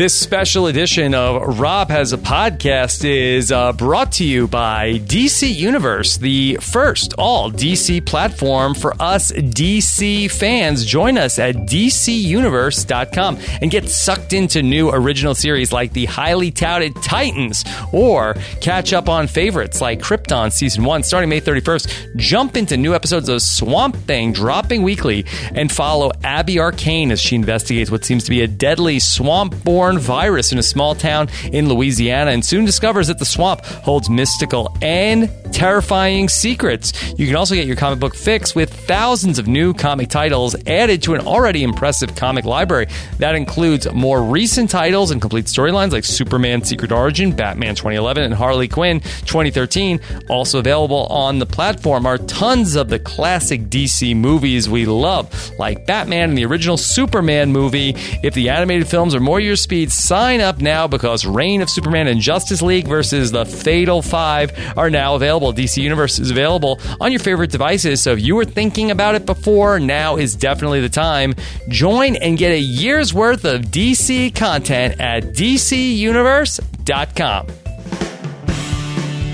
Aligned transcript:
This 0.00 0.18
special 0.18 0.68
edition 0.68 1.12
of 1.14 1.60
Rob 1.60 1.90
Has 1.90 2.14
a 2.14 2.16
Podcast 2.16 3.04
is 3.04 3.52
uh, 3.52 3.74
brought 3.74 4.12
to 4.12 4.24
you 4.24 4.48
by 4.48 4.94
DC 4.94 5.54
Universe, 5.54 6.16
the 6.16 6.56
first 6.62 7.12
all 7.18 7.50
DC 7.50 8.06
platform 8.06 8.72
for 8.72 8.94
us 8.98 9.30
DC 9.30 10.30
fans. 10.30 10.86
Join 10.86 11.18
us 11.18 11.38
at 11.38 11.54
DCUniverse.com 11.54 13.38
and 13.60 13.70
get 13.70 13.90
sucked 13.90 14.32
into 14.32 14.62
new 14.62 14.88
original 14.88 15.34
series 15.34 15.70
like 15.70 15.92
the 15.92 16.06
highly 16.06 16.50
touted 16.50 16.96
Titans 17.02 17.62
or 17.92 18.36
catch 18.62 18.94
up 18.94 19.10
on 19.10 19.26
favorites 19.26 19.82
like 19.82 20.00
Krypton 20.00 20.50
Season 20.50 20.82
1 20.82 21.02
starting 21.02 21.28
May 21.28 21.42
31st. 21.42 22.16
Jump 22.16 22.56
into 22.56 22.78
new 22.78 22.94
episodes 22.94 23.28
of 23.28 23.42
Swamp 23.42 23.96
Thing 23.96 24.32
dropping 24.32 24.82
weekly 24.82 25.26
and 25.54 25.70
follow 25.70 26.10
Abby 26.24 26.58
Arcane 26.58 27.12
as 27.12 27.20
she 27.20 27.36
investigates 27.36 27.90
what 27.90 28.06
seems 28.06 28.24
to 28.24 28.30
be 28.30 28.40
a 28.40 28.48
deadly 28.48 28.98
swamp 28.98 29.62
born 29.62 29.89
virus 29.98 30.52
in 30.52 30.58
a 30.58 30.62
small 30.62 30.94
town 30.94 31.28
in 31.52 31.68
Louisiana 31.68 32.30
and 32.30 32.44
soon 32.44 32.64
discovers 32.64 33.08
that 33.08 33.18
the 33.18 33.24
swamp 33.24 33.64
holds 33.64 34.08
mystical 34.08 34.74
and 34.82 35.30
terrifying 35.52 36.28
secrets. 36.28 36.92
You 37.18 37.26
can 37.26 37.36
also 37.36 37.54
get 37.54 37.66
your 37.66 37.76
comic 37.76 37.98
book 37.98 38.14
fix 38.14 38.54
with 38.54 38.72
thousands 38.72 39.38
of 39.38 39.46
new 39.46 39.74
comic 39.74 40.08
titles 40.08 40.54
added 40.66 41.02
to 41.02 41.14
an 41.14 41.26
already 41.26 41.62
impressive 41.62 42.14
comic 42.14 42.44
library. 42.44 42.86
That 43.18 43.34
includes 43.34 43.90
more 43.92 44.22
recent 44.22 44.70
titles 44.70 45.10
and 45.10 45.20
complete 45.20 45.46
storylines 45.46 45.92
like 45.92 46.04
Superman 46.04 46.62
Secret 46.64 46.92
Origin, 46.92 47.32
Batman 47.32 47.74
2011, 47.74 48.22
and 48.22 48.34
Harley 48.34 48.68
Quinn 48.68 49.00
2013. 49.00 50.00
Also 50.28 50.58
available 50.58 51.06
on 51.06 51.38
the 51.38 51.46
platform 51.46 52.06
are 52.06 52.18
tons 52.18 52.76
of 52.76 52.88
the 52.88 52.98
classic 52.98 53.62
DC 53.62 54.16
movies 54.16 54.68
we 54.68 54.86
love, 54.86 55.50
like 55.58 55.86
Batman 55.86 56.30
and 56.30 56.38
the 56.38 56.44
original 56.44 56.76
Superman 56.76 57.52
movie. 57.52 57.94
If 58.22 58.34
the 58.34 58.48
animated 58.48 58.88
films 58.88 59.14
are 59.14 59.20
more 59.20 59.40
your 59.40 59.56
speed, 59.56 59.69
sign 59.92 60.40
up 60.40 60.60
now 60.60 60.88
because 60.88 61.24
Reign 61.24 61.62
of 61.62 61.70
Superman 61.70 62.08
and 62.08 62.20
Justice 62.20 62.62
League 62.62 62.88
versus 62.88 63.30
the 63.30 63.44
Fatal 63.44 64.02
Five 64.02 64.52
are 64.76 64.90
now 64.90 65.14
available. 65.14 65.52
DC 65.52 65.80
Universe 65.82 66.18
is 66.18 66.30
available 66.30 66.80
on 67.00 67.12
your 67.12 67.20
favorite 67.20 67.50
devices, 67.50 68.02
so 68.02 68.12
if 68.12 68.20
you 68.20 68.34
were 68.34 68.44
thinking 68.44 68.90
about 68.90 69.14
it 69.14 69.24
before, 69.26 69.78
now 69.78 70.16
is 70.16 70.34
definitely 70.34 70.80
the 70.80 70.88
time. 70.88 71.34
Join 71.68 72.16
and 72.16 72.36
get 72.36 72.50
a 72.52 72.58
year's 72.58 73.14
worth 73.14 73.44
of 73.44 73.62
DC 73.62 74.34
content 74.34 75.00
at 75.00 75.34
DCUniverse.com. 75.34 77.59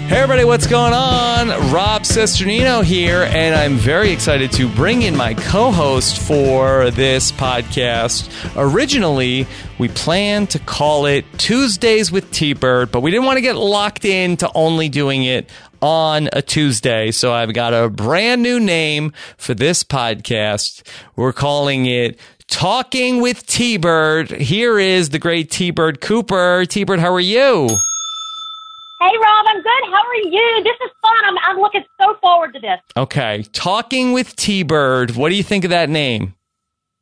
Hey 0.09 0.19
everybody, 0.19 0.45
what's 0.45 0.69
going 0.69 0.93
on? 0.93 1.49
Rob 1.73 2.03
Cesternino 2.03 2.85
here, 2.85 3.25
and 3.25 3.57
I'm 3.57 3.75
very 3.75 4.13
excited 4.13 4.53
to 4.53 4.69
bring 4.69 5.03
in 5.03 5.17
my 5.17 5.35
co-host 5.35 6.21
for 6.21 6.93
this 6.93 7.33
podcast. 7.33 8.31
Originally, 8.57 9.49
we 9.81 9.89
planned 9.89 10.51
to 10.51 10.61
call 10.61 11.07
it 11.07 11.25
Tuesdays 11.39 12.13
with 12.13 12.31
T-Bird, 12.31 12.93
but 12.93 13.01
we 13.01 13.11
didn't 13.11 13.27
want 13.27 13.39
to 13.39 13.41
get 13.41 13.57
locked 13.57 14.05
into 14.05 14.49
only 14.55 14.89
doing 14.89 15.25
it 15.25 15.51
on 15.83 16.29
a 16.33 16.41
Tuesday. 16.41 17.11
So 17.11 17.33
I've 17.33 17.53
got 17.53 17.75
a 17.75 17.91
brand 17.91 18.45
new 18.45 18.61
name 18.61 19.13
for 19.37 19.55
this 19.55 19.83
podcast. 19.83 20.87
We're 21.17 21.33
calling 21.33 21.87
it 21.87 22.21
Talking 22.47 23.21
with 23.21 23.45
T-Bird. 23.45 24.31
Here 24.31 24.79
is 24.79 25.09
the 25.11 25.19
great 25.19 25.51
T-Bird 25.51 26.01
Cooper. 26.01 26.65
T-Bird, 26.65 27.01
how 27.01 27.13
are 27.13 27.19
you? 27.19 27.69
Hey, 28.99 29.13
Rob, 29.23 29.47
I'm 29.49 29.63
good. 29.63 29.85
How 29.93 30.07
are 30.07 30.15
you? 30.15 30.63
This 30.65 30.77
is 30.85 30.91
fun. 31.03 31.25
I'm, 31.25 31.37
I'm 31.47 31.59
looking 31.59 31.85
so 32.01 32.17
forward 32.23 32.55
to 32.55 32.61
this. 32.61 32.81
Okay. 32.97 33.45
Talking 33.53 34.13
with 34.13 34.35
T 34.37 34.63
Bird. 34.63 35.11
What 35.17 35.29
do 35.29 35.35
you 35.35 35.43
think 35.43 35.65
of 35.65 35.71
that 35.71 35.91
name? 35.91 36.35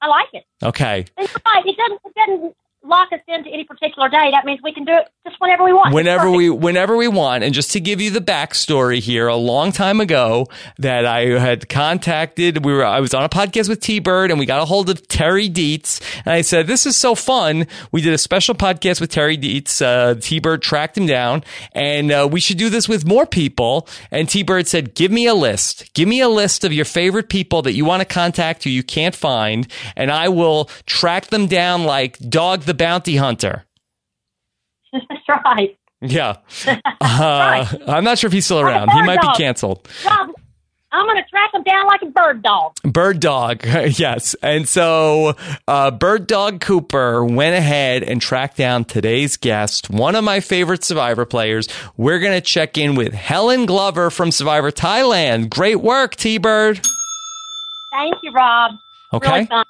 I 0.01 0.09
like 0.09 0.29
it. 0.33 0.45
Okay. 0.63 1.05
It's 1.17 1.35
right. 1.47 1.65
It 1.65 1.77
doesn't, 1.77 2.01
it 2.05 2.15
doesn't 2.17 2.57
lock 2.85 3.13
us 3.13 3.21
into 3.27 3.51
any 3.51 3.65
particular 3.65 4.09
day. 4.09 4.31
That 4.31 4.45
means 4.45 4.61
we 4.63 4.73
can 4.73 4.85
do 4.85 4.93
it 4.93 5.09
just 5.27 5.41
whenever 5.41 5.65
we 5.65 5.73
want. 5.73 5.95
Whenever 5.95 6.31
we 6.31 6.51
whenever 6.51 6.97
we 6.97 7.09
want. 7.09 7.45
And 7.45 7.55
just 7.55 7.73
to 7.73 7.81
give 7.81 8.01
you 8.01 8.11
the 8.11 8.21
backstory 8.21 9.01
here, 9.01 9.27
a 9.27 9.37
long 9.37 9.73
time 9.73 10.01
ago 10.01 10.47
that 10.79 11.07
I 11.07 11.39
had 11.39 11.69
contacted 11.69 12.65
we 12.65 12.73
were 12.73 12.85
I 12.85 13.01
was 13.01 13.15
on 13.15 13.25
a 13.25 13.29
podcast 13.29 13.69
with 13.69 13.81
T 13.81 13.99
Bird 13.99 14.31
and 14.31 14.39
we 14.39 14.47
got 14.47 14.61
a 14.61 14.65
hold 14.65 14.91
of 14.91 15.07
Terry 15.09 15.49
Dietz 15.49 16.01
and 16.25 16.35
I 16.35 16.43
said, 16.43 16.67
This 16.67 16.87
is 16.87 16.97
so 16.97 17.15
fun. 17.15 17.67
We 17.91 18.01
did 18.01 18.13
a 18.13 18.19
special 18.19 18.55
podcast 18.55 19.01
with 19.01 19.11
Terry 19.11 19.37
Dietz. 19.37 19.81
Uh, 19.81 20.15
T 20.21 20.39
Bird 20.39 20.63
tracked 20.63 20.97
him 20.97 21.07
down 21.07 21.43
and 21.73 22.13
uh, 22.13 22.29
we 22.31 22.41
should 22.41 22.59
do 22.59 22.69
this 22.69 22.89
with 22.89 23.07
more 23.07 23.27
people. 23.27 23.89
And 24.11 24.29
T 24.29 24.43
Bird 24.43 24.69
said, 24.69 24.95
Give 24.95 25.11
me 25.11 25.27
a 25.27 25.35
list. 25.35 25.93
Give 25.95 26.09
me 26.09 26.21
a 26.21 26.29
list 26.29 26.65
of 26.65 26.73
your 26.73 26.85
favorite 26.85 27.29
people 27.29 27.63
that 27.63 27.73
you 27.73 27.85
want 27.85 28.01
to 28.01 28.05
contact 28.05 28.65
who 28.65 28.71
you 28.71 28.83
can't 28.83 29.15
find, 29.15 29.67
and 29.97 30.11
I 30.11 30.29
will 30.29 30.67
track 30.87 31.29
them 31.29 31.47
down 31.47 31.85
like 31.85 32.19
Dog 32.19 32.63
the 32.63 32.74
Bounty 32.77 33.17
Hunter. 33.17 33.65
That's 34.93 35.05
right. 35.45 35.77
Yeah. 36.01 36.37
Uh, 37.07 37.67
I'm 37.87 38.03
not 38.03 38.19
sure 38.19 38.29
if 38.29 38.33
he's 38.33 38.45
still 38.47 38.61
around. 38.61 38.91
He 38.91 39.03
might 39.03 39.21
be 39.21 39.29
canceled. 39.37 39.87
Rob, 40.05 40.31
I'm 40.91 41.07
going 41.07 41.23
to 41.23 41.29
track 41.29 41.53
them 41.53 41.63
down 41.65 41.87
like 41.87 42.03
a 42.03 42.07
bird 42.07 42.43
dog. 42.43 42.75
Bird 42.83 43.21
Dog, 43.21 43.65
yes. 43.99 44.35
And 44.43 44.69
so 44.69 45.35
uh, 45.69 45.91
Bird 45.91 46.27
Dog 46.27 46.61
Cooper 46.61 47.25
went 47.25 47.57
ahead 47.57 48.03
and 48.03 48.23
tracked 48.23 48.57
down 48.57 48.85
today's 48.85 49.37
guest, 49.37 49.91
one 49.91 50.15
of 50.15 50.25
my 50.25 50.41
favorite 50.41 50.83
Survivor 50.83 51.25
players. 51.27 51.69
We're 51.97 52.21
going 52.21 52.33
to 52.33 52.41
check 52.41 52.79
in 52.79 52.95
with 52.95 53.13
Helen 53.13 53.67
Glover 53.67 54.09
from 54.11 54.31
Survivor 54.33 54.71
Thailand. 54.71 55.51
Great 55.51 55.81
work, 55.81 56.17
T 56.17 56.39
Bird. 56.39 56.81
Thank 57.93 58.15
you, 58.23 58.33
Rob. 58.33 58.73
Okay. 59.13 59.31
Really 59.31 59.47
fun. 59.47 59.65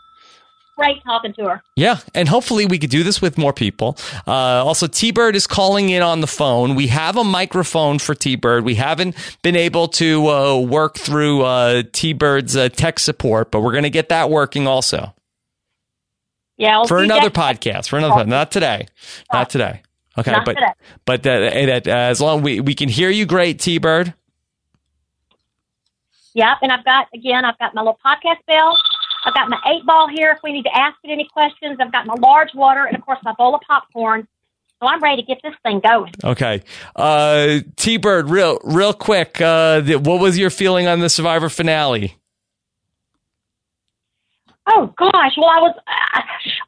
Great 0.76 1.02
talking 1.04 1.32
to 1.34 1.44
her. 1.44 1.62
Yeah, 1.76 1.98
and 2.14 2.28
hopefully 2.28 2.66
we 2.66 2.80
could 2.80 2.90
do 2.90 3.04
this 3.04 3.22
with 3.22 3.38
more 3.38 3.52
people. 3.52 3.96
Uh, 4.26 4.32
also, 4.32 4.88
T 4.88 5.12
Bird 5.12 5.36
is 5.36 5.46
calling 5.46 5.88
in 5.88 6.02
on 6.02 6.20
the 6.20 6.26
phone. 6.26 6.74
We 6.74 6.88
have 6.88 7.16
a 7.16 7.22
microphone 7.22 8.00
for 8.00 8.14
T 8.14 8.34
Bird. 8.34 8.64
We 8.64 8.74
haven't 8.74 9.14
been 9.42 9.54
able 9.54 9.86
to 9.88 10.26
uh, 10.28 10.58
work 10.58 10.96
through 10.96 11.42
uh, 11.42 11.82
T 11.92 12.12
Bird's 12.12 12.56
uh, 12.56 12.68
tech 12.70 12.98
support, 12.98 13.52
but 13.52 13.60
we're 13.60 13.70
going 13.70 13.84
to 13.84 13.90
get 13.90 14.08
that 14.08 14.30
working 14.30 14.66
also 14.66 15.14
Yeah. 16.56 16.78
we'll 16.78 16.86
for 16.88 16.98
another 16.98 17.30
that- 17.30 17.60
podcast. 17.60 17.88
For 17.88 17.96
another, 17.96 18.24
not 18.24 18.50
today, 18.50 18.88
not 19.32 19.50
today. 19.50 19.82
Okay, 20.18 20.30
Not 20.32 20.44
but 20.44 20.54
today. 20.54 20.72
but 21.06 21.22
that, 21.24 21.66
that, 21.66 21.88
uh, 21.88 21.90
as 21.90 22.20
long 22.20 22.42
we 22.42 22.58
we 22.60 22.74
can 22.74 22.88
hear 22.88 23.10
you, 23.10 23.26
great 23.26 23.60
T 23.60 23.78
Bird. 23.78 24.14
Yep. 26.34 26.58
And 26.62 26.72
I've 26.72 26.84
got, 26.84 27.06
again, 27.14 27.44
I've 27.44 27.58
got 27.58 27.74
my 27.74 27.80
little 27.82 27.98
podcast 28.04 28.44
bell. 28.48 28.76
I've 29.24 29.34
got 29.34 29.48
my 29.48 29.58
eight 29.66 29.84
ball 29.86 30.08
here 30.08 30.30
if 30.30 30.38
we 30.42 30.52
need 30.52 30.64
to 30.64 30.76
ask 30.76 30.96
it 31.02 31.10
any 31.10 31.28
questions. 31.32 31.78
I've 31.80 31.92
got 31.92 32.06
my 32.06 32.14
large 32.14 32.54
water 32.54 32.84
and, 32.84 32.96
of 32.96 33.04
course, 33.04 33.18
my 33.24 33.32
bowl 33.38 33.54
of 33.54 33.60
popcorn. 33.62 34.28
So 34.80 34.88
I'm 34.88 35.00
ready 35.00 35.22
to 35.22 35.26
get 35.26 35.40
this 35.42 35.54
thing 35.62 35.80
going. 35.80 36.12
Okay, 36.22 36.62
uh, 36.96 37.60
T 37.76 37.96
Bird, 37.96 38.28
real 38.28 38.58
real 38.64 38.92
quick. 38.92 39.40
Uh, 39.40 39.80
th- 39.80 40.00
what 40.00 40.20
was 40.20 40.36
your 40.36 40.50
feeling 40.50 40.88
on 40.88 40.98
the 40.98 41.08
Survivor 41.08 41.48
finale? 41.48 42.18
Oh 44.66 44.92
gosh, 44.98 45.32
well 45.38 45.48
I 45.48 45.60
was, 45.60 45.74
uh, 45.86 46.20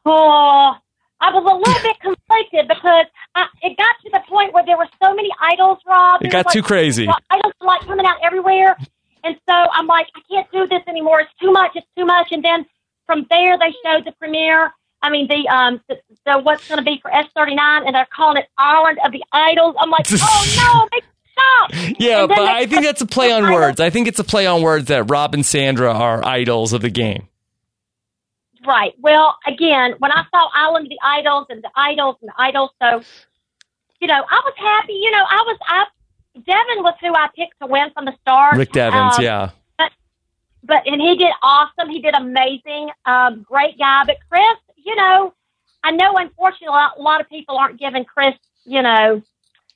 oh, 0.05 0.73
I 1.19 1.31
was 1.31 1.43
a 1.43 1.55
little 1.57 1.83
bit 1.83 1.99
conflicted 1.99 2.67
because 2.67 3.05
I, 3.35 3.47
it 3.61 3.77
got 3.77 3.95
to 4.03 4.09
the 4.11 4.21
point 4.27 4.53
where 4.53 4.65
there 4.65 4.77
were 4.77 4.87
so 5.03 5.13
many 5.13 5.29
idols, 5.41 5.79
Rob. 5.85 6.23
It 6.23 6.31
got 6.31 6.45
was, 6.45 6.53
too 6.53 6.59
like, 6.59 6.67
crazy. 6.67 7.07
Idols 7.29 7.53
were, 7.59 7.67
like 7.67 7.81
coming 7.81 8.05
out 8.05 8.17
everywhere, 8.23 8.77
and 9.23 9.35
so 9.47 9.53
I'm 9.53 9.87
like, 9.87 10.07
I 10.15 10.21
can't 10.29 10.51
do 10.51 10.67
this 10.67 10.81
anymore. 10.87 11.21
It's 11.21 11.31
too 11.41 11.51
much. 11.51 11.71
It's 11.75 11.87
too 11.97 12.05
much. 12.05 12.31
And 12.31 12.43
then 12.43 12.65
from 13.05 13.25
there, 13.29 13.57
they 13.57 13.73
showed 13.83 14.05
the 14.05 14.11
premiere. 14.13 14.73
I 15.01 15.09
mean, 15.09 15.27
the 15.27 15.47
um, 15.47 15.81
the, 15.87 15.99
the 16.25 16.39
what's 16.39 16.67
going 16.67 16.79
to 16.79 16.83
be 16.83 16.99
for 17.01 17.11
S39, 17.11 17.85
and 17.85 17.95
they're 17.95 18.07
calling 18.13 18.37
it 18.37 18.49
Island 18.57 18.99
of 19.05 19.11
the 19.11 19.23
Idols. 19.31 19.75
I'm 19.79 19.89
like, 19.89 20.07
oh 20.11 20.87
no, 20.91 20.99
stop. 21.37 21.71
Yeah, 21.99 22.25
but 22.27 22.39
I 22.39 22.65
think 22.65 22.83
that's 22.83 23.01
a 23.01 23.05
play 23.05 23.31
on 23.31 23.51
words. 23.51 23.79
I 23.79 23.89
think 23.89 24.07
it's 24.07 24.19
a 24.19 24.23
play 24.23 24.45
on 24.45 24.61
words 24.61 24.87
that 24.87 25.03
Rob 25.09 25.33
and 25.33 25.45
Sandra 25.45 25.91
are 25.91 26.25
idols 26.25 26.73
of 26.73 26.81
the 26.81 26.89
game. 26.89 27.27
Right. 28.65 28.93
Well, 28.99 29.37
again, 29.47 29.95
when 29.99 30.11
I 30.11 30.25
saw 30.29 30.49
Island 30.53 30.87
of 30.87 30.89
the 30.89 30.99
Idols 31.01 31.45
and 31.49 31.63
the 31.63 31.69
Idols 31.75 32.17
and 32.21 32.29
the 32.29 32.41
Idols, 32.41 32.71
so 32.81 33.01
you 34.01 34.07
know, 34.07 34.23
I 34.29 34.41
was 34.45 34.53
happy. 34.57 34.93
You 34.93 35.11
know, 35.11 35.23
I 35.23 35.43
was 35.45 35.57
I 35.65 35.85
Devin 36.45 36.83
was 36.83 36.93
who 37.01 37.13
I 37.13 37.27
picked 37.35 37.59
to 37.61 37.67
win 37.67 37.89
from 37.93 38.05
the 38.05 38.13
start. 38.21 38.55
Rick 38.57 38.71
Devens, 38.71 39.17
Um, 39.17 39.23
yeah. 39.23 39.49
But 39.77 39.91
but 40.63 40.87
and 40.87 41.01
he 41.01 41.15
did 41.15 41.31
awesome. 41.41 41.89
He 41.89 42.01
did 42.01 42.15
amazing. 42.15 42.89
Um, 43.05 43.43
great 43.43 43.77
guy. 43.77 44.03
But 44.05 44.17
Chris, 44.29 44.57
you 44.77 44.95
know, 44.95 45.33
I 45.83 45.91
know 45.91 46.15
unfortunately 46.17 46.67
a 46.67 46.71
lot, 46.71 46.93
a 46.97 47.01
lot 47.01 47.21
of 47.21 47.29
people 47.29 47.57
aren't 47.57 47.79
giving 47.79 48.05
Chris, 48.05 48.35
you 48.65 48.81
know, 48.81 49.21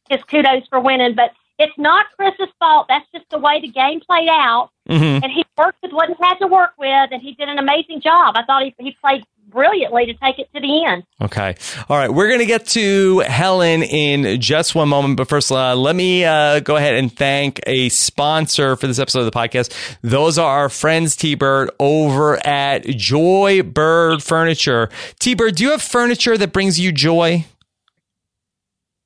his 0.09 0.23
kudos 0.23 0.67
for 0.69 0.79
winning. 0.79 1.15
But 1.15 1.31
it's 1.61 1.77
not 1.77 2.05
Chris's 2.17 2.53
fault. 2.59 2.87
That's 2.89 3.05
just 3.13 3.29
the 3.29 3.37
way 3.37 3.61
the 3.61 3.69
game 3.69 3.99
played 4.01 4.29
out. 4.29 4.69
Mm-hmm. 4.89 5.23
And 5.23 5.31
he 5.31 5.45
worked 5.57 5.77
with 5.83 5.93
what 5.93 6.09
he 6.09 6.15
had 6.19 6.35
to 6.39 6.47
work 6.47 6.71
with, 6.77 7.11
and 7.11 7.21
he 7.21 7.33
did 7.33 7.47
an 7.47 7.59
amazing 7.59 8.01
job. 8.01 8.35
I 8.35 8.43
thought 8.43 8.63
he, 8.63 8.75
he 8.79 8.95
played 8.99 9.23
brilliantly 9.47 10.05
to 10.07 10.13
take 10.15 10.39
it 10.39 10.49
to 10.55 10.61
the 10.61 10.85
end. 10.85 11.03
Okay. 11.21 11.55
All 11.89 11.97
right. 11.97 12.09
We're 12.11 12.27
going 12.27 12.39
to 12.39 12.45
get 12.45 12.65
to 12.67 13.19
Helen 13.19 13.83
in 13.83 14.41
just 14.41 14.73
one 14.73 14.89
moment. 14.89 15.17
But 15.17 15.27
first, 15.27 15.51
uh, 15.51 15.75
let 15.75 15.95
me 15.95 16.25
uh, 16.25 16.61
go 16.61 16.77
ahead 16.77 16.95
and 16.95 17.15
thank 17.15 17.59
a 17.67 17.89
sponsor 17.89 18.75
for 18.75 18.87
this 18.87 18.97
episode 18.97 19.19
of 19.19 19.25
the 19.25 19.37
podcast. 19.37 19.73
Those 20.01 20.37
are 20.37 20.59
our 20.59 20.69
friends, 20.69 21.15
T 21.15 21.35
Bird, 21.35 21.69
over 21.79 22.43
at 22.45 22.85
Joy 22.85 23.61
Bird 23.61 24.23
Furniture. 24.23 24.89
T 25.19 25.35
Bird, 25.35 25.55
do 25.55 25.63
you 25.63 25.71
have 25.71 25.81
furniture 25.81 26.37
that 26.37 26.53
brings 26.53 26.79
you 26.79 26.91
joy? 26.91 27.45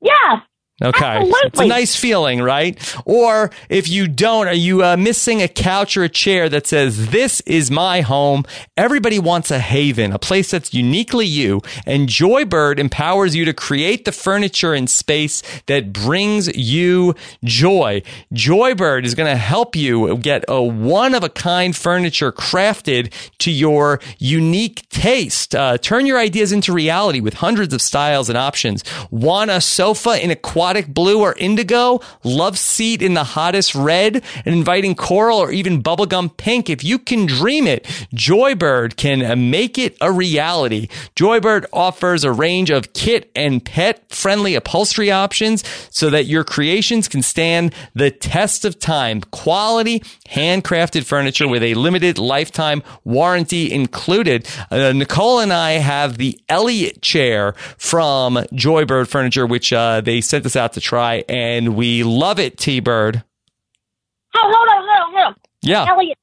Yeah. 0.01 0.41
Okay. 0.83 1.05
Absolutely. 1.05 1.39
It's 1.45 1.59
a 1.61 1.65
nice 1.67 1.95
feeling, 1.95 2.41
right? 2.41 2.95
Or 3.05 3.49
if 3.69 3.87
you 3.87 4.09
don't, 4.09 4.49
are 4.49 4.53
you 4.53 4.83
uh, 4.83 4.97
missing 4.97 5.41
a 5.41 5.47
couch 5.47 5.95
or 5.95 6.03
a 6.03 6.09
chair 6.09 6.49
that 6.49 6.67
says, 6.67 7.11
This 7.11 7.39
is 7.41 7.71
my 7.71 8.01
home? 8.01 8.43
Everybody 8.75 9.17
wants 9.17 9.51
a 9.51 9.59
haven, 9.59 10.11
a 10.11 10.19
place 10.19 10.51
that's 10.51 10.73
uniquely 10.73 11.25
you. 11.25 11.61
And 11.85 12.09
Joybird 12.09 12.77
empowers 12.77 13.37
you 13.37 13.45
to 13.45 13.53
create 13.53 14.03
the 14.03 14.11
furniture 14.11 14.73
and 14.73 14.89
space 14.89 15.41
that 15.67 15.93
brings 15.93 16.53
you 16.57 17.15
joy. 17.45 18.01
Joybird 18.33 19.05
is 19.05 19.15
going 19.15 19.31
to 19.31 19.37
help 19.37 19.77
you 19.77 20.17
get 20.17 20.43
a 20.49 20.61
one 20.61 21.15
of 21.15 21.23
a 21.23 21.29
kind 21.29 21.73
furniture 21.73 22.33
crafted 22.33 23.13
to 23.37 23.49
your 23.49 24.01
unique 24.17 24.89
taste. 24.89 25.55
Uh, 25.55 25.77
turn 25.77 26.05
your 26.05 26.19
ideas 26.19 26.51
into 26.51 26.73
reality 26.73 27.21
with 27.21 27.35
hundreds 27.35 27.73
of 27.73 27.81
styles 27.81 28.27
and 28.27 28.37
options. 28.37 28.83
Want 29.09 29.51
a 29.51 29.61
sofa 29.61 30.21
in 30.21 30.31
aquatic 30.65 30.87
blue 30.87 31.21
or 31.21 31.35
indigo? 31.37 31.99
Love 32.23 32.57
seat 32.57 33.03
in 33.03 33.13
the 33.13 33.23
hottest 33.23 33.75
red? 33.75 34.23
An 34.45 34.53
inviting 34.53 34.95
coral 34.95 35.37
or 35.37 35.51
even 35.51 35.83
bubblegum 35.83 36.35
pink? 36.37 36.71
If 36.71 36.83
you 36.83 36.97
can 36.97 37.27
dream 37.27 37.67
it, 37.67 37.83
Joybird 38.15 38.95
can 38.95 39.51
make 39.51 39.77
it 39.77 39.95
a 40.01 40.11
reality. 40.11 40.87
Joybird 41.15 41.65
offers 41.71 42.23
a 42.23 42.31
range 42.31 42.71
of 42.71 42.93
kit 42.93 43.29
and 43.35 43.63
pet 43.63 44.09
friendly 44.09 44.55
upholstery 44.55 45.11
options 45.11 45.63
so 45.91 46.09
that 46.09 46.25
your 46.25 46.43
creations 46.43 47.07
can 47.07 47.21
stand 47.21 47.75
the 47.93 48.09
test 48.09 48.65
of 48.65 48.79
time. 48.79 49.21
Quality, 49.21 49.99
handcrafted 50.29 51.03
furniture 51.05 51.47
with 51.47 51.61
a 51.61 51.75
limited 51.75 52.17
lifetime 52.17 52.81
warranty 53.03 53.71
included. 53.71 54.47
Uh, 54.71 54.93
Nicole 54.93 55.41
and 55.41 55.53
I 55.53 55.73
have 55.73 56.17
the 56.17 56.39
Elliott 56.49 57.03
chair 57.03 57.53
from 57.77 58.37
Joybird 58.53 59.07
Furniture, 59.07 59.45
which 59.45 59.71
uh, 59.71 60.01
they 60.01 60.21
sent 60.21 60.45
us 60.45 60.54
out 60.55 60.73
to 60.73 60.81
try, 60.81 61.23
and 61.29 61.75
we 61.75 62.03
love 62.03 62.39
it, 62.39 62.57
T 62.57 62.79
Bird. 62.79 63.23
Oh, 64.35 64.39
hold 64.41 64.69
on, 64.69 64.77
hold 64.77 64.89
on, 64.89 65.13
hold 65.13 65.25
on. 65.27 65.35
Yeah. 65.61 65.85
Elliot, 65.89 66.17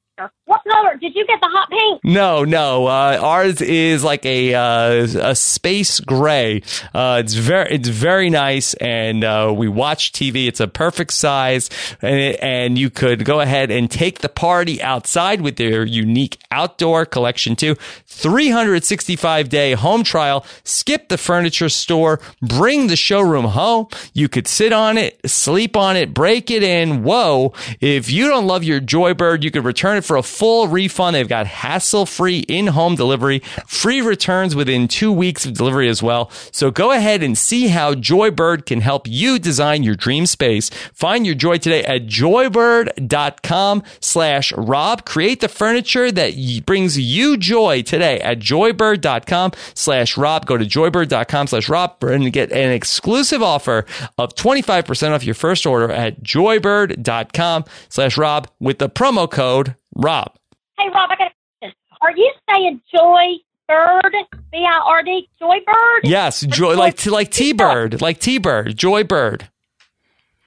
color? 0.73 0.97
Did 0.97 1.15
you 1.15 1.25
get 1.25 1.39
the 1.39 1.47
hot 1.47 1.69
pink? 1.69 2.01
No, 2.03 2.43
no. 2.43 2.87
Uh, 2.87 3.19
ours 3.21 3.61
is 3.61 4.03
like 4.03 4.25
a 4.25 4.53
uh, 4.53 5.29
a 5.31 5.35
space 5.35 5.99
gray. 5.99 6.61
Uh, 6.93 7.21
it's 7.23 7.33
very 7.33 7.75
it's 7.75 7.89
very 7.89 8.29
nice, 8.29 8.73
and 8.75 9.23
uh, 9.23 9.53
we 9.55 9.67
watch 9.67 10.11
TV. 10.11 10.47
It's 10.47 10.59
a 10.59 10.67
perfect 10.67 11.13
size, 11.13 11.69
and, 12.01 12.19
it, 12.19 12.39
and 12.41 12.77
you 12.77 12.89
could 12.89 13.25
go 13.25 13.39
ahead 13.39 13.71
and 13.71 13.89
take 13.89 14.19
the 14.19 14.29
party 14.29 14.81
outside 14.81 15.41
with 15.41 15.57
their 15.57 15.85
unique 15.85 16.39
outdoor 16.51 17.05
collection 17.05 17.55
too. 17.55 17.75
365 18.05 19.49
day 19.49 19.73
home 19.73 20.03
trial. 20.03 20.45
Skip 20.63 21.09
the 21.09 21.17
furniture 21.17 21.69
store. 21.69 22.19
Bring 22.41 22.87
the 22.87 22.95
showroom 22.95 23.45
home. 23.45 23.87
You 24.13 24.29
could 24.29 24.47
sit 24.47 24.73
on 24.73 24.97
it, 24.97 25.19
sleep 25.29 25.75
on 25.75 25.95
it, 25.97 26.13
break 26.13 26.49
it 26.51 26.63
in. 26.63 27.03
Whoa! 27.03 27.53
If 27.79 28.11
you 28.11 28.27
don't 28.27 28.47
love 28.47 28.63
your 28.63 28.79
Joybird, 28.79 29.43
you 29.43 29.51
could 29.51 29.65
return 29.65 29.97
it 29.97 30.03
for 30.05 30.17
a 30.17 30.23
full 30.23 30.62
refund. 30.67 31.15
They've 31.15 31.27
got 31.27 31.47
hassle 31.47 32.05
free 32.05 32.39
in 32.39 32.67
home 32.67 32.95
delivery, 32.95 33.39
free 33.67 34.01
returns 34.01 34.55
within 34.55 34.87
two 34.87 35.11
weeks 35.11 35.45
of 35.45 35.53
delivery 35.53 35.89
as 35.89 36.01
well. 36.01 36.29
So 36.51 36.71
go 36.71 36.91
ahead 36.91 37.23
and 37.23 37.37
see 37.37 37.67
how 37.67 37.93
Joybird 37.93 38.65
can 38.65 38.81
help 38.81 39.07
you 39.07 39.39
design 39.39 39.83
your 39.83 39.95
dream 39.95 40.25
space. 40.25 40.69
Find 40.93 41.25
your 41.25 41.35
joy 41.35 41.57
today 41.57 41.83
at 41.83 42.05
joybird.com 42.05 43.83
slash 43.99 44.53
Rob. 44.53 45.05
Create 45.05 45.41
the 45.41 45.47
furniture 45.47 46.11
that 46.11 46.63
brings 46.65 46.99
you 46.99 47.37
joy 47.37 47.81
today 47.81 48.19
at 48.19 48.39
joybird.com 48.39 49.51
slash 49.73 50.17
Rob. 50.17 50.45
Go 50.45 50.57
to 50.57 50.65
joybird.com 50.65 51.47
slash 51.47 51.69
Rob 51.69 52.03
and 52.03 52.31
get 52.31 52.51
an 52.51 52.71
exclusive 52.71 53.41
offer 53.41 53.85
of 54.17 54.35
25% 54.35 55.11
off 55.11 55.23
your 55.23 55.35
first 55.35 55.65
order 55.65 55.91
at 55.91 56.21
joybird.com 56.23 57.65
slash 57.89 58.17
Rob 58.17 58.49
with 58.59 58.79
the 58.79 58.89
promo 58.89 59.29
code 59.29 59.75
Rob. 59.95 60.33
Hey, 60.83 60.89
Rob, 60.89 61.09
I 61.09 61.15
got 61.15 61.31
a 61.31 61.33
question. 61.61 61.77
Are 62.01 62.11
you 62.11 62.33
saying 62.49 62.81
Joy 62.93 63.37
Bird, 63.69 64.13
B 64.51 64.65
I 64.69 64.81
R 64.85 65.01
D, 65.01 65.29
Joy 65.39 65.59
Bird? 65.65 66.01
Yes, 66.03 66.41
joy 66.41 66.75
like 66.75 67.05
like 67.05 67.31
T 67.31 67.53
Bird, 67.53 68.01
like 68.01 68.19
T 68.19 68.37
Bird, 68.37 68.75
Joy 68.75 69.05
Bird. 69.05 69.47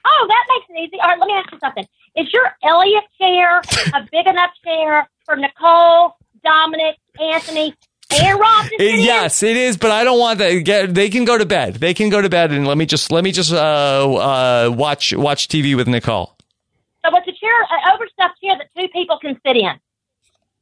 Oh, 0.05 0.25
that 0.29 0.45
makes 0.47 0.65
it 0.69 0.83
easy. 0.83 1.01
All 1.01 1.09
right, 1.09 1.19
let 1.19 1.25
me 1.25 1.33
ask 1.33 1.51
you 1.51 1.57
something. 1.59 1.87
Is 2.15 2.31
your 2.31 2.43
Elliott 2.63 3.05
chair 3.19 3.57
a 3.95 4.07
big 4.11 4.27
enough 4.27 4.51
chair 4.63 5.09
for 5.25 5.35
Nicole, 5.37 6.17
Dominic, 6.43 6.97
Anthony, 7.19 7.73
and 8.13 8.39
Rob? 8.39 8.67
to? 8.67 8.75
Yes, 8.79 9.41
it 9.41 9.57
is, 9.57 9.75
but 9.75 9.89
I 9.89 10.03
don't 10.03 10.19
want 10.19 10.37
that. 10.37 10.53
Get, 10.59 10.93
they 10.93 11.09
can 11.09 11.25
go 11.25 11.39
to 11.39 11.47
bed. 11.47 11.75
They 11.75 11.95
can 11.95 12.09
go 12.09 12.21
to 12.21 12.29
bed, 12.29 12.51
and 12.51 12.67
let 12.67 12.77
me 12.77 12.85
just 12.85 13.11
let 13.11 13.23
me 13.23 13.31
just 13.31 13.51
uh, 13.51 13.57
uh, 13.57 14.71
watch 14.71 15.15
watch 15.15 15.47
TV 15.47 15.75
with 15.75 15.87
Nicole. 15.87 16.37
So 17.03 17.17
it's 17.17 17.27
a 17.27 17.31
chair, 17.31 17.61
an 17.71 17.95
overstuffed 17.95 18.39
chair 18.39 18.55
that 18.55 18.67
two 18.79 18.87
people 18.89 19.17
can 19.17 19.41
sit 19.43 19.55
in. 19.57 19.79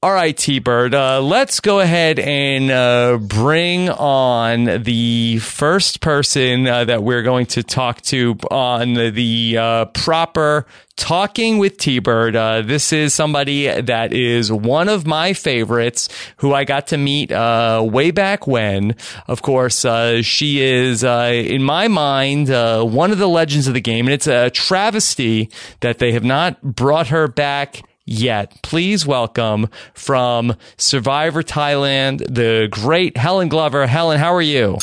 All 0.06 0.14
right, 0.14 0.38
T 0.38 0.60
Bird. 0.60 0.94
Uh, 0.94 1.20
let's 1.20 1.62
go 1.62 1.80
ahead 1.80 2.20
and 2.20 2.70
uh, 2.70 3.18
bring 3.20 3.90
on 3.90 4.84
the 4.84 5.40
first 5.40 6.00
person 6.00 6.68
uh, 6.68 6.86
that 6.86 7.02
we're 7.02 7.24
going 7.24 7.48
to 7.48 7.64
talk 7.64 8.04
to 8.04 8.38
on 8.52 8.94
the 8.94 9.58
uh, 9.58 9.86
proper 9.86 10.68
Talking 10.96 11.58
with 11.58 11.78
T 11.78 11.98
Bird. 11.98 12.36
Uh, 12.36 12.62
this 12.62 12.94
is 12.94 13.16
somebody 13.16 13.66
that 13.82 14.14
is 14.14 14.52
one 14.52 14.90
of 14.90 15.08
my 15.08 15.34
favorites 15.34 16.08
who 16.38 16.54
I 16.54 16.66
got 16.66 16.86
to 16.88 16.98
meet 16.98 17.32
uh, 17.32 17.84
way 17.84 18.12
back 18.12 18.46
when. 18.46 18.96
Of 19.28 19.42
course, 19.42 19.84
she 20.22 20.62
is, 20.62 21.04
in 21.04 21.64
my 21.64 21.88
mind, 21.88 22.50
one 22.50 23.12
of 23.12 23.18
the 23.18 23.28
legends 23.28 23.68
of 23.68 23.74
the 23.74 23.82
game, 23.82 24.06
and 24.06 24.14
it's 24.14 24.28
a 24.28 24.52
travesty 24.52 25.50
that 25.80 25.98
they 25.98 26.12
have 26.12 26.24
not 26.24 26.62
brought 26.62 27.08
her 27.08 27.28
back 27.28 27.82
yet. 28.06 28.62
Please 28.62 29.06
welcome 29.06 29.68
from 29.94 30.56
Survivor 30.78 31.44
Thailand, 31.44 32.20
the 32.34 32.68
great 32.72 33.18
Helen 33.18 33.50
Glover. 33.50 33.88
Helen, 33.88 34.20
how 34.20 34.34
are 34.34 34.42
you? 34.42 34.78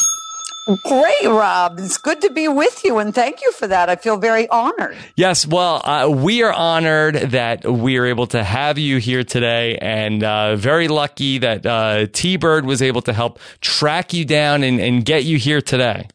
Great, 0.84 1.24
Rob. 1.24 1.80
It's 1.80 1.98
good 1.98 2.20
to 2.20 2.30
be 2.30 2.46
with 2.46 2.84
you, 2.84 2.98
and 2.98 3.12
thank 3.12 3.42
you 3.42 3.50
for 3.50 3.66
that. 3.66 3.88
I 3.88 3.96
feel 3.96 4.16
very 4.16 4.48
honored. 4.48 4.96
Yes, 5.16 5.44
well, 5.44 5.82
uh, 5.84 6.08
we 6.08 6.44
are 6.44 6.52
honored 6.52 7.16
that 7.16 7.64
we 7.64 7.98
are 7.98 8.06
able 8.06 8.28
to 8.28 8.44
have 8.44 8.78
you 8.78 8.98
here 8.98 9.24
today, 9.24 9.76
and 9.78 10.22
uh, 10.22 10.54
very 10.54 10.86
lucky 10.86 11.38
that 11.38 11.66
uh, 11.66 12.06
T 12.12 12.36
Bird 12.36 12.64
was 12.64 12.80
able 12.80 13.02
to 13.02 13.12
help 13.12 13.40
track 13.60 14.12
you 14.12 14.24
down 14.24 14.62
and, 14.62 14.80
and 14.80 15.04
get 15.04 15.24
you 15.24 15.36
here 15.36 15.60
today. 15.60 16.06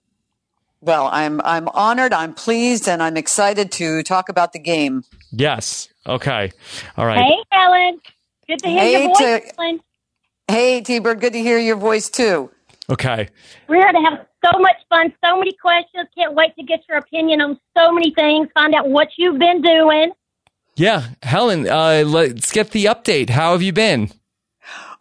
Well, 0.80 1.09
I'm 1.12 1.42
I'm 1.42 1.68
honored, 1.69 2.14
I'm 2.14 2.33
pleased, 2.33 2.87
and 2.87 3.04
I'm 3.04 3.18
excited 3.18 3.69
to 3.73 4.02
talk 4.04 4.30
about 4.30 4.54
the 4.54 4.59
game. 4.59 5.04
Yes. 5.31 5.90
Okay. 6.06 6.52
All 6.98 7.06
right. 7.06 7.24
Hey, 7.24 7.38
Helen. 7.52 8.00
Good 8.48 8.60
to 8.60 8.68
hear 8.69 8.80
Hey, 8.80 8.92
your 8.94 9.07
voice, 9.10 9.18
to- 9.18 9.54
Helen. 9.57 9.80
Hey, 10.48 10.81
T-Bird, 10.81 11.19
good 11.19 11.34
to 11.34 11.40
hear 11.40 11.60
your 11.60 11.76
voice 11.76 12.10
too. 12.10 12.50
Okay. 12.90 13.28
We're 13.68 13.81
going 13.81 14.02
to 14.02 14.10
have 14.10 14.26
so 14.46 14.57
much 14.60 14.78
fun, 14.90 15.14
so 15.26 15.38
many 15.38 15.52
questions. 15.54 16.07
Can't 16.18 16.34
wait 16.36 16.56
to 16.56 16.64
get 16.64 16.80
your 16.88 17.00
opinion 17.00 17.42
on 17.42 17.60
so 17.78 17.92
many 17.92 18.14
things, 18.14 18.48
find 18.54 18.74
out 18.74 18.88
what 18.88 19.10
you've 19.18 19.40
been 19.40 19.62
doing. 19.62 20.12
Yeah, 20.78 21.07
Helen. 21.24 21.68
Uh, 21.68 22.04
let's 22.06 22.52
get 22.54 22.72
the 22.72 22.86
update. 22.86 23.30
How 23.31 23.52
have 23.52 23.62
you 23.62 23.74
been? 23.74 24.10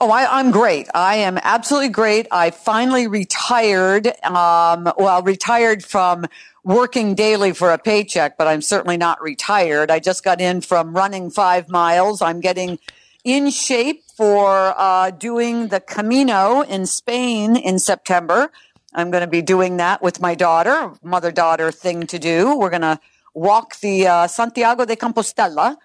Oh, 0.00 0.10
I, 0.10 0.40
I'm 0.40 0.50
great. 0.50 0.88
I 0.94 1.16
am 1.16 1.38
absolutely 1.42 1.90
great. 1.90 2.26
I 2.32 2.50
finally 2.50 3.06
retired. 3.06 4.08
Um, 4.24 4.92
well, 4.98 5.22
retired 5.22 5.84
from 5.84 6.26
working 6.66 7.14
daily 7.14 7.52
for 7.52 7.70
a 7.70 7.78
paycheck, 7.78 8.36
but 8.36 8.48
I'm 8.48 8.60
certainly 8.60 8.96
not 8.96 9.22
retired. 9.22 9.88
I 9.88 10.00
just 10.00 10.24
got 10.24 10.40
in 10.40 10.60
from 10.60 10.94
running 10.94 11.30
five 11.30 11.68
miles. 11.68 12.20
I'm 12.20 12.40
getting 12.40 12.80
in 13.22 13.50
shape 13.50 14.02
for 14.16 14.74
uh, 14.76 15.12
doing 15.12 15.68
the 15.68 15.78
Camino 15.78 16.62
in 16.62 16.84
Spain 16.86 17.56
in 17.56 17.78
September. 17.78 18.50
I'm 18.92 19.12
going 19.12 19.20
to 19.20 19.28
be 19.28 19.42
doing 19.42 19.76
that 19.76 20.02
with 20.02 20.20
my 20.20 20.34
daughter, 20.34 20.92
mother 21.04 21.30
daughter 21.30 21.70
thing 21.70 22.08
to 22.08 22.18
do. 22.18 22.58
We're 22.58 22.70
going 22.70 22.82
to 22.82 22.98
walk 23.32 23.78
the 23.78 24.08
uh, 24.08 24.26
Santiago 24.26 24.84
de 24.84 24.96
Compostela. 24.96 25.76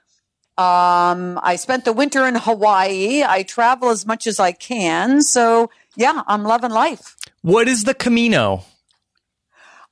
Um, 0.58 1.40
I 1.44 1.58
spent 1.58 1.86
the 1.86 1.94
winter 1.94 2.26
in 2.26 2.34
Hawaii. 2.34 3.24
I 3.24 3.44
travel 3.44 3.90
as 3.90 4.08
much 4.08 4.26
as 4.26 4.40
I 4.40 4.52
can. 4.52 5.22
So, 5.22 5.70
yeah, 5.96 6.24
I'm 6.26 6.42
loving 6.42 6.72
life. 6.72 7.18
What 7.44 7.68
is 7.68 7.84
the 7.84 7.94
Camino? 7.94 8.64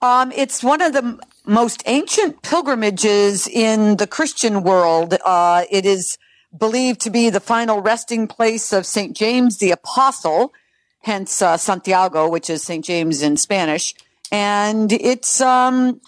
Um, 0.01 0.31
it's 0.31 0.63
one 0.63 0.81
of 0.81 0.93
the 0.93 1.19
most 1.45 1.83
ancient 1.85 2.41
pilgrimages 2.41 3.47
in 3.47 3.97
the 3.97 4.07
Christian 4.07 4.63
world. 4.63 5.15
Uh, 5.25 5.65
it 5.69 5.85
is 5.85 6.17
believed 6.57 7.01
to 7.01 7.09
be 7.09 7.29
the 7.29 7.39
final 7.39 7.81
resting 7.81 8.27
place 8.27 8.71
of 8.71 8.85
St. 8.85 9.15
James 9.15 9.57
the 9.57 9.71
Apostle, 9.71 10.53
hence 11.01 11.41
uh, 11.41 11.57
Santiago, 11.57 12.29
which 12.29 12.49
is 12.49 12.63
St. 12.63 12.83
James 12.83 13.21
in 13.21 13.37
Spanish. 13.37 13.93
And 14.31 14.91
it's, 14.91 15.41
um, 15.41 15.99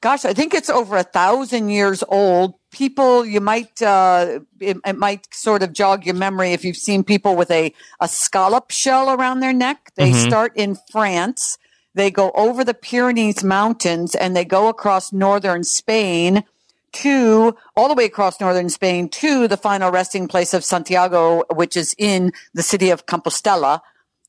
gosh, 0.00 0.24
I 0.24 0.34
think 0.34 0.52
it's 0.52 0.70
over 0.70 0.96
a 0.96 1.02
thousand 1.02 1.70
years 1.70 2.04
old. 2.08 2.54
People, 2.70 3.24
you 3.24 3.40
might, 3.40 3.80
uh, 3.80 4.40
it, 4.60 4.76
it, 4.84 4.96
might 4.98 5.32
sort 5.32 5.62
of 5.62 5.72
jog 5.72 6.04
your 6.04 6.14
memory 6.14 6.52
if 6.52 6.64
you've 6.64 6.76
seen 6.76 7.02
people 7.02 7.34
with 7.34 7.50
a, 7.50 7.72
a 8.00 8.08
scallop 8.08 8.70
shell 8.70 9.10
around 9.10 9.40
their 9.40 9.54
neck. 9.54 9.90
They 9.96 10.10
mm-hmm. 10.10 10.28
start 10.28 10.52
in 10.54 10.76
France. 10.90 11.56
They 11.98 12.12
go 12.12 12.30
over 12.36 12.62
the 12.62 12.74
Pyrenees 12.74 13.42
mountains 13.42 14.14
and 14.14 14.36
they 14.36 14.44
go 14.44 14.68
across 14.68 15.12
northern 15.12 15.64
Spain 15.64 16.44
to 16.92 17.56
all 17.74 17.88
the 17.88 17.94
way 17.94 18.04
across 18.04 18.40
northern 18.40 18.68
Spain 18.68 19.08
to 19.08 19.48
the 19.48 19.56
final 19.56 19.90
resting 19.90 20.28
place 20.28 20.54
of 20.54 20.62
Santiago, 20.62 21.42
which 21.52 21.76
is 21.76 21.96
in 21.98 22.30
the 22.54 22.62
city 22.62 22.90
of 22.90 23.06
Compostela. 23.06 23.80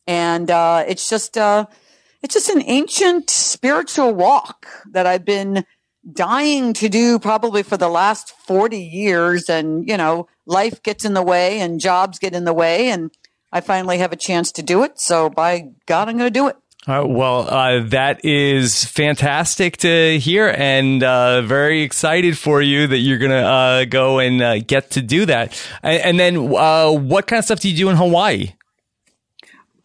And, 0.07 0.49
uh, 0.49 0.83
it's 0.87 1.07
just, 1.07 1.37
uh, 1.37 1.67
it's 2.23 2.33
just 2.33 2.49
an 2.49 2.63
ancient 2.65 3.29
spiritual 3.29 4.15
walk 4.15 4.65
that 4.89 5.05
I've 5.05 5.23
been 5.23 5.63
dying 6.11 6.73
to 6.73 6.89
do 6.89 7.19
probably 7.19 7.61
for 7.61 7.77
the 7.77 7.87
last 7.87 8.33
40 8.47 8.79
years. 8.79 9.47
And, 9.47 9.87
you 9.87 9.95
know, 9.95 10.27
life 10.47 10.81
gets 10.81 11.05
in 11.05 11.13
the 11.13 11.21
way 11.21 11.59
and 11.59 11.79
jobs 11.79 12.17
get 12.17 12.33
in 12.33 12.45
the 12.45 12.53
way. 12.53 12.89
And 12.89 13.11
I 13.51 13.61
finally 13.61 13.99
have 13.99 14.11
a 14.11 14.15
chance 14.15 14.51
to 14.53 14.63
do 14.63 14.83
it. 14.83 14.99
So 14.99 15.29
by 15.29 15.69
God, 15.85 16.09
I'm 16.09 16.17
going 16.17 16.33
to 16.33 16.39
do 16.39 16.47
it. 16.47 16.57
Uh, 16.87 17.03
well, 17.05 17.47
uh, 17.49 17.83
that 17.83 18.23
is 18.23 18.85
fantastic 18.85 19.77
to 19.77 20.17
hear, 20.17 20.47
and 20.57 21.03
uh, 21.03 21.41
very 21.41 21.81
excited 21.81 22.37
for 22.37 22.61
you 22.61 22.87
that 22.87 22.97
you're 22.99 23.17
going 23.17 23.31
to 23.31 23.37
uh, 23.37 23.85
go 23.85 24.19
and 24.19 24.41
uh, 24.41 24.59
get 24.59 24.89
to 24.91 25.01
do 25.01 25.25
that. 25.25 25.61
And, 25.83 26.01
and 26.01 26.19
then, 26.19 26.37
uh, 26.55 26.89
what 26.91 27.27
kind 27.27 27.37
of 27.37 27.45
stuff 27.45 27.59
do 27.59 27.69
you 27.69 27.75
do 27.75 27.89
in 27.89 27.97
Hawaii? 27.97 28.53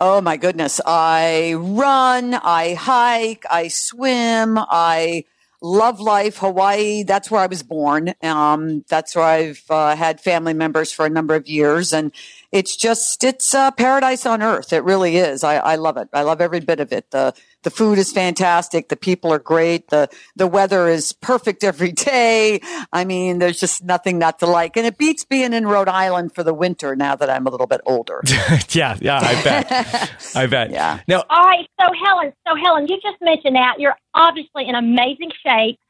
Oh 0.00 0.20
my 0.20 0.36
goodness. 0.36 0.80
I 0.86 1.54
run, 1.54 2.34
I 2.34 2.74
hike, 2.74 3.44
I 3.50 3.68
swim, 3.68 4.56
I 4.56 5.24
love 5.60 5.98
life. 5.98 6.38
Hawaii, 6.38 7.02
that's 7.02 7.30
where 7.30 7.40
I 7.40 7.46
was 7.46 7.62
born. 7.62 8.14
Um, 8.22 8.84
that's 8.88 9.16
where 9.16 9.24
I've 9.24 9.64
had 9.68 10.20
family 10.20 10.52
members 10.52 10.92
for 10.92 11.06
a 11.06 11.10
number 11.10 11.34
of 11.34 11.48
years. 11.48 11.92
And 11.92 12.12
it's 12.54 12.76
just, 12.76 13.24
it's 13.24 13.52
uh, 13.52 13.72
paradise 13.72 14.24
on 14.24 14.40
earth. 14.40 14.72
It 14.72 14.84
really 14.84 15.16
is. 15.16 15.42
I, 15.42 15.56
I 15.56 15.74
love 15.74 15.96
it. 15.96 16.08
I 16.12 16.22
love 16.22 16.40
every 16.40 16.60
bit 16.60 16.78
of 16.78 16.92
it. 16.92 17.10
The, 17.10 17.34
the 17.64 17.70
food 17.70 17.98
is 17.98 18.12
fantastic. 18.12 18.90
The 18.90 18.96
people 18.96 19.32
are 19.32 19.40
great. 19.40 19.88
The, 19.88 20.08
the 20.36 20.46
weather 20.46 20.86
is 20.86 21.12
perfect 21.12 21.64
every 21.64 21.90
day. 21.90 22.60
I 22.92 23.04
mean, 23.04 23.40
there's 23.40 23.58
just 23.58 23.82
nothing 23.82 24.20
not 24.20 24.38
to 24.38 24.46
like. 24.46 24.76
And 24.76 24.86
it 24.86 24.98
beats 24.98 25.24
being 25.24 25.52
in 25.52 25.66
Rhode 25.66 25.88
Island 25.88 26.32
for 26.32 26.44
the 26.44 26.54
winter 26.54 26.94
now 26.94 27.16
that 27.16 27.28
I'm 27.28 27.44
a 27.48 27.50
little 27.50 27.66
bit 27.66 27.80
older. 27.86 28.22
yeah. 28.70 28.96
Yeah. 29.00 29.18
I 29.20 29.42
bet. 29.42 30.12
I 30.36 30.46
bet. 30.46 30.70
Yeah. 30.70 31.00
Now, 31.08 31.24
all 31.28 31.44
right. 31.44 31.68
So 31.80 31.88
Helen, 32.06 32.32
so 32.46 32.54
Helen, 32.54 32.86
you 32.86 33.00
just 33.02 33.20
mentioned 33.20 33.56
that 33.56 33.80
you're 33.80 33.96
obviously 34.14 34.68
in 34.68 34.76
amazing 34.76 35.32
shape. 35.44 35.80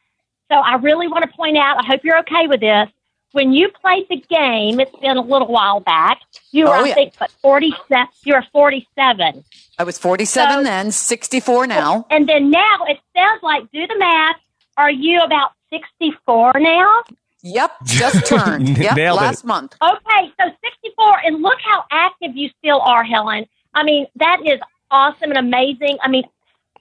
So 0.50 0.56
I 0.56 0.76
really 0.76 1.09
want 1.09 1.30
to 1.30 1.37
point 1.37 1.59
out, 1.59 1.76
I 1.78 1.87
hope 1.87 2.00
you're 2.04 2.21
okay 2.21 2.47
with 2.47 2.61
this. 2.61 2.88
When 3.35 3.53
you 3.53 3.69
played 3.69 4.07
the 4.09 4.23
game, 4.31 4.79
it's 4.79 4.95
been 5.00 5.17
a 5.17 5.21
little 5.21 5.49
while 5.49 5.81
back. 5.81 6.21
You 6.53 6.67
were, 6.67 6.76
oh, 6.76 6.85
yeah. 6.85 6.93
I 6.93 6.95
think, 6.95 7.14
but 7.19 7.33
47. 7.43 8.07
You 8.25 8.35
were 8.35 8.45
47. 8.53 9.45
I 9.76 9.83
was 9.83 9.99
47 9.99 10.59
so, 10.59 10.62
then, 10.62 10.93
64 10.93 11.67
now. 11.67 12.07
And 12.11 12.29
then 12.29 12.49
now 12.53 12.85
it 12.87 13.00
sounds 13.17 13.43
like, 13.43 13.69
do 13.73 13.88
the 13.88 13.99
math. 13.99 14.37
Are 14.76 14.91
you 14.91 15.21
about 15.21 15.50
64 15.71 16.53
now? 16.61 17.03
Yep, 17.43 17.73
just 17.87 18.25
turned. 18.29 18.79
Yep, 18.79 18.97
last 19.17 19.43
it. 19.43 19.47
month. 19.49 19.75
Okay, 19.83 20.33
so 20.41 20.50
64, 20.62 21.19
and 21.25 21.43
look 21.43 21.59
how 21.61 21.83
active 21.91 22.37
you 22.37 22.50
still 22.61 22.81
are, 22.83 23.03
Helen. 23.03 23.47
I 23.75 23.83
mean, 23.83 24.07
that 24.14 24.43
is 24.47 24.61
awesome 24.93 25.33
and 25.33 25.38
amazing. 25.38 25.99
I 26.00 26.09
mean, 26.09 26.23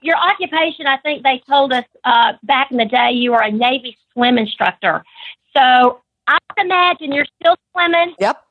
your 0.02 0.16
occupation, 0.16 0.86
I 0.86 0.98
think 0.98 1.24
they 1.24 1.42
told 1.48 1.72
us 1.72 1.84
uh, 2.04 2.34
back 2.44 2.70
in 2.70 2.76
the 2.76 2.84
day, 2.84 3.10
you 3.10 3.32
were 3.32 3.40
a 3.40 3.50
Navy 3.50 3.98
swim 4.12 4.38
instructor. 4.38 5.02
So 5.56 6.00
I 6.26 6.38
imagine 6.58 7.12
you're 7.12 7.26
still 7.40 7.56
swimming. 7.72 8.14
Yep. 8.18 8.42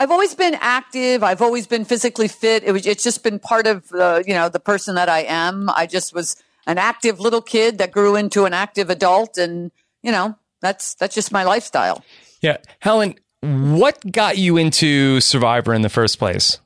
I've 0.00 0.10
always 0.10 0.34
been 0.34 0.56
active. 0.60 1.22
I've 1.22 1.42
always 1.42 1.66
been 1.66 1.84
physically 1.84 2.28
fit. 2.28 2.62
It 2.62 2.72
was, 2.72 2.86
it's 2.86 3.02
just 3.02 3.24
been 3.24 3.38
part 3.38 3.66
of 3.66 3.88
the, 3.88 4.22
you 4.26 4.34
know, 4.34 4.48
the 4.48 4.60
person 4.60 4.94
that 4.94 5.08
I 5.08 5.20
am. 5.20 5.68
I 5.70 5.86
just 5.86 6.14
was 6.14 6.36
an 6.66 6.78
active 6.78 7.18
little 7.18 7.42
kid 7.42 7.78
that 7.78 7.90
grew 7.90 8.14
into 8.14 8.44
an 8.44 8.54
active 8.54 8.90
adult 8.90 9.38
and, 9.38 9.72
you 10.02 10.12
know, 10.12 10.36
that's, 10.60 10.94
that's 10.94 11.14
just 11.14 11.32
my 11.32 11.42
lifestyle. 11.42 12.04
Yeah. 12.40 12.58
Helen, 12.78 13.16
what 13.40 13.98
got 14.10 14.38
you 14.38 14.56
into 14.56 15.20
Survivor 15.20 15.74
in 15.74 15.82
the 15.82 15.88
first 15.88 16.18
place? 16.18 16.58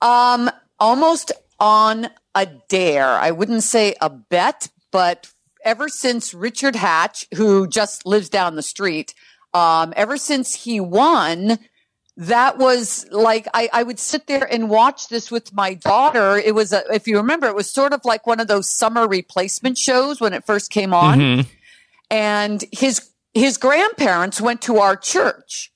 Um, 0.00 0.50
almost 0.78 1.32
on 1.58 2.08
a 2.34 2.46
dare. 2.68 3.08
I 3.08 3.30
wouldn't 3.30 3.62
say 3.62 3.94
a 4.00 4.10
bet, 4.10 4.68
but 4.90 5.32
ever 5.66 5.88
since 5.88 6.32
Richard 6.32 6.76
Hatch, 6.76 7.26
who 7.34 7.66
just 7.66 8.06
lives 8.06 8.30
down 8.30 8.54
the 8.54 8.62
street, 8.62 9.12
um, 9.52 9.92
ever 9.96 10.16
since 10.16 10.54
he 10.54 10.80
won, 10.80 11.58
that 12.16 12.56
was 12.56 13.04
like 13.10 13.46
I, 13.52 13.68
I 13.72 13.82
would 13.82 13.98
sit 13.98 14.26
there 14.26 14.44
and 14.50 14.70
watch 14.70 15.08
this 15.08 15.30
with 15.30 15.52
my 15.52 15.74
daughter. 15.74 16.38
It 16.38 16.54
was 16.54 16.72
a, 16.72 16.82
if 16.90 17.06
you 17.06 17.18
remember, 17.18 17.48
it 17.48 17.54
was 17.54 17.68
sort 17.68 17.92
of 17.92 18.00
like 18.04 18.26
one 18.26 18.40
of 18.40 18.46
those 18.46 18.68
summer 18.68 19.06
replacement 19.06 19.76
shows 19.76 20.20
when 20.20 20.32
it 20.32 20.46
first 20.46 20.70
came 20.70 20.94
on. 20.94 21.18
Mm-hmm. 21.18 21.50
And 22.10 22.64
his 22.72 23.10
his 23.34 23.58
grandparents 23.58 24.40
went 24.40 24.62
to 24.62 24.78
our 24.78 24.96
church. 24.96 25.72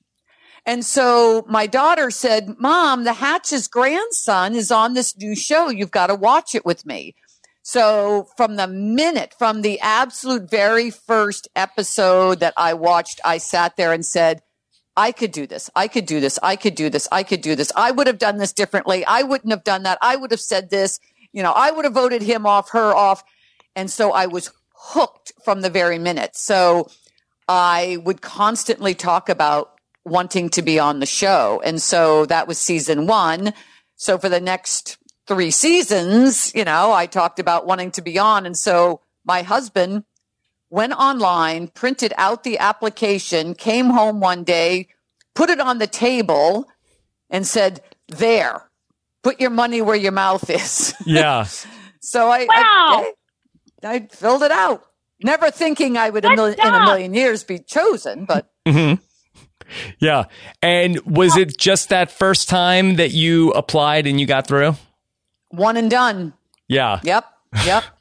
And 0.65 0.85
so 0.85 1.45
my 1.49 1.67
daughter 1.67 2.11
said, 2.11 2.55
Mom, 2.59 3.05
the 3.05 3.15
Hatch's 3.15 3.67
grandson 3.67 4.55
is 4.55 4.71
on 4.71 4.95
this 4.95 5.19
new 5.19 5.35
show. 5.35 5.69
You've 5.69 5.91
got 5.91 6.07
to 6.07 6.15
watch 6.15 6.55
it 6.55 6.65
with 6.65 6.87
me. 6.87 7.15
So 7.63 8.27
from 8.37 8.57
the 8.57 8.67
minute, 8.67 9.35
from 9.39 9.63
the 9.63 9.79
absolute 9.81 10.51
very 10.51 10.91
first 10.91 11.49
episode 11.55 12.41
that 12.41 12.55
I 12.57 12.75
watched, 12.75 13.21
I 13.25 13.39
sat 13.39 13.77
there 13.77 13.93
and 13.93 14.05
said, 14.05 14.43
I 14.97 15.13
could 15.13 15.33
do 15.33 15.47
this. 15.47 15.71
I 15.77 15.89
could 15.89 16.07
do 16.07 16.21
this. 16.21 16.39
I 16.43 16.57
could 16.57 16.75
do 16.75 16.91
this. 16.91 17.07
I 17.13 17.23
could 17.23 17.41
do 17.43 17.55
this. 17.55 17.71
I 17.77 17.91
would 17.91 18.07
have 18.07 18.19
done 18.19 18.39
this 18.39 18.53
differently. 18.53 19.05
I 19.05 19.23
wouldn't 19.23 19.53
have 19.53 19.65
done 19.65 19.85
that. 19.85 19.99
I 20.03 20.17
would 20.17 20.31
have 20.31 20.41
said 20.41 20.71
this. 20.71 20.99
You 21.33 21.43
know, 21.43 21.53
I 21.53 21.71
would 21.71 21.85
have 21.85 21.95
voted 21.95 22.23
him 22.23 22.45
off, 22.45 22.71
her 22.71 22.95
off. 22.95 23.23
And 23.77 23.91
so 23.91 24.13
I 24.13 24.27
was 24.27 24.51
hooked 24.75 25.33
from 25.45 25.61
the 25.61 25.71
very 25.71 25.99
minute. 25.99 26.37
So 26.37 26.89
I 27.47 27.99
would 28.05 28.21
constantly 28.21 28.95
talk 28.95 29.29
about 29.29 29.73
wanting 30.05 30.49
to 30.51 30.63
be 30.63 30.79
on 30.79 31.01
the 31.01 31.07
show. 31.07 31.63
And 31.65 31.81
so 31.81 32.27
that 32.27 32.49
was 32.49 32.59
season 32.59 33.07
one. 33.07 33.53
So 33.97 34.19
for 34.19 34.29
the 34.29 34.41
next 34.41 34.99
three 35.31 35.53
seasons, 35.53 36.53
you 36.57 36.65
know, 36.65 36.91
I 36.91 37.07
talked 37.07 37.39
about 37.39 37.65
wanting 37.65 37.93
to 37.93 38.03
be 38.03 38.19
on. 38.19 38.47
And 38.47 38.59
so 38.59 39.01
my 39.25 39.43
husband 39.43 40.03
went 40.71 40.93
online, 40.93 41.69
printed 41.69 42.13
out 42.17 42.43
the 42.43 42.59
application, 42.59 43.55
came 43.55 43.91
home 43.91 44.19
one 44.19 44.43
day, 44.43 44.89
put 45.37 45.49
it 45.49 45.61
on 45.61 45.79
the 45.79 45.87
table, 45.87 46.67
and 47.31 47.47
said, 47.47 47.81
There, 48.09 48.69
put 49.23 49.41
your 49.41 49.51
money 49.51 49.81
where 49.81 49.95
your 49.95 50.11
mouth 50.11 50.51
is. 50.51 50.95
Yeah. 51.07 51.47
so 52.01 52.29
I, 52.29 52.41
wow. 52.41 52.47
I, 52.57 53.13
I, 53.85 54.09
filled 54.11 54.43
it 54.43 54.51
out, 54.51 54.83
never 55.23 55.53
thinking 55.53 55.97
I 55.97 56.11
would 56.11 56.25
in 56.25 56.37
a 56.37 56.85
million 56.85 57.15
years 57.15 57.45
be 57.45 57.61
chosen, 57.61 58.25
but. 58.25 58.51
Mm-hmm. 58.67 59.01
Yeah. 60.01 60.25
And 60.61 60.99
was 61.07 61.37
it 61.37 61.57
just 61.57 61.91
that 61.91 62.11
first 62.11 62.49
time 62.49 62.97
that 62.97 63.13
you 63.13 63.53
applied 63.53 64.09
and 64.09 64.19
you 64.19 64.27
got 64.27 64.49
through? 64.49 64.75
One 65.51 65.77
and 65.77 65.91
done. 65.91 66.33
Yeah. 66.69 67.01
Yep. 67.03 67.25
Yep. 67.65 67.85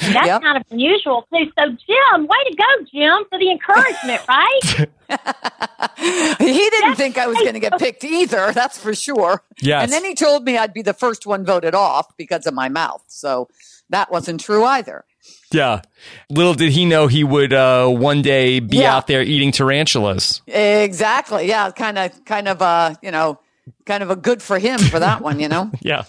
That's 0.00 0.26
yep. 0.26 0.42
kind 0.42 0.58
of 0.58 0.64
unusual 0.70 1.26
too. 1.32 1.44
So, 1.58 1.66
Jim, 1.66 2.26
way 2.26 2.50
to 2.50 2.56
go, 2.56 2.84
Jim, 2.92 3.24
for 3.28 3.38
the 3.38 3.50
encouragement, 3.50 4.22
right? 4.28 4.88
he 5.98 6.52
didn't 6.52 6.88
that's, 6.88 6.98
think 6.98 7.18
I 7.18 7.26
was 7.26 7.36
going 7.36 7.54
to 7.54 7.60
get 7.60 7.78
picked 7.78 8.02
either. 8.02 8.52
That's 8.52 8.78
for 8.78 8.94
sure. 8.94 9.42
Yes. 9.60 9.84
And 9.84 9.92
then 9.92 10.04
he 10.04 10.14
told 10.14 10.44
me 10.44 10.56
I'd 10.58 10.72
be 10.72 10.82
the 10.82 10.94
first 10.94 11.26
one 11.26 11.44
voted 11.44 11.74
off 11.74 12.16
because 12.16 12.46
of 12.46 12.54
my 12.54 12.68
mouth. 12.68 13.04
So 13.06 13.48
that 13.90 14.10
wasn't 14.10 14.40
true 14.40 14.64
either. 14.64 15.04
Yeah. 15.52 15.82
Little 16.28 16.54
did 16.54 16.72
he 16.72 16.86
know 16.86 17.06
he 17.06 17.22
would 17.22 17.52
uh, 17.52 17.88
one 17.88 18.22
day 18.22 18.60
be 18.60 18.78
yeah. 18.78 18.96
out 18.96 19.06
there 19.06 19.22
eating 19.22 19.52
tarantulas. 19.52 20.42
Exactly. 20.46 21.46
Yeah. 21.46 21.70
Kind 21.70 21.98
of, 21.98 22.24
kind 22.24 22.48
of, 22.48 22.60
uh, 22.60 22.94
you 23.02 23.10
know, 23.10 23.38
kind 23.86 24.02
of 24.02 24.10
a 24.10 24.16
good 24.16 24.42
for 24.42 24.58
him 24.58 24.78
for 24.78 24.98
that 24.98 25.20
one, 25.20 25.40
you 25.40 25.48
know? 25.48 25.70
yeah. 25.80 26.04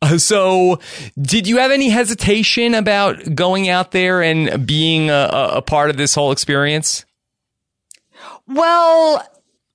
Uh, 0.00 0.18
so, 0.18 0.78
did 1.20 1.46
you 1.46 1.58
have 1.58 1.70
any 1.70 1.88
hesitation 1.88 2.74
about 2.74 3.34
going 3.34 3.68
out 3.68 3.90
there 3.92 4.22
and 4.22 4.66
being 4.66 5.10
a, 5.10 5.28
a 5.54 5.62
part 5.62 5.90
of 5.90 5.96
this 5.96 6.14
whole 6.14 6.32
experience? 6.32 7.04
Well, 8.46 9.26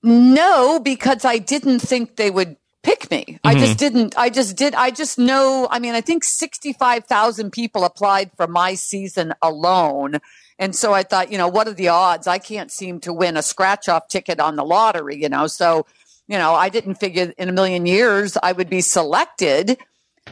no, 0.01 0.79
because 0.79 1.25
I 1.25 1.37
didn't 1.37 1.79
think 1.79 2.15
they 2.15 2.31
would 2.31 2.57
pick 2.83 3.09
me. 3.09 3.39
I 3.43 3.55
just 3.55 3.79
didn't. 3.79 4.17
I 4.17 4.29
just 4.29 4.55
did. 4.57 4.75
I 4.75 4.91
just 4.91 5.17
know. 5.17 5.67
I 5.71 5.79
mean, 5.79 5.95
I 5.95 6.01
think 6.01 6.23
65,000 6.23 7.51
people 7.51 7.85
applied 7.85 8.31
for 8.35 8.45
my 8.45 8.75
season 8.75 9.33
alone. 9.41 10.19
And 10.59 10.75
so 10.75 10.93
I 10.93 11.03
thought, 11.03 11.31
you 11.31 11.37
know, 11.37 11.47
what 11.47 11.67
are 11.67 11.73
the 11.73 11.87
odds? 11.87 12.27
I 12.27 12.37
can't 12.37 12.71
seem 12.71 12.99
to 13.01 13.13
win 13.13 13.37
a 13.37 13.41
scratch 13.41 13.89
off 13.89 14.07
ticket 14.07 14.39
on 14.39 14.55
the 14.55 14.63
lottery, 14.63 15.21
you 15.21 15.29
know. 15.29 15.47
So, 15.47 15.85
you 16.27 16.37
know, 16.37 16.53
I 16.53 16.69
didn't 16.69 16.95
figure 16.95 17.33
in 17.37 17.49
a 17.49 17.51
million 17.51 17.85
years 17.85 18.37
I 18.41 18.51
would 18.51 18.69
be 18.69 18.81
selected. 18.81 19.77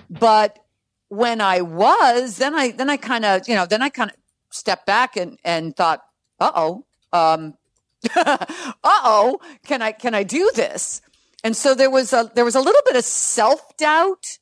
But 0.10 0.60
when 1.10 1.42
I 1.42 1.62
was, 1.62 2.38
then 2.38 2.56
I 2.56 2.72
then 2.72 2.90
I 2.90 2.98
kind 2.98 3.26
of, 3.26 3.48
you 3.48 3.56
know, 3.56 3.66
then 3.66 3.82
I 3.82 3.90
kind 3.90 4.10
of 4.10 4.18
stepped 4.52 4.86
back 4.86 5.18
and 5.18 5.38
and 5.44 5.76
thought, 5.76 6.02
uh 6.40 6.52
oh, 6.56 6.86
um, 7.12 7.56
uh 8.16 8.46
oh, 8.84 9.40
can 9.66 9.82
I 9.82 9.92
can 9.92 10.16
I 10.16 10.24
do 10.24 10.50
this? 10.56 11.02
And 11.44 11.58
so 11.58 11.76
there 11.76 11.90
was 11.90 12.14
a 12.14 12.32
there 12.34 12.46
was 12.46 12.56
a 12.56 12.62
little 12.62 12.82
bit 12.86 12.96
of 12.96 13.04
self 13.04 13.76
doubt 13.78 14.40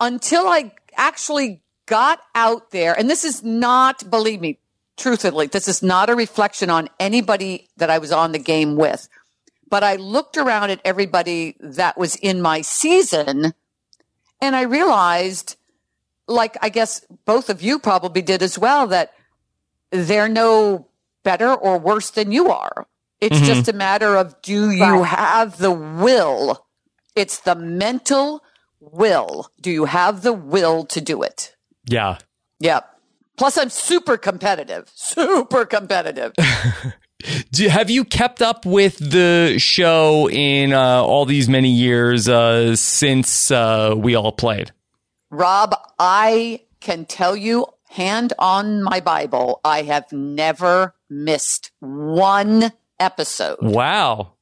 until 0.00 0.48
I 0.48 0.72
actually 0.96 1.62
got 1.86 2.20
out 2.34 2.70
there. 2.70 2.98
And 2.98 3.08
this 3.08 3.24
is 3.24 3.42
not, 3.42 4.08
believe 4.10 4.40
me, 4.40 4.58
truthfully, 4.96 5.46
this 5.46 5.68
is 5.68 5.82
not 5.82 6.10
a 6.10 6.14
reflection 6.14 6.70
on 6.70 6.88
anybody 6.98 7.68
that 7.76 7.90
I 7.90 7.98
was 7.98 8.12
on 8.12 8.32
the 8.32 8.38
game 8.38 8.76
with. 8.76 9.08
But 9.74 9.82
I 9.82 9.96
looked 9.96 10.36
around 10.36 10.70
at 10.70 10.80
everybody 10.84 11.56
that 11.58 11.98
was 11.98 12.14
in 12.14 12.40
my 12.40 12.60
season 12.60 13.54
and 14.40 14.54
I 14.54 14.62
realized, 14.62 15.56
like 16.28 16.56
I 16.62 16.68
guess 16.68 17.04
both 17.24 17.50
of 17.50 17.60
you 17.60 17.80
probably 17.80 18.22
did 18.22 18.40
as 18.40 18.56
well, 18.56 18.86
that 18.86 19.14
they're 19.90 20.28
no 20.28 20.86
better 21.24 21.52
or 21.52 21.76
worse 21.80 22.10
than 22.10 22.30
you 22.30 22.52
are. 22.52 22.86
It's 23.20 23.40
Mhm. 23.40 23.44
just 23.46 23.68
a 23.68 23.72
matter 23.72 24.14
of 24.16 24.40
do 24.42 24.70
you 24.70 24.84
Right. 24.84 25.06
have 25.08 25.58
the 25.58 25.72
will? 25.72 26.64
It's 27.16 27.40
the 27.40 27.56
mental 27.56 28.44
will. 28.78 29.50
Do 29.60 29.72
you 29.72 29.86
have 29.86 30.22
the 30.22 30.32
will 30.32 30.84
to 30.84 31.00
do 31.00 31.20
it? 31.24 31.56
Yeah. 31.84 32.18
Yep. 32.60 32.88
Plus, 33.36 33.58
I'm 33.58 33.70
super 33.70 34.16
competitive, 34.16 34.88
super 34.94 35.64
competitive. 35.66 36.32
Do, 37.52 37.68
have 37.68 37.90
you 37.90 38.04
kept 38.04 38.42
up 38.42 38.66
with 38.66 38.98
the 38.98 39.56
show 39.58 40.28
in 40.30 40.72
uh, 40.72 41.02
all 41.02 41.24
these 41.24 41.48
many 41.48 41.70
years 41.70 42.28
uh, 42.28 42.76
since 42.76 43.50
uh, 43.50 43.94
we 43.96 44.14
all 44.14 44.32
played? 44.32 44.72
Rob, 45.30 45.74
I 45.98 46.60
can 46.80 47.04
tell 47.06 47.34
you, 47.34 47.66
hand 47.88 48.32
on 48.38 48.82
my 48.82 49.00
Bible, 49.00 49.60
I 49.64 49.82
have 49.82 50.12
never 50.12 50.94
missed 51.08 51.70
one 51.80 52.72
episode. 53.00 53.58
Wow. 53.60 54.32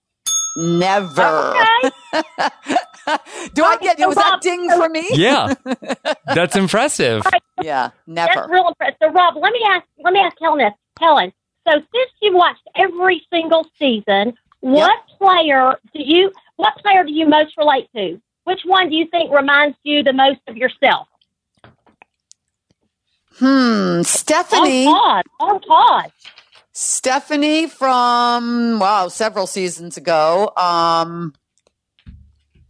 Never. 0.56 1.22
Okay. 1.22 1.90
Do 3.54 3.64
I 3.64 3.78
get 3.80 3.98
So, 3.98 4.08
was 4.08 4.16
that 4.16 4.40
ding 4.42 4.68
for 4.70 4.88
me? 4.88 5.06
Yeah. 5.12 5.54
That's 6.26 6.56
impressive. 6.56 7.22
Yeah, 7.62 7.90
That's 8.06 8.36
never. 8.36 8.48
real 8.50 8.68
impressive. 8.68 8.96
So, 9.02 9.10
Rob, 9.10 9.36
let 9.36 9.52
me 9.52 9.60
ask. 9.68 9.86
Let 10.04 10.12
me 10.12 10.20
ask 10.20 10.36
Helen. 10.40 10.58
This. 10.58 10.72
Helen. 11.00 11.32
So, 11.68 11.74
since 11.74 12.10
you've 12.20 12.34
watched 12.34 12.66
every 12.76 13.24
single 13.32 13.66
season, 13.78 14.34
what 14.60 14.98
player 15.18 15.76
do 15.94 16.02
you? 16.02 16.32
What 16.56 16.74
player 16.78 17.04
do 17.04 17.12
you 17.12 17.26
most 17.28 17.56
relate 17.56 17.88
to? 17.96 18.20
Which 18.44 18.60
one 18.64 18.90
do 18.90 18.96
you 18.96 19.06
think 19.06 19.32
reminds 19.32 19.76
you 19.84 20.02
the 20.02 20.12
most 20.12 20.40
of 20.48 20.56
yourself? 20.56 21.06
Hmm, 23.38 24.02
Stephanie. 24.02 24.86
On 24.86 24.94
Todd. 24.94 25.24
On 25.40 25.60
Todd. 25.60 26.12
Stephanie 26.72 27.66
from 27.68 28.78
wow, 28.78 29.08
several 29.08 29.46
seasons 29.46 29.96
ago. 29.96 30.50
Um, 30.56 31.34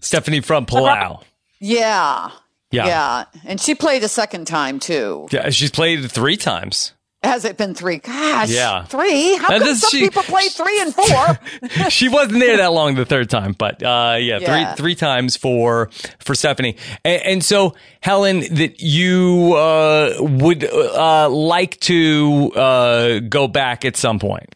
Stephanie 0.01 0.41
from 0.41 0.67
Palau. 0.67 1.23
yeah, 1.61 2.31
Yeah. 2.71 2.87
yeah, 2.87 3.25
and 3.45 3.61
she 3.61 3.75
played 3.75 4.03
a 4.03 4.09
second 4.09 4.47
time 4.47 4.81
too. 4.81 5.29
Yeah, 5.31 5.51
she's 5.51 5.71
played 5.71 6.11
three 6.11 6.37
times. 6.37 6.93
Has 7.25 7.45
it 7.45 7.57
been 7.57 7.75
three? 7.75 7.99
Gosh, 7.99 8.51
Yeah. 8.51 8.85
three. 8.85 9.37
How 9.37 9.57
come 9.59 9.75
some 9.77 9.91
she- 9.91 10.01
people 10.01 10.23
play 10.25 10.49
three 10.49 10.81
and 10.81 10.93
four? 10.93 11.39
she 11.89 12.09
wasn't 12.09 12.41
there 12.41 12.57
that 12.57 12.73
long 12.73 12.97
the 12.97 13.05
third 13.05 13.31
time, 13.31 13.53
but 13.57 13.81
uh, 13.83 14.17
yeah, 14.19 14.39
Yeah. 14.39 14.75
three 14.75 14.83
three 14.83 14.95
times 14.97 15.37
for 15.37 15.89
for 16.19 16.35
Stephanie. 16.35 16.77
And, 17.05 17.23
and 17.23 17.45
so, 17.45 17.75
Helen, 18.01 18.41
that 18.41 18.81
you 18.81 19.55
uh, 19.55 20.17
would 20.19 20.65
uh, 20.65 21.29
like 21.31 21.79
to 21.81 22.51
uh, 22.57 23.19
go 23.21 23.47
back 23.47 23.85
at 23.85 23.97
some 23.97 24.19
point. 24.19 24.55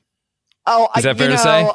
Oh, 0.66 0.88
Is 0.96 1.04
that 1.04 1.14
I, 1.14 1.18
fair 1.18 1.28
to 1.28 1.34
know, 1.36 1.40
say? 1.42 1.70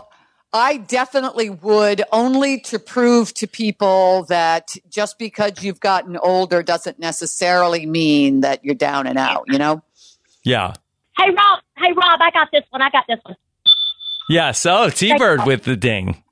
I 0.53 0.75
definitely 0.77 1.49
would, 1.49 2.03
only 2.11 2.59
to 2.59 2.77
prove 2.79 3.33
to 3.35 3.47
people 3.47 4.25
that 4.27 4.75
just 4.89 5.17
because 5.17 5.63
you've 5.63 5.79
gotten 5.79 6.17
older 6.17 6.61
doesn't 6.61 6.99
necessarily 6.99 7.85
mean 7.85 8.41
that 8.41 8.65
you're 8.65 8.75
down 8.75 9.07
and 9.07 9.17
out. 9.17 9.45
You 9.47 9.57
know? 9.57 9.81
Yeah. 10.43 10.73
Hey, 11.21 11.29
Rob. 11.31 11.59
Hey, 11.77 11.91
Rob. 11.93 12.21
I 12.21 12.31
got 12.31 12.49
this 12.51 12.63
one. 12.69 12.81
I 12.81 12.89
got 12.89 13.05
this 13.07 13.19
one. 13.23 13.35
Yeah. 14.29 14.51
So 14.51 14.89
T 14.89 15.17
Bird 15.17 15.45
with 15.45 15.63
the 15.63 15.75
ding. 15.75 16.23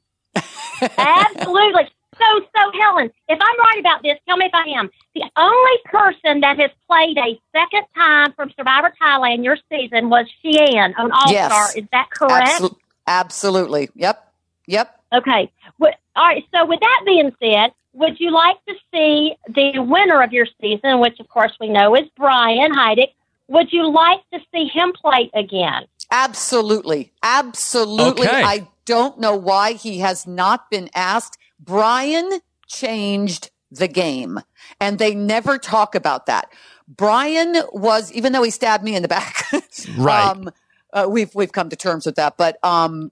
Absolutely. 0.97 1.89
So, 2.17 2.25
so 2.55 2.71
Helen, 2.81 3.09
if 3.29 3.39
I'm 3.41 3.59
right 3.59 3.77
about 3.79 4.03
this, 4.03 4.17
tell 4.27 4.35
me 4.37 4.45
if 4.45 4.53
I 4.53 4.67
am. 4.77 4.89
The 5.15 5.23
only 5.37 5.77
person 5.85 6.41
that 6.41 6.59
has 6.59 6.71
played 6.87 7.17
a 7.17 7.39
second 7.53 7.85
time 7.95 8.33
from 8.33 8.51
Survivor 8.57 8.93
Thailand 9.01 9.43
your 9.43 9.57
season 9.71 10.09
was 10.09 10.25
Shii 10.43 10.75
Ann 10.75 10.93
on 10.97 11.11
All 11.11 11.27
Star. 11.27 11.31
Yes. 11.31 11.75
Is 11.75 11.85
that 11.91 12.09
correct? 12.09 12.61
Absol- 12.61 12.75
absolutely. 13.07 13.89
Yep. 13.95 14.33
Yep. 14.67 14.99
Okay. 15.13 15.51
Well, 15.79 15.93
all 16.15 16.23
right. 16.25 16.43
So, 16.53 16.65
with 16.65 16.79
that 16.81 17.01
being 17.05 17.33
said, 17.41 17.71
would 17.93 18.19
you 18.19 18.31
like 18.31 18.57
to 18.67 18.75
see 18.93 19.35
the 19.47 19.79
winner 19.79 20.21
of 20.21 20.33
your 20.33 20.47
season, 20.61 20.99
which 20.99 21.19
of 21.19 21.27
course 21.29 21.53
we 21.59 21.69
know 21.69 21.95
is 21.95 22.07
Brian 22.17 22.73
Heidik? 22.73 23.13
Would 23.49 23.73
you 23.73 23.91
like 23.91 24.19
to 24.31 24.39
see 24.53 24.65
him 24.67 24.93
play 24.93 25.29
again? 25.33 25.85
Absolutely. 26.11 27.11
Absolutely. 27.23 28.27
Okay. 28.27 28.43
I 28.43 28.67
don't 28.85 29.19
know 29.19 29.35
why 29.35 29.73
he 29.73 29.99
has 29.99 30.25
not 30.25 30.69
been 30.71 30.89
asked. 30.95 31.37
Brian 31.59 32.39
changed 32.67 33.49
the 33.71 33.87
game 33.87 34.39
and 34.79 34.97
they 34.97 35.13
never 35.13 35.57
talk 35.57 35.95
about 35.95 36.25
that. 36.27 36.51
Brian 36.87 37.55
was, 37.71 38.11
even 38.13 38.33
though 38.33 38.43
he 38.43 38.49
stabbed 38.51 38.83
me 38.83 38.95
in 38.95 39.01
the 39.01 39.07
back, 39.07 39.45
Right. 39.97 40.23
um, 40.29 40.49
uh, 40.93 41.07
we've, 41.09 41.33
we've 41.35 41.51
come 41.51 41.69
to 41.69 41.75
terms 41.75 42.05
with 42.05 42.15
that, 42.15 42.37
but, 42.37 42.57
um, 42.63 43.11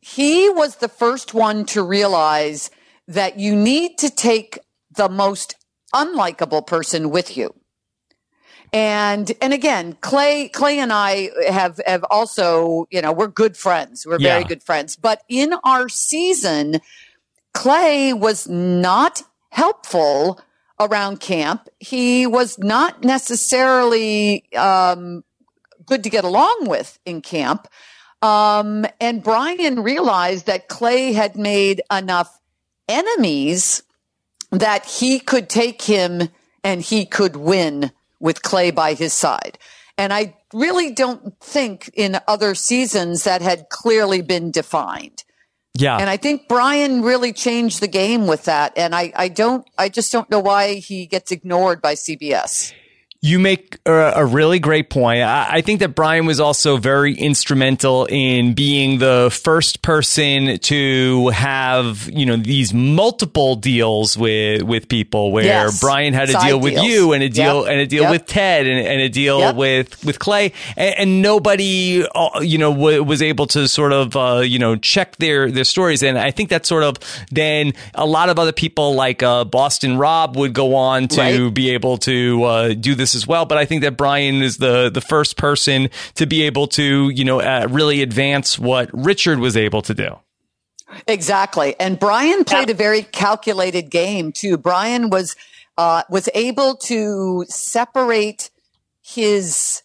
he 0.00 0.50
was 0.50 0.76
the 0.76 0.88
first 0.88 1.32
one 1.32 1.64
to 1.66 1.82
realize 1.82 2.70
that 3.08 3.38
you 3.38 3.56
need 3.56 3.96
to 3.98 4.10
take 4.10 4.58
the 4.94 5.08
most 5.08 5.56
unlikable 5.94 6.66
person 6.66 7.08
with 7.10 7.36
you. 7.36 7.54
And 8.74 9.30
and 9.40 9.52
again, 9.54 9.96
Clay 10.00 10.48
Clay 10.48 10.80
and 10.80 10.92
I 10.92 11.30
have 11.48 11.80
have 11.86 12.04
also, 12.10 12.86
you 12.90 13.00
know, 13.00 13.12
we're 13.12 13.28
good 13.28 13.56
friends. 13.56 14.04
We're 14.04 14.18
very 14.18 14.40
Yeah. 14.40 14.48
good 14.48 14.64
friends. 14.64 14.96
But 14.96 15.22
in 15.28 15.54
our 15.62 15.88
season, 15.88 16.80
Clay 17.54 18.12
was 18.12 18.48
not 18.48 19.22
helpful 19.50 20.40
around 20.80 21.20
camp. 21.20 21.68
He 21.78 22.26
was 22.26 22.58
not 22.58 23.04
necessarily 23.04 24.52
um, 24.54 25.22
good 25.86 26.02
to 26.02 26.10
get 26.10 26.24
along 26.24 26.66
with 26.66 26.98
in 27.06 27.20
camp. 27.22 27.68
Um, 28.22 28.86
and 29.00 29.22
Brian 29.22 29.84
realized 29.84 30.46
that 30.46 30.66
Clay 30.66 31.12
had 31.12 31.36
made 31.36 31.80
enough 31.92 32.40
enemies 32.88 33.84
that 34.50 34.84
he 34.84 35.20
could 35.20 35.48
take 35.48 35.82
him 35.82 36.28
and 36.64 36.82
he 36.82 37.06
could 37.06 37.36
win 37.36 37.92
with 38.24 38.42
Clay 38.42 38.70
by 38.70 38.94
his 38.94 39.12
side. 39.12 39.58
And 39.98 40.12
I 40.12 40.34
really 40.52 40.92
don't 40.92 41.38
think 41.40 41.90
in 41.94 42.18
other 42.26 42.54
seasons 42.54 43.24
that 43.24 43.42
had 43.42 43.68
clearly 43.68 44.22
been 44.22 44.50
defined. 44.50 45.22
Yeah. 45.74 45.98
And 45.98 46.08
I 46.08 46.16
think 46.16 46.48
Brian 46.48 47.02
really 47.02 47.32
changed 47.32 47.80
the 47.80 47.86
game 47.86 48.26
with 48.26 48.44
that. 48.44 48.72
And 48.76 48.94
I, 48.94 49.12
I 49.14 49.28
don't, 49.28 49.68
I 49.76 49.90
just 49.90 50.10
don't 50.10 50.30
know 50.30 50.40
why 50.40 50.76
he 50.76 51.06
gets 51.06 51.30
ignored 51.30 51.82
by 51.82 51.94
CBS. 51.94 52.72
You 53.26 53.38
make 53.38 53.78
a, 53.86 53.92
a 54.16 54.26
really 54.26 54.58
great 54.58 54.90
point. 54.90 55.22
I, 55.22 55.46
I 55.48 55.60
think 55.62 55.80
that 55.80 55.94
Brian 55.94 56.26
was 56.26 56.40
also 56.40 56.76
very 56.76 57.14
instrumental 57.14 58.04
in 58.04 58.52
being 58.52 58.98
the 58.98 59.30
first 59.32 59.80
person 59.80 60.58
to 60.58 61.28
have, 61.30 62.06
you 62.12 62.26
know, 62.26 62.36
these 62.36 62.74
multiple 62.74 63.56
deals 63.56 64.18
with, 64.18 64.60
with 64.64 64.90
people 64.90 65.32
where 65.32 65.42
Yes. 65.44 65.80
Brian 65.80 66.12
had 66.12 66.28
a 66.28 66.32
Side 66.32 66.48
deal 66.48 66.60
with 66.60 66.74
deals. 66.74 66.86
you 66.86 67.12
and 67.14 67.22
a 67.22 67.30
deal 67.30 67.62
Yep. 67.62 67.70
and 67.72 67.80
a 67.80 67.86
deal 67.86 68.02
Yep. 68.02 68.10
with 68.10 68.26
Ted 68.26 68.66
and, 68.66 68.86
and 68.86 69.00
a 69.00 69.08
deal 69.08 69.38
Yep. 69.38 69.56
with, 69.56 70.04
with 70.04 70.18
Clay 70.18 70.52
and, 70.76 70.94
and 70.98 71.22
nobody, 71.22 72.04
uh, 72.14 72.40
you 72.42 72.58
know, 72.58 72.74
w- 72.74 73.02
was 73.02 73.22
able 73.22 73.46
to 73.46 73.66
sort 73.68 73.94
of, 73.94 74.14
uh, 74.16 74.40
you 74.44 74.58
know, 74.58 74.76
check 74.76 75.16
their, 75.16 75.50
their 75.50 75.64
stories. 75.64 76.02
And 76.02 76.18
I 76.18 76.30
think 76.30 76.50
that 76.50 76.66
sort 76.66 76.82
of 76.84 76.96
then 77.30 77.72
a 77.94 78.04
lot 78.04 78.28
of 78.28 78.38
other 78.38 78.52
people 78.52 78.94
like, 78.94 79.22
uh, 79.22 79.44
Boston 79.44 79.96
Rob 79.96 80.36
would 80.36 80.52
go 80.52 80.74
on 80.74 81.08
to 81.08 81.20
Right. 81.20 81.54
be 81.54 81.70
able 81.70 81.96
to 81.98 82.44
uh, 82.44 82.74
do 82.74 82.94
this 82.94 83.13
as 83.14 83.26
well. 83.26 83.44
But 83.46 83.58
I 83.58 83.64
think 83.64 83.82
that 83.82 83.96
Brian 83.96 84.42
is 84.42 84.58
the 84.58 84.90
the 84.90 85.00
first 85.00 85.36
person 85.36 85.90
to 86.14 86.26
be 86.26 86.42
able 86.42 86.66
to 86.68 87.10
you 87.10 87.24
know 87.24 87.40
uh, 87.40 87.66
really 87.70 88.02
advance 88.02 88.58
what 88.58 88.90
Richard 88.92 89.38
was 89.38 89.56
able 89.56 89.82
to 89.82 89.94
do. 89.94 90.18
Exactly. 91.06 91.74
And 91.80 91.98
Brian 91.98 92.44
played 92.44 92.70
a 92.70 92.74
very 92.74 93.02
calculated 93.02 93.90
game 93.90 94.32
too. 94.32 94.56
Brian 94.56 95.10
was 95.10 95.36
uh, 95.76 96.02
was 96.08 96.28
able 96.34 96.76
to 96.76 97.44
separate 97.48 98.50
his 99.02 99.82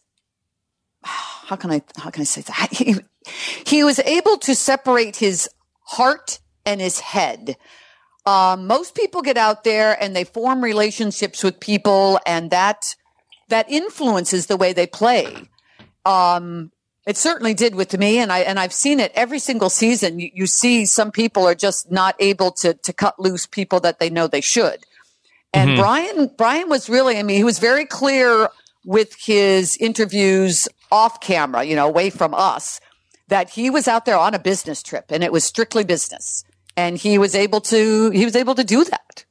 how 1.03 1.55
can 1.55 1.71
I 1.71 1.81
how 1.97 2.09
can 2.09 2.21
I 2.21 2.25
say 2.25 2.41
that? 2.41 2.69
He, 2.73 2.95
he 3.65 3.83
was 3.83 3.99
able 3.99 4.37
to 4.37 4.55
separate 4.55 5.17
his 5.17 5.49
heart 5.83 6.39
and 6.65 6.79
his 6.79 6.99
head. 6.99 7.57
Um, 8.25 8.65
most 8.65 8.95
people 8.95 9.21
get 9.21 9.37
out 9.37 9.63
there 9.63 10.01
and 10.01 10.15
they 10.15 10.23
form 10.23 10.63
relationships 10.63 11.43
with 11.43 11.59
people, 11.59 12.19
and 12.25 12.49
that 12.51 12.95
that 13.49 13.69
influences 13.69 14.47
the 14.47 14.57
way 14.57 14.73
they 14.73 14.87
play. 14.87 15.35
Um, 16.05 16.71
it 17.05 17.17
certainly 17.17 17.53
did 17.53 17.75
with 17.75 17.97
me, 17.97 18.19
and 18.19 18.31
I 18.31 18.39
and 18.39 18.59
I've 18.59 18.73
seen 18.73 18.99
it 18.99 19.11
every 19.15 19.39
single 19.39 19.69
season. 19.69 20.19
You, 20.19 20.29
you 20.33 20.47
see, 20.47 20.85
some 20.85 21.11
people 21.11 21.47
are 21.47 21.55
just 21.55 21.91
not 21.91 22.15
able 22.19 22.51
to 22.53 22.73
to 22.73 22.93
cut 22.93 23.19
loose 23.19 23.45
people 23.45 23.79
that 23.81 23.99
they 23.99 24.09
know 24.09 24.27
they 24.27 24.41
should. 24.41 24.85
And 25.53 25.71
mm-hmm. 25.71 25.81
Brian 25.81 26.31
Brian 26.37 26.69
was 26.69 26.89
really, 26.89 27.17
I 27.17 27.23
mean, 27.23 27.37
he 27.37 27.43
was 27.43 27.59
very 27.59 27.85
clear 27.85 28.49
with 28.85 29.15
his 29.15 29.75
interviews 29.77 30.67
off 30.91 31.19
camera, 31.19 31.63
you 31.63 31.75
know, 31.75 31.87
away 31.87 32.09
from 32.09 32.33
us, 32.33 32.79
that 33.27 33.49
he 33.49 33.69
was 33.69 33.87
out 33.87 34.05
there 34.05 34.17
on 34.17 34.33
a 34.33 34.39
business 34.39 34.83
trip, 34.83 35.05
and 35.09 35.23
it 35.23 35.31
was 35.31 35.43
strictly 35.43 35.83
business, 35.83 36.43
and 36.77 36.97
he 36.97 37.17
was 37.17 37.33
able 37.33 37.61
to 37.61 38.11
he 38.11 38.25
was 38.25 38.35
able 38.35 38.55
to 38.55 38.63
do 38.63 38.83
that. 38.83 39.25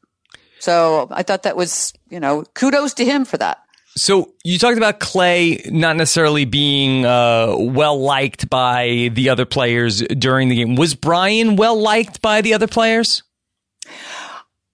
So 0.58 1.06
I 1.12 1.22
thought 1.22 1.44
that 1.44 1.56
was, 1.56 1.92
you 2.10 2.18
know, 2.18 2.42
kudos 2.54 2.94
to 2.94 3.04
him 3.04 3.24
for 3.24 3.36
that. 3.36 3.58
So 3.98 4.32
you 4.44 4.58
talked 4.58 4.78
about 4.78 5.00
Clay 5.00 5.60
not 5.66 5.96
necessarily 5.96 6.44
being 6.44 7.04
uh, 7.04 7.54
well 7.58 8.00
liked 8.00 8.48
by 8.48 9.10
the 9.12 9.28
other 9.28 9.44
players 9.44 10.02
during 10.02 10.48
the 10.48 10.56
game. 10.56 10.76
Was 10.76 10.94
Brian 10.94 11.56
well 11.56 11.78
liked 11.78 12.22
by 12.22 12.40
the 12.40 12.54
other 12.54 12.68
players? 12.68 13.24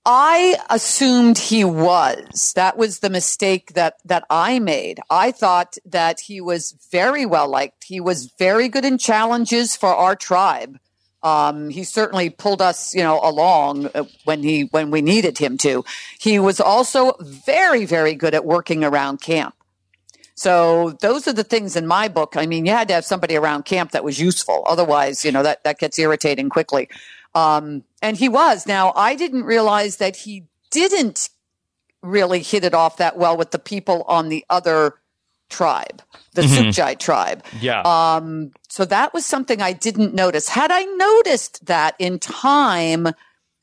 I 0.05 0.59
assumed 0.69 1.39
he 1.39 1.65
was. 1.65 2.53
That 2.55 2.77
was 2.77 2.99
the 2.99 3.09
mistake 3.09 3.73
that 3.73 3.95
that 4.05 4.25
I 4.29 4.59
made. 4.59 5.01
I 5.09 5.33
thought 5.33 5.79
that 5.87 6.21
he 6.21 6.43
was 6.43 6.77
very 6.93 7.25
well 7.25 7.49
liked. 7.49 7.85
He 7.85 8.01
was 8.01 8.31
very 8.39 8.69
good 8.69 8.85
in 8.85 8.99
challenges 8.99 9.75
for 9.75 9.95
our 9.95 10.15
tribe. 10.15 10.79
Um, 11.25 11.71
he 11.71 11.85
certainly 11.85 12.29
pulled 12.29 12.61
us, 12.61 12.95
you 12.95 13.03
know, 13.03 13.19
along 13.23 13.87
uh, 13.95 14.05
when 14.25 14.43
he 14.43 14.65
when 14.65 14.91
we 14.91 15.01
needed 15.01 15.39
him 15.39 15.57
to. 15.59 15.83
He 16.21 16.39
was 16.39 16.61
also 16.61 17.17
very 17.21 17.87
very 17.87 18.15
good 18.15 18.35
at 18.35 18.45
working 18.45 18.85
around 18.85 19.23
camp. 19.23 19.55
So 20.35 20.91
those 21.01 21.27
are 21.27 21.33
the 21.33 21.45
things 21.45 21.77
in 21.77 21.87
my 21.87 22.09
book. 22.09 22.37
I 22.37 22.47
mean, 22.47 22.67
you 22.67 22.73
had 22.73 22.89
to 22.89 22.95
have 22.95 23.05
somebody 23.05 23.37
around 23.37 23.65
camp 23.65 23.93
that 23.93 24.05
was 24.05 24.21
useful. 24.21 24.65
Otherwise, 24.67 25.25
you 25.25 25.33
know, 25.33 25.43
that 25.43 25.65
that 25.65 25.79
gets 25.79 25.99
irritating 25.99 26.51
quickly. 26.51 26.89
Um, 27.35 27.85
and 28.03 28.17
he 28.17 28.29
was. 28.29 28.67
Now, 28.67 28.93
I 28.95 29.15
didn't 29.15 29.45
realize 29.45 29.97
that 29.97 30.17
he 30.17 30.45
didn't 30.71 31.31
really 32.03 32.43
hit 32.43 32.65
it 32.65 32.75
off 32.75 32.99
that 32.99 33.17
well 33.17 33.37
with 33.37 33.51
the 33.51 33.59
people 33.59 34.05
on 34.07 34.29
the 34.29 34.45
other 34.51 35.01
tribe, 35.55 36.03
the 36.33 36.43
mm 36.43 36.99
tribe. 36.99 37.45
Yeah. 37.61 37.83
Um, 37.83 38.53
so 38.69 38.85
that 38.85 39.15
was 39.15 39.25
something 39.25 39.63
I 39.63 39.73
didn't 39.73 40.15
notice. 40.15 40.49
Had 40.49 40.71
I 40.73 40.83
noticed 40.83 41.67
that 41.67 41.95
in 41.99 42.19
time, 42.19 43.09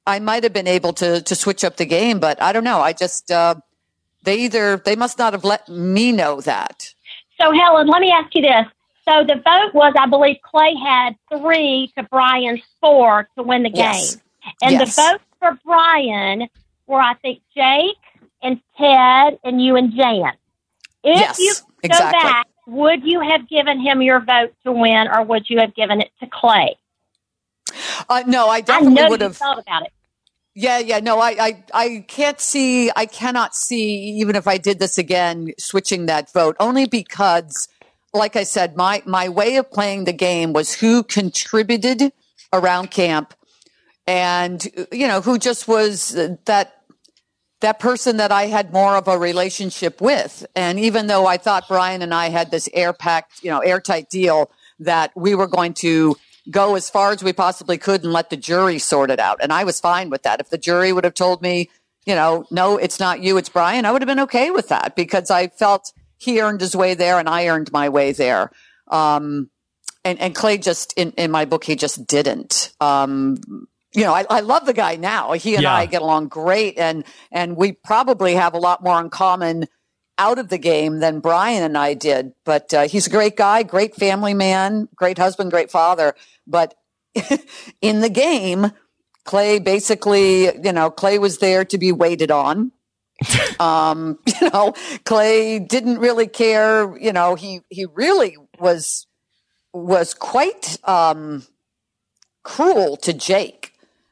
I 0.08 0.20
might 0.20 0.44
have 0.44 0.54
been 0.54 0.68
able 0.68 0.94
to 0.94 1.22
to 1.22 1.36
switch 1.36 1.64
up 1.64 1.76
the 1.76 1.86
game, 1.86 2.20
but 2.20 2.42
I 2.42 2.54
don't 2.54 2.64
know. 2.64 2.80
I 2.80 2.94
just 2.94 3.30
uh, 3.30 3.56
they 4.24 4.38
either 4.38 4.78
they 4.78 4.96
must 4.96 5.20
not 5.20 5.34
have 5.34 5.44
let 5.44 5.68
me 5.68 6.12
know 6.12 6.42
that. 6.42 6.94
So 7.40 7.52
Helen, 7.52 7.88
let 7.88 8.02
me 8.02 8.12
ask 8.12 8.34
you 8.36 8.42
this. 8.42 8.68
So 9.08 9.24
the 9.26 9.36
vote 9.36 9.74
was, 9.74 9.94
I 9.98 10.08
believe, 10.08 10.38
Clay 10.44 10.76
had 10.76 11.16
three 11.30 11.92
to 11.98 12.04
Brian's 12.04 12.62
four 12.80 13.28
to 13.36 13.44
win 13.44 13.64
the 13.64 13.70
game, 13.70 13.84
yes. 13.84 14.18
and 14.62 14.72
yes. 14.74 14.96
the 14.96 15.02
votes 15.02 15.24
for 15.40 15.60
Brian 15.66 16.48
were, 16.88 17.02
I 17.02 17.16
think, 17.16 17.42
Jake 17.56 17.98
and 18.44 18.62
Ted 18.78 19.40
and 19.44 19.62
you 19.62 19.76
and 19.76 19.94
Jan. 19.94 20.34
If 21.04 21.20
yes. 21.20 21.40
you 21.40 21.54
exactly. 21.84 22.20
go 22.20 22.24
back, 22.24 22.48
would 22.68 23.04
you 23.04 23.22
have 23.22 23.48
given 23.50 23.80
him 23.80 24.02
your 24.02 24.20
vote 24.20 24.54
to 24.64 24.72
win, 24.72 25.08
or 25.08 25.24
would 25.24 25.50
you 25.50 25.60
have 25.60 25.74
given 25.76 26.02
it 26.02 26.12
to 26.20 26.28
Clay? 26.28 26.76
Uh, 28.10 28.24
no, 28.28 28.48
I 28.48 28.62
definitely 28.62 29.02
I 29.02 29.10
would 29.10 29.22
have 29.22 29.38
thought 29.38 29.60
about 29.60 29.84
it. 29.84 29.94
Yeah, 30.54 30.80
yeah, 30.80 31.00
no, 31.00 31.20
I, 31.20 31.30
I, 31.40 31.64
I 31.74 32.06
can't 32.10 32.40
see, 32.40 32.92
I 32.94 33.06
cannot 33.06 33.56
see, 33.56 34.20
even 34.20 34.36
if 34.36 34.48
I 34.48 34.58
did 34.58 34.80
this 34.80 34.98
again, 34.98 35.54
switching 35.58 36.08
that 36.08 36.34
vote, 36.34 36.58
only 36.60 36.86
because, 36.88 37.70
like 38.14 38.36
I 38.36 38.44
said, 38.44 38.76
my, 38.76 39.02
my 39.06 39.30
way 39.30 39.56
of 39.56 39.72
playing 39.72 40.04
the 40.04 40.14
game 40.14 40.52
was 40.52 40.74
who 40.74 41.04
contributed 41.04 42.12
around 42.52 42.92
camp 42.92 43.34
and, 44.06 44.68
you 44.92 45.08
know, 45.08 45.22
who 45.22 45.38
just 45.38 45.70
was 45.70 46.10
that 46.46 46.81
that 47.62 47.80
person 47.80 48.18
that 48.18 48.32
I 48.32 48.48
had 48.48 48.74
more 48.74 48.96
of 48.96 49.08
a 49.08 49.18
relationship 49.18 50.02
with. 50.02 50.46
And 50.56 50.80
even 50.80 51.08
though 51.08 51.26
I 51.26 51.38
thought 51.38 51.68
Brian 51.68 52.02
and 52.02 52.14
I 52.14 52.30
had 52.30 52.52
this 52.52 52.68
air 52.74 52.92
packed, 52.92 53.44
you 53.44 53.50
know, 53.50 53.60
airtight 53.60 54.10
deal 54.10 54.52
that 54.80 55.12
we 55.16 55.36
were 55.36 55.48
going 55.48 55.74
to 55.76 56.18
go 56.50 56.76
as 56.76 56.90
far 56.90 57.12
as 57.12 57.24
we 57.24 57.34
possibly 57.34 57.78
could 57.78 58.04
and 58.04 58.12
let 58.12 58.32
the 58.32 58.38
jury 58.38 58.80
sort 58.80 59.12
it 59.12 59.20
out. 59.20 59.40
And 59.42 59.54
I 59.54 59.64
was 59.64 59.80
fine 59.80 60.10
with 60.10 60.24
that. 60.24 60.40
If 60.40 60.50
the 60.50 60.58
jury 60.58 60.92
would 60.92 61.04
have 61.04 61.14
told 61.14 61.42
me, 61.42 61.70
you 62.06 62.16
know, 62.16 62.46
no, 62.50 62.78
it's 62.78 63.00
not 63.00 63.22
you, 63.22 63.38
it's 63.38 63.50
Brian, 63.50 63.86
I 63.86 63.92
would 63.92 64.02
have 64.02 64.08
been 64.08 64.22
okay 64.22 64.50
with 64.50 64.70
that 64.70 64.96
because 64.96 65.30
I 65.30 65.48
felt 65.48 65.94
he 66.18 66.42
earned 66.42 66.62
his 66.62 66.76
way 66.76 66.96
there 66.96 67.20
and 67.20 67.30
I 67.30 67.48
earned 67.48 67.72
my 67.72 67.90
way 67.90 68.12
there. 68.12 68.52
Um, 68.88 69.52
and, 70.04 70.20
and 70.20 70.34
Clay 70.34 70.58
just 70.58 70.94
in, 70.98 71.12
in 71.12 71.30
my 71.30 71.46
book, 71.46 71.64
he 71.64 71.76
just 71.76 72.08
didn't. 72.08 72.74
Um, 72.82 73.68
you 73.94 74.04
know, 74.04 74.14
I, 74.14 74.26
I 74.30 74.40
love 74.40 74.66
the 74.66 74.74
guy 74.74 74.96
now. 74.96 75.34
He 75.34 75.56
and 75.56 75.64
yeah. 75.64 75.74
I 75.74 75.86
get 75.86 76.02
along 76.02 76.28
great, 76.30 76.78
and 76.78 77.04
and 77.32 77.58
we 77.58 77.74
probably 77.74 78.36
have 78.36 78.54
a 78.54 78.60
lot 78.60 78.84
more 78.84 79.00
in 79.02 79.10
common 79.10 79.68
out 80.18 80.38
of 80.38 80.50
the 80.50 80.58
game 80.58 81.00
than 81.00 81.20
Brian 81.20 81.64
and 81.64 81.78
I 81.78 81.94
did. 81.94 82.34
But 82.46 82.74
uh, 82.74 82.88
he's 82.88 83.08
a 83.08 83.10
great 83.10 83.36
guy, 83.36 83.64
great 83.64 83.96
family 83.96 84.34
man, 84.34 84.88
great 84.96 85.18
husband, 85.18 85.52
great 85.52 85.72
father. 85.72 86.14
But 86.48 86.76
in 87.82 88.02
the 88.02 88.10
game, 88.10 88.72
Clay 89.26 89.60
basically, 89.60 90.46
you 90.46 90.74
know, 90.74 90.90
Clay 90.90 91.20
was 91.20 91.40
there 91.40 91.66
to 91.66 91.78
be 91.78 91.92
waited 91.92 92.32
on. 92.32 92.72
um, 93.60 94.20
you 94.42 94.50
know, 94.50 94.74
Clay 95.06 95.60
didn't 95.60 96.00
really 96.00 96.28
care. 96.28 96.98
You 96.98 97.14
know, 97.14 97.36
he 97.36 97.62
he 97.70 97.86
really 97.86 98.38
was 98.60 99.08
was 99.74 100.14
quite 100.14 100.78
um, 100.84 101.44
cruel 102.44 102.98
to 102.98 103.14
Jake 103.14 103.71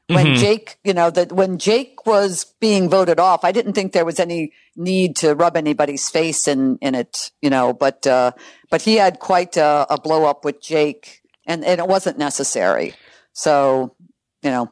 when 0.09 0.25
mm-hmm. 0.25 0.41
Jake, 0.41 0.79
you 0.83 0.93
know, 0.93 1.11
that 1.11 1.31
when 1.31 1.59
Jake 1.59 2.05
was 2.07 2.45
being 2.59 2.89
voted 2.89 3.19
off, 3.19 3.45
I 3.45 3.51
didn't 3.51 3.73
think 3.73 3.93
there 3.93 4.05
was 4.05 4.19
any 4.19 4.53
need 4.75 5.15
to 5.17 5.35
rub 5.35 5.55
anybody's 5.55 6.09
face 6.09 6.47
in 6.47 6.77
in 6.81 6.95
it, 6.95 7.31
you 7.41 7.49
know. 7.51 7.73
But 7.73 8.07
uh, 8.07 8.31
but 8.71 8.81
he 8.81 8.95
had 8.95 9.19
quite 9.19 9.55
a, 9.55 9.85
a 9.87 10.01
blow 10.01 10.25
up 10.25 10.43
with 10.43 10.61
Jake, 10.61 11.21
and 11.45 11.63
and 11.63 11.79
it 11.79 11.87
wasn't 11.87 12.17
necessary. 12.17 12.95
So 13.33 13.95
you 14.41 14.49
know, 14.49 14.71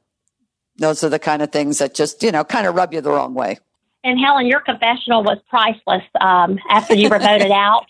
those 0.78 1.04
are 1.04 1.10
the 1.10 1.19
kind 1.19 1.43
of 1.43 1.52
things 1.52 1.78
that 1.78 1.93
just 1.93 2.23
you 2.23 2.32
know 2.32 2.43
kind 2.43 2.65
of 2.65 2.73
rub 2.73 2.91
you 2.91 3.02
the 3.02 3.12
wrong 3.12 3.36
way. 3.36 3.60
And 4.04 4.19
Helen, 4.19 4.47
your 4.47 4.62
confessional 4.62 5.23
was 5.23 5.38
priceless 5.50 6.04
um, 6.19 6.58
after 6.69 6.95
you 6.95 7.10
were 7.10 7.19
voted 7.19 7.52
out. 7.52 7.86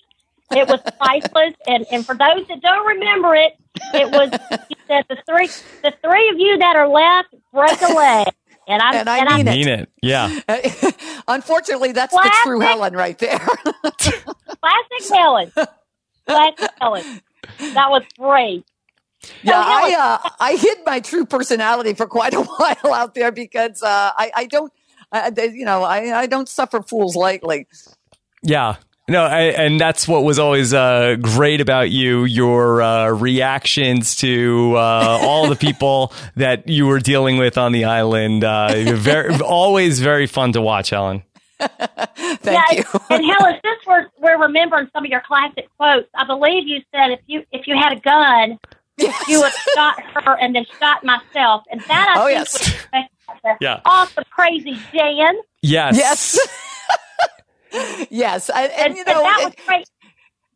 It 0.51 0.67
was 0.67 0.79
priceless, 0.97 1.55
and 1.67 1.85
and 1.91 2.05
for 2.05 2.15
those 2.15 2.47
that 2.47 2.61
don't 2.61 2.87
remember 2.87 3.35
it, 3.35 3.53
it 3.93 4.09
was 4.11 4.29
he 4.69 4.75
said 4.87 5.05
the 5.09 5.17
three 5.27 5.47
the 5.83 5.93
three 6.01 6.29
of 6.29 6.39
you 6.39 6.57
that 6.57 6.75
are 6.75 6.87
left 6.87 7.35
break 7.53 7.81
a 7.81 7.93
leg. 7.93 8.27
And, 8.69 8.81
I'm, 8.81 8.95
and 8.95 9.09
I 9.09 9.19
and 9.19 9.29
mean, 9.29 9.47
I, 9.47 9.51
it. 9.51 9.55
mean 9.55 9.67
it. 9.67 9.89
Yeah. 10.01 11.21
Unfortunately, 11.29 11.93
that's 11.93 12.11
classic, 12.11 12.33
the 12.33 12.39
true 12.43 12.59
Helen 12.59 12.93
right 12.95 13.17
there. 13.17 13.39
classic 13.83 15.09
Helen. 15.09 15.51
Classic 16.27 16.69
Helen. 16.81 17.21
That 17.59 17.89
was 17.89 18.03
great. 18.19 18.65
Yeah, 19.41 19.63
so 19.63 19.69
I 19.69 19.95
uh, 19.97 20.29
I 20.39 20.55
hid 20.55 20.77
my 20.85 20.99
true 20.99 21.25
personality 21.25 21.93
for 21.93 22.07
quite 22.07 22.33
a 22.33 22.41
while 22.43 22.93
out 22.93 23.15
there 23.15 23.31
because 23.31 23.81
uh, 23.81 24.11
I 24.17 24.31
I 24.35 24.45
don't 24.45 24.71
uh, 25.11 25.31
you 25.37 25.65
know 25.65 25.83
I 25.83 26.19
I 26.19 26.27
don't 26.27 26.49
suffer 26.49 26.81
fools 26.81 27.15
lightly. 27.15 27.67
Yeah, 28.43 28.75
no, 29.09 29.23
I, 29.23 29.43
and 29.43 29.79
that's 29.79 30.05
what 30.05 30.23
was 30.23 30.37
always 30.37 30.73
uh, 30.73 31.15
great 31.21 31.61
about 31.61 31.89
you 31.89 32.25
your 32.25 32.81
uh, 32.81 33.09
reactions 33.09 34.17
to 34.17 34.73
uh, 34.75 35.19
all 35.21 35.47
the 35.47 35.55
people 35.55 36.11
that 36.35 36.67
you 36.67 36.87
were 36.87 36.99
dealing 36.99 37.37
with 37.37 37.57
on 37.57 37.71
the 37.71 37.85
island. 37.85 38.43
Uh, 38.43 38.95
very, 38.95 39.39
always 39.39 40.01
very 40.01 40.27
fun 40.27 40.51
to 40.53 40.61
watch, 40.61 40.89
Helen. 40.89 41.23
Thank 41.59 42.43
yeah, 42.45 42.71
you. 42.71 42.83
and 43.09 43.25
Helen, 43.25 43.59
since 43.63 43.79
we're 43.87 44.07
we're 44.19 44.41
remembering 44.41 44.89
some 44.91 45.05
of 45.05 45.09
your 45.09 45.23
classic 45.25 45.69
quotes, 45.77 46.09
I 46.13 46.25
believe 46.25 46.67
you 46.67 46.81
said 46.93 47.11
if 47.11 47.21
you 47.27 47.43
if 47.53 47.65
you 47.65 47.75
had 47.77 47.93
a 47.93 47.99
gun, 48.01 48.59
yes. 48.97 49.27
you 49.29 49.39
would 49.39 49.51
have 49.51 49.73
shot 49.73 50.23
her 50.25 50.37
and 50.39 50.53
then 50.53 50.65
shot 50.79 51.05
myself, 51.05 51.63
and 51.71 51.79
that 51.87 52.13
I 52.15 52.21
oh, 52.21 52.25
think 52.25 52.37
yes. 52.39 52.85
was 52.93 53.57
yeah. 53.61 53.81
awesome, 53.85 54.25
crazy 54.29 54.77
Dan. 54.91 55.37
Yes. 55.61 55.97
Yes. 55.97 56.66
Yes, 58.09 58.49
and, 58.49 58.71
and, 58.71 58.87
and, 58.87 58.97
you 58.97 59.03
know, 59.05 59.21
that 59.23 59.41
was 59.45 59.53
great. 59.65 59.89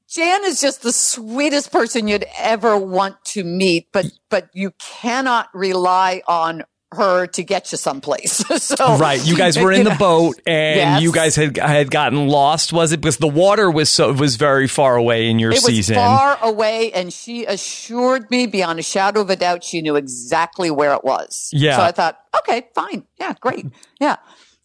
Jan 0.10 0.44
is 0.44 0.60
just 0.60 0.82
the 0.84 0.92
sweetest 0.92 1.72
person 1.72 2.08
you'd 2.08 2.26
ever 2.38 2.78
want 2.78 3.16
to 3.26 3.44
meet, 3.46 3.88
but 3.94 4.08
but 4.30 4.50
you 4.54 4.72
cannot 4.80 5.48
rely 5.54 6.22
on 6.28 6.64
her 6.94 7.26
to 7.26 7.42
get 7.44 7.72
you 7.72 7.78
someplace. 7.78 8.34
so 8.62 8.98
right, 8.98 9.26
you 9.26 9.38
guys 9.38 9.58
were 9.64 9.72
in 9.72 9.86
the 9.86 9.96
boat 9.98 10.36
and 10.46 10.76
Yes. 10.78 11.02
you 11.02 11.14
guys 11.14 11.38
had 11.38 11.56
had 11.56 11.90
gotten 11.90 12.28
lost. 12.28 12.74
Was 12.74 12.92
it 12.92 12.98
because 13.00 13.16
the 13.20 13.28
water 13.30 13.72
was 13.72 13.88
so 13.90 14.12
was 14.12 14.36
very 14.36 14.68
far 14.68 14.98
away 14.98 15.30
in 15.30 15.40
your 15.40 15.52
It 15.52 15.64
was 15.64 15.68
season? 15.68 15.96
far 15.96 16.38
away, 16.42 16.92
and 16.92 17.14
she 17.14 17.46
assured 17.46 18.30
me 18.30 18.48
beyond 18.48 18.80
a 18.80 18.84
shadow 18.84 19.22
of 19.22 19.30
a 19.30 19.38
doubt 19.38 19.64
she 19.64 19.82
knew 19.82 19.96
exactly 19.96 20.70
where 20.70 20.94
it 20.94 21.06
was. 21.06 21.50
Yeah. 21.54 21.78
So 21.78 21.84
I 21.84 21.92
thought, 21.94 22.18
okay, 22.40 22.68
fine. 22.76 23.06
Yeah, 23.18 23.34
great. 23.40 23.66
Yeah. 24.02 24.18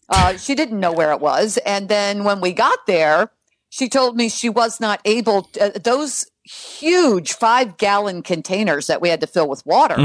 Uh, 0.09 0.37
she 0.37 0.55
didn't 0.55 0.79
know 0.79 0.91
where 0.91 1.11
it 1.11 1.19
was. 1.19 1.57
And 1.65 1.89
then 1.89 2.23
when 2.23 2.39
we 2.41 2.53
got 2.53 2.79
there, 2.87 3.31
she 3.69 3.89
told 3.89 4.15
me 4.15 4.29
she 4.29 4.49
was 4.49 4.79
not 4.79 5.01
able 5.03 5.43
to, 5.43 5.75
uh, 5.75 5.79
those 5.79 6.25
huge 6.43 7.33
five 7.33 7.77
gallon 7.77 8.21
containers 8.21 8.87
that 8.87 9.01
we 9.01 9.09
had 9.09 9.19
to 9.21 9.27
fill 9.27 9.49
with 9.49 9.65
water 9.65 9.95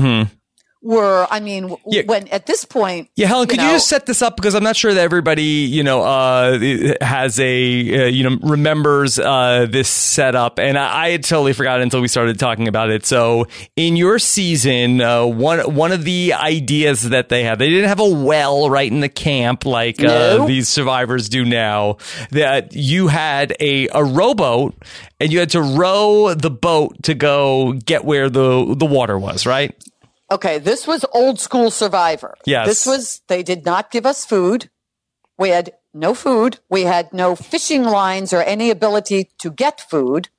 were, 0.82 1.26
I 1.30 1.40
mean, 1.40 1.62
w-. 1.68 1.78
Yeah. 1.86 2.02
when 2.06 2.28
at 2.28 2.46
this 2.46 2.64
point, 2.64 3.08
Yeah, 3.14 3.28
Helen, 3.28 3.46
could 3.48 3.60
you 3.60 3.66
know- 3.66 3.72
just 3.72 3.88
set 3.88 4.06
this 4.06 4.20
up 4.20 4.36
because 4.36 4.54
I'm 4.54 4.64
not 4.64 4.76
sure 4.76 4.92
that 4.92 5.00
everybody, 5.00 5.42
you 5.42 5.82
know, 5.84 6.02
uh, 6.02 6.58
has 7.00 7.38
a, 7.38 8.04
uh, 8.04 8.06
you 8.06 8.28
know, 8.28 8.36
remembers 8.42 9.18
uh, 9.18 9.66
this 9.70 9.88
setup, 9.88 10.58
and 10.58 10.76
I, 10.76 11.04
I 11.04 11.08
had 11.10 11.24
totally 11.24 11.52
forgotten 11.52 11.82
until 11.82 12.00
we 12.00 12.08
started 12.08 12.38
talking 12.38 12.68
about 12.68 12.90
it. 12.90 13.06
So, 13.06 13.46
in 13.76 13.96
your 13.96 14.18
season, 14.18 15.00
uh, 15.00 15.24
one 15.24 15.60
one 15.74 15.92
of 15.92 16.04
the 16.04 16.34
ideas 16.34 17.08
that 17.10 17.28
they 17.28 17.44
had, 17.44 17.58
they 17.58 17.68
didn't 17.70 17.88
have 17.88 18.00
a 18.00 18.08
well 18.08 18.68
right 18.68 18.90
in 18.90 19.00
the 19.00 19.08
camp 19.08 19.64
like 19.64 20.02
uh, 20.02 20.44
these 20.46 20.68
survivors 20.68 21.28
do 21.28 21.44
now. 21.44 21.98
That 22.30 22.74
you 22.74 23.08
had 23.08 23.54
a 23.60 23.88
a 23.88 24.02
rowboat, 24.04 24.74
and 25.20 25.32
you 25.32 25.38
had 25.38 25.50
to 25.50 25.62
row 25.62 26.34
the 26.34 26.50
boat 26.50 27.02
to 27.04 27.14
go 27.14 27.72
get 27.74 28.04
where 28.04 28.28
the 28.28 28.74
the 28.76 28.86
water 28.86 29.18
was, 29.18 29.46
right? 29.46 29.74
Okay, 30.32 30.58
this 30.58 30.86
was 30.86 31.04
old 31.12 31.38
school 31.38 31.70
survivor. 31.70 32.34
Yes. 32.46 32.66
This 32.66 32.86
was, 32.86 33.20
they 33.28 33.42
did 33.42 33.66
not 33.66 33.90
give 33.90 34.06
us 34.06 34.24
food. 34.24 34.70
We 35.38 35.50
had 35.50 35.74
no 35.92 36.14
food. 36.14 36.58
We 36.70 36.84
had 36.84 37.12
no 37.12 37.36
fishing 37.36 37.84
lines 37.84 38.32
or 38.32 38.40
any 38.40 38.70
ability 38.70 39.28
to 39.40 39.50
get 39.50 39.82
food. 39.82 40.30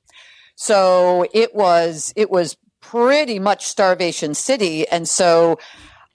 So 0.56 1.28
it 1.32 1.54
was, 1.54 2.12
it 2.16 2.32
was 2.32 2.58
pretty 2.82 3.38
much 3.38 3.68
starvation 3.68 4.34
city. 4.34 4.88
And 4.88 5.08
so 5.08 5.60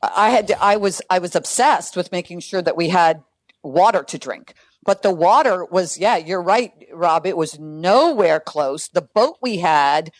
I 0.02 0.30
had, 0.30 0.48
to, 0.48 0.60
I 0.60 0.74
was, 0.74 1.00
I 1.08 1.20
was 1.20 1.36
obsessed 1.36 1.96
with 1.96 2.10
making 2.10 2.40
sure 2.40 2.62
that 2.62 2.76
we 2.76 2.88
had 2.88 3.22
water 3.62 4.02
to 4.02 4.18
drink. 4.18 4.54
But 4.84 5.02
the 5.02 5.14
water 5.14 5.64
was, 5.64 5.98
yeah, 5.98 6.16
you're 6.16 6.42
right, 6.42 6.72
Rob. 6.92 7.26
It 7.26 7.36
was 7.36 7.60
nowhere 7.60 8.40
close. 8.40 8.88
The 8.88 9.02
boat 9.02 9.36
we 9.40 9.58
had, 9.58 10.10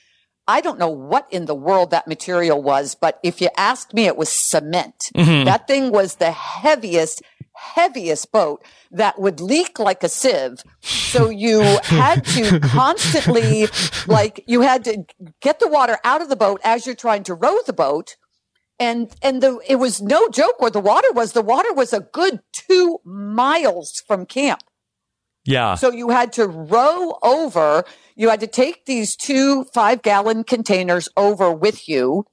I 0.49 0.63
don't 0.63 0.79
know 0.79 0.89
what 0.89 1.29
in 1.31 1.45
the 1.45 1.55
world 1.55 1.91
that 1.91 2.09
material 2.09 2.63
was, 2.63 2.95
but 2.95 3.21
if 3.23 3.43
you 3.43 3.51
asked 3.59 3.93
me, 3.93 4.07
it 4.07 4.17
was 4.17 4.31
cement. 4.31 5.11
Mm-hmm. 5.15 5.45
That 5.45 5.69
thing 5.69 5.93
was 5.93 6.15
the 6.15 6.33
heaviest, 6.33 7.21
heaviest 7.53 8.33
boat 8.33 8.65
that 8.91 9.21
would 9.21 9.41
leak 9.41 9.79
like 9.79 10.03
a 10.03 10.09
sieve. 10.09 10.63
So 10.81 11.29
you 11.29 11.61
had 11.83 12.25
to 12.25 12.61
constantly, 12.65 13.67
like, 14.07 14.43
you 14.47 14.63
had 14.63 14.85
to 14.85 15.05
get 15.43 15.61
the 15.61 15.69
water 15.69 15.99
out 16.03 16.23
of 16.23 16.31
the 16.31 16.37
boat 16.37 16.63
as 16.65 16.87
you're 16.87 16.95
trying 16.95 17.25
to 17.25 17.35
row 17.35 17.59
the 17.67 17.75
boat. 17.75 18.17
And, 18.81 19.15
and 19.21 19.43
the, 19.43 19.61
it 19.69 19.77
was 19.77 20.01
no 20.01 20.31
joke 20.31 20.61
where 20.61 20.71
the 20.71 20.81
water 20.81 21.13
was. 21.13 21.33
The 21.33 21.43
water 21.43 21.75
was 21.75 21.93
a 21.93 22.01
good 22.01 22.41
two 22.53 23.01
miles 23.05 24.03
from 24.07 24.25
camp. 24.25 24.61
Yeah. 25.45 25.75
So 25.75 25.91
you 25.91 26.11
had 26.11 26.33
to 26.35 26.47
row 26.47 27.19
over. 27.23 27.85
You 28.17 28.29
had 28.29 28.41
to 28.41 28.47
take 28.47 28.87
these 28.87 29.17
two 29.17 29.65
five 29.73 30.03
gallon 30.03 30.45
containers 30.45 31.09
over 31.17 31.53
with 31.53 31.89
you. 31.89 32.27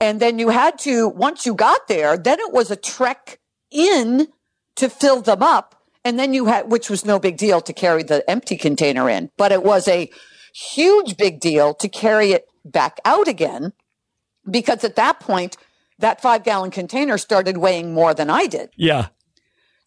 And 0.00 0.20
then 0.20 0.38
you 0.38 0.50
had 0.50 0.78
to, 0.80 1.08
once 1.08 1.46
you 1.46 1.54
got 1.54 1.88
there, 1.88 2.18
then 2.18 2.38
it 2.40 2.52
was 2.52 2.70
a 2.70 2.76
trek 2.76 3.38
in 3.70 4.28
to 4.76 4.90
fill 4.90 5.22
them 5.22 5.42
up. 5.42 5.82
And 6.04 6.18
then 6.18 6.34
you 6.34 6.46
had, 6.46 6.70
which 6.70 6.90
was 6.90 7.04
no 7.04 7.18
big 7.18 7.36
deal 7.36 7.60
to 7.62 7.72
carry 7.72 8.02
the 8.02 8.28
empty 8.30 8.56
container 8.56 9.08
in, 9.08 9.30
but 9.36 9.52
it 9.52 9.62
was 9.62 9.88
a 9.88 10.10
huge 10.54 11.16
big 11.16 11.40
deal 11.40 11.74
to 11.74 11.88
carry 11.88 12.32
it 12.32 12.46
back 12.64 12.98
out 13.04 13.26
again 13.26 13.72
because 14.48 14.84
at 14.84 14.96
that 14.96 15.20
point, 15.20 15.56
that 15.98 16.20
five 16.20 16.44
gallon 16.44 16.70
container 16.70 17.18
started 17.18 17.56
weighing 17.58 17.92
more 17.92 18.14
than 18.14 18.30
I 18.30 18.46
did. 18.46 18.70
yeah. 18.76 19.08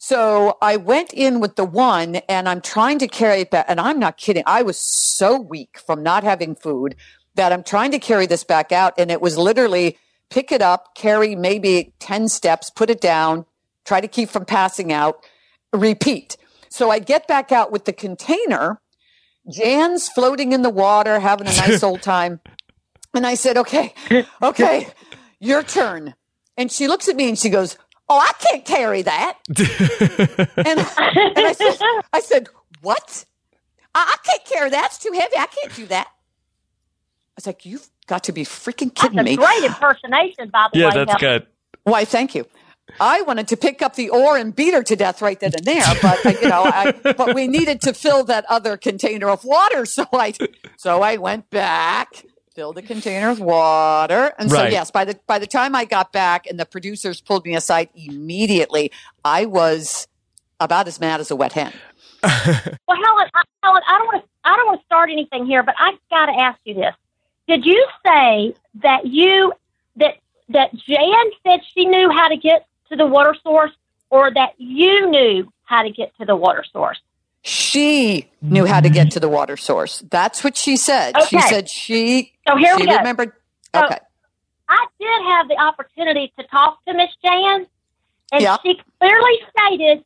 So 0.01 0.57
I 0.61 0.77
went 0.77 1.11
in 1.11 1.41
with 1.41 1.57
the 1.57 1.65
one 1.65 2.15
and 2.29 2.47
I'm 2.47 2.61
trying 2.61 2.99
to 2.99 3.07
carry 3.07 3.41
it 3.41 3.51
back. 3.51 3.65
And 3.67 3.81
I'm 3.81 3.99
not 3.99 4.15
kidding. 4.15 4.43
I 4.45 4.61
was 4.61 4.77
so 4.79 5.37
weak 5.37 5.77
from 5.85 6.01
not 6.01 6.23
having 6.23 6.55
food 6.55 6.95
that 7.35 7.51
I'm 7.51 7.63
trying 7.63 7.91
to 7.91 7.99
carry 7.99 8.25
this 8.25 8.45
back 8.45 8.71
out. 8.71 8.93
And 8.97 9.11
it 9.11 9.21
was 9.21 9.37
literally 9.37 9.97
pick 10.29 10.53
it 10.53 10.61
up, 10.61 10.95
carry 10.95 11.35
maybe 11.35 11.93
10 11.99 12.29
steps, 12.29 12.69
put 12.69 12.89
it 12.89 13.01
down, 13.01 13.45
try 13.83 13.99
to 13.99 14.07
keep 14.07 14.29
from 14.29 14.45
passing 14.45 14.93
out, 14.93 15.25
repeat. 15.73 16.37
So 16.69 16.89
I 16.89 16.99
get 16.99 17.27
back 17.27 17.51
out 17.51 17.69
with 17.69 17.83
the 17.83 17.93
container. 17.93 18.79
Jan's 19.51 20.07
floating 20.07 20.53
in 20.53 20.61
the 20.61 20.69
water, 20.69 21.19
having 21.19 21.47
a 21.47 21.55
nice 21.55 21.83
old 21.83 22.01
time. 22.03 22.39
And 23.13 23.27
I 23.27 23.33
said, 23.33 23.57
okay, 23.57 23.93
okay, 24.41 24.87
your 25.41 25.61
turn. 25.61 26.13
And 26.55 26.71
she 26.71 26.87
looks 26.87 27.09
at 27.09 27.17
me 27.17 27.27
and 27.27 27.37
she 27.37 27.49
goes, 27.49 27.77
Oh, 28.09 28.19
I 28.19 28.31
can't 28.39 28.65
carry 28.65 29.03
that. 29.03 29.37
and, 30.65 30.79
and 31.35 31.47
I 31.47 31.53
said, 31.53 31.79
I 32.13 32.19
said, 32.21 32.49
what? 32.81 33.25
I, 33.95 34.15
I 34.15 34.17
can't 34.27 34.45
carry 34.45 34.69
that. 34.71 34.87
It's 34.87 34.99
too 34.99 35.11
heavy. 35.13 35.37
I 35.37 35.47
can't 35.47 35.73
do 35.75 35.87
that. 35.87 36.07
I 36.07 36.27
was 37.37 37.47
like, 37.47 37.65
you've 37.65 37.89
got 38.07 38.25
to 38.25 38.31
be 38.33 38.43
freaking 38.45 38.93
That's 38.99 39.17
kidding 39.17 39.17
a 39.17 39.25
me. 39.25 39.35
great 39.35 39.63
impersonation, 39.63 40.49
by 40.51 40.67
the 40.71 40.79
Yeah, 40.79 40.83
way. 40.83 40.91
that's 40.91 41.05
Helen. 41.07 41.21
good. 41.21 41.47
Why, 41.83 42.05
thank 42.05 42.35
you. 42.35 42.45
I 42.99 43.21
wanted 43.23 43.47
to 43.49 43.57
pick 43.57 43.81
up 43.81 43.95
the 43.95 44.09
oar 44.09 44.37
and 44.37 44.55
beat 44.55 44.73
her 44.73 44.83
to 44.83 44.95
death 44.95 45.21
right 45.21 45.39
then 45.39 45.55
and 45.55 45.65
there, 45.67 45.95
but 45.95 46.25
you 46.39 46.47
know, 46.47 46.65
I, 46.71 46.91
but 47.17 47.33
we 47.33 47.47
needed 47.47 47.81
to 47.83 47.93
fill 47.93 48.23
that 48.25 48.45
other 48.49 48.77
container 48.77 49.29
of 49.29 49.45
water, 49.45 49.85
so 49.85 50.05
I, 50.13 50.35
so 50.77 51.01
I 51.01 51.17
went 51.17 51.49
back, 51.49 52.25
filled 52.59 52.75
the 52.75 52.81
container 52.81 53.29
with 53.29 53.39
water, 53.39 54.33
and 54.37 54.51
so 54.51 54.65
yes, 54.65 54.91
by 54.91 55.05
the 55.05 55.17
by 55.27 55.39
the 55.39 55.47
time 55.47 55.73
I 55.73 55.85
got 55.85 56.11
back 56.11 56.45
and 56.45 56.59
the 56.59 56.65
producers 56.65 57.21
pulled 57.21 57.45
me 57.45 57.55
aside 57.55 57.87
immediately, 57.95 58.91
I 59.23 59.45
was 59.45 60.09
about 60.59 60.85
as 60.89 60.99
mad 60.99 61.21
as 61.21 61.31
a 61.31 61.37
wet 61.37 61.53
hen. 61.53 61.71
Well, 62.21 62.97
Helen, 63.01 63.29
I, 63.33 63.43
Helen, 63.63 63.81
I 63.87 63.97
don't 63.97 64.07
want 64.07 64.23
to. 64.25 64.29
I 64.43 64.57
don't 64.57 64.67
want 64.67 64.81
to 64.81 64.85
start 64.87 65.09
anything 65.09 65.45
here, 65.45 65.63
but 65.63 65.75
I've 65.79 65.97
got 66.09 66.25
to 66.25 66.33
ask 66.33 66.59
you 66.65 66.73
this: 66.73 66.93
Did 67.47 67.65
you 67.65 67.87
say 68.05 68.53
that 68.83 69.05
you 69.05 69.53
that 69.95 70.17
that 70.49 70.75
Jan 70.75 71.25
said 71.47 71.61
she 71.73 71.85
knew 71.85 72.11
how 72.11 72.27
to 72.27 72.35
get 72.35 72.67
to 72.89 72.97
the 72.97 73.05
water 73.05 73.37
source, 73.41 73.71
or 74.09 74.33
that 74.33 74.55
you 74.57 75.09
knew 75.09 75.49
how 75.63 75.83
to 75.83 75.91
get 75.91 76.11
to 76.17 76.25
the 76.25 76.35
water 76.35 76.65
source? 76.73 76.99
She 77.41 78.29
knew 78.41 78.65
how 78.65 78.81
to 78.81 78.89
get 78.89 79.11
to 79.11 79.19
the 79.19 79.29
water 79.29 79.55
source. 79.57 80.03
That's 80.09 80.43
what 80.43 80.57
she 80.57 80.75
said. 80.77 81.15
She 81.27 81.39
said 81.41 81.69
she 81.69 82.33
So 82.47 82.57
here 82.57 82.75
she 82.77 82.83
we 82.83 82.87
go. 82.87 82.97
remembered. 82.97 83.31
So- 83.73 83.85
okay. 83.85 83.97
I 84.67 84.85
did 84.99 85.23
have 85.25 85.47
the 85.47 85.57
opportunity 85.59 86.31
to 86.37 86.45
talk 86.47 86.83
to 86.85 86.93
Miss 86.93 87.09
Jan, 87.25 87.65
and 88.31 88.41
Yeah. 88.41 88.57
she 88.61 88.79
clearly 88.99 89.39
stated 89.57 90.03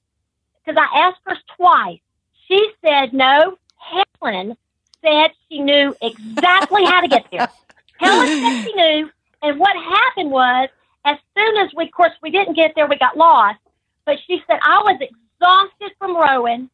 because 0.63 0.81
I 0.81 0.99
asked 0.99 1.19
her 1.25 1.37
twice. 1.57 1.99
She 2.47 2.71
said 2.85 3.13
no. 3.13 3.57
Helen 4.21 4.55
said 5.03 5.31
she 5.49 5.59
knew 5.59 5.93
exactly 6.01 6.85
how 6.85 7.01
to 7.01 7.07
get 7.09 7.25
there. 7.31 7.49
Helen 7.99 8.27
said 8.27 8.63
she 8.63 8.73
knew, 8.73 9.11
and 9.41 9.59
what 9.59 9.75
happened 9.75 10.31
was, 10.31 10.69
as 11.03 11.17
soon 11.35 11.57
as 11.57 11.73
we, 11.75 11.85
of 11.85 11.91
course, 11.91 12.13
we 12.21 12.31
didn't 12.31 12.53
get 12.53 12.73
there, 12.75 12.87
we 12.87 12.97
got 12.97 13.17
lost. 13.17 13.59
But 14.05 14.19
she 14.25 14.41
said 14.47 14.59
I 14.63 14.79
was 14.83 15.01
exhausted 15.01 15.91
from 15.99 16.15
rowing, 16.15 16.69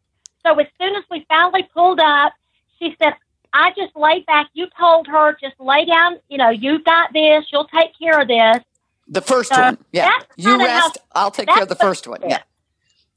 so 0.45 0.57
as 0.59 0.67
soon 0.79 0.95
as 0.95 1.03
we 1.11 1.25
finally 1.29 1.63
pulled 1.73 1.99
up, 1.99 2.33
she 2.79 2.95
said 3.01 3.13
I 3.53 3.71
just 3.75 3.95
laid 3.95 4.25
back. 4.25 4.47
You 4.53 4.67
told 4.79 5.07
her 5.07 5.35
just 5.41 5.59
lay 5.59 5.85
down. 5.85 6.17
You 6.29 6.37
know, 6.37 6.49
you've 6.49 6.83
got 6.83 7.11
this. 7.13 7.45
You'll 7.51 7.67
take 7.67 7.97
care 7.97 8.21
of 8.21 8.27
this. 8.27 8.63
The 9.07 9.21
first 9.21 9.49
So 9.53 9.59
one. 9.59 9.77
Yeah. 9.91 10.11
You 10.37 10.51
kinda 10.57 10.69
how- 10.69 10.85
rest. 10.85 10.97
I'll 11.15 11.31
take 11.31 11.47
care 11.47 11.63
of 11.63 11.69
the 11.69 11.75
first 11.75 12.07
one. 12.07 12.21
Yeah. 12.27 12.39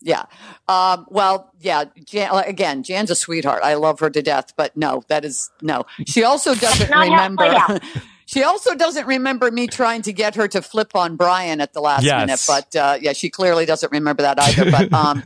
Yeah. 0.00 0.24
Um, 0.68 1.06
well, 1.11 1.52
yeah. 1.61 1.85
Jan, 2.06 2.30
again, 2.46 2.82
Jan's 2.82 3.11
a 3.11 3.14
sweetheart. 3.14 3.61
I 3.62 3.74
love 3.74 4.00
her 4.00 4.11
to 4.11 4.22
death, 4.22 4.54
but 4.56 4.76
no, 4.76 5.02
that 5.08 5.24
is 5.24 5.50
no. 5.61 5.85
She 6.06 6.24
also 6.24 6.54
doesn't 6.56 6.90
not 6.90 7.06
how 7.08 7.26
it 7.26 7.37
played 7.37 7.52
remember. 7.52 7.80
she 8.26 8.42
also 8.42 8.74
doesn't 8.74 9.06
remember 9.06 9.50
me 9.50 9.66
trying 9.66 10.02
to 10.02 10.12
get 10.12 10.35
her 10.35 10.48
to 10.48 10.62
flip 10.62 10.96
on 10.96 11.16
Brian 11.16 11.61
at 11.61 11.72
the 11.74 11.80
last 11.80 12.04
Yes. 12.04 12.20
minute. 12.20 12.40
But 12.48 12.74
uh, 12.80 12.98
yeah, 13.00 13.12
she 13.12 13.28
clearly 13.30 13.64
doesn't 13.66 13.92
remember 13.92 14.22
that 14.22 14.40
either. 14.40 14.70
But 14.70 14.92
um, 14.94 15.22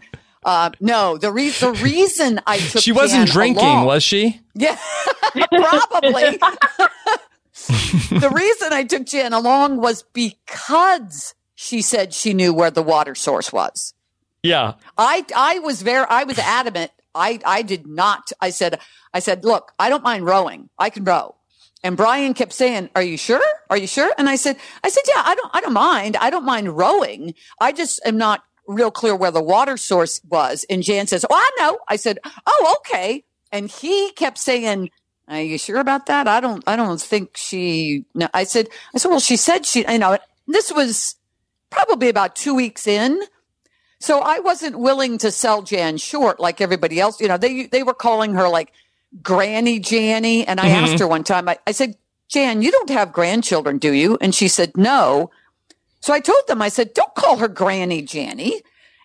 uh, 0.46 0.70
no, 0.80 1.18
the, 1.18 1.30
re- 1.30 1.50
the 1.50 1.72
reason 1.82 2.40
I 2.46 2.56
took 2.56 2.80
She 2.82 2.92
wasn't 2.92 3.26
Jan 3.26 3.34
drinking, 3.34 3.64
along- 3.64 3.86
was 3.86 4.02
she? 4.02 4.40
yeah, 4.54 4.78
probably. 5.34 6.38
the 7.52 8.30
reason 8.32 8.72
I 8.72 8.84
took 8.88 9.04
Jan 9.04 9.32
along 9.34 9.78
was 9.82 10.02
because 10.14 11.34
she 11.54 11.82
said 11.82 12.14
she 12.14 12.32
knew 12.32 12.54
where 12.54 12.70
the 12.70 12.82
water 12.82 13.14
source 13.14 13.52
was. 13.52 13.92
Yeah. 14.42 14.74
I 14.96 15.24
I 15.34 15.58
was 15.58 15.82
very 15.82 16.06
I 16.08 16.24
was 16.24 16.38
adamant 16.38 16.92
I, 17.16 17.40
I 17.44 17.62
did 17.62 17.86
not. 17.86 18.30
I 18.40 18.50
said, 18.50 18.78
I 19.14 19.20
said, 19.20 19.42
look, 19.44 19.72
I 19.78 19.88
don't 19.88 20.04
mind 20.04 20.26
rowing. 20.26 20.68
I 20.78 20.90
can 20.90 21.02
row. 21.04 21.34
And 21.82 21.96
Brian 21.96 22.34
kept 22.34 22.52
saying, 22.52 22.90
are 22.94 23.02
you 23.02 23.16
sure? 23.16 23.42
Are 23.70 23.76
you 23.78 23.86
sure? 23.86 24.12
And 24.18 24.28
I 24.28 24.36
said, 24.36 24.56
I 24.84 24.90
said, 24.90 25.02
yeah, 25.08 25.22
I 25.24 25.34
don't, 25.34 25.50
I 25.54 25.60
don't 25.62 25.72
mind. 25.72 26.16
I 26.16 26.28
don't 26.30 26.44
mind 26.44 26.76
rowing. 26.76 27.34
I 27.60 27.72
just 27.72 28.00
am 28.04 28.18
not 28.18 28.42
real 28.66 28.90
clear 28.90 29.14
where 29.14 29.30
the 29.30 29.42
water 29.42 29.76
source 29.76 30.20
was. 30.28 30.64
And 30.68 30.82
Jan 30.82 31.06
says, 31.06 31.24
oh, 31.28 31.34
I 31.34 31.50
know. 31.58 31.78
I 31.88 31.96
said, 31.96 32.18
oh, 32.46 32.76
okay. 32.78 33.24
And 33.52 33.70
he 33.70 34.12
kept 34.12 34.38
saying, 34.38 34.90
are 35.28 35.40
you 35.40 35.58
sure 35.58 35.78
about 35.78 36.06
that? 36.06 36.28
I 36.28 36.40
don't, 36.40 36.62
I 36.66 36.76
don't 36.76 37.00
think 37.00 37.36
she, 37.36 38.04
no, 38.14 38.28
I 38.32 38.44
said, 38.44 38.68
I 38.94 38.98
said, 38.98 39.08
well, 39.08 39.20
she 39.20 39.36
said 39.36 39.66
she, 39.66 39.84
you 39.88 39.98
know, 39.98 40.18
this 40.46 40.72
was 40.72 41.16
probably 41.70 42.08
about 42.08 42.36
two 42.36 42.54
weeks 42.54 42.86
in. 42.86 43.20
So 43.98 44.20
I 44.20 44.40
wasn't 44.40 44.78
willing 44.78 45.18
to 45.18 45.30
sell 45.30 45.62
Jan 45.62 45.96
short 45.96 46.38
like 46.38 46.60
everybody 46.60 47.00
else. 47.00 47.20
You 47.20 47.28
know, 47.28 47.38
they, 47.38 47.66
they 47.66 47.82
were 47.82 47.94
calling 47.94 48.34
her 48.34 48.48
like 48.48 48.72
Granny 49.22 49.80
Janny. 49.80 50.44
And 50.46 50.60
I 50.60 50.66
mm-hmm. 50.66 50.84
asked 50.84 50.98
her 51.00 51.08
one 51.08 51.24
time, 51.24 51.48
I, 51.48 51.58
I 51.66 51.72
said, 51.72 51.96
Jan, 52.28 52.62
you 52.62 52.70
don't 52.70 52.90
have 52.90 53.12
grandchildren, 53.12 53.78
do 53.78 53.92
you? 53.92 54.18
And 54.20 54.34
she 54.34 54.48
said, 54.48 54.76
no. 54.76 55.30
So 56.00 56.12
I 56.12 56.20
told 56.20 56.46
them, 56.46 56.62
I 56.62 56.68
said, 56.68 56.94
don't 56.94 57.14
call 57.14 57.38
her 57.38 57.48
Granny 57.48 58.02
Janny. 58.02 58.60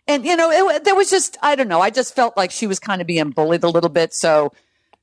And, 0.08 0.26
you 0.26 0.36
know, 0.36 0.52
it, 0.52 0.84
there 0.84 0.96
was 0.96 1.10
just, 1.10 1.38
I 1.42 1.56
don't 1.56 1.68
know. 1.68 1.82
I 1.82 1.90
just 1.90 2.16
felt 2.16 2.36
like 2.36 2.52
she 2.52 2.68
was 2.68 2.80
kind 2.80 3.02
of 3.02 3.08
being 3.08 3.32
bullied 3.32 3.64
a 3.64 3.70
little 3.70 3.90
bit. 3.90 4.14
So 4.14 4.52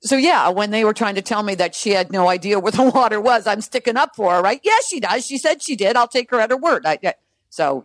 so 0.01 0.17
yeah, 0.17 0.49
when 0.49 0.71
they 0.71 0.85
were 0.85 0.95
trying 0.95 1.17
to 1.17 1.23
tell 1.23 1.43
me 1.43 1.55
that 1.57 1.75
she 1.75 1.91
had 1.91 2.13
no 2.13 2.29
idea 2.29 2.61
where 2.61 2.73
the 2.73 2.83
water 2.95 3.21
was, 3.21 3.47
I'm 3.47 3.61
sticking 3.61 3.97
up 3.97 4.15
for 4.15 4.35
her, 4.35 4.43
right? 4.43 4.61
Yes, 4.63 4.87
she 4.87 5.01
does. 5.01 5.27
She 5.27 5.39
said 5.39 5.63
she 5.63 5.77
did. 5.77 5.97
I'll 5.97 6.09
take 6.09 6.31
her 6.31 6.41
at 6.41 6.51
her 6.51 6.57
word. 6.57 6.87
I, 6.87 6.99
I, 7.03 7.15
so 7.51 7.85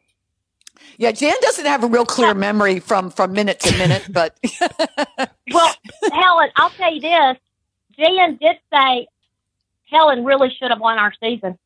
yeah, 0.97 1.11
Jan 1.11 1.33
doesn't 1.41 1.65
have 1.65 1.83
a 1.83 1.87
real 1.87 2.05
clear 2.05 2.33
memory 2.33 2.79
from 2.79 3.09
from 3.09 3.33
minute 3.33 3.59
to 3.61 3.77
minute, 3.77 4.05
but 4.09 4.37
well, 5.51 5.73
Helen, 6.11 6.49
I'll 6.55 6.69
tell 6.71 6.93
you 6.93 7.01
this: 7.01 7.37
Jan 7.97 8.37
did 8.37 8.57
say 8.71 9.07
Helen 9.89 10.23
really 10.23 10.49
should 10.49 10.71
have 10.71 10.79
won 10.79 10.97
our 10.97 11.13
season. 11.21 11.57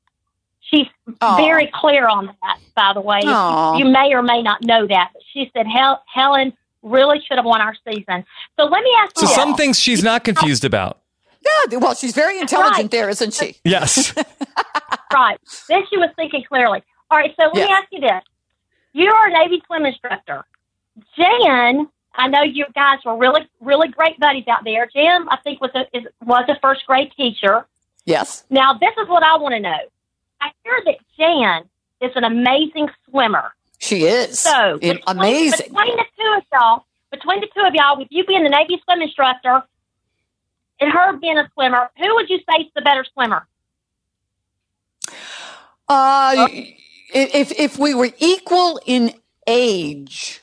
She's 0.69 0.87
Aww. 1.07 1.37
very 1.37 1.71
clear 1.73 2.07
on 2.07 2.25
that, 2.25 2.59
by 2.75 2.91
the 2.93 3.01
way. 3.01 3.21
You 3.23 3.85
may 3.85 4.13
or 4.13 4.21
may 4.21 4.41
not 4.41 4.61
know 4.63 4.85
that, 4.87 5.11
but 5.13 5.21
she 5.33 5.49
said 5.53 5.65
Hel- 5.65 6.03
Helen 6.13 6.53
really 6.83 7.19
should 7.25 7.37
have 7.37 7.45
won 7.45 7.61
our 7.61 7.75
season. 7.87 8.25
So 8.57 8.65
let 8.65 8.83
me 8.83 8.91
ask 8.99 9.17
so 9.17 9.21
you. 9.21 9.27
So 9.27 9.33
some 9.33 9.55
things 9.55 9.79
she's 9.79 10.03
not 10.03 10.23
confused 10.23 10.65
about. 10.65 10.99
Yeah, 11.41 11.77
well, 11.77 11.95
she's 11.95 12.13
very 12.13 12.39
intelligent 12.39 12.77
right. 12.77 12.91
there, 12.91 13.09
isn't 13.09 13.33
she? 13.33 13.55
Yes. 13.63 14.13
right. 15.13 15.39
Then 15.69 15.83
she 15.89 15.97
was 15.97 16.09
thinking 16.15 16.43
clearly. 16.47 16.83
All 17.09 17.17
right, 17.17 17.33
so 17.39 17.45
let 17.47 17.55
yeah. 17.55 17.65
me 17.65 17.71
ask 17.71 17.87
you 17.91 17.99
this. 18.01 18.23
You 18.93 19.11
are 19.11 19.27
a 19.27 19.31
Navy 19.31 19.61
swim 19.65 19.85
instructor. 19.85 20.43
Jan, 21.15 21.87
I 22.15 22.27
know 22.27 22.41
you 22.41 22.65
guys 22.73 22.99
were 23.05 23.15
really, 23.15 23.47
really 23.61 23.87
great 23.87 24.19
buddies 24.19 24.47
out 24.47 24.63
there. 24.65 24.87
Jan, 24.87 25.27
I 25.29 25.37
think, 25.37 25.61
was 25.61 25.71
a, 25.75 25.85
is, 25.95 26.03
was 26.25 26.45
a 26.49 26.59
first 26.59 26.85
grade 26.85 27.11
teacher. 27.15 27.65
Yes. 28.05 28.43
Now, 28.49 28.73
this 28.73 28.93
is 29.01 29.07
what 29.07 29.23
I 29.23 29.37
want 29.37 29.53
to 29.53 29.59
know. 29.59 29.77
I 30.41 30.51
hear 30.63 30.81
that 30.85 30.97
Jan 31.17 31.63
is 32.01 32.15
an 32.15 32.23
amazing 32.23 32.89
swimmer. 33.09 33.53
She 33.79 34.05
is. 34.05 34.39
So 34.39 34.77
between, 34.79 35.01
amazing. 35.07 35.67
Between 35.67 35.97
the 35.97 36.05
two 36.17 36.37
of 36.37 36.43
y'all, 36.51 36.85
between 37.11 37.41
the 37.41 37.47
two 37.55 37.63
of 37.65 37.73
y'all, 37.73 37.97
with 37.97 38.07
you 38.11 38.25
being 38.25 38.43
the 38.43 38.49
Navy 38.49 38.81
swim 38.83 39.01
instructor 39.01 39.61
and 40.79 40.91
her 40.91 41.17
being 41.17 41.37
a 41.37 41.49
swimmer, 41.53 41.89
who 41.97 42.15
would 42.15 42.29
you 42.29 42.37
say 42.39 42.63
is 42.63 42.71
the 42.75 42.81
better 42.81 43.05
swimmer? 43.13 43.47
Uh, 45.89 46.47
if 47.13 47.51
if 47.57 47.77
we 47.79 47.93
were 47.93 48.11
equal 48.17 48.79
in 48.85 49.13
age, 49.47 50.41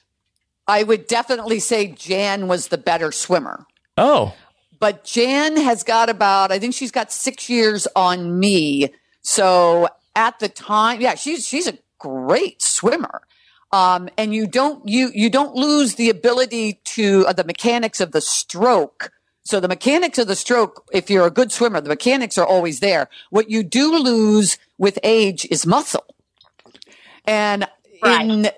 I 0.66 0.82
would 0.82 1.06
definitely 1.06 1.60
say 1.60 1.88
Jan 1.88 2.48
was 2.48 2.68
the 2.68 2.78
better 2.78 3.12
swimmer. 3.12 3.66
Oh. 3.98 4.34
But 4.80 5.04
Jan 5.04 5.56
has 5.56 5.82
got 5.82 6.10
about, 6.10 6.50
I 6.50 6.58
think 6.58 6.74
she's 6.74 6.90
got 6.90 7.12
six 7.12 7.48
years 7.48 7.86
on 7.94 8.38
me. 8.38 8.90
So 9.24 9.88
at 10.14 10.38
the 10.38 10.48
time, 10.48 11.00
yeah, 11.00 11.16
she's 11.16 11.48
she's 11.48 11.66
a 11.66 11.78
great 11.98 12.62
swimmer. 12.62 13.22
Um, 13.72 14.08
and 14.16 14.32
you 14.32 14.46
don't 14.46 14.86
you 14.88 15.10
you 15.12 15.28
don't 15.30 15.56
lose 15.56 15.96
the 15.96 16.10
ability 16.10 16.80
to 16.84 17.26
uh, 17.26 17.32
the 17.32 17.42
mechanics 17.42 18.00
of 18.00 18.12
the 18.12 18.20
stroke. 18.20 19.10
So 19.46 19.60
the 19.60 19.68
mechanics 19.68 20.18
of 20.18 20.28
the 20.28 20.36
stroke, 20.36 20.86
if 20.92 21.10
you're 21.10 21.26
a 21.26 21.30
good 21.30 21.50
swimmer, 21.50 21.80
the 21.80 21.88
mechanics 21.88 22.38
are 22.38 22.46
always 22.46 22.80
there. 22.80 23.08
What 23.30 23.50
you 23.50 23.62
do 23.62 23.98
lose 23.98 24.58
with 24.78 24.98
age 25.02 25.46
is 25.50 25.66
muscle. 25.66 26.06
And 27.26 27.66
right. 28.02 28.30
in 28.30 28.50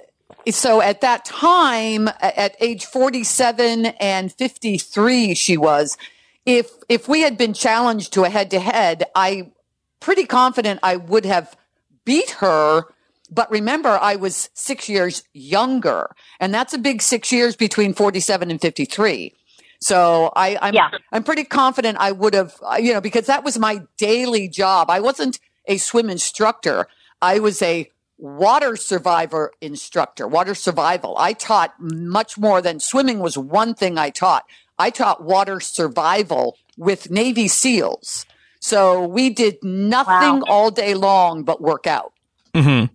so 0.52 0.80
at 0.80 1.00
that 1.00 1.24
time, 1.24 2.08
at 2.20 2.56
age 2.60 2.84
47 2.84 3.86
and 3.86 4.32
53, 4.32 5.34
she 5.34 5.56
was. 5.56 5.96
If 6.44 6.70
if 6.88 7.08
we 7.08 7.22
had 7.22 7.38
been 7.38 7.54
challenged 7.54 8.12
to 8.12 8.24
a 8.24 8.28
head 8.28 8.50
to 8.50 8.60
head, 8.60 9.04
I 9.14 9.50
pretty 10.06 10.24
confident 10.24 10.78
I 10.84 10.94
would 10.94 11.26
have 11.26 11.56
beat 12.04 12.30
her 12.38 12.84
but 13.30 13.50
remember, 13.50 13.98
I 14.00 14.14
was 14.14 14.50
six 14.54 14.88
years 14.88 15.24
younger, 15.32 16.14
and 16.38 16.54
that's 16.54 16.72
a 16.72 16.78
big 16.78 17.02
six 17.02 17.32
years 17.32 17.56
between 17.56 17.92
47 17.92 18.52
and 18.52 18.60
53. 18.60 19.34
So 19.80 20.32
I, 20.36 20.56
I'm, 20.62 20.74
yeah. 20.74 20.90
I'm 21.12 21.24
pretty 21.24 21.42
confident 21.42 21.98
I 21.98 22.12
would 22.12 22.34
have, 22.34 22.54
uh, 22.62 22.76
you 22.76 22.92
know, 22.92 23.00
because 23.00 23.26
that 23.26 23.44
was 23.44 23.58
my 23.58 23.82
daily 23.96 24.48
job. 24.48 24.90
I 24.90 25.00
wasn't 25.00 25.40
a 25.66 25.76
swim 25.76 26.08
instructor. 26.08 26.86
I 27.20 27.40
was 27.40 27.60
a 27.62 27.90
water 28.16 28.76
survivor 28.76 29.52
instructor, 29.60 30.26
water 30.26 30.54
survival. 30.54 31.16
I 31.18 31.32
taught 31.32 31.74
much 31.80 32.38
more 32.38 32.62
than 32.62 32.80
swimming 32.80 33.18
was 33.18 33.36
one 33.36 33.74
thing 33.74 33.98
I 33.98 34.10
taught. 34.10 34.44
I 34.78 34.90
taught 34.90 35.24
water 35.24 35.60
survival 35.60 36.58
with 36.76 37.10
Navy 37.10 37.48
SEALs. 37.48 38.24
So 38.66 39.06
we 39.06 39.30
did 39.30 39.62
nothing 39.62 40.40
wow. 40.40 40.44
all 40.48 40.70
day 40.72 40.94
long 40.94 41.44
but 41.44 41.60
work 41.60 41.86
out. 41.86 42.12
Mm-hmm. 42.52 42.92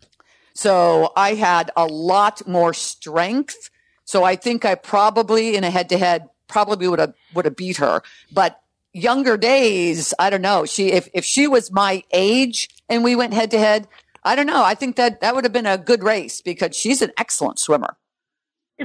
So 0.53 1.13
I 1.15 1.33
had 1.35 1.71
a 1.77 1.85
lot 1.85 2.45
more 2.45 2.73
strength. 2.73 3.69
So 4.03 4.25
I 4.25 4.35
think 4.35 4.65
I 4.65 4.75
probably 4.75 5.55
in 5.55 5.63
a 5.63 5.71
head 5.71 5.87
to 5.87 5.97
head 5.97 6.27
probably 6.49 6.89
would 6.89 6.99
have 6.99 7.13
would 7.33 7.45
have 7.45 7.55
beat 7.55 7.77
her. 7.77 8.01
But 8.33 8.61
younger 8.91 9.37
days, 9.37 10.13
I 10.19 10.29
don't 10.29 10.41
know. 10.41 10.65
She 10.65 10.91
if 10.91 11.07
if 11.13 11.23
she 11.23 11.47
was 11.47 11.71
my 11.71 12.03
age 12.11 12.67
and 12.89 13.01
we 13.01 13.15
went 13.15 13.33
head 13.33 13.49
to 13.51 13.57
head, 13.57 13.87
I 14.25 14.35
don't 14.35 14.47
know. 14.47 14.65
I 14.65 14.75
think 14.75 14.97
that 14.97 15.21
that 15.21 15.35
would 15.35 15.45
have 15.45 15.53
been 15.53 15.65
a 15.65 15.77
good 15.77 16.03
race 16.03 16.41
because 16.41 16.75
she's 16.75 17.01
an 17.01 17.13
excellent 17.17 17.59
swimmer. 17.59 17.95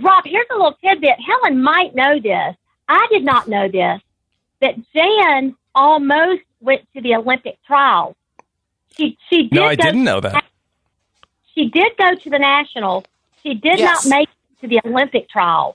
Rob, 0.01 0.23
here's 0.25 0.47
a 0.53 0.55
little 0.55 0.77
tidbit. 0.85 1.17
Helen 1.19 1.61
might 1.61 1.97
know 1.97 2.21
this. 2.21 2.55
I 2.89 3.09
did 3.11 3.25
not 3.25 3.49
know 3.49 3.67
this. 3.67 4.01
That 4.61 4.77
Jan 4.95 5.57
almost 5.75 6.43
went 6.67 6.83
to 6.95 7.01
the 7.01 7.15
Olympic 7.15 7.59
trials. 7.67 8.15
She 8.95 9.17
she 9.31 9.45
did. 9.45 9.53
No, 9.53 9.65
I 9.65 9.75
didn't 9.75 10.05
know 10.05 10.21
that 10.21 10.45
she 11.57 11.69
did 11.71 11.97
go 11.97 12.15
to 12.15 12.31
the 12.31 12.39
nationals. 12.39 13.05
She 13.43 13.55
did 13.55 13.79
yes. 13.79 14.05
not 14.05 14.19
make 14.19 14.29
it 14.29 14.61
to 14.61 14.69
the 14.69 14.81
Olympic 14.85 15.29
trials, 15.29 15.75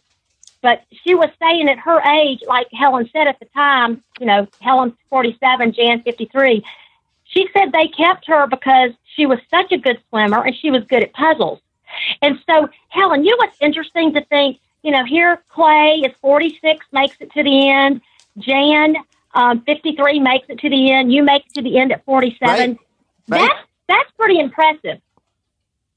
but 0.61 0.83
she 1.03 1.15
was 1.15 1.29
saying 1.41 1.67
at 1.69 1.79
her 1.79 1.99
age, 2.01 2.41
like 2.47 2.67
Helen 2.71 3.09
said 3.11 3.27
at 3.27 3.39
the 3.39 3.45
time, 3.47 4.03
you 4.19 4.25
know, 4.25 4.47
Helen's 4.61 4.93
47, 5.09 5.73
Jan 5.73 6.03
53. 6.03 6.63
She 7.25 7.49
said 7.53 7.71
they 7.71 7.87
kept 7.87 8.27
her 8.27 8.45
because 8.45 8.91
she 9.15 9.25
was 9.25 9.39
such 9.49 9.71
a 9.71 9.77
good 9.77 9.99
swimmer 10.09 10.43
and 10.43 10.55
she 10.55 10.69
was 10.69 10.83
good 10.83 11.03
at 11.03 11.13
puzzles. 11.13 11.59
And 12.21 12.39
so, 12.49 12.69
Helen, 12.89 13.25
you 13.25 13.31
know 13.31 13.37
what's 13.37 13.57
interesting 13.59 14.13
to 14.13 14.23
think? 14.25 14.59
You 14.83 14.91
know, 14.91 15.05
here 15.05 15.41
Clay 15.49 16.01
is 16.05 16.13
46, 16.21 16.85
makes 16.91 17.15
it 17.19 17.31
to 17.33 17.43
the 17.43 17.69
end. 17.69 18.01
Jan, 18.37 18.95
um, 19.33 19.61
53, 19.65 20.19
makes 20.19 20.47
it 20.49 20.59
to 20.59 20.69
the 20.69 20.91
end. 20.91 21.13
You 21.13 21.23
make 21.23 21.45
it 21.45 21.53
to 21.55 21.61
the 21.61 21.77
end 21.77 21.91
at 21.91 22.03
47. 22.05 22.47
Right. 22.47 22.77
Right. 23.27 23.39
That's, 23.39 23.67
that's 23.87 24.11
pretty 24.17 24.39
impressive. 24.39 24.99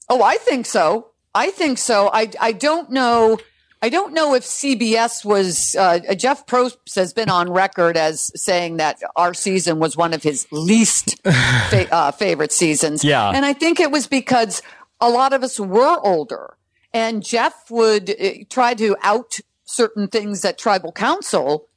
Oh, 0.08 0.22
I 0.22 0.36
think 0.36 0.66
so. 0.66 1.08
I 1.34 1.50
think 1.50 1.78
so. 1.78 2.10
I, 2.12 2.30
I 2.40 2.52
don't 2.52 2.90
know. 2.90 3.38
I 3.82 3.88
don't 3.90 4.14
know 4.14 4.34
if 4.34 4.44
CBS 4.44 5.24
was, 5.24 5.74
uh, 5.78 6.14
Jeff 6.14 6.46
Probst 6.46 6.94
has 6.94 7.12
been 7.12 7.28
on 7.28 7.50
record 7.50 7.98
as 7.98 8.30
saying 8.40 8.78
that 8.78 8.98
our 9.14 9.34
season 9.34 9.78
was 9.78 9.94
one 9.94 10.14
of 10.14 10.22
his 10.22 10.46
least 10.50 11.20
fa- 11.24 11.94
uh, 11.94 12.10
favorite 12.12 12.52
seasons. 12.52 13.04
Yeah. 13.04 13.28
And 13.28 13.44
I 13.44 13.52
think 13.52 13.80
it 13.80 13.90
was 13.90 14.06
because 14.06 14.62
a 15.00 15.10
lot 15.10 15.34
of 15.34 15.42
us 15.42 15.60
were 15.60 15.98
older 16.02 16.56
and 16.94 17.22
Jeff 17.22 17.70
would 17.70 18.08
uh, 18.08 18.30
try 18.48 18.72
to 18.74 18.96
out 19.02 19.38
certain 19.64 20.08
things 20.08 20.44
at 20.44 20.56
tribal 20.56 20.92
council. 20.92 21.68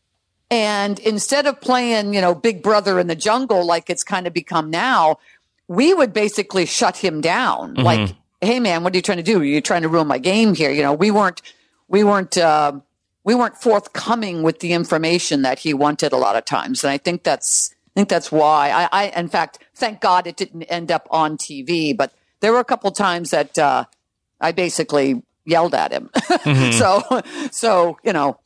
And 0.49 0.99
instead 0.99 1.45
of 1.45 1.59
playing, 1.59 2.13
you 2.13 2.21
know, 2.21 2.33
big 2.33 2.63
brother 2.63 2.99
in 2.99 3.07
the 3.07 3.15
jungle, 3.15 3.65
like 3.65 3.89
it's 3.89 4.03
kind 4.03 4.27
of 4.27 4.33
become 4.33 4.69
now, 4.69 5.17
we 5.67 5.93
would 5.93 6.13
basically 6.13 6.65
shut 6.65 6.97
him 6.97 7.19
down. 7.21 7.75
Mm-hmm. 7.75 7.83
Like, 7.83 8.15
hey 8.41 8.59
man, 8.59 8.83
what 8.83 8.93
are 8.93 8.97
you 8.97 9.01
trying 9.01 9.17
to 9.17 9.23
do? 9.23 9.41
Are 9.41 9.45
you 9.45 9.61
trying 9.61 9.81
to 9.81 9.89
ruin 9.89 10.07
my 10.07 10.19
game 10.19 10.55
here? 10.55 10.71
You 10.71 10.83
know, 10.83 10.93
we 10.93 11.11
weren't, 11.11 11.41
we 11.87 12.03
weren't, 12.03 12.37
uh, 12.37 12.79
we 13.23 13.35
weren't 13.35 13.57
forthcoming 13.57 14.41
with 14.41 14.59
the 14.59 14.71
information 14.71 15.41
that 15.41 15.59
he 15.59 15.73
wanted 15.73 16.13
a 16.13 16.17
lot 16.17 16.37
of 16.37 16.45
times. 16.45 16.83
And 16.83 16.91
I 16.91 16.97
think 16.97 17.23
that's, 17.23 17.75
I 17.95 17.99
think 17.99 18.09
that's 18.09 18.31
why 18.31 18.69
I, 18.69 18.89
I 18.91 19.07
in 19.19 19.27
fact, 19.27 19.59
thank 19.75 19.99
God 19.99 20.27
it 20.27 20.37
didn't 20.37 20.63
end 20.63 20.91
up 20.91 21.07
on 21.11 21.37
TV, 21.37 21.95
but 21.95 22.13
there 22.39 22.53
were 22.53 22.59
a 22.59 22.65
couple 22.65 22.89
times 22.91 23.31
that, 23.31 23.57
uh, 23.57 23.83
I 24.39 24.53
basically 24.53 25.23
yelled 25.45 25.75
at 25.75 25.91
him. 25.91 26.09
Mm-hmm. 26.47 26.71
so, 26.71 27.49
so, 27.51 27.97
you 28.03 28.13
know, 28.13 28.39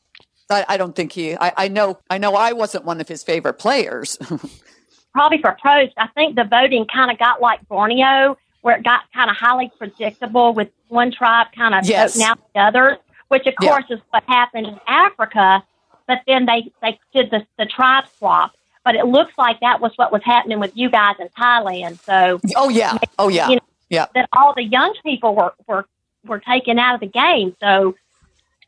I, 0.50 0.64
I 0.68 0.76
don't 0.76 0.94
think 0.94 1.12
he. 1.12 1.34
I, 1.36 1.52
I 1.56 1.68
know. 1.68 1.98
I 2.10 2.18
know. 2.18 2.34
I 2.34 2.52
wasn't 2.52 2.84
one 2.84 3.00
of 3.00 3.08
his 3.08 3.22
favorite 3.22 3.54
players. 3.54 4.18
Probably 5.12 5.40
for 5.42 5.56
pros, 5.60 5.90
I 5.98 6.06
think 6.08 6.36
the 6.36 6.44
voting 6.44 6.86
kind 6.86 7.10
of 7.10 7.18
got 7.18 7.40
like 7.40 7.66
Borneo, 7.68 8.36
where 8.62 8.76
it 8.76 8.84
got 8.84 9.02
kind 9.14 9.30
of 9.30 9.36
highly 9.36 9.70
predictable 9.76 10.54
with 10.54 10.68
one 10.88 11.10
tribe 11.12 11.48
kind 11.54 11.74
of 11.74 11.84
Yes. 11.86 12.14
voting 12.14 12.28
out 12.28 12.38
the 12.54 12.60
others, 12.60 12.98
which 13.28 13.46
of 13.46 13.54
Yeah. 13.60 13.70
course 13.70 13.84
is 13.90 14.00
what 14.10 14.22
happened 14.26 14.66
in 14.66 14.80
Africa. 14.86 15.62
But 16.06 16.20
then 16.26 16.46
they 16.46 16.72
they 16.80 16.98
did 17.12 17.30
the 17.30 17.46
the 17.58 17.66
tribe 17.66 18.04
swap. 18.18 18.52
But 18.84 18.96
it 18.96 19.06
looks 19.06 19.32
like 19.38 19.60
that 19.60 19.80
was 19.80 19.92
what 19.96 20.10
was 20.12 20.22
happening 20.24 20.58
with 20.58 20.72
you 20.74 20.90
guys 20.90 21.14
in 21.20 21.28
Thailand. 21.28 22.00
So 22.04 22.40
oh 22.56 22.68
yeah. 22.70 22.96
Oh 23.18 23.28
yeah. 23.28 23.48
You 23.50 23.56
know, 23.56 23.62
yeah. 23.90 24.06
that 24.14 24.28
all 24.32 24.54
the 24.54 24.64
young 24.64 24.94
people 25.04 25.34
were 25.34 25.52
were 25.68 25.84
were 26.26 26.40
taken 26.40 26.78
out 26.78 26.94
of 26.94 27.00
the 27.00 27.06
game. 27.06 27.54
So, 27.60 27.94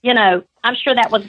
you 0.03 0.13
know, 0.13 0.45
I'm 0.63 0.75
sure 0.75 0.95
that 0.95 1.11
was 1.11 1.25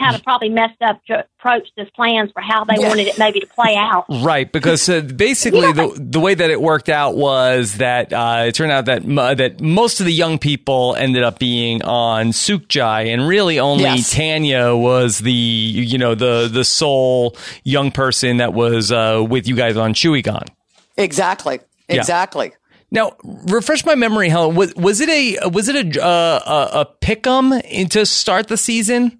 kind 0.00 0.16
of 0.16 0.22
probably 0.24 0.48
messed 0.48 0.80
up 0.82 1.04
to 1.06 1.24
approach 1.38 1.68
his 1.76 1.88
plans 1.90 2.30
for 2.32 2.40
how 2.42 2.64
they 2.64 2.74
Yeah. 2.78 2.88
wanted 2.88 3.06
it 3.06 3.18
maybe 3.18 3.38
to 3.40 3.46
play 3.46 3.76
out. 3.76 4.06
Right, 4.08 4.50
because 4.50 4.88
uh, 4.88 5.00
basically 5.02 5.72
the 5.72 5.94
the 5.96 6.18
way 6.18 6.34
that 6.34 6.50
it 6.50 6.60
worked 6.60 6.88
out 6.88 7.16
was 7.16 7.74
that 7.76 8.12
uh, 8.12 8.44
it 8.46 8.54
turned 8.54 8.72
out 8.72 8.86
that 8.86 9.04
mo- 9.06 9.34
that 9.34 9.60
most 9.60 10.00
of 10.00 10.06
the 10.06 10.12
young 10.12 10.38
people 10.38 10.96
ended 10.96 11.22
up 11.22 11.38
being 11.38 11.82
on 11.82 12.32
Sook 12.32 12.66
Jai, 12.68 13.02
and 13.02 13.28
really 13.28 13.58
only 13.60 13.84
Yes. 13.84 14.10
Tanya 14.12 14.74
was 14.74 15.18
the 15.18 15.30
you 15.32 15.98
know 15.98 16.14
the 16.14 16.48
the 16.52 16.64
sole 16.64 17.36
young 17.62 17.90
person 17.92 18.38
that 18.38 18.54
was 18.54 18.90
uh, 18.90 19.24
with 19.28 19.46
you 19.46 19.54
guys 19.54 19.76
on 19.76 19.94
Chuay 19.94 20.22
Gahn. 20.22 20.46
Exactly. 20.96 21.60
Yeah. 21.88 21.96
Exactly. 21.96 22.52
Now, 22.92 23.12
refresh 23.22 23.84
my 23.84 23.94
memory, 23.94 24.28
Helen. 24.28 24.56
Was 24.56 24.74
was 24.74 25.00
it 25.00 25.08
a 25.08 25.48
was 25.48 25.68
it 25.68 25.96
a 25.96 26.04
uh, 26.04 26.40
a, 26.74 26.80
a 26.80 26.86
pick'em 27.00 27.88
to 27.90 28.04
start 28.06 28.48
the 28.48 28.56
season? 28.56 29.18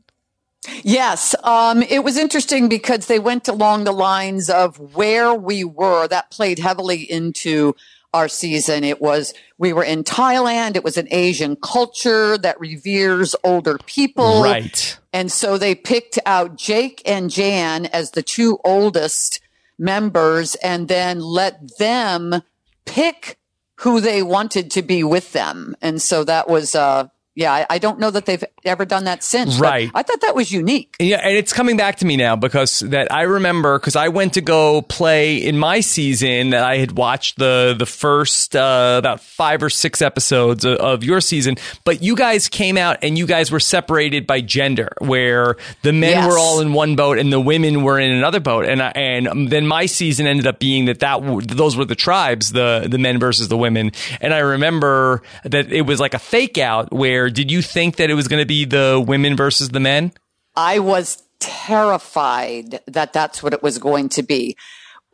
Yes, 0.83 1.35
um, 1.43 1.83
it 1.83 2.05
was 2.05 2.17
interesting 2.17 2.69
because 2.69 3.07
they 3.07 3.19
went 3.19 3.49
along 3.49 3.85
the 3.85 3.93
lines 3.93 4.51
of 4.51 4.79
where 4.95 5.35
we 5.35 5.65
were. 5.65 6.07
That 6.07 6.31
played 6.31 6.59
heavily 6.59 7.11
into 7.11 7.75
our 8.13 8.29
season. 8.29 8.85
It 8.85 9.01
was 9.01 9.33
we 9.57 9.73
were 9.73 9.85
in 9.85 10.05
Thailand. 10.05 10.77
It 10.77 10.85
was 10.85 10.99
an 10.99 11.09
Asian 11.11 11.57
culture 11.57 12.37
that 12.39 12.61
reveres 12.61 13.35
older 13.43 13.79
people, 13.87 14.43
Right. 14.43 14.99
And 15.13 15.33
so 15.33 15.59
they 15.59 15.75
picked 15.75 16.19
out 16.27 16.57
Jake 16.57 17.03
and 17.05 17.31
Jan 17.31 17.87
as 17.87 18.11
the 18.11 18.23
two 18.23 18.59
oldest 18.65 19.41
members, 19.79 20.57
and 20.57 20.89
then 20.89 21.21
let 21.21 21.79
them 21.79 22.43
pick 22.85 23.39
who 23.77 24.01
they 24.01 24.23
wanted 24.23 24.71
to 24.73 24.83
be 24.83 25.03
with 25.03 25.33
them. 25.33 25.75
And 25.81 26.03
so 26.03 26.23
that 26.25 26.51
was. 26.51 26.75
Uh, 26.75 27.09
yeah, 27.41 27.53
I, 27.55 27.67
I 27.71 27.79
don't 27.79 27.99
know 27.99 28.11
that 28.11 28.27
they've 28.27 28.45
ever 28.67 28.85
done 28.85 29.05
that 29.05 29.23
since. 29.23 29.59
Right. 29.59 29.91
I 29.95 30.03
thought 30.03 30.21
that 30.21 30.35
was 30.35 30.53
unique. 30.53 30.95
Yeah, 31.01 31.21
and 31.25 31.35
it's 31.35 31.55
coming 31.55 31.79
back 31.79 31.97
to 31.97 32.05
me 32.05 32.19
now 32.19 32.37
because 32.37 32.81
that 32.81 33.11
I 33.11 33.23
remember 33.23 33.79
because 33.79 33.97
I 33.97 34.09
went 34.09 34.35
to 34.35 34.43
go 34.43 34.83
play 34.83 35.39
in 35.39 35.57
my 35.59 35.81
season 35.81 36.51
that 36.51 36.63
I 36.63 36.77
had 36.77 36.93
watched 36.93 37.39
the 37.39 37.75
the 37.79 37.87
first 37.87 38.55
uh, 38.55 38.97
about 38.99 39.21
five 39.23 39.63
or 39.63 39.71
six 39.71 40.03
episodes 40.03 40.67
of, 40.67 40.77
of 40.77 41.03
your 41.03 41.23
season, 41.23 41.57
but 41.85 42.03
you 42.03 42.15
guys 42.15 42.49
came 42.49 42.77
out 42.77 42.99
and 43.03 43.17
you 43.17 43.27
guys 43.27 43.51
were 43.51 43.59
separated 43.61 44.27
by 44.27 44.43
gender, 44.43 44.91
where 44.99 45.57
the 45.83 45.95
men 45.95 46.11
Yes. 46.11 46.31
were 46.31 46.39
all 46.39 46.61
in 46.61 46.75
one 46.75 46.95
boat 46.95 47.19
and 47.19 47.33
the 47.33 47.41
women 47.41 47.83
were 47.85 47.99
in 47.99 48.11
another 48.11 48.41
boat, 48.41 48.67
and 48.67 48.83
I, 48.83 48.91
and 48.91 49.49
then 49.51 49.67
my 49.67 49.87
season 49.87 50.27
ended 50.27 50.47
up 50.47 50.59
being 50.59 50.85
that 50.87 50.99
that 50.99 51.23
those 51.49 51.75
were 51.75 51.87
the 51.87 51.95
tribes, 51.95 52.51
the 52.53 52.87
the 52.87 52.99
men 52.99 53.19
versus 53.19 53.49
the 53.49 53.57
women, 53.57 53.93
and 54.21 54.35
I 54.35 54.41
remember 54.41 55.23
that 55.45 55.73
it 55.73 55.83
was 55.87 56.01
like 56.01 56.13
a 56.13 56.19
fake 56.19 56.59
out 56.59 56.93
where 56.93 57.30
did 57.33 57.51
you 57.51 57.63
think 57.63 57.97
that 57.97 58.11
it 58.11 58.15
was 58.15 58.29
going 58.29 58.43
to 58.43 58.47
be 58.47 58.65
the 58.65 59.03
women 59.05 59.37
versus 59.37 59.71
the 59.71 59.81
men? 59.81 60.13
I 60.57 60.79
was 60.79 61.23
terrified 61.39 62.81
that 62.87 63.13
that's 63.13 63.43
what 63.43 63.53
it 63.53 63.63
was 63.63 63.79
going 63.79 64.09
to 64.11 64.23
be. 64.23 64.57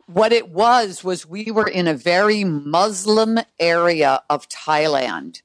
What 0.07 0.31
it 0.31 0.49
was, 0.49 1.03
was 1.03 1.25
we 1.25 1.51
were 1.51 1.67
in 1.67 1.87
a 1.87 1.93
very 1.93 2.43
Muslim 2.43 3.39
area 3.59 4.21
of 4.29 4.47
Thailand. 4.49 5.41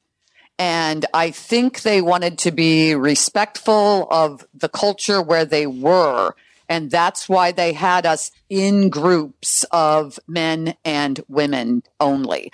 And 0.58 1.06
I 1.12 1.30
think 1.30 1.82
they 1.82 2.00
wanted 2.00 2.38
to 2.38 2.52
be 2.52 2.94
respectful 2.94 4.06
of 4.10 4.46
the 4.54 4.68
culture 4.68 5.20
where 5.20 5.44
they 5.44 5.66
were. 5.66 6.34
And 6.68 6.90
that's 6.90 7.28
why 7.28 7.50
they 7.52 7.72
had 7.72 8.06
us 8.06 8.30
in 8.48 8.88
groups 8.88 9.64
of 9.72 10.20
men 10.28 10.76
and 10.84 11.20
women 11.28 11.82
only. 11.98 12.52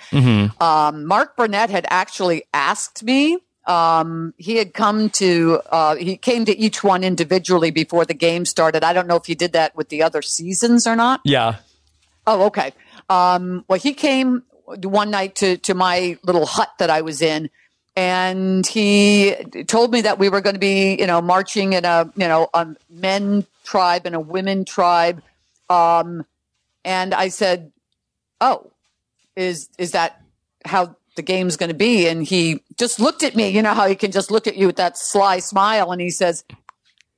Um, 0.59 1.05
Mark 1.05 1.37
Burnett 1.37 1.69
had 1.69 1.85
actually 1.89 2.43
asked 2.53 3.03
me. 3.03 3.37
Um, 3.69 4.33
he 4.37 4.55
had 4.55 4.73
come 4.73 5.11
to, 5.11 5.61
uh, 5.71 5.95
he 5.95 6.17
came 6.17 6.43
to 6.45 6.57
each 6.57 6.83
one 6.83 7.03
individually 7.03 7.69
before 7.69 8.03
the 8.03 8.15
game 8.15 8.45
started. 8.45 8.83
I 8.83 8.93
don't 8.93 9.07
know 9.07 9.17
if 9.17 9.27
he 9.27 9.35
did 9.35 9.53
that 9.53 9.75
with 9.75 9.89
the 9.89 10.01
other 10.01 10.23
seasons 10.23 10.87
or 10.87 10.95
not. 10.95 11.21
Yeah. 11.23 11.57
Oh, 12.25 12.47
okay. 12.47 12.73
Um, 13.09 13.63
well, 13.67 13.77
he 13.77 13.93
came 13.93 14.41
one 14.65 15.11
night 15.11 15.35
to, 15.35 15.57
to 15.57 15.75
my 15.75 16.17
little 16.23 16.47
hut 16.47 16.69
that 16.79 16.89
I 16.89 17.01
was 17.01 17.21
in, 17.21 17.51
and 17.95 18.65
he 18.65 19.35
told 19.67 19.91
me 19.91 20.01
that 20.01 20.17
we 20.17 20.29
were 20.29 20.41
going 20.41 20.55
to 20.55 20.59
be, 20.59 20.95
you 20.99 21.05
know, 21.05 21.21
marching 21.21 21.73
in 21.73 21.85
a, 21.85 22.11
you 22.15 22.27
know, 22.27 22.49
a 22.53 22.75
men 22.89 23.45
tribe 23.65 24.05
and 24.05 24.15
a 24.15 24.19
women 24.19 24.65
tribe. 24.65 25.21
Um, 25.69 26.25
and 26.83 27.13
I 27.13 27.27
said, 27.27 27.71
"Oh, 28.41 28.71
is 29.35 29.69
is 29.77 29.91
that 29.91 30.21
how 30.65 30.95
the 31.19 31.23
game's 31.23 31.57
going 31.57 31.69
to 31.69 31.75
be?" 31.75 32.07
And 32.07 32.23
he 32.23 32.63
just 32.77 32.99
looked 32.99 33.23
at 33.23 33.35
me. 33.35 33.49
You 33.49 33.61
know 33.61 33.73
how 33.73 33.87
he 33.87 33.95
can 33.95 34.11
just 34.11 34.31
look 34.31 34.47
at 34.47 34.55
you 34.55 34.67
with 34.67 34.77
that 34.77 34.97
sly 34.97 35.39
smile, 35.39 35.91
and 35.91 36.01
he 36.01 36.09
says, 36.09 36.43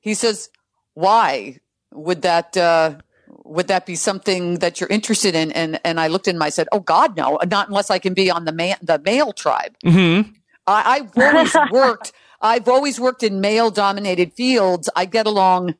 "He 0.00 0.14
says, 0.14 0.50
why 0.94 1.60
would 1.92 2.22
that?" 2.22 2.56
Uh, 2.56 2.96
would 3.44 3.68
that 3.68 3.86
be 3.86 3.94
something 3.94 4.58
that 4.60 4.80
you're 4.80 4.88
interested 4.88 5.34
in? 5.34 5.52
And 5.52 5.80
and 5.84 6.00
I 6.00 6.08
looked 6.08 6.28
at 6.28 6.34
him. 6.34 6.42
I 6.42 6.50
said, 6.50 6.68
"Oh 6.72 6.80
God, 6.80 7.16
no! 7.16 7.38
Not 7.48 7.68
unless 7.68 7.90
I 7.90 7.98
can 7.98 8.14
be 8.14 8.30
on 8.30 8.44
the 8.44 8.52
man, 8.52 8.76
the 8.82 8.98
male 8.98 9.32
tribe." 9.32 9.76
Mm-hmm. 9.84 10.30
I, 10.66 10.82
I've 10.94 11.16
always 11.16 11.56
worked. 11.70 12.12
I've 12.40 12.68
always 12.68 12.98
worked 12.98 13.22
in 13.22 13.40
male-dominated 13.40 14.32
fields. 14.32 14.90
I 14.96 15.04
get 15.04 15.26
along 15.26 15.76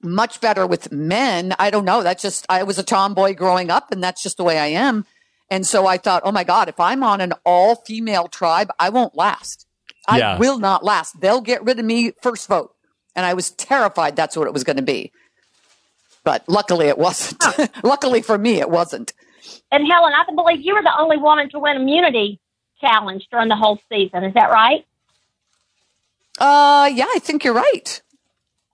much 0.00 0.40
better 0.40 0.64
with 0.64 0.92
men. 0.92 1.54
I 1.58 1.70
don't 1.70 1.84
know. 1.84 2.02
That's 2.02 2.22
just 2.22 2.46
I 2.48 2.62
was 2.62 2.78
a 2.78 2.84
tomboy 2.84 3.34
growing 3.34 3.70
up, 3.70 3.90
and 3.90 4.02
that's 4.02 4.22
just 4.22 4.36
the 4.36 4.44
way 4.44 4.58
I 4.58 4.66
am. 4.66 5.06
And 5.50 5.66
so 5.66 5.86
I 5.86 5.96
thought, 5.96 6.22
oh 6.24 6.32
my 6.32 6.44
God, 6.44 6.68
if 6.68 6.78
I'm 6.78 7.02
on 7.02 7.20
an 7.20 7.32
all-female 7.44 8.28
tribe, 8.28 8.70
I 8.78 8.90
won't 8.90 9.14
last. 9.16 9.66
I 10.06 10.18
Yeah. 10.18 10.38
will 10.38 10.58
not 10.58 10.84
last. 10.84 11.20
They'll 11.20 11.40
get 11.40 11.62
rid 11.64 11.78
of 11.78 11.84
me 11.84 12.12
first 12.22 12.48
vote. 12.48 12.74
And 13.16 13.24
I 13.24 13.34
was 13.34 13.50
terrified 13.50 14.14
that's 14.16 14.36
what 14.36 14.46
it 14.46 14.52
was 14.52 14.62
going 14.64 14.76
to 14.76 14.82
be. 14.82 15.10
But 16.24 16.44
luckily 16.48 16.88
it 16.88 16.98
wasn't. 16.98 17.42
luckily 17.84 18.20
for 18.22 18.36
me, 18.36 18.60
it 18.60 18.68
wasn't. 18.70 19.12
And 19.72 19.86
Helen, 19.90 20.12
I 20.14 20.24
can 20.24 20.36
believe 20.36 20.60
you 20.60 20.74
were 20.74 20.82
the 20.82 20.96
only 20.98 21.16
woman 21.16 21.48
to 21.50 21.58
win 21.58 21.76
immunity 21.76 22.38
challenge 22.80 23.26
during 23.30 23.48
the 23.48 23.56
whole 23.56 23.78
season. 23.90 24.24
Is 24.24 24.34
that 24.34 24.50
right? 24.50 24.84
Uh, 26.38 26.90
yeah, 26.92 27.06
I 27.08 27.18
think 27.20 27.44
you're 27.44 27.54
right. 27.54 28.00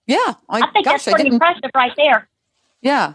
Yeah. 0.07 0.35
I, 0.49 0.59
I 0.61 0.71
think 0.73 0.85
gosh, 0.85 0.93
that's 0.93 1.05
pretty 1.05 1.23
didn't. 1.25 1.35
impressive 1.35 1.71
right 1.75 1.93
there. 1.97 2.29
Yeah. 2.83 3.15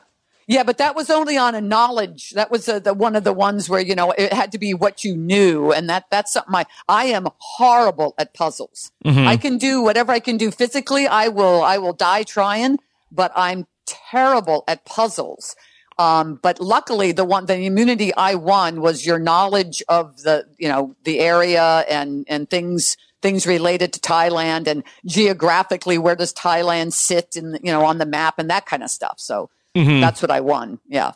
Yeah, 0.50 0.64
but 0.64 0.80
that 0.80 0.96
was 0.96 1.12
only 1.12 1.38
on 1.38 1.54
a 1.54 1.62
knowledge. 1.62 2.32
That 2.32 2.50
was 2.50 2.68
uh 2.68 2.80
the 2.80 2.96
one 2.96 3.16
of 3.16 3.24
the 3.24 3.32
ones 3.32 3.70
where 3.70 3.80
you 3.80 3.94
know 3.94 4.12
it 4.18 4.34
had 4.34 4.52
to 4.54 4.58
be 4.58 4.74
what 4.74 5.04
you 5.04 5.16
knew, 5.16 5.72
and 5.72 5.88
that 5.92 6.06
that's 6.10 6.34
something 6.34 6.56
I 6.56 6.66
I 6.88 7.06
am 7.06 7.28
horrible 7.38 8.16
at 8.18 8.34
puzzles. 8.34 8.92
I 9.28 9.38
can 9.38 9.60
do 9.60 9.84
whatever 9.84 10.12
I 10.12 10.20
can 10.20 10.38
do 10.38 10.50
physically. 10.50 11.06
I 11.08 11.28
will 11.28 11.62
I 11.62 11.78
will 11.78 11.94
die 11.94 12.24
trying, 12.24 12.80
but 13.12 13.32
I'm 13.36 13.68
terrible 13.86 14.64
at 14.68 14.86
puzzles. 14.86 15.56
Um, 16.00 16.40
but 16.42 16.60
luckily, 16.60 17.12
the 17.12 17.26
one 17.26 17.46
the 17.46 17.56
immunity 17.56 18.12
I 18.16 18.34
won 18.34 18.82
was 18.82 19.06
your 19.06 19.20
knowledge 19.20 19.84
of 19.88 20.24
the 20.24 20.48
you 20.58 20.68
know 20.68 20.96
the 21.04 21.20
area 21.20 21.86
and 21.88 22.26
and 22.28 22.50
things 22.50 22.98
things 23.22 23.46
related 23.46 23.94
to 23.94 24.00
Thailand 24.00 24.66
and 24.66 24.84
geographically 25.06 26.00
where 26.00 26.16
does 26.16 26.34
Thailand 26.34 26.94
sit 26.94 27.36
in 27.36 27.60
you 27.62 27.72
know 27.72 27.86
on 27.86 28.00
the 28.00 28.08
map 28.08 28.40
and 28.40 28.50
that 28.50 28.66
kind 28.66 28.82
of 28.82 28.90
stuff. 28.90 29.20
So 29.20 29.52
that's 29.74 30.22
what 30.22 30.32
I 30.32 30.42
won. 30.42 30.80
Yeah. 30.88 31.12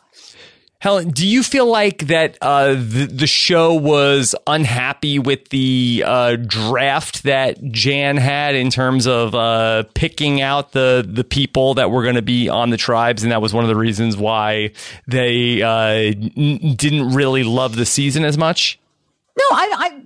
Helen, 0.80 1.08
do 1.10 1.26
you 1.26 1.42
feel 1.42 1.64
like 1.64 2.08
that 2.08 2.36
uh, 2.42 2.74
the, 2.74 3.08
the 3.10 3.26
show 3.26 3.72
was 3.72 4.34
unhappy 4.46 5.18
with 5.18 5.48
the 5.48 6.04
uh, 6.04 6.36
draft 6.36 7.22
that 7.22 7.72
Jan 7.72 8.18
had 8.18 8.54
in 8.54 8.68
terms 8.68 9.06
of 9.06 9.34
uh, 9.34 9.84
picking 9.94 10.42
out 10.42 10.72
the 10.72 11.02
the 11.08 11.24
people 11.24 11.72
that 11.74 11.90
were 11.90 12.02
going 12.02 12.16
to 12.16 12.22
be 12.22 12.50
on 12.50 12.68
the 12.68 12.76
tribes, 12.76 13.22
and 13.22 13.32
that 13.32 13.40
was 13.40 13.54
one 13.54 13.64
of 13.64 13.68
the 13.68 13.76
reasons 13.76 14.18
why 14.18 14.72
they 15.06 15.62
uh, 15.62 16.12
n- 16.36 16.74
didn't 16.76 17.14
really 17.14 17.44
love 17.44 17.76
the 17.76 17.86
season 17.86 18.22
as 18.22 18.36
much? 18.36 18.78
No, 19.38 19.44
I, 19.52 19.70
I, 19.74 20.02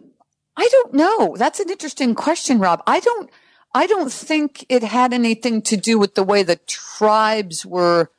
I 0.57 0.69
don't 0.71 0.95
know. 0.95 1.37
That's 1.37 1.59
an 1.59 1.71
interesting 1.71 2.15
question, 2.15 2.61
Rob. 2.61 2.85
I 2.87 3.01
don't, 3.01 3.29
I 3.75 3.89
don't 3.89 4.13
think 4.13 4.65
it 4.69 4.85
had 4.85 5.13
anything 5.13 5.61
to 5.63 5.77
do 5.77 5.99
with 5.99 6.15
the 6.15 6.23
way 6.23 6.45
the 6.45 6.57
tribes 6.69 7.67
were, 7.67 8.11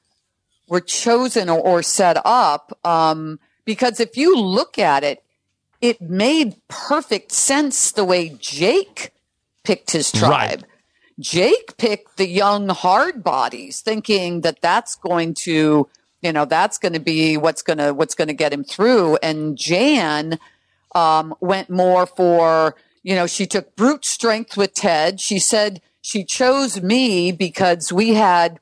were 0.70 0.82
chosen 0.82 1.49
or, 1.49 1.59
or 1.59 1.84
set 1.84 2.17
up. 2.26 2.78
Um, 2.86 3.39
because 3.65 3.99
if 3.99 4.17
you 4.17 4.36
look 4.36 4.80
at 4.80 5.03
it, 5.03 5.24
it 5.82 6.01
made 6.01 6.55
perfect 6.67 7.32
sense 7.32 7.91
the 7.91 8.03
way 8.03 8.30
Jake 8.39 9.11
picked 9.63 9.91
his 9.91 10.11
tribe. 10.11 10.61
Right. 10.61 10.63
Jake 11.20 11.78
picked 11.78 12.17
the 12.17 12.28
young 12.28 12.70
hard 12.70 13.24
bodies, 13.24 13.82
thinking 13.82 14.41
that 14.41 14.61
that's 14.61 14.95
going 14.95 15.34
to, 15.34 15.89
you 16.22 16.34
know, 16.34 16.45
that's 16.45 16.78
going 16.78 16.93
to 16.93 16.99
be 16.99 17.38
what's 17.38 17.61
going 17.61 17.78
to 17.78 17.93
what's 17.93 18.15
going 18.15 18.30
to 18.30 18.34
get 18.34 18.53
him 18.53 18.63
through. 18.63 19.17
And 19.17 19.57
Jan 19.57 20.39
um, 20.95 21.36
went 21.41 21.70
more 21.70 22.05
for, 22.05 22.76
you 23.03 23.15
know, 23.15 23.28
she 23.28 23.45
took 23.45 23.76
brute 23.76 24.05
strength 24.05 24.55
with 24.55 24.74
Ted. 24.74 25.20
She 25.20 25.39
said 25.39 25.82
she 26.01 26.24
chose 26.24 26.82
me 26.82 27.32
because 27.32 27.91
we 27.91 28.13
had 28.13 28.59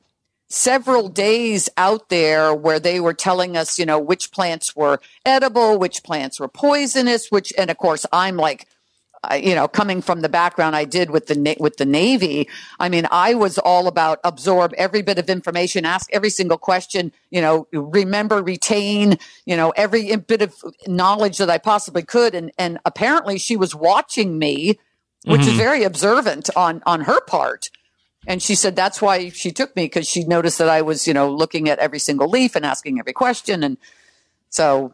several 0.48 1.08
days 1.08 1.68
out 1.76 2.08
there 2.08 2.54
where 2.54 2.80
they 2.80 3.00
were 3.00 3.14
telling 3.14 3.56
us, 3.56 3.78
you 3.78 3.86
know, 3.86 3.98
which 3.98 4.32
plants 4.32 4.74
were 4.74 5.00
edible, 5.24 5.78
which 5.78 6.02
plants 6.02 6.40
were 6.40 6.48
poisonous, 6.48 7.30
which, 7.30 7.52
and 7.58 7.70
of 7.70 7.76
course, 7.76 8.06
I'm 8.12 8.36
like, 8.36 8.66
you 9.36 9.54
know, 9.54 9.68
coming 9.68 10.00
from 10.00 10.20
the 10.20 10.28
background 10.28 10.76
I 10.76 10.84
did 10.84 11.10
with 11.10 11.26
the 11.26 11.56
with 11.58 11.76
the 11.76 11.84
Navy, 11.84 12.48
I 12.78 12.88
mean, 12.88 13.06
I 13.10 13.34
was 13.34 13.58
all 13.58 13.88
about 13.88 14.20
absorb 14.24 14.72
every 14.74 15.02
bit 15.02 15.18
of 15.18 15.28
information, 15.28 15.84
ask 15.84 16.08
every 16.12 16.30
single 16.30 16.58
question, 16.58 17.12
you 17.30 17.40
know, 17.40 17.66
remember, 17.72 18.42
retain, 18.42 19.18
you 19.44 19.56
know, 19.56 19.70
every 19.70 20.16
bit 20.16 20.42
of 20.42 20.54
knowledge 20.86 21.38
that 21.38 21.50
I 21.50 21.58
possibly 21.58 22.02
could, 22.02 22.34
and 22.34 22.52
and 22.58 22.78
apparently 22.84 23.38
she 23.38 23.56
was 23.56 23.74
watching 23.74 24.38
me, 24.38 24.78
which 25.24 25.42
mm-hmm. 25.42 25.50
is 25.50 25.56
very 25.56 25.82
observant 25.82 26.48
on 26.56 26.82
on 26.86 27.02
her 27.02 27.20
part. 27.20 27.70
And 28.28 28.42
she 28.42 28.54
said 28.54 28.76
that's 28.76 29.00
why 29.00 29.30
she 29.30 29.50
took 29.50 29.74
me 29.74 29.86
because 29.86 30.06
she 30.06 30.22
noticed 30.22 30.58
that 30.58 30.68
I 30.68 30.82
was, 30.82 31.08
you 31.08 31.14
know, 31.14 31.30
looking 31.30 31.70
at 31.70 31.78
every 31.78 31.98
single 31.98 32.28
leaf 32.28 32.54
and 32.54 32.64
asking 32.64 32.98
every 32.98 33.14
question. 33.14 33.64
And 33.64 33.78
so, 34.50 34.92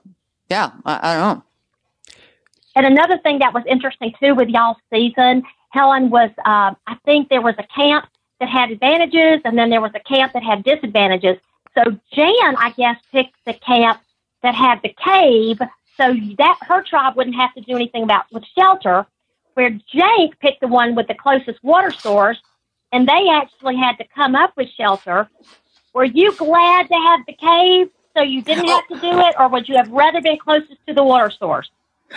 yeah, 0.48 0.70
I, 0.86 1.00
I 1.02 1.16
don't 1.16 1.38
know. 1.38 1.44
And 2.76 2.86
another 2.86 3.18
thing 3.18 3.40
that 3.40 3.52
was 3.52 3.64
interesting 3.66 4.14
too 4.20 4.36
with 4.36 4.48
y'all's 4.48 4.76
season, 4.88 5.42
Helen 5.70 6.10
was, 6.10 6.30
uh, 6.38 6.74
I 6.86 6.96
think 7.04 7.28
there 7.28 7.42
was 7.42 7.56
a 7.58 7.64
camp 7.64 8.06
that 8.38 8.48
had 8.48 8.70
advantages 8.70 9.40
and 9.44 9.58
then 9.58 9.68
there 9.68 9.80
was 9.80 9.92
a 9.96 10.00
camp 10.00 10.32
that 10.34 10.44
had 10.44 10.62
disadvantages. 10.62 11.36
So 11.74 11.82
Jan, 12.12 12.56
I 12.56 12.72
guess, 12.76 12.98
picked 13.10 13.34
the 13.46 13.54
camp 13.54 14.00
that 14.42 14.54
had 14.54 14.80
the 14.82 14.94
cave 15.04 15.58
so 15.96 16.14
that 16.38 16.58
her 16.68 16.84
tribe 16.84 17.16
wouldn't 17.16 17.36
have 17.36 17.52
to 17.54 17.60
do 17.62 17.74
anything 17.74 18.04
about 18.04 18.26
with 18.30 18.44
shelter, 18.56 19.06
where 19.54 19.70
Jake 19.70 20.38
picked 20.38 20.60
the 20.60 20.68
one 20.68 20.94
with 20.94 21.08
the 21.08 21.14
closest 21.14 21.62
water 21.64 21.90
source 21.90 22.38
and 22.94 23.08
they 23.08 23.28
actually 23.28 23.76
had 23.76 23.96
to 23.96 24.04
come 24.14 24.36
up 24.36 24.52
with 24.56 24.68
shelter. 24.70 25.28
Were 25.94 26.04
you 26.04 26.32
glad 26.36 26.86
to 26.86 26.94
have 26.94 27.20
the 27.26 27.32
cave 27.32 27.88
so 28.16 28.22
you 28.22 28.40
didn't 28.40 28.68
have 28.68 28.86
to 28.86 29.00
do 29.00 29.18
it, 29.18 29.34
or 29.36 29.48
would 29.48 29.68
you 29.68 29.76
have 29.76 29.90
rather 29.90 30.22
been 30.22 30.38
closest 30.38 30.78
to 30.86 30.94
the 30.94 31.02
water 31.02 31.30
source? 31.30 31.68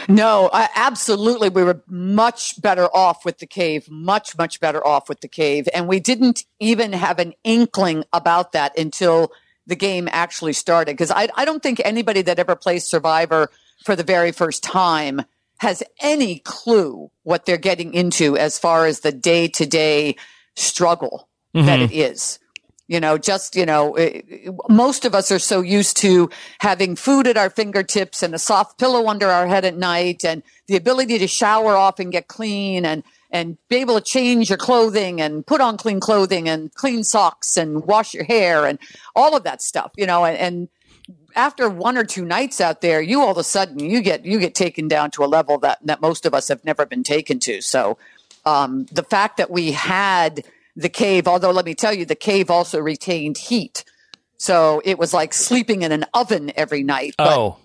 No, 0.07 0.51
absolutely. 0.53 1.49
We 1.49 1.63
were 1.63 1.81
much 1.87 2.61
better 2.61 2.85
off 2.95 3.25
with 3.25 3.39
the 3.39 3.47
cave, 3.47 3.89
much, 3.89 4.37
much 4.37 4.59
better 4.59 4.85
off 4.85 5.09
with 5.09 5.21
the 5.21 5.27
cave. 5.27 5.67
And 5.73 5.87
we 5.87 5.99
didn't 5.99 6.45
even 6.59 6.93
have 6.93 7.17
an 7.17 7.33
inkling 7.43 8.03
about 8.13 8.51
that 8.51 8.77
until 8.77 9.31
the 9.65 9.75
game 9.75 10.07
actually 10.11 10.53
started. 10.53 10.91
Because 10.91 11.09
I, 11.09 11.29
I 11.35 11.45
don't 11.45 11.63
think 11.63 11.81
anybody 11.83 12.21
that 12.21 12.37
ever 12.37 12.55
plays 12.55 12.85
Survivor 12.85 13.49
for 13.83 13.95
the 13.95 14.03
very 14.03 14.31
first 14.31 14.61
time 14.61 15.23
has 15.57 15.81
any 16.01 16.37
clue 16.39 17.09
what 17.23 17.47
they're 17.47 17.57
getting 17.57 17.95
into 17.95 18.37
as 18.37 18.59
far 18.59 18.85
as 18.85 18.99
the 18.99 19.11
day 19.11 19.47
to 19.47 19.65
day 19.65 20.15
struggle 20.57 21.29
mm-hmm. 21.55 21.65
that 21.65 21.79
it 21.79 21.91
is. 21.91 22.39
You 22.89 23.01
know, 23.01 23.17
just, 23.17 23.57
you 23.57 23.65
know, 23.65 23.95
it, 23.95 24.25
most 24.69 25.03
of 25.03 25.13
us 25.13 25.29
are 25.29 25.39
so 25.39 25.59
used 25.59 25.97
to 25.97 26.29
having 26.59 26.95
food 26.95 27.27
at 27.27 27.35
our 27.35 27.49
fingertips 27.49 28.23
and 28.23 28.33
a 28.33 28.39
soft 28.39 28.79
pillow 28.79 29.07
under 29.07 29.27
our 29.27 29.45
head 29.45 29.65
at 29.65 29.75
night 29.75 30.23
and 30.23 30.41
the 30.67 30.77
ability 30.77 31.17
to 31.17 31.27
shower 31.27 31.75
off 31.75 31.99
and 31.99 32.13
get 32.13 32.29
clean 32.29 32.85
and, 32.85 33.03
and 33.29 33.57
be 33.67 33.77
able 33.77 33.95
to 33.95 34.01
change 34.01 34.49
your 34.49 34.57
clothing 34.57 35.19
and 35.19 35.45
put 35.45 35.59
on 35.59 35.75
clean 35.75 35.99
clothing 35.99 36.47
and 36.47 36.73
clean 36.75 37.03
socks 37.03 37.57
and 37.57 37.83
wash 37.83 38.13
your 38.13 38.23
hair 38.23 38.65
and 38.65 38.79
all 39.17 39.35
of 39.35 39.43
that 39.43 39.61
stuff, 39.61 39.91
you 39.97 40.05
know, 40.05 40.23
and, 40.23 40.37
and 40.37 40.69
after 41.35 41.69
one 41.69 41.97
or 41.97 42.03
two 42.03 42.25
nights 42.25 42.59
out 42.59 42.81
there, 42.81 43.01
you 43.01 43.21
all 43.21 43.31
of 43.31 43.37
a 43.37 43.43
sudden 43.43 43.79
you 43.79 44.01
get 44.01 44.25
you 44.25 44.39
get 44.39 44.55
taken 44.55 44.87
down 44.87 45.11
to 45.11 45.23
a 45.23 45.27
level 45.27 45.57
that 45.59 45.77
that 45.85 46.01
most 46.01 46.25
of 46.25 46.33
us 46.33 46.47
have 46.47 46.65
never 46.65 46.85
been 46.85 47.03
taken 47.03 47.39
to. 47.41 47.61
So 47.61 47.97
um, 48.47 48.85
the 48.91 49.03
fact 49.03 49.37
that 49.37 49.51
we 49.51 49.73
had 49.73 50.45
the 50.75 50.89
cave, 50.89 51.27
although 51.27 51.51
let 51.51 51.65
me 51.65 51.75
tell 51.75 51.93
you, 51.93 52.05
the 52.05 52.15
cave 52.15 52.49
also 52.49 52.79
retained 52.79 53.37
heat. 53.37 53.83
So 54.37 54.81
it 54.85 54.97
was 54.97 55.13
like 55.13 55.33
sleeping 55.33 55.81
in 55.81 55.91
an 55.91 56.05
oven 56.13 56.51
every 56.55 56.83
night. 56.83 57.15
But, 57.17 57.37
oh. 57.37 57.57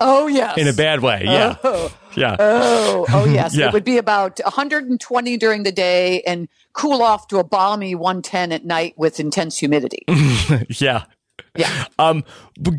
Oh, 0.00 0.28
yes. 0.28 0.56
In 0.56 0.68
a 0.68 0.72
bad 0.72 1.00
way. 1.00 1.22
Yeah. 1.24 1.56
Oh, 1.64 1.92
yeah. 2.14 2.36
Oh, 2.38 3.04
oh, 3.12 3.24
yes. 3.26 3.54
yeah. 3.56 3.66
It 3.66 3.72
would 3.72 3.84
be 3.84 3.98
about 3.98 4.38
120 4.42 5.36
during 5.36 5.64
the 5.64 5.72
day 5.72 6.22
and 6.22 6.48
cool 6.72 7.02
off 7.02 7.26
to 7.28 7.38
a 7.38 7.44
balmy 7.44 7.96
110 7.96 8.52
at 8.52 8.64
night 8.64 8.94
with 8.96 9.18
intense 9.18 9.58
humidity. 9.58 10.04
yeah. 10.78 11.04
Yeah. 11.58 11.86
Um, 11.98 12.24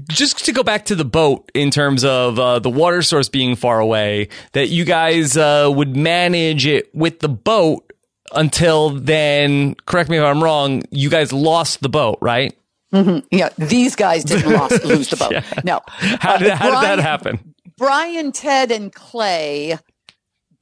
just 0.10 0.46
to 0.46 0.54
go 0.54 0.64
back 0.64 0.86
to 0.86 0.96
the 0.96 1.06
boat 1.06 1.52
in 1.54 1.70
terms 1.70 2.06
of 2.06 2.40
uh, 2.40 2.60
the 2.60 2.70
water 2.70 3.02
source 3.02 3.28
being 3.28 3.56
far 3.56 3.80
away, 3.80 4.30
that 4.54 4.70
you 4.70 4.86
guys 4.86 5.36
uh, 5.36 5.70
would 5.74 5.98
manage 5.98 6.66
it 6.66 6.94
with 6.96 7.20
the 7.20 7.28
boat 7.28 7.92
until 8.34 8.90
then. 8.92 9.76
Correct 9.86 10.10
me 10.10 10.18
if 10.18 10.24
I'm 10.24 10.42
wrong. 10.42 10.84
You 10.92 11.10
guys 11.10 11.34
lost 11.34 11.82
the 11.82 11.90
boat, 11.90 12.20
right? 12.22 12.58
Mm-hmm. 12.94 13.28
Yeah, 13.32 13.50
these 13.58 13.96
guys 13.98 14.24
didn't 14.24 14.52
lost, 14.54 14.84
lose 14.86 15.10
the 15.10 15.18
boat. 15.18 15.32
yeah. 15.34 15.44
No. 15.66 15.82
How 15.88 16.38
did, 16.38 16.52
uh, 16.52 16.56
how 16.56 16.70
Brian, 16.70 16.82
did 16.82 17.00
that 17.00 17.04
happen? 17.04 17.54
Brian, 17.78 18.32
Ted, 18.32 18.72
and 18.72 18.94
Clay 18.94 19.78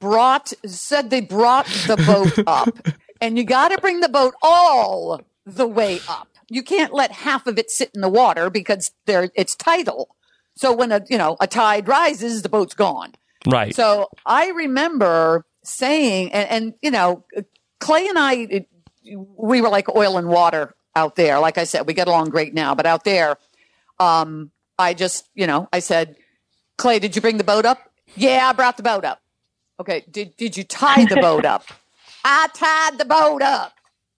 brought 0.00 0.52
said 0.66 1.10
they 1.10 1.20
brought 1.20 1.66
the 1.86 1.96
boat 1.96 2.44
up, 2.48 2.68
and 3.20 3.38
you 3.38 3.44
got 3.44 3.68
to 3.68 3.78
bring 3.78 4.00
the 4.00 4.08
boat 4.08 4.34
all 4.42 5.20
the 5.46 5.66
way 5.66 6.00
up 6.08 6.28
you 6.48 6.62
can't 6.62 6.92
let 6.92 7.12
half 7.12 7.46
of 7.46 7.58
it 7.58 7.70
sit 7.70 7.90
in 7.94 8.00
the 8.00 8.08
water 8.08 8.50
because 8.50 8.90
there 9.06 9.30
it's 9.34 9.54
tidal. 9.54 10.14
So 10.56 10.72
when 10.72 10.92
a 10.92 11.02
you 11.08 11.18
know 11.18 11.36
a 11.40 11.46
tide 11.46 11.88
rises, 11.88 12.42
the 12.42 12.48
boat's 12.48 12.74
gone. 12.74 13.14
Right. 13.46 13.74
So 13.74 14.08
I 14.26 14.48
remember 14.50 15.44
saying, 15.62 16.32
and, 16.32 16.48
and 16.48 16.74
you 16.82 16.90
know, 16.90 17.24
Clay 17.80 18.08
and 18.08 18.18
I, 18.18 18.34
it, 18.34 18.68
we 19.36 19.60
were 19.60 19.68
like 19.68 19.94
oil 19.94 20.16
and 20.16 20.28
water 20.28 20.74
out 20.96 21.16
there. 21.16 21.38
Like 21.38 21.58
I 21.58 21.64
said, 21.64 21.86
we 21.86 21.94
get 21.94 22.08
along 22.08 22.30
great 22.30 22.54
now, 22.54 22.74
but 22.74 22.86
out 22.86 23.04
there, 23.04 23.36
um, 24.00 24.50
I 24.78 24.94
just 24.94 25.28
you 25.34 25.46
know, 25.46 25.68
I 25.72 25.78
said, 25.80 26.16
Clay, 26.76 26.98
did 26.98 27.14
you 27.14 27.22
bring 27.22 27.38
the 27.38 27.44
boat 27.44 27.64
up? 27.64 27.78
Yeah, 28.16 28.48
I 28.48 28.52
brought 28.52 28.76
the 28.76 28.82
boat 28.82 29.04
up. 29.04 29.20
Okay. 29.78 30.04
Did 30.10 30.36
did 30.36 30.56
you 30.56 30.64
tie 30.64 31.04
the 31.04 31.16
boat 31.16 31.44
up? 31.44 31.64
I 32.24 32.48
tied 32.52 32.98
the 32.98 33.04
boat 33.04 33.42
up. 33.42 33.72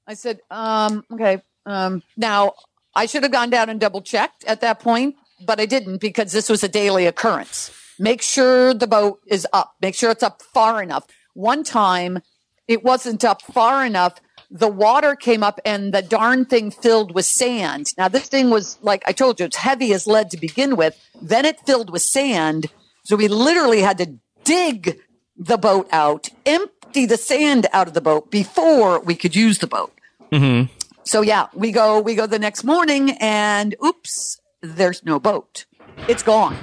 I 0.06 0.14
said, 0.14 0.40
um, 0.50 1.04
okay, 1.12 1.42
um, 1.70 2.02
now, 2.16 2.54
I 2.94 3.06
should 3.06 3.22
have 3.22 3.32
gone 3.32 3.50
down 3.50 3.68
and 3.68 3.80
double 3.80 4.02
checked 4.02 4.44
at 4.44 4.60
that 4.60 4.80
point, 4.80 5.16
but 5.44 5.60
I 5.60 5.66
didn't 5.66 5.98
because 5.98 6.32
this 6.32 6.48
was 6.48 6.62
a 6.62 6.68
daily 6.68 7.06
occurrence. 7.06 7.70
Make 7.98 8.22
sure 8.22 8.74
the 8.74 8.86
boat 8.86 9.20
is 9.26 9.46
up. 9.52 9.74
Make 9.80 9.94
sure 9.94 10.10
it's 10.10 10.22
up 10.22 10.42
far 10.42 10.82
enough. 10.82 11.06
One 11.34 11.64
time, 11.64 12.20
it 12.66 12.82
wasn't 12.82 13.24
up 13.24 13.42
far 13.42 13.84
enough. 13.84 14.20
The 14.50 14.68
water 14.68 15.14
came 15.14 15.42
up 15.42 15.60
and 15.64 15.94
the 15.94 16.02
darn 16.02 16.44
thing 16.44 16.70
filled 16.70 17.14
with 17.14 17.26
sand. 17.26 17.92
Now, 17.96 18.08
this 18.08 18.26
thing 18.26 18.50
was 18.50 18.78
like 18.82 19.02
I 19.06 19.12
told 19.12 19.38
you, 19.38 19.46
it's 19.46 19.56
heavy 19.56 19.92
as 19.92 20.06
lead 20.06 20.30
to 20.30 20.36
begin 20.36 20.76
with. 20.76 20.98
Then 21.20 21.44
it 21.44 21.60
filled 21.66 21.90
with 21.90 22.02
sand. 22.02 22.66
So 23.04 23.16
we 23.16 23.28
literally 23.28 23.80
had 23.80 23.98
to 23.98 24.14
dig 24.44 24.98
the 25.36 25.58
boat 25.58 25.88
out, 25.92 26.28
empty 26.44 27.06
the 27.06 27.16
sand 27.16 27.66
out 27.72 27.86
of 27.86 27.94
the 27.94 28.00
boat 28.00 28.30
before 28.30 29.00
we 29.00 29.14
could 29.14 29.36
use 29.36 29.58
the 29.58 29.66
boat. 29.66 29.92
Mm-hmm. 30.32 30.72
So 31.10 31.22
yeah, 31.22 31.48
we 31.54 31.72
go, 31.72 31.98
we 31.98 32.14
go 32.14 32.28
the 32.28 32.38
next 32.38 32.62
morning 32.62 33.16
and 33.18 33.74
oops, 33.84 34.40
there's 34.62 35.04
no 35.04 35.18
boat. 35.18 35.66
It's 36.06 36.22
gone. 36.22 36.56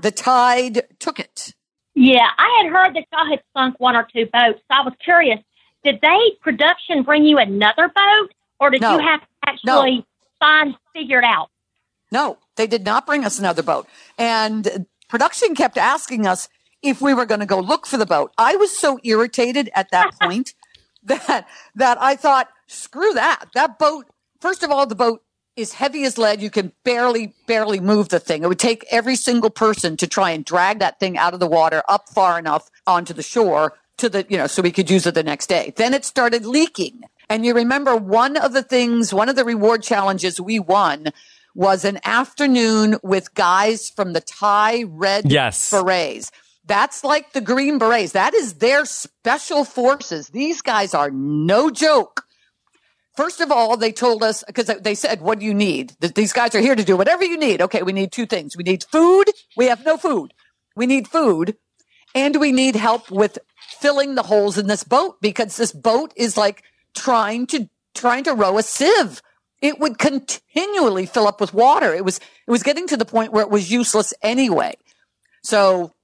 The 0.00 0.10
tide 0.10 0.88
took 0.98 1.20
it. 1.20 1.54
Yeah, 1.94 2.26
I 2.36 2.62
had 2.62 2.72
heard 2.72 2.96
that 2.96 3.04
y'all 3.12 3.30
had 3.30 3.44
sunk 3.56 3.78
one 3.78 3.94
or 3.94 4.04
two 4.12 4.26
boats. 4.26 4.58
So 4.58 4.70
I 4.70 4.82
was 4.82 4.92
curious. 4.98 5.38
Did 5.84 6.00
they 6.02 6.18
production 6.40 7.04
bring 7.04 7.24
you 7.24 7.38
another 7.38 7.86
boat, 7.86 8.34
or 8.58 8.70
did 8.70 8.80
no. 8.80 8.96
you 8.96 9.06
have 9.06 9.20
to 9.20 9.26
actually 9.46 9.98
no. 9.98 10.04
find 10.40 10.74
figure 10.92 11.20
it 11.20 11.24
out? 11.24 11.50
No, 12.10 12.38
they 12.56 12.66
did 12.66 12.84
not 12.84 13.06
bring 13.06 13.24
us 13.24 13.38
another 13.38 13.62
boat. 13.62 13.86
And 14.18 14.86
production 15.08 15.54
kept 15.54 15.78
asking 15.78 16.26
us 16.26 16.48
if 16.82 17.00
we 17.00 17.14
were 17.14 17.24
going 17.24 17.38
to 17.38 17.46
go 17.46 17.60
look 17.60 17.86
for 17.86 17.98
the 17.98 18.06
boat. 18.06 18.32
I 18.36 18.56
was 18.56 18.76
so 18.76 18.98
irritated 19.04 19.70
at 19.76 19.92
that 19.92 20.10
point 20.20 20.54
that 21.04 21.46
that 21.76 22.02
I 22.02 22.16
thought 22.16 22.48
screw 22.66 23.12
that. 23.14 23.46
That 23.54 23.78
boat, 23.78 24.06
first 24.40 24.62
of 24.62 24.70
all, 24.70 24.86
the 24.86 24.94
boat 24.94 25.22
is 25.56 25.72
heavy 25.72 26.04
as 26.04 26.18
lead. 26.18 26.42
You 26.42 26.50
can 26.50 26.72
barely, 26.84 27.34
barely 27.46 27.80
move 27.80 28.10
the 28.10 28.20
thing. 28.20 28.42
It 28.42 28.48
would 28.48 28.58
take 28.58 28.84
every 28.90 29.16
single 29.16 29.50
person 29.50 29.96
to 29.96 30.06
try 30.06 30.30
and 30.30 30.44
drag 30.44 30.80
that 30.80 31.00
thing 31.00 31.16
out 31.16 31.34
of 31.34 31.40
the 31.40 31.46
water 31.46 31.82
up 31.88 32.08
far 32.10 32.38
enough 32.38 32.70
onto 32.86 33.14
the 33.14 33.22
shore 33.22 33.74
to 33.98 34.08
the, 34.08 34.26
you 34.28 34.36
know, 34.36 34.46
so 34.46 34.62
we 34.62 34.70
could 34.70 34.90
use 34.90 35.06
it 35.06 35.14
the 35.14 35.22
next 35.22 35.46
day. 35.46 35.72
Then 35.76 35.94
it 35.94 36.04
started 36.04 36.44
leaking. 36.44 37.00
And 37.28 37.44
you 37.44 37.54
remember 37.54 37.96
one 37.96 38.36
of 38.36 38.52
the 38.52 38.62
things, 38.62 39.12
one 39.12 39.28
of 39.28 39.36
the 39.36 39.44
reward 39.44 39.82
challenges 39.82 40.40
we 40.40 40.60
won 40.60 41.06
was 41.54 41.84
an 41.86 41.98
afternoon 42.04 42.98
with 43.02 43.34
guys 43.34 43.88
from 43.88 44.12
the 44.12 44.20
Thai 44.20 44.84
Red 44.84 45.32
yes. 45.32 45.70
Berets. 45.70 46.30
That's 46.66 47.02
like 47.02 47.32
the 47.32 47.40
Green 47.40 47.78
Berets. 47.78 48.12
That 48.12 48.34
is 48.34 48.54
their 48.54 48.84
special 48.84 49.64
forces. 49.64 50.28
These 50.28 50.60
guys 50.60 50.92
are 50.92 51.10
no 51.10 51.70
joke. 51.70 52.25
First 53.16 53.40
of 53.40 53.50
all, 53.50 53.76
they 53.76 53.92
told 53.92 54.22
us 54.22 54.44
because 54.46 54.66
they 54.66 54.94
said, 54.94 55.22
"What 55.22 55.38
do 55.38 55.46
you 55.46 55.54
need?" 55.54 55.96
These 56.00 56.34
guys 56.34 56.54
are 56.54 56.60
here 56.60 56.74
to 56.74 56.84
do 56.84 56.96
whatever 56.96 57.24
you 57.24 57.38
need. 57.38 57.62
Okay, 57.62 57.82
we 57.82 57.92
need 57.92 58.12
two 58.12 58.26
things. 58.26 58.56
We 58.56 58.64
need 58.64 58.84
food. 58.84 59.30
We 59.56 59.66
have 59.66 59.84
no 59.84 59.96
food. 59.96 60.34
We 60.76 60.86
need 60.86 61.08
food, 61.08 61.56
and 62.14 62.36
we 62.36 62.52
need 62.52 62.76
help 62.76 63.10
with 63.10 63.38
filling 63.78 64.14
the 64.14 64.24
holes 64.24 64.58
in 64.58 64.66
this 64.66 64.84
boat 64.84 65.20
because 65.20 65.56
this 65.56 65.72
boat 65.72 66.12
is 66.16 66.36
like 66.36 66.62
trying 66.94 67.46
to 67.48 67.68
trying 67.94 68.24
to 68.24 68.34
row 68.34 68.58
a 68.58 68.62
sieve. 68.62 69.22
It 69.62 69.78
would 69.80 69.98
continually 69.98 71.06
fill 71.06 71.26
up 71.26 71.40
with 71.40 71.54
water. 71.54 71.94
It 71.94 72.04
was 72.04 72.18
it 72.18 72.50
was 72.50 72.62
getting 72.62 72.86
to 72.88 72.96
the 72.96 73.06
point 73.06 73.32
where 73.32 73.42
it 73.42 73.50
was 73.50 73.70
useless 73.70 74.12
anyway. 74.20 74.74
So 75.42 75.94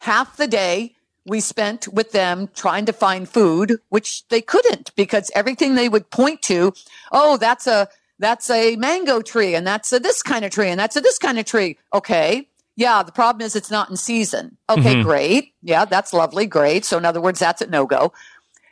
half 0.00 0.36
the 0.36 0.46
day 0.46 0.95
we 1.26 1.40
spent 1.40 1.88
with 1.88 2.12
them 2.12 2.48
trying 2.54 2.86
to 2.86 2.92
find 2.92 3.28
food, 3.28 3.80
which 3.88 4.26
they 4.28 4.40
couldn't 4.40 4.94
because 4.94 5.30
everything 5.34 5.74
they 5.74 5.88
would 5.88 6.10
point 6.10 6.40
to, 6.42 6.72
oh, 7.10 7.36
that's 7.36 7.66
a, 7.66 7.88
that's 8.18 8.48
a 8.48 8.76
mango 8.76 9.20
tree 9.20 9.54
and 9.54 9.66
that's 9.66 9.92
a 9.92 9.98
this 9.98 10.22
kind 10.22 10.44
of 10.44 10.52
tree 10.52 10.68
and 10.68 10.78
that's 10.80 10.96
a 10.96 11.00
this 11.00 11.18
kind 11.18 11.38
of 11.38 11.44
tree. 11.44 11.78
Okay. 11.92 12.48
Yeah. 12.76 13.02
The 13.02 13.12
problem 13.12 13.44
is 13.44 13.56
it's 13.56 13.70
not 13.70 13.90
in 13.90 13.96
season. 13.96 14.56
Okay. 14.70 14.94
Mm-hmm. 14.94 15.02
Great. 15.02 15.54
Yeah. 15.62 15.84
That's 15.84 16.12
lovely. 16.12 16.46
Great. 16.46 16.84
So 16.84 16.96
in 16.96 17.04
other 17.04 17.20
words, 17.20 17.40
that's 17.40 17.60
a 17.60 17.66
no 17.66 17.86
go. 17.86 18.12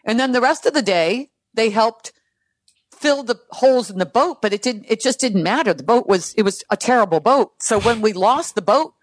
And 0.04 0.18
then 0.20 0.32
the 0.32 0.40
rest 0.40 0.64
of 0.64 0.74
the 0.74 0.82
day, 0.82 1.30
they 1.52 1.70
helped 1.70 2.12
fill 2.90 3.22
the 3.22 3.38
holes 3.50 3.90
in 3.90 3.98
the 3.98 4.06
boat, 4.06 4.40
but 4.40 4.52
it 4.52 4.62
didn't, 4.62 4.86
it 4.88 5.00
just 5.00 5.20
didn't 5.20 5.42
matter. 5.42 5.74
The 5.74 5.82
boat 5.82 6.06
was, 6.06 6.32
it 6.34 6.42
was 6.42 6.64
a 6.70 6.76
terrible 6.76 7.20
boat. 7.20 7.52
So 7.58 7.80
when 7.80 8.00
we 8.00 8.12
lost 8.12 8.54
the 8.54 8.62
boat, 8.62 8.93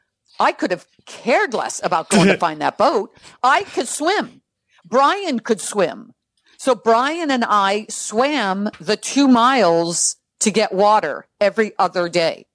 I 0.41 0.51
could 0.51 0.71
have 0.71 0.87
cared 1.05 1.53
less 1.53 1.79
about 1.83 2.09
going 2.09 2.27
to 2.27 2.37
find 2.45 2.61
that 2.61 2.77
boat. 2.77 3.15
I 3.43 3.63
could 3.63 3.87
swim. 3.87 4.41
Brian 4.83 5.39
could 5.39 5.61
swim. 5.61 6.13
So 6.57 6.73
Brian 6.73 7.29
and 7.29 7.45
I 7.47 7.85
swam 7.89 8.69
the 8.79 8.97
two 8.97 9.27
miles 9.27 10.15
to 10.39 10.51
get 10.51 10.73
water 10.73 11.27
every 11.39 11.73
other 11.77 12.09
day. 12.09 12.47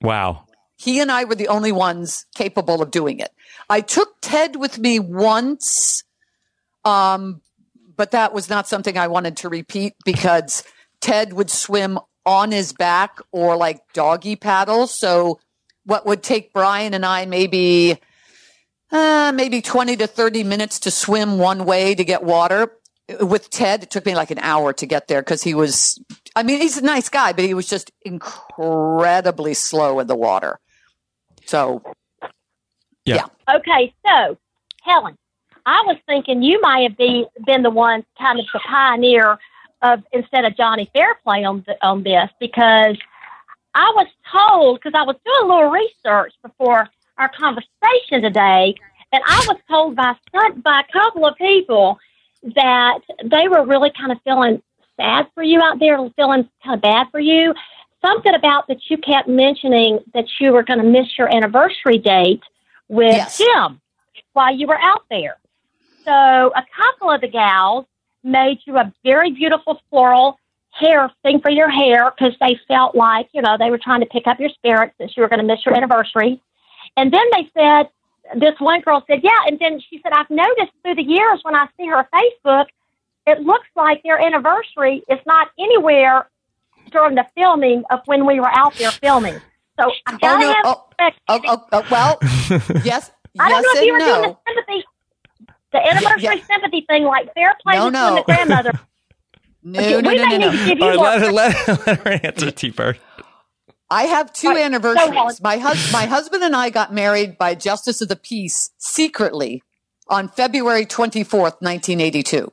Wow. 0.00 0.44
He 0.76 1.00
and 1.00 1.10
I 1.10 1.24
were 1.24 1.34
the 1.34 1.48
only 1.48 1.72
ones 1.72 2.24
capable 2.36 2.80
of 2.82 2.92
doing 2.92 3.18
it. 3.18 3.30
I 3.68 3.80
took 3.80 4.14
Ted 4.20 4.54
with 4.54 4.78
me 4.78 5.00
once, 5.00 6.04
um, 6.84 7.40
but 7.96 8.12
that 8.12 8.32
was 8.32 8.48
not 8.48 8.68
something 8.68 8.96
I 8.96 9.08
wanted 9.08 9.38
to 9.38 9.48
repeat 9.48 9.94
because 10.04 10.62
Ted 11.00 11.32
would 11.32 11.50
swim 11.50 11.98
on 12.24 12.52
his 12.52 12.72
back 12.72 13.18
or 13.32 13.56
like 13.56 13.80
doggy 13.92 14.36
paddle. 14.36 14.86
So 14.86 15.40
what 15.88 16.04
would 16.04 16.22
take 16.22 16.52
Brian 16.52 16.92
and 16.92 17.04
I 17.04 17.24
maybe 17.24 17.98
uh, 18.92 19.32
maybe 19.34 19.62
20 19.62 19.96
to 19.96 20.06
30 20.06 20.44
minutes 20.44 20.80
to 20.80 20.90
swim 20.90 21.38
one 21.38 21.64
way 21.64 21.94
to 21.94 22.04
get 22.04 22.22
water. 22.22 22.72
With 23.20 23.48
Ted, 23.48 23.84
it 23.84 23.90
took 23.90 24.04
me 24.04 24.14
like 24.14 24.30
an 24.30 24.38
hour 24.38 24.74
to 24.74 24.84
get 24.84 25.08
there 25.08 25.22
because 25.22 25.42
he 25.42 25.54
was, 25.54 25.98
I 26.36 26.42
mean, 26.42 26.60
he's 26.60 26.76
a 26.76 26.82
nice 26.82 27.08
guy, 27.08 27.32
but 27.32 27.46
he 27.46 27.54
was 27.54 27.66
just 27.66 27.90
incredibly 28.02 29.54
slow 29.54 29.98
in 29.98 30.06
the 30.06 30.14
water. 30.14 30.58
So, 31.46 31.82
yeah. 33.06 33.26
yeah. 33.48 33.56
Okay, 33.56 33.94
so 34.06 34.36
Helen, 34.82 35.16
I 35.64 35.82
was 35.86 35.96
thinking 36.06 36.42
you 36.42 36.60
might 36.60 36.82
have 36.82 36.98
be, 36.98 37.26
been 37.46 37.62
the 37.62 37.70
one 37.70 38.04
kind 38.18 38.38
of 38.38 38.44
the 38.52 38.60
pioneer 38.60 39.38
of 39.80 40.02
instead 40.12 40.44
of 40.44 40.54
Johnny 40.54 40.90
Fairplay 40.92 41.44
on 41.44 41.64
the, 41.66 41.76
on 41.86 42.02
this 42.02 42.28
because 42.38 42.98
I 43.74 43.92
was 43.94 44.06
told 44.30 44.80
because 44.80 44.98
I 44.98 45.04
was 45.04 45.16
doing 45.24 45.50
a 45.50 45.54
little 45.54 45.70
research 45.70 46.34
before 46.42 46.88
our 47.18 47.30
conversation 47.30 48.22
today, 48.22 48.74
and 49.12 49.22
I 49.26 49.44
was 49.48 49.58
told 49.68 49.96
by 49.96 50.14
some, 50.32 50.60
by 50.60 50.80
a 50.80 50.92
couple 50.92 51.26
of 51.26 51.36
people 51.36 51.98
that 52.54 53.00
they 53.24 53.48
were 53.48 53.64
really 53.66 53.90
kind 53.98 54.12
of 54.12 54.18
feeling 54.22 54.62
sad 54.96 55.26
for 55.34 55.42
you 55.42 55.60
out 55.60 55.78
there, 55.78 55.96
feeling 56.16 56.48
kind 56.64 56.74
of 56.74 56.82
bad 56.82 57.08
for 57.10 57.20
you. 57.20 57.54
Something 58.04 58.34
about 58.34 58.68
that 58.68 58.78
you 58.88 58.96
kept 58.98 59.28
mentioning 59.28 59.98
that 60.14 60.26
you 60.38 60.52
were 60.52 60.62
going 60.62 60.78
to 60.78 60.84
miss 60.84 61.18
your 61.18 61.34
anniversary 61.34 61.98
date 61.98 62.42
with 62.88 63.14
yes. 63.14 63.38
Jim 63.38 63.80
while 64.32 64.54
you 64.54 64.66
were 64.66 64.78
out 64.78 65.02
there. 65.10 65.36
So 66.04 66.12
a 66.12 66.64
couple 66.76 67.10
of 67.10 67.20
the 67.20 67.28
gals 67.28 67.86
made 68.22 68.58
you 68.66 68.76
a 68.78 68.92
very 69.04 69.32
beautiful 69.32 69.80
floral 69.90 70.38
hair 70.78 71.10
thing 71.22 71.40
for 71.40 71.50
your 71.50 71.68
hair 71.68 72.10
because 72.10 72.34
they 72.40 72.58
felt 72.68 72.94
like, 72.94 73.28
you 73.32 73.42
know, 73.42 73.56
they 73.58 73.70
were 73.70 73.78
trying 73.78 74.00
to 74.00 74.06
pick 74.06 74.26
up 74.26 74.38
your 74.38 74.50
spirits 74.50 74.94
since 74.98 75.16
you 75.16 75.22
were 75.22 75.28
going 75.28 75.40
to 75.40 75.46
miss 75.46 75.64
your 75.66 75.76
anniversary. 75.76 76.40
And 76.96 77.12
then 77.12 77.24
they 77.32 77.50
said, 77.56 77.88
this 78.38 78.54
one 78.58 78.80
girl 78.80 79.02
said, 79.06 79.20
yeah. 79.22 79.38
And 79.46 79.58
then 79.58 79.80
she 79.80 80.00
said, 80.02 80.12
I've 80.12 80.30
noticed 80.30 80.72
through 80.82 80.96
the 80.96 81.02
years 81.02 81.40
when 81.42 81.54
I 81.54 81.66
see 81.76 81.86
her 81.86 82.06
Facebook, 82.12 82.66
it 83.26 83.40
looks 83.40 83.68
like 83.76 84.02
their 84.02 84.18
anniversary 84.18 85.02
is 85.08 85.18
not 85.26 85.48
anywhere 85.58 86.28
during 86.90 87.14
the 87.14 87.26
filming 87.36 87.84
of 87.90 88.00
when 88.06 88.26
we 88.26 88.40
were 88.40 88.50
out 88.50 88.74
there 88.74 88.90
filming. 88.90 89.34
So 89.78 89.90
I 90.06 90.14
oh, 90.14 90.18
gotta 90.18 90.44
oh, 90.44 90.48
no. 90.48 90.54
have 90.54 90.64
oh, 90.64 90.84
oh, 91.28 91.40
oh, 91.44 91.66
oh, 91.72 91.86
well, 91.90 92.18
yes. 92.84 93.10
I 93.38 93.48
don't 93.48 93.62
yes 93.62 93.74
know 93.74 93.80
if 93.80 93.86
you 93.86 93.92
were 93.92 93.98
no. 93.98 94.06
doing 94.06 94.22
the 94.22 94.36
sympathy, 94.48 94.84
the 95.72 95.86
anniversary 95.86 96.22
yeah. 96.38 96.46
sympathy 96.46 96.84
thing 96.88 97.04
like 97.04 97.32
Fairplay 97.34 97.74
no, 97.74 97.88
no. 97.88 98.14
the 98.16 98.22
grandmother. 98.22 98.72
No, 99.62 99.80
okay, 99.80 100.00
no, 100.00 100.12
no, 100.12 100.38
no, 100.38 100.74
no. 100.74 100.86
All 100.86 100.96
right, 100.96 101.20
let, 101.20 101.34
let, 101.34 101.86
let 101.86 102.00
her 102.00 102.20
answer 102.22 102.50
T 102.50 102.70
first. 102.70 103.00
I 103.90 104.04
have 104.04 104.32
two 104.32 104.48
right. 104.48 104.58
anniversaries. 104.58 105.40
my, 105.40 105.56
hus- 105.56 105.92
my 105.92 106.06
husband 106.06 106.44
and 106.44 106.54
I 106.54 106.70
got 106.70 106.92
married 106.92 107.38
by 107.38 107.54
Justice 107.54 108.00
of 108.00 108.08
the 108.08 108.16
Peace 108.16 108.70
secretly 108.78 109.62
on 110.08 110.28
February 110.28 110.84
24th, 110.84 111.60
1982, 111.60 112.52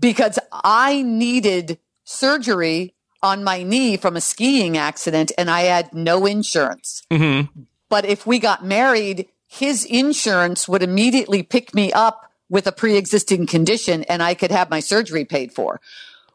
because 0.00 0.38
I 0.52 1.02
needed 1.02 1.78
surgery 2.04 2.94
on 3.22 3.44
my 3.44 3.62
knee 3.62 3.96
from 3.96 4.16
a 4.16 4.20
skiing 4.20 4.76
accident 4.76 5.32
and 5.38 5.50
I 5.50 5.62
had 5.62 5.92
no 5.94 6.26
insurance. 6.26 7.02
Mm-hmm. 7.10 7.62
But 7.88 8.04
if 8.04 8.26
we 8.26 8.38
got 8.38 8.64
married, 8.64 9.28
his 9.46 9.84
insurance 9.84 10.68
would 10.68 10.82
immediately 10.82 11.42
pick 11.42 11.74
me 11.74 11.92
up 11.92 12.30
with 12.48 12.66
a 12.66 12.72
pre-existing 12.72 13.46
condition 13.46 14.04
and 14.04 14.22
I 14.22 14.34
could 14.34 14.50
have 14.50 14.70
my 14.70 14.80
surgery 14.80 15.24
paid 15.24 15.52
for. 15.52 15.80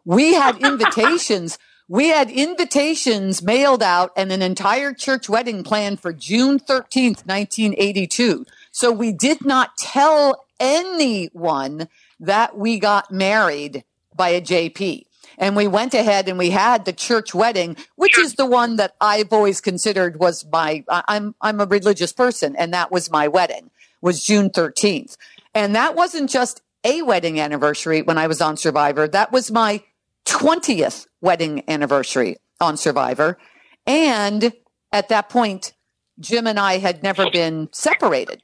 We 0.06 0.34
had 0.34 0.58
invitations. 0.66 1.58
we 1.88 2.10
had 2.10 2.30
invitations 2.30 3.42
mailed 3.42 3.84
out 3.84 4.12
and 4.16 4.32
an 4.32 4.42
entire 4.42 4.94
church 4.94 5.30
wedding 5.30 5.64
planned 5.64 6.00
for 6.00 6.14
June 6.14 6.60
13th, 6.60 7.26
1982. 7.26 8.46
So 8.72 8.92
we 8.92 9.12
did 9.12 9.46
not 9.46 9.78
tell 9.78 10.46
anyone 10.60 11.88
that 12.20 12.58
we 12.58 12.80
got 12.80 13.12
married 13.12 13.84
by 14.16 14.30
a 14.30 14.42
JP. 14.42 15.06
And 15.38 15.56
we 15.56 15.68
went 15.68 15.94
ahead 15.94 16.28
and 16.28 16.38
we 16.38 16.50
had 16.50 16.84
the 16.84 16.92
church 16.92 17.34
wedding, 17.34 17.78
which 17.96 18.18
is 18.18 18.36
the 18.36 18.46
one 18.46 18.76
that 18.76 18.96
I've 19.00 19.32
always 19.32 19.62
considered 19.62 20.20
was 20.20 20.46
my, 20.52 20.84
I'm, 20.90 21.34
I'm 21.40 21.62
a 21.62 21.66
religious 21.66 22.12
person 22.12 22.58
and 22.58 22.74
that 22.74 22.92
was 22.92 23.10
my 23.10 23.30
wedding 23.30 23.72
was 24.02 24.24
June 24.24 24.50
13th. 24.50 25.18
And 25.60 25.76
that 25.76 25.94
wasn't 25.94 26.30
just 26.30 26.62
a 26.86 27.02
wedding 27.02 27.38
anniversary 27.38 28.02
when 28.02 28.18
I 28.18 28.28
was 28.28 28.40
on 28.40 28.56
Survivor. 28.56 29.10
That 29.10 29.34
was 29.34 29.52
my 29.52 29.84
20th 30.26 31.06
wedding 31.20 31.64
anniversary 31.68 32.38
on 32.62 32.78
Survivor. 32.78 33.38
And 33.86 34.54
at 34.94 35.10
that 35.10 35.28
point, 35.28 35.74
Jim 36.18 36.48
and 36.48 36.58
I 36.58 36.78
had 36.78 37.04
never 37.04 37.30
been 37.30 37.68
separated. 37.74 38.42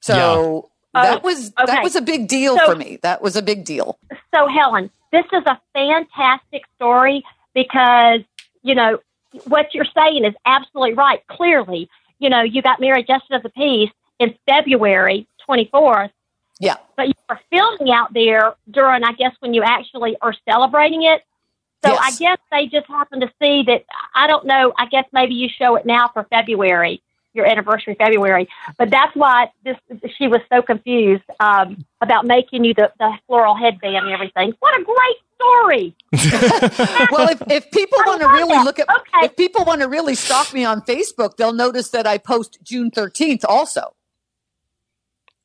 So 0.00 0.70
yeah. 0.94 1.02
that 1.02 1.18
oh, 1.18 1.26
was 1.26 1.52
okay. 1.60 1.66
that 1.66 1.82
was 1.82 1.94
a 1.94 2.00
big 2.00 2.26
deal 2.26 2.56
so, 2.56 2.72
for 2.72 2.74
me. 2.74 2.98
That 3.02 3.20
was 3.20 3.36
a 3.36 3.42
big 3.42 3.66
deal. 3.66 3.98
So 4.34 4.46
Helen, 4.46 4.90
this 5.12 5.26
is 5.30 5.42
a 5.44 5.60
fantastic 5.74 6.62
story 6.76 7.22
because, 7.52 8.20
you 8.62 8.74
know, 8.74 8.98
what 9.44 9.74
you're 9.74 9.84
saying 9.94 10.24
is 10.24 10.32
absolutely 10.46 10.94
right. 10.94 11.20
Clearly, 11.26 11.90
you 12.18 12.30
know, 12.30 12.40
you 12.40 12.62
got 12.62 12.80
married 12.80 13.06
just 13.06 13.26
as 13.30 13.42
a 13.44 13.50
peace 13.50 13.90
in 14.18 14.34
February 14.46 15.26
24th. 15.48 16.10
Yeah. 16.60 16.76
But 16.96 17.08
you 17.08 17.14
are 17.28 17.40
filming 17.50 17.92
out 17.92 18.12
there 18.12 18.54
during, 18.70 19.04
I 19.04 19.12
guess, 19.12 19.34
when 19.40 19.54
you 19.54 19.62
actually 19.62 20.16
are 20.20 20.34
celebrating 20.48 21.02
it. 21.04 21.22
So 21.84 21.92
yes. 21.92 22.00
I 22.02 22.10
guess 22.18 22.38
they 22.50 22.66
just 22.66 22.88
happen 22.88 23.20
to 23.20 23.30
see 23.40 23.62
that. 23.64 23.84
I 24.14 24.26
don't 24.26 24.46
know. 24.46 24.72
I 24.76 24.86
guess 24.86 25.04
maybe 25.12 25.34
you 25.34 25.48
show 25.48 25.76
it 25.76 25.86
now 25.86 26.10
for 26.12 26.24
February, 26.24 27.00
your 27.34 27.46
anniversary 27.46 27.94
February. 27.94 28.48
But 28.76 28.90
that's 28.90 29.14
why 29.14 29.52
this 29.64 29.76
she 30.16 30.26
was 30.26 30.40
so 30.52 30.60
confused 30.60 31.22
um, 31.38 31.84
about 32.00 32.26
making 32.26 32.64
you 32.64 32.74
the, 32.74 32.90
the 32.98 33.12
floral 33.28 33.54
headband 33.54 33.94
and 33.94 34.08
everything. 34.08 34.54
What 34.58 34.80
a 34.80 34.82
great 34.82 35.16
story! 35.36 35.96
well, 37.12 37.28
if, 37.28 37.40
if 37.48 37.70
people 37.70 37.98
want 38.06 38.22
to 38.22 38.28
really 38.28 38.54
that. 38.54 38.64
look 38.64 38.80
at, 38.80 38.88
okay. 38.90 39.26
if 39.26 39.36
people 39.36 39.64
want 39.64 39.80
to 39.80 39.86
really 39.86 40.16
stalk 40.16 40.52
me 40.52 40.64
on 40.64 40.80
Facebook, 40.82 41.36
they'll 41.36 41.52
notice 41.52 41.90
that 41.90 42.08
I 42.08 42.18
post 42.18 42.58
June 42.64 42.90
thirteenth 42.90 43.44
also. 43.44 43.94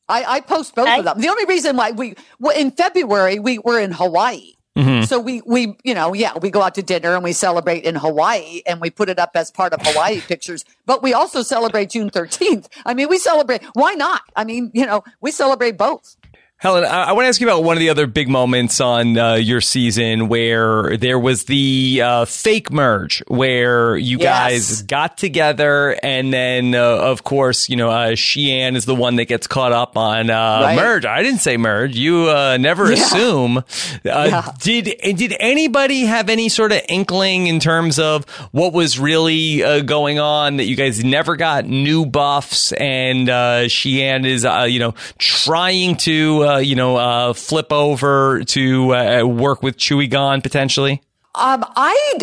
I, 0.09 0.23
I 0.25 0.39
post 0.41 0.75
both 0.75 0.87
okay. 0.87 0.99
of 0.99 1.05
them. 1.05 1.21
The 1.21 1.29
only 1.29 1.45
reason 1.45 1.77
why 1.77 1.91
we 1.91 2.15
well, 2.39 2.57
in 2.57 2.71
February 2.71 3.39
we 3.39 3.59
were 3.59 3.79
in 3.79 3.91
Hawaii 3.91 4.53
Mm-hmm. 4.75 5.03
So 5.03 5.19
we, 5.19 5.41
we, 5.45 5.77
you 5.83 5.93
know, 5.93 6.13
yeah, 6.13 6.37
we 6.39 6.49
go 6.49 6.61
out 6.61 6.75
to 6.75 6.83
dinner 6.83 7.13
and 7.13 7.23
we 7.23 7.33
celebrate 7.33 7.83
in 7.83 7.95
Hawaii 7.95 8.61
and 8.65 8.81
we 8.81 8.89
put 8.89 9.07
it 9.07 9.19
up 9.19 9.31
as 9.35 9.51
part 9.51 9.71
of 9.73 9.81
Hawaii 9.83 10.19
pictures, 10.27 10.65
but 10.85 11.03
we 11.03 11.13
also 11.13 11.43
celebrate 11.43 11.91
June 11.91 12.09
13th. 12.09 12.67
I 12.85 12.93
mean, 12.93 13.07
we 13.07 13.19
celebrate, 13.19 13.63
why 13.73 13.93
not? 13.93 14.23
I 14.35 14.43
mean, 14.43 14.71
you 14.73 14.85
know, 14.85 15.03
we 15.21 15.31
celebrate 15.31 15.77
both. 15.77 16.15
Helen, 16.63 16.85
I, 16.85 17.09
I 17.09 17.11
want 17.11 17.25
to 17.25 17.27
ask 17.27 17.41
you 17.41 17.47
about 17.47 17.65
one 17.65 17.75
of 17.75 17.81
the 17.81 17.89
other 17.89 18.07
big 18.07 18.29
moments 18.29 18.79
on 18.79 19.17
uh, 19.17 19.33
your 19.33 19.59
season 19.59 20.29
where 20.29 20.95
there 20.95 21.19
was 21.19 21.43
the 21.43 21.99
uh, 22.01 22.23
fake 22.23 22.71
merge 22.71 23.21
where 23.27 23.97
you 23.97 24.19
yes. 24.19 24.29
guys 24.29 24.81
got 24.83 25.17
together, 25.17 25.99
and 26.01 26.31
then, 26.31 26.73
uh, 26.73 26.79
of 26.79 27.25
course, 27.25 27.67
you 27.67 27.75
know, 27.75 27.89
uh, 27.89 28.11
Shii 28.11 28.47
Ann 28.47 28.77
is 28.77 28.85
the 28.85 28.95
one 28.95 29.17
that 29.17 29.25
gets 29.25 29.45
caught 29.45 29.73
up 29.73 29.97
on 29.97 30.29
uh, 30.29 30.61
right. 30.63 30.77
merge. 30.77 31.03
I 31.03 31.21
didn't 31.21 31.41
say 31.41 31.57
merge. 31.57 31.97
You 31.97 32.29
uh, 32.29 32.55
never 32.55 32.85
yeah. 32.85 32.93
assume. 32.93 33.57
Uh, 33.57 33.63
yeah. 34.05 34.51
Did 34.61 34.85
did 35.17 35.35
anybody 35.41 36.05
have 36.05 36.29
any 36.29 36.47
sort 36.47 36.71
of 36.71 36.79
inkling 36.87 37.47
in 37.47 37.59
terms 37.59 37.99
of 37.99 38.23
what 38.53 38.71
was 38.71 38.97
really 38.97 39.83
going 39.83 40.19
on 40.19 40.55
that 40.57 40.63
you 40.63 40.77
guys 40.77 41.03
never 41.03 41.35
got 41.35 41.65
new 41.65 42.05
buffs 42.05 42.71
and 42.71 43.27
Shii 43.27 43.99
Ann 43.99 44.23
is, 44.23 44.45
you 44.71 44.79
know, 44.79 44.93
trying 45.17 45.97
to 45.97 46.52
uh, 46.53 46.57
you 46.57 46.75
know, 46.75 46.97
uh, 46.97 47.33
flip 47.33 47.71
over 47.71 48.43
to 48.43 48.95
uh, 48.95 49.23
work 49.23 49.63
with 49.63 49.77
Chuay 49.77 50.09
Gahn 50.09 50.41
potentially? 50.41 51.01
Um, 51.35 51.65
I, 51.75 52.13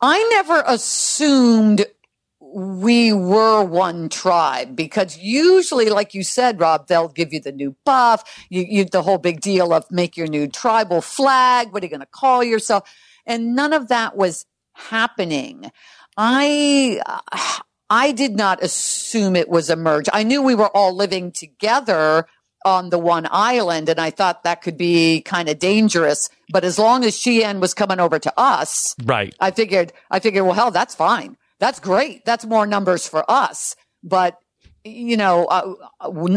I 0.00 0.28
never 0.32 0.62
assumed 0.66 1.86
we 2.40 3.12
were 3.12 3.62
one 3.62 4.08
tribe 4.08 4.74
because 4.74 5.18
usually, 5.18 5.88
like 5.88 6.14
you 6.14 6.24
said, 6.24 6.58
Rob, 6.58 6.88
they'll 6.88 7.08
give 7.08 7.32
you 7.32 7.40
the 7.40 7.52
new 7.52 7.76
buff, 7.84 8.24
you, 8.48 8.64
you 8.68 8.84
the 8.84 9.02
whole 9.02 9.18
big 9.18 9.40
deal 9.40 9.72
of 9.72 9.88
make 9.90 10.16
your 10.16 10.26
new 10.26 10.48
tribal 10.48 11.00
flag. 11.00 11.72
What 11.72 11.82
are 11.82 11.86
you 11.86 11.90
going 11.90 12.00
to 12.00 12.06
call 12.06 12.42
yourself? 12.42 12.90
And 13.26 13.54
none 13.54 13.72
of 13.72 13.88
that 13.88 14.16
was 14.16 14.46
happening. 14.72 15.70
I, 16.16 17.00
I 17.88 18.12
did 18.12 18.36
not 18.36 18.62
assume 18.62 19.36
it 19.36 19.48
was 19.48 19.70
a 19.70 19.76
merge. 19.76 20.08
I 20.12 20.24
knew 20.24 20.42
we 20.42 20.54
were 20.54 20.74
all 20.76 20.94
living 20.94 21.30
together 21.30 22.26
on 22.64 22.90
the 22.90 22.98
one 22.98 23.26
island. 23.30 23.88
And 23.88 24.00
I 24.00 24.10
thought 24.10 24.44
that 24.44 24.62
could 24.62 24.76
be 24.76 25.22
kind 25.22 25.48
of 25.48 25.58
dangerous. 25.58 26.28
But 26.52 26.64
as 26.64 26.78
long 26.78 27.04
as 27.04 27.16
Shii 27.16 27.42
Ann 27.42 27.60
was 27.60 27.74
coming 27.74 28.00
over 28.00 28.18
to 28.18 28.32
us, 28.36 28.94
right. 29.04 29.34
I 29.40 29.50
figured, 29.50 29.92
I 30.10 30.20
figured, 30.20 30.44
well, 30.44 30.54
hell, 30.54 30.70
that's 30.70 30.94
fine. 30.94 31.36
That's 31.58 31.80
great. 31.80 32.24
That's 32.24 32.44
more 32.44 32.66
numbers 32.66 33.06
for 33.06 33.24
us. 33.30 33.76
But, 34.02 34.38
you 34.82 35.16
know, 35.16 35.44
uh, 35.46 35.74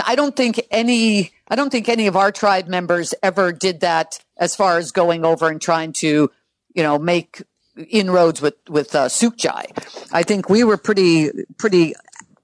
I 0.05 0.15
don't 0.15 0.35
think 0.35 0.61
any, 0.69 1.31
I 1.47 1.55
don't 1.55 1.69
think 1.69 1.87
any 1.87 2.07
of 2.07 2.15
our 2.15 2.31
tribe 2.31 2.67
members 2.67 3.13
ever 3.23 3.51
did 3.51 3.79
that 3.81 4.19
as 4.37 4.55
far 4.55 4.77
as 4.77 4.91
going 4.91 5.23
over 5.23 5.47
and 5.49 5.61
trying 5.61 5.93
to, 5.93 6.29
you 6.75 6.83
know, 6.83 6.99
make 6.99 7.41
inroads 7.89 8.41
with, 8.41 8.55
with, 8.69 8.93
uh, 8.93 9.07
Sook 9.09 9.37
Jai. 9.37 9.67
I 10.11 10.23
think 10.23 10.49
we 10.49 10.63
were 10.63 10.77
pretty, 10.77 11.29
pretty 11.57 11.95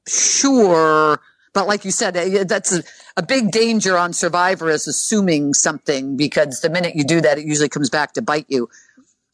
sure 0.07 1.19
but 1.53 1.67
like 1.67 1.85
you 1.85 1.91
said, 1.91 2.15
eh, 2.15 2.43
that's 2.43 2.71
a, 2.71 2.83
a, 3.17 3.23
big 3.23 3.51
danger 3.51 3.97
on 3.97 4.13
Survivor 4.13 4.69
is 4.69 4.87
assuming 4.87 5.53
something 5.53 6.17
because 6.17 6.61
the 6.61 6.69
minute 6.69 6.95
you 6.95 7.03
do 7.03 7.21
that, 7.21 7.37
it 7.37 7.45
usually 7.45 7.69
comes 7.69 7.89
back 7.89 8.13
to 8.13 8.21
bite 8.21 8.45
you. 8.49 8.69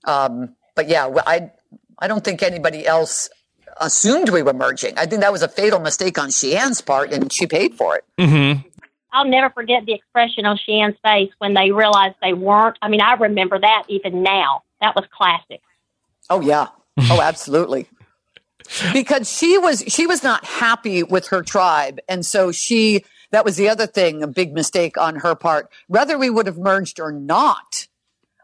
Um, 0.06 0.56
but 0.76 0.88
yeah, 0.88 1.10
I 1.26 1.52
I 2.00 2.08
don't 2.08 2.24
think 2.24 2.44
anybody 2.44 2.86
else 2.86 3.30
assumed 3.80 4.30
we 4.30 4.44
were 4.44 4.54
merging. 4.54 4.98
I 4.98 5.06
think 5.06 5.22
that 5.22 5.32
was 5.32 5.42
a 5.42 5.48
fatal 5.48 5.80
mistake 5.80 6.18
on 6.18 6.30
Shii 6.30 6.56
Ann's 6.56 6.82
part, 6.82 7.12
and 7.12 7.32
she 7.32 7.48
paid 7.48 7.76
for 7.76 7.98
it. 7.98 8.04
Mm-hmm. 8.18 8.68
I'll 9.12 9.26
never 9.26 9.50
forget 9.50 9.86
the 9.86 9.94
expression 9.94 10.46
on 10.46 10.58
Shii 10.58 10.82
Ann's 10.82 10.98
face 11.04 11.32
when 11.40 11.54
they 11.54 11.72
realized 11.72 12.16
they 12.22 12.34
weren't. 12.34 12.78
I 12.82 12.90
mean, 12.90 13.02
I 13.02 13.14
remember 13.14 13.60
that 13.60 13.84
even 13.88 14.24
now. 14.24 14.64
That 14.82 14.96
was 14.96 15.06
classic. 15.12 15.62
Oh 16.30 16.42
yeah. 16.42 16.68
Oh, 16.98 17.22
absolutely 17.22 17.88
because 18.94 19.30
she 19.30 19.58
was 19.58 19.84
she 19.88 20.08
was 20.08 20.24
not 20.24 20.46
happy 20.46 21.04
with 21.04 21.28
her 21.28 21.42
tribe. 21.42 22.00
And 22.08 22.26
so 22.26 22.52
she 22.52 23.04
that 23.32 23.46
was 23.46 23.58
the 23.58 23.70
other 23.70 23.88
thing 23.88 24.24
a 24.24 24.28
big 24.28 24.54
mistake 24.54 24.98
on 24.98 25.18
her 25.18 25.36
part. 25.36 25.70
Whether 25.88 26.18
we 26.18 26.30
would 26.30 26.46
have 26.46 26.58
merged 26.58 27.00
or 27.00 27.12
not 27.12 27.88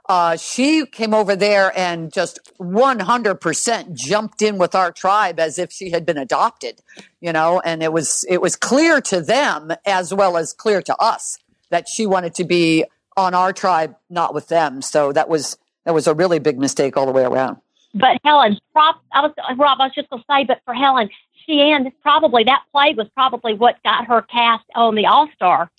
uh, 0.10 0.36
she 0.36 0.86
came 0.86 1.14
over 1.14 1.38
there 1.38 1.72
and 1.78 2.12
just 2.12 2.40
100% 2.60 3.94
jumped 3.94 4.42
in 4.42 4.58
with 4.58 4.76
our 4.76 4.92
tribe 4.92 5.40
as 5.40 5.58
if 5.58 5.72
she 5.72 5.92
had 5.92 6.06
been 6.06 6.18
adopted 6.18 6.82
you 7.22 7.32
know? 7.32 7.62
And 7.64 7.82
it 7.82 7.94
was 7.94 8.26
it 8.28 8.42
was 8.42 8.56
clear 8.56 9.00
to 9.02 9.22
them 9.22 9.72
as 9.86 10.14
well 10.14 10.38
as 10.38 10.54
clear 10.54 10.82
to 10.82 10.96
us 10.98 11.38
that 11.70 11.88
she 11.88 12.06
wanted 12.06 12.34
to 12.36 12.44
be 12.44 12.84
on 13.16 13.34
our 13.34 13.54
tribe 13.54 13.96
not 14.10 14.34
with 14.34 14.48
them. 14.48 14.82
So 14.82 15.12
that 15.14 15.30
was 15.30 15.58
that 15.86 15.94
was 15.94 16.08
a 16.08 16.14
really 16.14 16.40
big 16.40 16.60
mistake 16.60 16.98
all 16.98 17.06
the 17.06 17.12
way 17.12 17.24
around 17.24 17.58
but 17.94 18.18
Helen, 18.24 18.58
prop, 18.74 19.02
I 19.12 19.22
was 19.22 19.34
Rob. 19.58 19.80
I 19.82 19.86
was 19.86 19.96
just 19.96 20.10
going 20.10 20.22
to 20.22 20.26
say, 20.30 20.46
but 20.46 20.62
for 20.66 20.74
Helen, 20.74 21.10
Shii 21.48 21.58
Ann 21.58 21.92
probably 22.02 22.44
that 22.46 22.64
play 22.72 22.94
was 22.94 23.08
probably 23.16 23.54
what 23.54 23.82
got 23.84 24.08
her 24.08 24.22
cast 24.22 24.66
on 24.76 24.96
the 24.96 25.06
All 25.08 25.28
Star 25.36 25.70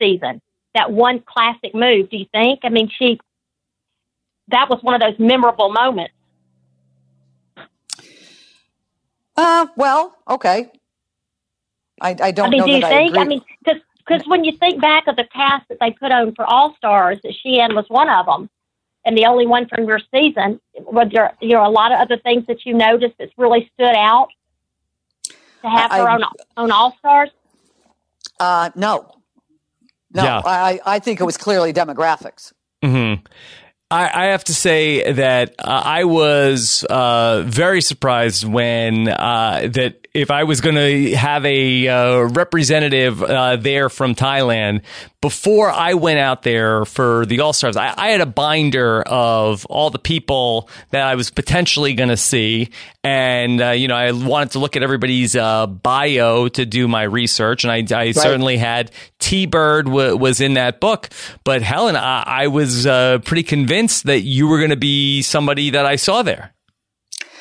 season. 0.00 0.40
That 0.74 0.92
one 0.92 1.20
classic 1.20 1.74
move. 1.74 2.10
Do 2.10 2.18
you 2.18 2.26
think? 2.32 2.60
I 2.62 2.68
mean, 2.68 2.90
she 2.90 3.18
that 4.48 4.68
was 4.68 4.82
one 4.82 4.94
of 4.94 5.00
those 5.00 5.18
memorable 5.18 5.72
moments. 5.72 6.12
Uh, 9.36 9.66
well, 9.76 10.16
okay. 10.28 10.70
I, 12.00 12.16
I 12.20 12.30
don't 12.30 12.46
I 12.46 12.50
mean, 12.50 12.60
know 12.60 12.66
do 12.66 12.72
you 12.72 12.80
think? 12.80 13.16
I, 13.16 13.22
I 13.22 13.24
mean, 13.24 13.40
because 13.64 13.80
because 14.06 14.26
when 14.26 14.44
you 14.44 14.52
think 14.52 14.80
back 14.80 15.06
of 15.06 15.16
the 15.16 15.24
cast 15.24 15.68
that 15.68 15.78
they 15.80 15.90
put 15.92 16.12
on 16.12 16.34
for 16.34 16.44
All 16.44 16.74
Stars, 16.76 17.18
that 17.22 17.34
Shii 17.44 17.58
Ann 17.58 17.74
was 17.74 17.86
one 17.88 18.10
of 18.10 18.26
them 18.26 18.50
and 19.06 19.16
the 19.16 19.24
only 19.24 19.46
one 19.46 19.66
from 19.68 19.86
your 19.86 20.00
season. 20.12 20.60
Was 20.74 21.08
there, 21.12 21.32
you 21.40 21.54
know, 21.54 21.66
a 21.66 21.70
lot 21.70 21.92
of 21.92 22.00
other 22.00 22.18
things 22.18 22.44
that 22.48 22.66
you 22.66 22.74
noticed 22.74 23.14
that's 23.18 23.32
really 23.38 23.70
stood 23.74 23.94
out 23.94 24.28
to 25.62 25.68
have 25.70 25.92
I, 25.92 25.98
her 25.98 26.08
on 26.10 26.24
on 26.56 26.70
All 26.70 26.94
Stars? 26.98 27.30
Uh, 28.38 28.70
no, 28.74 29.14
no. 30.12 30.24
Yeah. 30.24 30.42
I 30.44 30.80
I 30.84 30.98
think 30.98 31.20
it 31.20 31.24
was 31.24 31.38
clearly 31.38 31.72
demographics. 31.72 32.52
Mm-hmm. 32.82 33.24
I, 33.88 34.10
I, 34.12 34.24
have 34.26 34.42
to 34.44 34.54
say 34.54 35.12
that 35.12 35.54
uh, 35.60 35.82
I 35.84 36.04
was 36.04 36.82
uh, 36.82 37.44
very 37.46 37.80
surprised 37.80 38.44
when 38.44 39.06
uh, 39.06 39.68
that 39.74 40.08
if 40.12 40.32
I 40.32 40.42
was 40.42 40.60
going 40.60 40.74
to 40.74 41.14
have 41.14 41.44
a 41.44 41.86
uh, 41.86 42.22
representative 42.22 43.22
uh, 43.22 43.56
there 43.56 43.88
from 43.88 44.16
Thailand 44.16 44.80
before 45.20 45.70
I 45.70 45.94
went 45.94 46.18
out 46.18 46.42
there 46.42 46.84
for 46.84 47.26
the 47.26 47.40
All 47.40 47.52
Stars, 47.52 47.76
I, 47.76 47.94
I, 47.96 48.08
had 48.10 48.20
a 48.20 48.26
binder 48.26 49.02
of 49.02 49.66
all 49.66 49.90
the 49.90 49.98
people 49.98 50.68
that 50.90 51.02
I 51.06 51.14
was 51.14 51.30
potentially 51.30 51.94
going 51.94 52.08
to 52.10 52.16
see, 52.16 52.70
and 53.04 53.60
uh, 53.60 53.70
you 53.70 53.88
know 53.88 53.94
I 53.94 54.10
wanted 54.10 54.52
to 54.52 54.58
look 54.58 54.76
at 54.76 54.82
everybody's 54.82 55.36
uh, 55.36 55.66
bio 55.66 56.48
to 56.48 56.66
do 56.66 56.88
my 56.88 57.02
research, 57.04 57.64
and 57.64 57.70
I, 57.70 57.84
I 57.94 58.04
right. 58.06 58.14
certainly 58.14 58.56
had 58.56 58.90
T 59.18 59.46
Bird 59.46 59.86
w- 59.86 60.16
was 60.16 60.40
in 60.40 60.54
that 60.54 60.80
book, 60.80 61.08
but 61.44 61.62
Helen, 61.62 61.96
I, 61.96 62.22
I 62.26 62.46
was 62.48 62.86
uh, 62.86 63.18
pretty 63.24 63.42
convinced 63.42 63.75
that 63.76 64.20
you 64.20 64.48
were 64.48 64.58
going 64.58 64.70
to 64.70 64.76
be 64.76 65.22
somebody 65.22 65.70
that 65.70 65.86
I 65.86 65.96
saw 65.96 66.22
there. 66.22 66.54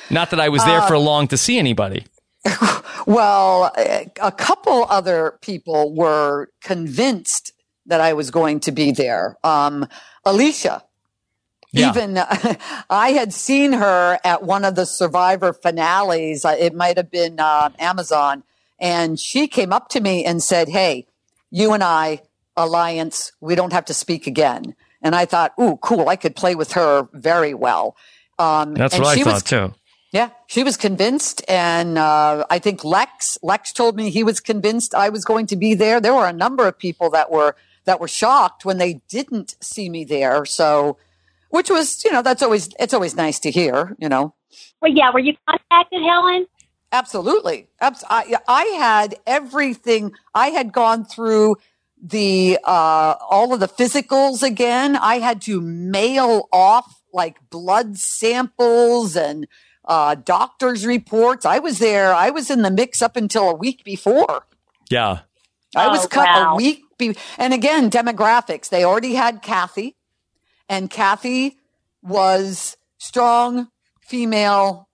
Not 0.09 0.29
that 0.31 0.39
I 0.39 0.49
was 0.49 0.63
there 0.65 0.81
uh, 0.81 0.87
for 0.87 0.97
long 0.97 1.27
to 1.29 1.37
see 1.37 1.57
anybody. 1.57 2.05
well, 3.07 3.73
a 4.21 4.31
couple 4.31 4.85
other 4.89 5.37
people 5.41 5.95
were 5.95 6.49
convinced 6.61 7.53
that 7.85 8.01
I 8.01 8.13
was 8.13 8.31
going 8.31 8.59
to 8.61 8.71
be 8.71 8.91
there. 8.91 9.37
Um, 9.43 9.87
Alicia, 10.25 10.83
yeah. 11.71 11.89
even 11.89 12.17
I 12.89 13.11
had 13.11 13.33
seen 13.33 13.73
her 13.73 14.19
at 14.23 14.43
one 14.43 14.65
of 14.65 14.75
the 14.75 14.85
Survivor 14.85 15.53
finales. 15.53 16.45
It 16.45 16.75
might 16.75 16.97
have 16.97 17.11
been 17.11 17.39
uh, 17.39 17.69
Amazon, 17.79 18.43
and 18.79 19.19
she 19.19 19.47
came 19.47 19.73
up 19.73 19.89
to 19.89 20.01
me 20.01 20.25
and 20.25 20.41
said, 20.41 20.69
"Hey, 20.69 21.07
you 21.49 21.73
and 21.73 21.83
I, 21.83 22.21
alliance, 22.55 23.31
we 23.39 23.55
don't 23.55 23.73
have 23.73 23.85
to 23.85 23.93
speak 23.93 24.27
again." 24.27 24.75
And 25.05 25.15
I 25.15 25.23
thought, 25.25 25.53
"Ooh, 25.57 25.77
cool! 25.77 26.09
I 26.09 26.17
could 26.17 26.35
play 26.35 26.55
with 26.55 26.73
her 26.73 27.07
very 27.13 27.53
well." 27.53 27.95
Um, 28.37 28.73
That's 28.73 28.97
what 28.97 29.07
I 29.07 29.23
thought 29.23 29.33
was, 29.33 29.43
too. 29.43 29.73
Yeah, 30.11 30.29
she 30.47 30.63
was 30.63 30.77
convinced, 30.77 31.43
and 31.47 31.97
uh, 31.97 32.45
I 32.49 32.59
think 32.59 32.83
Lex 32.83 33.37
Lex 33.43 33.71
told 33.71 33.95
me 33.95 34.09
he 34.09 34.23
was 34.23 34.39
convinced 34.39 34.95
I 34.95 35.09
was 35.09 35.23
going 35.23 35.45
to 35.47 35.55
be 35.55 35.75
there. 35.75 36.01
There 36.01 36.13
were 36.13 36.27
a 36.27 36.33
number 36.33 36.67
of 36.67 36.77
people 36.77 37.09
that 37.11 37.31
were 37.31 37.55
that 37.85 37.99
were 37.99 38.07
shocked 38.07 38.65
when 38.65 38.77
they 38.77 39.01
didn't 39.07 39.55
see 39.61 39.89
me 39.89 40.05
there. 40.05 40.45
So, 40.45 40.97
which 41.49 41.69
was 41.69 42.03
you 42.03 42.11
know 42.11 42.21
that's 42.21 42.41
always 42.41 42.69
it's 42.79 42.93
always 42.93 43.15
nice 43.15 43.39
to 43.41 43.51
hear. 43.51 43.95
You 43.99 44.09
know. 44.09 44.33
Well, 44.81 44.91
yeah. 44.91 45.11
Were 45.11 45.19
you 45.19 45.35
contacted, 45.47 46.01
Helen? 46.01 46.47
Absolutely. 46.91 47.67
I, 47.81 48.37
I 48.47 48.63
had 48.79 49.15
everything. 49.27 50.13
I 50.33 50.47
had 50.47 50.71
gone 50.71 51.03
through 51.03 51.57
the 52.05 52.59
uh, 52.63 53.15
all 53.29 53.53
of 53.53 53.59
the 53.59 53.67
physicals 53.67 54.43
again. 54.43 54.95
I 54.95 55.19
had 55.19 55.41
to 55.43 55.59
mail 55.59 56.47
off 56.51 57.01
like 57.11 57.37
blood 57.49 57.97
samples 57.97 59.15
and 59.15 59.47
uh, 59.85 60.15
doctor's 60.15 60.85
reports. 60.85 61.45
I 61.45 61.59
was 61.59 61.79
there. 61.79 62.13
I 62.13 62.29
was 62.29 62.51
in 62.51 62.61
the 62.61 62.71
mix 62.71 63.01
up 63.01 63.15
until 63.15 63.49
a 63.49 63.55
week 63.55 63.83
before. 63.83 64.45
Yeah. 64.89 65.21
I 65.75 65.87
was 65.87 66.05
oh, 66.05 66.09
cut 66.09 66.27
wow. 66.27 66.53
a 66.53 66.55
week. 66.55 66.83
Be- 66.97 67.17
and 67.37 67.53
again, 67.53 67.89
demographics. 67.89 68.69
They 68.69 68.83
already 68.83 69.15
had 69.15 69.41
Kathy 69.41 69.95
and 70.69 70.89
Kathy 70.89 71.57
was 72.01 72.77
strong 72.97 73.69
female 74.01 74.84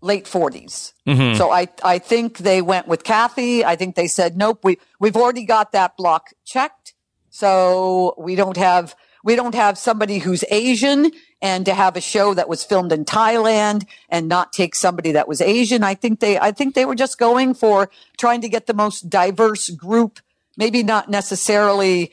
late 0.00 0.24
40s. 0.26 0.92
Mhm. 1.06 1.36
So 1.36 1.50
I, 1.50 1.68
I 1.82 1.98
think 1.98 2.38
they 2.38 2.62
went 2.62 2.86
with 2.86 3.02
Kathy. 3.04 3.64
I 3.64 3.74
think 3.76 3.96
they 3.96 4.06
said, 4.06 4.36
nope, 4.36 4.60
we, 4.62 4.78
we've 5.00 5.16
already 5.16 5.44
got 5.44 5.72
that 5.72 5.96
block 5.96 6.30
checked. 6.44 6.94
So 7.30 8.14
we 8.18 8.34
don't 8.36 8.56
have, 8.56 8.94
we 9.24 9.34
don't 9.36 9.54
have 9.54 9.76
somebody 9.78 10.18
who's 10.18 10.44
Asian 10.50 11.10
and 11.42 11.64
to 11.66 11.74
have 11.74 11.96
a 11.96 12.00
show 12.00 12.34
that 12.34 12.48
was 12.48 12.64
filmed 12.64 12.92
in 12.92 13.04
Thailand 13.04 13.86
and 14.08 14.28
not 14.28 14.52
take 14.52 14.74
somebody 14.74 15.12
that 15.12 15.28
was 15.28 15.40
Asian. 15.40 15.82
I 15.84 15.94
think 15.94 16.20
they, 16.20 16.38
I 16.38 16.52
think 16.52 16.74
they 16.74 16.84
were 16.84 16.94
just 16.96 17.18
going 17.18 17.54
for 17.54 17.90
trying 18.16 18.40
to 18.42 18.48
get 18.48 18.66
the 18.66 18.74
most 18.74 19.08
diverse 19.10 19.68
group, 19.70 20.20
maybe 20.56 20.82
not 20.82 21.08
necessarily 21.08 22.12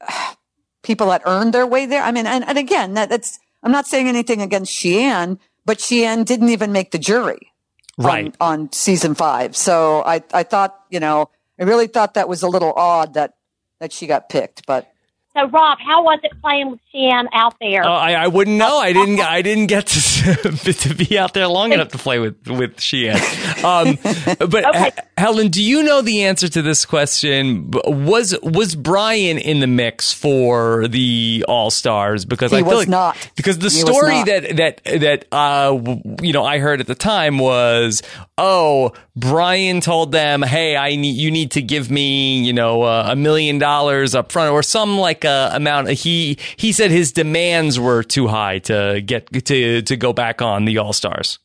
people 0.82 1.08
that 1.08 1.22
earned 1.26 1.52
their 1.52 1.66
way 1.66 1.86
there. 1.86 2.02
I 2.02 2.12
mean, 2.12 2.26
and, 2.26 2.44
and 2.44 2.58
again, 2.58 2.94
that, 2.94 3.08
that's, 3.08 3.38
I'm 3.62 3.72
not 3.72 3.86
saying 3.86 4.08
anything 4.08 4.40
against 4.40 4.72
Shii 4.72 5.00
Ann, 5.00 5.38
but 5.68 5.76
Shii 5.80 6.00
Ann 6.04 6.24
didn't 6.24 6.48
even 6.48 6.72
make 6.72 6.92
the 6.92 6.98
jury 6.98 7.52
Right. 7.98 8.34
on, 8.40 8.60
on 8.62 8.72
season 8.72 9.14
five. 9.14 9.54
So 9.54 10.02
I, 10.02 10.22
I 10.32 10.42
thought, 10.42 10.74
you 10.88 10.98
know, 10.98 11.28
I 11.60 11.64
really 11.64 11.88
thought 11.88 12.14
that 12.14 12.26
was 12.26 12.42
a 12.42 12.48
little 12.48 12.72
odd 12.72 13.12
that, 13.14 13.34
that 13.78 13.92
she 13.92 14.06
got 14.06 14.30
picked, 14.30 14.64
but 14.66 14.90
So, 15.38 15.48
Rob, 15.48 15.78
how 15.80 16.02
was 16.04 16.18
it 16.24 16.32
playing 16.40 16.70
with 16.72 16.80
Shii 16.94 17.12
Ann 17.12 17.28
out 17.32 17.54
there? 17.60 17.84
Uh, 17.84 17.90
I, 17.90 18.12
I 18.14 18.26
wouldn't 18.28 18.56
know. 18.56 18.78
I 18.78 18.92
didn't. 18.92 19.20
I 19.20 19.42
didn't 19.42 19.66
get 19.66 19.86
to 19.86 20.72
to 20.72 20.94
be 20.94 21.18
out 21.18 21.34
there 21.34 21.46
long 21.46 21.72
enough 21.72 21.88
to 21.88 21.98
play 21.98 22.18
with 22.18 22.36
with 22.48 22.76
Shii 22.78 23.12
Ann. 23.12 23.64
Um, 23.64 23.98
but 24.50 24.64
Okay. 24.64 24.86
H- 24.86 24.94
Helen, 25.16 25.48
do 25.48 25.62
you 25.62 25.82
know 25.82 26.00
the 26.02 26.24
answer 26.24 26.48
to 26.48 26.62
this 26.62 26.84
question? 26.84 27.70
Was 27.84 28.36
was 28.42 28.74
Brian 28.74 29.38
in 29.38 29.60
the 29.60 29.66
mix 29.66 30.12
for 30.12 30.88
the 30.88 31.44
All 31.48 31.70
Stars? 31.70 32.24
Because 32.24 32.50
He 32.50 32.58
I 32.58 32.60
feel 32.60 32.68
was 32.68 32.78
like 32.78 32.88
not. 32.88 33.30
because 33.36 33.58
the 33.58 33.64
He 33.68 33.70
story 33.78 34.22
that 34.24 34.56
that 34.56 35.00
that 35.00 35.24
uh 35.32 35.78
you 36.22 36.32
know 36.32 36.44
I 36.44 36.58
heard 36.58 36.80
at 36.80 36.86
the 36.86 36.94
time 36.94 37.38
was 37.38 38.02
oh 38.38 38.92
Brian 39.16 39.80
told 39.80 40.12
them 40.12 40.42
hey 40.42 40.76
I 40.76 40.94
need 40.96 41.16
you 41.16 41.30
need 41.30 41.50
to 41.52 41.62
give 41.62 41.90
me 41.90 42.42
you 42.44 42.52
know 42.52 42.82
uh, 42.82 43.06
a 43.10 43.16
million 43.16 43.58
dollars 43.58 44.14
up 44.14 44.30
front 44.32 44.52
or 44.52 44.62
some 44.62 44.98
like 44.98 45.24
uh, 45.28 45.50
amount 45.54 45.90
he 45.90 46.38
he 46.56 46.72
said 46.72 46.90
his 46.90 47.12
demands 47.12 47.78
were 47.78 48.02
too 48.02 48.26
high 48.26 48.58
to 48.60 49.02
get 49.04 49.32
to 49.44 49.82
to 49.82 49.96
go 49.96 50.12
back 50.12 50.42
on 50.42 50.64
the 50.64 50.78
All 50.78 50.92
Stars. 50.92 51.38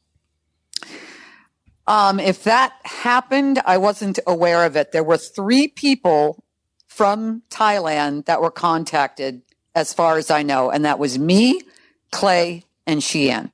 Um, 1.85 2.19
if 2.19 2.43
that 2.45 2.73
happened, 2.85 3.61
I 3.65 3.77
wasn't 3.77 4.19
aware 4.25 4.65
of 4.65 4.77
it. 4.77 4.91
There 4.91 5.03
were 5.03 5.17
three 5.17 5.67
people 5.67 6.43
from 6.87 7.41
Thailand 7.49 8.25
that 8.25 8.41
were 8.41 8.51
contacted, 8.51 9.41
as 9.75 9.93
far 9.93 10.17
as 10.17 10.31
I 10.31 10.43
know, 10.43 10.69
and 10.69 10.85
that 10.85 10.99
was 10.99 11.19
me, 11.19 11.61
Clay, 12.11 12.63
and 12.87 13.01
Shii 13.01 13.29
Ann. 13.29 13.51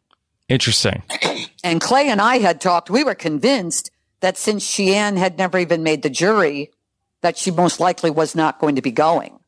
Interesting. 0.48 1.04
And 1.62 1.82
Clay 1.82 2.08
and 2.08 2.22
I 2.22 2.38
had 2.38 2.62
talked. 2.62 2.90
We 2.90 3.04
were 3.04 3.16
convinced 3.16 3.92
that 4.22 4.38
since 4.38 4.66
Shii 4.66 4.94
Ann 4.94 5.18
had 5.18 5.38
never 5.38 5.58
even 5.58 5.84
made 5.84 6.04
the 6.04 6.10
jury, 6.10 6.72
that 7.22 7.38
she 7.38 7.52
most 7.52 7.82
likely 7.82 8.10
was 8.10 8.34
not 8.34 8.60
going 8.60 8.76
to 8.76 8.82
be 8.82 8.92
going. 8.92 9.39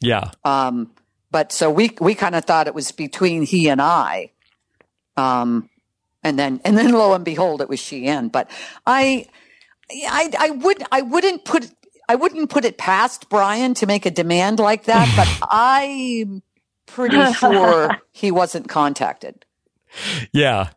Yeah. 0.00 0.30
Um, 0.44 0.92
but 1.30 1.52
so 1.52 1.70
we 1.70 1.90
we 2.00 2.14
kind 2.14 2.34
of 2.34 2.44
thought 2.44 2.66
it 2.66 2.74
was 2.74 2.92
between 2.92 3.42
he 3.42 3.68
and 3.68 3.80
I. 3.82 4.32
Um, 5.16 5.68
and 6.22 6.38
then 6.38 6.60
and 6.64 6.76
then 6.76 6.92
lo 6.92 7.12
and 7.12 7.24
behold, 7.24 7.60
it 7.60 7.68
was 7.68 7.80
Shii 7.80 8.06
Ann. 8.06 8.28
But 8.28 8.50
I, 8.86 9.26
I 9.90 10.30
I 10.38 10.50
would 10.50 10.82
I 10.90 11.02
wouldn't 11.02 11.44
put 11.44 11.70
I 12.08 12.14
wouldn't 12.14 12.50
put 12.50 12.64
it 12.64 12.78
past 12.78 13.28
Brian 13.28 13.74
to 13.74 13.86
make 13.86 14.06
a 14.06 14.10
demand 14.10 14.58
like 14.58 14.84
that. 14.84 15.08
But 15.16 15.48
I'm 15.50 16.42
pretty 16.86 17.32
sure 17.34 17.98
he 18.12 18.30
wasn't 18.30 18.68
contacted. 18.68 19.44
Yeah. 20.32 20.70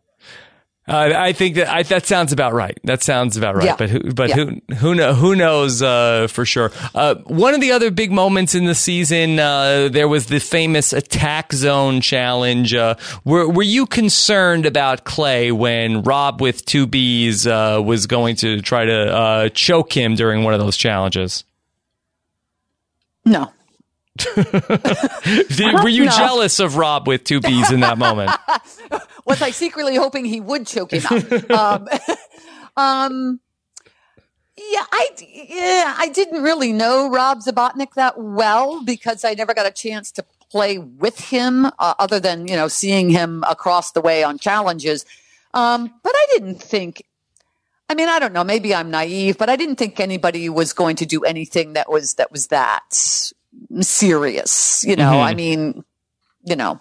Uh, 0.88 1.14
I 1.16 1.32
think 1.32 1.56
that 1.56 1.70
I, 1.70 1.84
that 1.84 2.08
sounds 2.08 2.34
about 2.34 2.54
right. 2.54 2.78
That 2.86 3.04
sounds 3.04 3.38
about 3.38 3.56
right. 3.56 3.66
Yeah. 3.66 3.76
But 3.78 3.90
who, 3.92 4.14
but 4.14 4.30
Yeah. 4.30 4.36
who 4.36 4.76
who 4.76 4.96
know, 4.96 5.14
who 5.14 5.36
knows 5.36 5.82
uh, 5.82 6.26
for 6.28 6.44
sure? 6.44 6.72
Uh, 6.96 7.16
one 7.28 7.54
of 7.54 7.62
the 7.62 7.72
other 7.72 7.92
big 7.92 8.12
moments 8.12 8.56
in 8.56 8.66
the 8.66 8.74
season, 8.74 9.38
uh, 9.40 9.90
there 9.92 10.08
was 10.08 10.26
the 10.26 10.40
famous 10.40 10.92
attack 10.92 11.54
zone 11.54 12.02
challenge. 12.02 12.74
Uh, 12.74 12.96
were 13.24 13.48
were 13.48 13.62
you 13.64 13.86
concerned 13.86 14.66
about 14.66 15.04
Clay 15.04 15.52
when 15.52 16.02
Rob 16.02 16.42
with 16.42 16.66
two 16.66 16.88
B's 16.88 17.46
uh, 17.46 17.80
was 17.86 18.08
going 18.08 18.36
to 18.38 18.60
try 18.62 18.84
to 18.84 19.16
uh, 19.16 19.50
choke 19.50 19.96
him 19.96 20.16
during 20.16 20.44
one 20.44 20.56
of 20.56 20.60
those 20.60 20.76
challenges? 20.78 21.44
No. 23.24 23.54
Did, 24.18 25.74
were 25.84 25.88
you 25.90 26.06
No. 26.06 26.12
jealous 26.12 26.60
of 26.60 26.76
Rob 26.76 27.08
with 27.08 27.24
two 27.24 27.40
B's 27.40 27.72
in 27.72 27.82
that 27.82 27.98
moment? 28.00 28.32
was 29.32 29.42
I 29.42 29.52
secretly 29.52 29.96
hoping 29.96 30.26
he 30.26 30.40
would 30.42 30.68
choke 30.68 30.92
him 30.94 31.04
out? 31.10 31.52
um, 31.52 31.88
um, 32.78 33.40
yeah, 34.58 34.86
I 34.92 35.08
yeah, 35.50 35.96
I 35.98 36.10
didn't 36.10 36.44
really 36.44 36.72
know 36.74 37.10
Rob 37.10 37.40
Zbacnik 37.40 37.94
that 37.96 38.16
well 38.18 38.84
because 38.84 39.24
I 39.26 39.34
never 39.34 39.54
got 39.54 39.66
a 39.66 39.72
chance 39.72 40.12
to 40.14 40.26
play 40.52 40.78
with 40.78 41.18
him, 41.20 41.66
uh, 41.66 41.94
other 41.98 42.20
than 42.20 42.48
you 42.48 42.56
know 42.56 42.68
seeing 42.68 43.10
him 43.10 43.44
across 43.50 43.92
the 43.94 44.02
way 44.02 44.24
on 44.24 44.38
challenges. 44.38 45.06
Um, 45.54 45.92
but 46.04 46.14
I 46.16 46.26
didn't 46.34 46.62
think. 46.62 47.04
I 47.90 47.96
mean, 47.96 48.08
I 48.08 48.20
don't 48.20 48.34
know. 48.34 48.44
Maybe 48.44 48.74
I'm 48.76 48.90
naive, 48.92 49.38
but 49.38 49.50
I 49.50 49.56
didn't 49.58 49.76
think 49.78 50.00
anybody 50.00 50.48
was 50.48 50.72
going 50.74 50.96
to 50.98 51.06
do 51.06 51.24
anything 51.24 51.74
that 51.74 51.90
was 51.90 52.14
that 52.16 52.32
was 52.32 52.48
that 52.48 52.94
serious. 53.82 54.84
You 54.86 54.96
know, 54.96 55.12
Mhm. 55.14 55.24
I 55.24 55.34
mean, 55.34 55.84
you 56.46 56.56
know, 56.56 56.80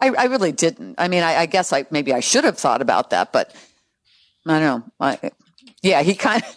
I, 0.00 0.10
I 0.10 0.24
really 0.24 0.52
didn't. 0.52 0.94
I 0.98 1.08
mean, 1.08 1.22
I, 1.22 1.40
I 1.40 1.46
guess 1.46 1.72
I 1.72 1.84
maybe 1.90 2.12
I 2.12 2.20
should 2.20 2.44
have 2.44 2.58
thought 2.58 2.80
about 2.82 3.10
that, 3.10 3.32
but 3.32 3.54
I 4.46 4.60
don't 4.60 4.80
know. 4.80 4.92
I, 5.00 5.30
yeah, 5.82 6.02
he 6.02 6.14
kind 6.14 6.42
of. 6.42 6.56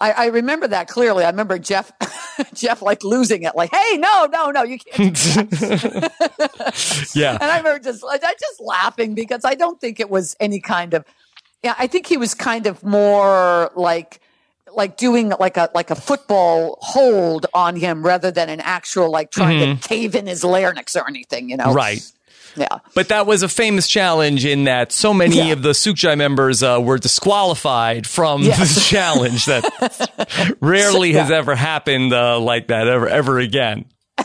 I, 0.00 0.10
I 0.12 0.26
remember 0.26 0.66
that 0.66 0.88
clearly. 0.88 1.24
I 1.24 1.30
remember 1.30 1.60
Jeff, 1.60 1.92
Jeff 2.54 2.82
like 2.82 3.04
losing 3.04 3.44
it, 3.44 3.54
like, 3.54 3.70
"Hey, 3.72 3.96
no, 3.98 4.26
no, 4.26 4.50
no, 4.50 4.64
you 4.64 4.78
can't." 4.78 5.14
do 5.14 5.20
that." 5.20 7.10
yeah. 7.14 7.32
and 7.40 7.44
I 7.44 7.58
remember 7.58 7.78
just, 7.78 8.04
I 8.04 8.18
just 8.18 8.60
laughing 8.60 9.14
because 9.14 9.44
I 9.44 9.54
don't 9.54 9.80
think 9.80 10.00
it 10.00 10.10
was 10.10 10.36
any 10.40 10.60
kind 10.60 10.92
of. 10.94 11.04
Yeah, 11.62 11.76
I 11.78 11.86
think 11.86 12.06
he 12.06 12.16
was 12.16 12.34
kind 12.34 12.66
of 12.66 12.82
more 12.82 13.70
like, 13.76 14.20
like 14.74 14.96
doing 14.96 15.28
like 15.38 15.56
a 15.56 15.70
like 15.72 15.90
a 15.90 15.94
football 15.94 16.78
hold 16.80 17.46
on 17.54 17.76
him 17.76 18.04
rather 18.04 18.32
than 18.32 18.48
an 18.48 18.60
actual 18.60 19.08
like 19.10 19.30
trying 19.30 19.78
to 19.78 19.88
cave 19.88 20.16
in 20.16 20.26
his 20.26 20.42
larynx 20.42 20.96
or 20.96 21.06
anything. 21.08 21.48
You 21.48 21.56
know, 21.58 21.66
Mm-hmm. 21.66 21.76
Right. 21.76 22.12
Yeah. 22.56 22.78
But 22.94 23.08
that 23.08 23.26
was 23.26 23.42
a 23.42 23.48
famous 23.48 23.88
challenge 23.88 24.44
in 24.44 24.64
that 24.64 24.92
so 24.92 25.14
many 25.14 25.38
Yeah. 25.38 25.52
of 25.54 25.62
the 25.62 25.72
Sook 25.74 25.96
Jai 25.96 26.14
members 26.14 26.62
uh, 26.62 26.80
were 26.82 26.98
disqualified 26.98 28.06
from 28.06 28.42
Yes. 28.42 28.58
this 28.58 28.88
challenge 28.90 29.46
that 29.46 30.56
rarely 30.60 31.12
has 31.14 31.30
ever 31.30 31.54
happened 31.54 32.12
uh, 32.12 32.38
like 32.38 32.68
that 32.68 32.88
ever 32.88 33.08
ever 33.08 33.38
again. 33.38 33.86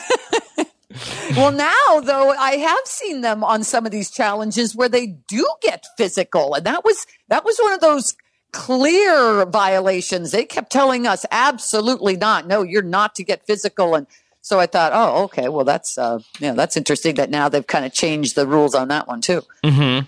Well, 1.35 1.51
now 1.51 1.99
though, 2.01 2.31
I 2.31 2.55
have 2.55 2.79
seen 2.85 3.21
them 3.21 3.43
on 3.43 3.63
some 3.63 3.85
of 3.85 3.91
these 3.91 4.09
challenges 4.09 4.75
where 4.75 4.89
they 4.89 5.07
do 5.07 5.47
get 5.61 5.85
physical, 5.97 6.55
and 6.55 6.65
that 6.65 6.83
was 6.83 7.05
that 7.27 7.45
was 7.45 7.57
one 7.59 7.73
of 7.73 7.81
those 7.81 8.15
clear 8.53 9.45
violations. 9.45 10.31
They 10.31 10.45
kept 10.45 10.71
telling 10.71 11.05
us 11.05 11.25
absolutely 11.29 12.15
not. 12.15 12.47
No, 12.47 12.63
you're 12.63 12.81
not 12.81 13.13
to 13.15 13.23
get 13.23 13.45
physical, 13.45 13.93
and 13.93 14.07
so 14.47 14.59
I 14.59 14.65
thought, 14.65 14.91
oh, 14.93 15.23
okay, 15.25 15.49
well 15.49 15.65
that's 15.65 15.97
uh, 15.97 16.19
yeah, 16.39 16.53
that's 16.53 16.77
interesting 16.77 17.15
that 17.15 17.29
now 17.29 17.49
they've 17.49 17.65
kind 17.67 17.85
of 17.85 17.93
changed 17.93 18.35
the 18.35 18.47
rules 18.47 18.73
on 18.75 18.87
that 18.87 19.07
one 19.07 19.21
too. 19.21 19.41
hmm 19.63 19.99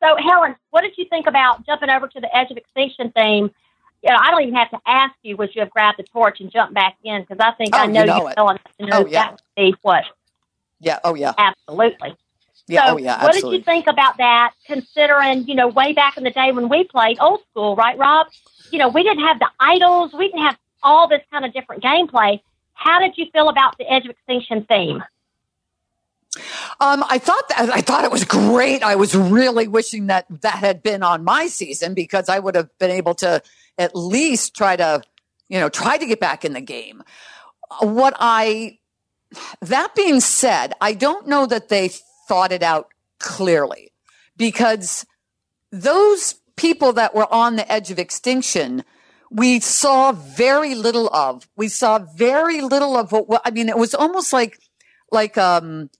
So, 0.00 0.16
Helen, 0.16 0.54
what 0.70 0.82
did 0.82 0.92
you 0.96 1.04
think 1.10 1.26
about 1.26 1.66
jumping 1.66 1.90
over 1.90 2.06
to 2.08 2.20
the 2.20 2.34
Edge 2.36 2.50
of 2.50 2.56
Extinction 2.56 3.10
theme? 3.10 3.50
You 4.02 4.10
know, 4.12 4.16
I 4.20 4.30
don't 4.30 4.42
even 4.42 4.54
have 4.54 4.70
to 4.70 4.78
ask 4.86 5.14
you, 5.22 5.36
would 5.38 5.52
you 5.54 5.60
have 5.60 5.70
grabbed 5.70 5.98
the 5.98 6.04
torch 6.04 6.38
and 6.40 6.50
jumped 6.52 6.72
back 6.74 6.96
in? 7.02 7.22
Because 7.22 7.38
I 7.40 7.50
think 7.56 7.74
Oh, 7.74 7.78
I 7.78 7.84
you 7.86 7.92
know 7.92 8.04
know 8.04 8.16
you 8.18 8.28
it. 8.28 8.34
fell 8.36 8.48
to 8.56 8.86
know 8.86 8.98
Oh, 9.02 9.06
yeah. 9.06 9.22
that 9.24 9.30
would 9.32 9.40
be 9.56 9.74
what 9.82 10.04
Yeah. 10.78 11.00
Oh 11.02 11.14
yeah. 11.16 11.32
absolutely. 11.36 12.14
Yeah. 12.68 12.86
so, 12.86 12.94
oh 12.94 12.98
yeah. 12.98 13.22
what 13.24 13.32
did 13.34 13.44
you 13.50 13.60
think 13.62 13.88
about 13.88 14.18
that? 14.18 14.52
Considering, 14.66 15.48
you 15.48 15.56
know, 15.56 15.66
way 15.68 15.92
back 15.94 16.16
in 16.16 16.22
the 16.22 16.30
day 16.30 16.52
when 16.52 16.68
we 16.68 16.84
played 16.84 17.18
old 17.20 17.40
school, 17.50 17.74
right, 17.74 17.98
Rob? 17.98 18.28
You 18.70 18.78
know, 18.78 18.88
we 18.88 19.02
didn't 19.02 19.24
have 19.26 19.38
the 19.40 19.48
idols, 19.58 20.12
we 20.12 20.28
didn't 20.28 20.42
have 20.44 20.56
all 20.82 21.08
this 21.08 21.22
kind 21.32 21.44
of 21.44 21.52
different 21.52 21.82
gameplay. 21.82 22.40
How 22.78 23.00
did 23.00 23.18
you 23.18 23.26
feel 23.32 23.48
about 23.48 23.76
the 23.76 23.92
Edge 23.92 24.04
of 24.04 24.10
Extinction 24.10 24.64
theme? 24.68 25.02
Um, 26.78 27.04
I 27.08 27.18
thought 27.18 27.48
that 27.48 27.70
I 27.70 27.80
thought 27.80 28.04
it 28.04 28.12
was 28.12 28.24
great. 28.24 28.84
I 28.84 28.94
was 28.94 29.16
really 29.16 29.66
wishing 29.66 30.06
that 30.06 30.26
that 30.42 30.54
had 30.54 30.80
been 30.80 31.02
on 31.02 31.24
my 31.24 31.48
season 31.48 31.92
because 31.92 32.28
I 32.28 32.38
would 32.38 32.54
have 32.54 32.70
been 32.78 32.92
able 32.92 33.14
to 33.16 33.42
at 33.78 33.96
least 33.96 34.54
try 34.54 34.76
to, 34.76 35.02
you 35.48 35.58
know, 35.58 35.68
try 35.68 35.98
to 35.98 36.06
get 36.06 36.20
back 36.20 36.44
in 36.44 36.52
the 36.52 36.60
game. 36.60 37.02
What 37.80 38.14
I, 38.20 38.78
that 39.60 39.96
being 39.96 40.20
said, 40.20 40.74
I 40.80 40.94
don't 40.94 41.26
know 41.26 41.46
that 41.46 41.70
they 41.70 41.90
thought 42.28 42.52
it 42.52 42.62
out 42.62 42.90
clearly 43.18 43.90
because 44.36 45.04
those 45.72 46.36
people 46.54 46.92
that 46.92 47.12
were 47.12 47.32
on 47.34 47.56
the 47.56 47.70
edge 47.70 47.90
of 47.90 47.98
extinction, 47.98 48.84
we 49.30 49.60
saw 49.60 50.12
very 50.12 50.74
little 50.74 51.08
of. 51.08 51.48
We 51.56 51.68
saw 51.68 51.98
very 51.98 52.60
little 52.60 52.96
of 52.96 53.12
what, 53.12 53.42
I 53.44 53.50
mean, 53.50 53.68
it 53.68 53.76
was 53.76 53.94
almost 53.94 54.32
like, 54.32 54.58
like, 55.10 55.36
um, 55.36 55.90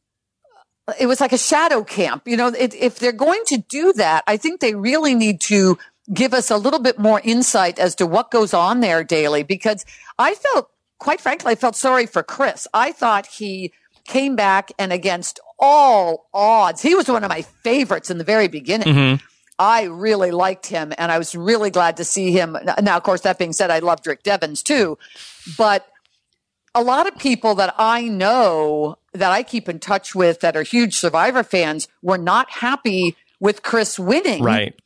it 0.98 1.06
was 1.06 1.20
like 1.20 1.32
a 1.32 1.38
shadow 1.38 1.84
camp. 1.84 2.22
You 2.26 2.36
know, 2.36 2.48
it, 2.48 2.74
if 2.74 2.98
they're 2.98 3.12
going 3.12 3.42
to 3.46 3.58
do 3.58 3.92
that, 3.94 4.24
I 4.26 4.36
think 4.36 4.60
they 4.60 4.74
really 4.74 5.14
need 5.14 5.40
to 5.42 5.78
give 6.12 6.32
us 6.32 6.50
a 6.50 6.56
little 6.56 6.80
bit 6.80 6.98
more 6.98 7.20
insight 7.22 7.78
as 7.78 7.94
to 7.96 8.06
what 8.06 8.30
goes 8.30 8.54
on 8.54 8.80
there 8.80 9.04
daily 9.04 9.42
because 9.42 9.84
I 10.18 10.34
felt, 10.34 10.70
quite 10.98 11.20
frankly, 11.20 11.52
I 11.52 11.54
felt 11.54 11.76
sorry 11.76 12.06
for 12.06 12.22
Chris. 12.22 12.66
I 12.72 12.92
thought 12.92 13.26
he 13.26 13.72
came 14.04 14.36
back 14.36 14.72
and 14.78 14.92
against 14.92 15.38
all 15.58 16.28
odds, 16.32 16.82
he 16.82 16.94
was 16.94 17.08
one 17.08 17.24
of 17.24 17.28
my 17.28 17.42
favorites 17.42 18.10
in 18.10 18.18
the 18.18 18.24
very 18.24 18.48
beginning. 18.48 18.88
Mm-hmm. 18.88 19.24
I 19.58 19.84
really 19.84 20.30
liked 20.30 20.66
him 20.66 20.92
and 20.96 21.10
I 21.10 21.18
was 21.18 21.34
really 21.34 21.70
glad 21.70 21.96
to 21.96 22.04
see 22.04 22.32
him. 22.32 22.56
Now, 22.80 22.96
of 22.96 23.02
course, 23.02 23.22
that 23.22 23.38
being 23.38 23.52
said, 23.52 23.70
I 23.70 23.80
loved 23.80 24.06
Rick 24.06 24.22
Devens 24.22 24.62
too, 24.62 24.98
but 25.56 25.88
a 26.74 26.82
lot 26.82 27.08
of 27.08 27.18
people 27.18 27.54
that 27.56 27.74
I 27.76 28.02
know 28.02 28.98
that 29.12 29.32
I 29.32 29.42
keep 29.42 29.68
in 29.68 29.80
touch 29.80 30.14
with 30.14 30.40
that 30.40 30.56
are 30.56 30.62
huge 30.62 30.94
Survivor 30.94 31.42
fans 31.42 31.88
were 32.02 32.18
not 32.18 32.50
happy 32.50 33.16
with 33.40 33.62
Chris 33.62 33.98
winning. 33.98 34.42
Right. 34.42 34.78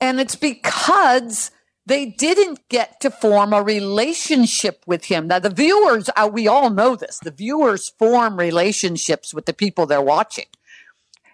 And 0.00 0.20
it's 0.20 0.36
because 0.36 1.50
they 1.86 2.06
didn't 2.06 2.66
get 2.68 3.00
to 3.00 3.10
form 3.10 3.52
a 3.52 3.62
relationship 3.62 4.82
with 4.86 5.04
him. 5.04 5.28
Now, 5.28 5.38
the 5.38 5.50
viewers, 5.50 6.08
uh, 6.16 6.30
we 6.32 6.48
all 6.48 6.70
know 6.70 6.96
this, 6.96 7.18
the 7.18 7.30
viewers 7.30 7.90
form 7.90 8.38
relationships 8.38 9.34
with 9.34 9.44
the 9.44 9.52
people 9.52 9.84
they're 9.84 10.00
watching. 10.00 10.46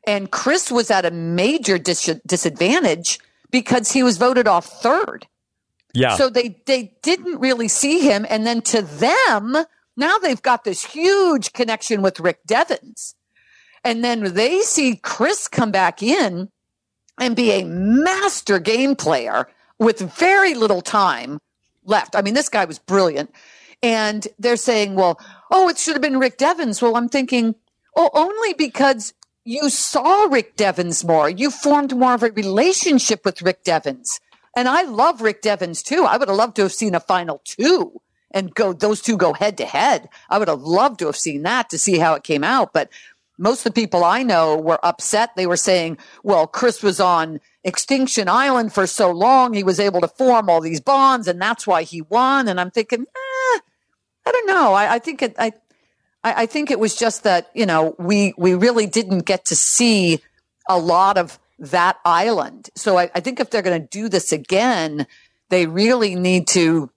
And 0.06 0.30
Chris 0.30 0.70
was 0.70 0.90
at 0.90 1.04
a 1.04 1.10
major 1.10 1.78
dis- 1.78 2.20
disadvantage 2.26 3.18
because 3.50 3.92
he 3.92 4.02
was 4.02 4.16
voted 4.16 4.48
off 4.48 4.66
third. 4.66 5.26
Yeah. 5.92 6.16
So 6.16 6.30
they, 6.30 6.60
they 6.66 6.94
didn't 7.02 7.40
really 7.40 7.68
see 7.68 8.00
him. 8.00 8.24
And 8.28 8.46
then 8.46 8.62
to 8.62 8.82
them, 8.82 9.56
now 9.96 10.18
they've 10.18 10.40
got 10.40 10.64
this 10.64 10.84
huge 10.84 11.52
connection 11.52 12.02
with 12.02 12.20
Rick 12.20 12.40
Devens. 12.46 13.14
And 13.84 14.04
then 14.04 14.34
they 14.34 14.60
see 14.60 14.96
Chris 14.96 15.48
come 15.48 15.70
back 15.70 16.02
in 16.02 16.50
and 17.18 17.36
be 17.36 17.50
a 17.52 17.64
master 17.64 18.58
game 18.58 18.94
player 18.94 19.48
with 19.78 20.00
very 20.00 20.54
little 20.54 20.82
time 20.82 21.38
left. 21.84 22.14
I 22.14 22.22
mean, 22.22 22.34
this 22.34 22.48
guy 22.48 22.64
was 22.64 22.78
brilliant. 22.78 23.34
And 23.82 24.28
they're 24.38 24.56
saying, 24.56 24.94
well, 24.94 25.18
oh, 25.50 25.68
it 25.68 25.78
should 25.78 25.94
have 25.94 26.02
been 26.02 26.18
Rick 26.18 26.36
Devens. 26.36 26.82
Well, 26.82 26.96
I'm 26.96 27.08
thinking, 27.08 27.54
oh, 27.96 28.10
only 28.12 28.52
because 28.54 29.14
you 29.44 29.70
saw 29.70 30.24
Rick 30.24 30.56
Devens 30.56 31.04
more. 31.04 31.28
You 31.30 31.50
formed 31.50 31.96
more 31.96 32.14
of 32.14 32.22
a 32.22 32.30
relationship 32.30 33.24
with 33.24 33.42
Rick 33.42 33.64
Devens. 33.64 34.20
And 34.56 34.68
I 34.68 34.82
love 34.82 35.20
Rick 35.22 35.42
Devens 35.42 35.82
too. 35.82 36.04
I 36.04 36.16
would 36.16 36.28
have 36.28 36.36
loved 36.36 36.56
to 36.56 36.62
have 36.62 36.72
seen 36.72 36.94
a 36.94 37.00
final 37.00 37.40
two 37.44 38.00
and 38.32 38.54
go, 38.54 38.72
those 38.72 39.00
two 39.00 39.16
go 39.16 39.32
head 39.32 39.56
to 39.58 39.64
head. 39.64 40.08
I 40.28 40.38
would 40.38 40.48
have 40.48 40.62
loved 40.62 40.98
to 41.00 41.06
have 41.06 41.16
seen 41.16 41.42
that 41.42 41.70
to 41.70 41.78
see 41.78 41.98
how 41.98 42.14
it 42.14 42.22
came 42.22 42.44
out. 42.44 42.72
But 42.72 42.90
most 43.38 43.60
of 43.60 43.72
the 43.72 43.80
people 43.80 44.04
I 44.04 44.22
know 44.22 44.56
were 44.56 44.84
upset. 44.84 45.30
They 45.34 45.46
were 45.46 45.56
saying, 45.56 45.98
well, 46.22 46.46
Chris 46.46 46.82
was 46.82 47.00
on 47.00 47.40
Extinction 47.64 48.28
Island 48.28 48.72
for 48.72 48.86
so 48.86 49.10
long. 49.10 49.54
He 49.54 49.62
was 49.62 49.80
able 49.80 50.00
to 50.02 50.08
form 50.08 50.50
all 50.50 50.60
these 50.60 50.80
bonds 50.80 51.26
and 51.26 51.40
that's 51.40 51.66
why 51.66 51.82
he 51.82 52.02
won. 52.02 52.48
And 52.48 52.60
I'm 52.60 52.70
thinking, 52.70 53.00
eh, 53.00 53.58
I 54.26 54.32
don't 54.32 54.46
know. 54.46 54.74
I, 54.74 54.94
I 54.94 54.98
think 54.98 55.22
it, 55.22 55.34
I, 55.38 55.52
I, 56.22 56.46
think 56.46 56.70
it 56.70 56.78
was 56.78 56.96
just 56.96 57.22
that, 57.24 57.50
you 57.54 57.64
know, 57.64 57.94
we, 57.98 58.34
we 58.36 58.54
really 58.54 58.86
didn't 58.86 59.20
get 59.20 59.46
to 59.46 59.56
see 59.56 60.20
a 60.68 60.78
lot 60.78 61.16
of 61.16 61.38
that 61.58 61.98
island. 62.04 62.68
So 62.74 62.98
I, 62.98 63.10
I 63.14 63.20
think 63.20 63.40
if 63.40 63.50
they're 63.50 63.62
going 63.62 63.80
to 63.80 63.88
do 63.88 64.08
this 64.08 64.32
again, 64.32 65.06
they 65.48 65.66
really 65.66 66.14
need 66.14 66.46
to 66.48 66.90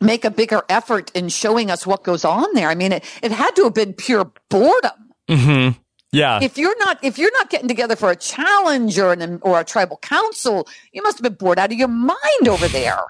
make 0.00 0.24
a 0.24 0.30
bigger 0.30 0.62
effort 0.68 1.10
in 1.14 1.28
showing 1.28 1.70
us 1.70 1.86
what 1.86 2.02
goes 2.02 2.24
on 2.24 2.46
there. 2.54 2.68
I 2.68 2.74
mean, 2.74 2.92
it, 2.92 3.04
it 3.22 3.32
had 3.32 3.50
to 3.56 3.64
have 3.64 3.74
been 3.74 3.92
pure 3.92 4.30
boredom. 4.48 5.12
Mm-hmm. 5.28 5.78
Yeah. 6.12 6.38
If 6.42 6.56
you're 6.56 6.78
not 6.78 7.02
if 7.02 7.18
you're 7.18 7.32
not 7.32 7.50
getting 7.50 7.68
together 7.68 7.96
for 7.96 8.10
a 8.10 8.16
challenge 8.16 8.98
or 8.98 9.12
an 9.12 9.38
or 9.42 9.60
a 9.60 9.64
tribal 9.64 9.98
council, 9.98 10.66
you 10.92 11.02
must 11.02 11.18
have 11.18 11.22
been 11.22 11.34
bored 11.34 11.58
out 11.58 11.72
of 11.72 11.78
your 11.78 11.88
mind 11.88 12.48
over 12.48 12.68
there. 12.68 13.00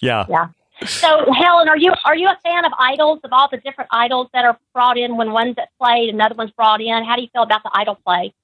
Yeah. 0.00 0.24
Yeah. 0.28 0.48
So 0.86 1.32
Helen, 1.32 1.68
are 1.68 1.76
you 1.76 1.92
are 2.04 2.16
you 2.16 2.28
a 2.28 2.38
fan 2.42 2.64
of 2.64 2.72
idols 2.78 3.20
of 3.24 3.32
all 3.32 3.48
the 3.50 3.58
different 3.58 3.88
idols 3.92 4.28
that 4.32 4.44
are 4.44 4.58
brought 4.72 4.98
in 4.98 5.16
when 5.16 5.32
one's 5.32 5.56
played, 5.80 6.12
another 6.12 6.34
one's 6.34 6.50
brought 6.50 6.80
in? 6.80 7.04
How 7.04 7.16
do 7.16 7.22
you 7.22 7.28
feel 7.32 7.42
about 7.42 7.62
the 7.62 7.70
idol 7.72 7.96
play? 8.04 8.34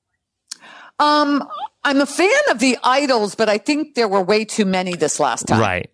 Um, 0.99 1.49
I'm 1.83 2.01
a 2.01 2.07
fan 2.07 2.31
of 2.51 2.59
the 2.59 2.79
idols, 2.85 3.35
but 3.35 3.49
I 3.49 3.59
think 3.59 3.95
there 3.95 4.09
were 4.09 4.23
way 4.23 4.45
too 4.45 4.67
many 4.67 4.95
this 4.95 5.19
last 5.19 5.49
time. 5.49 5.61
Right. 5.61 5.91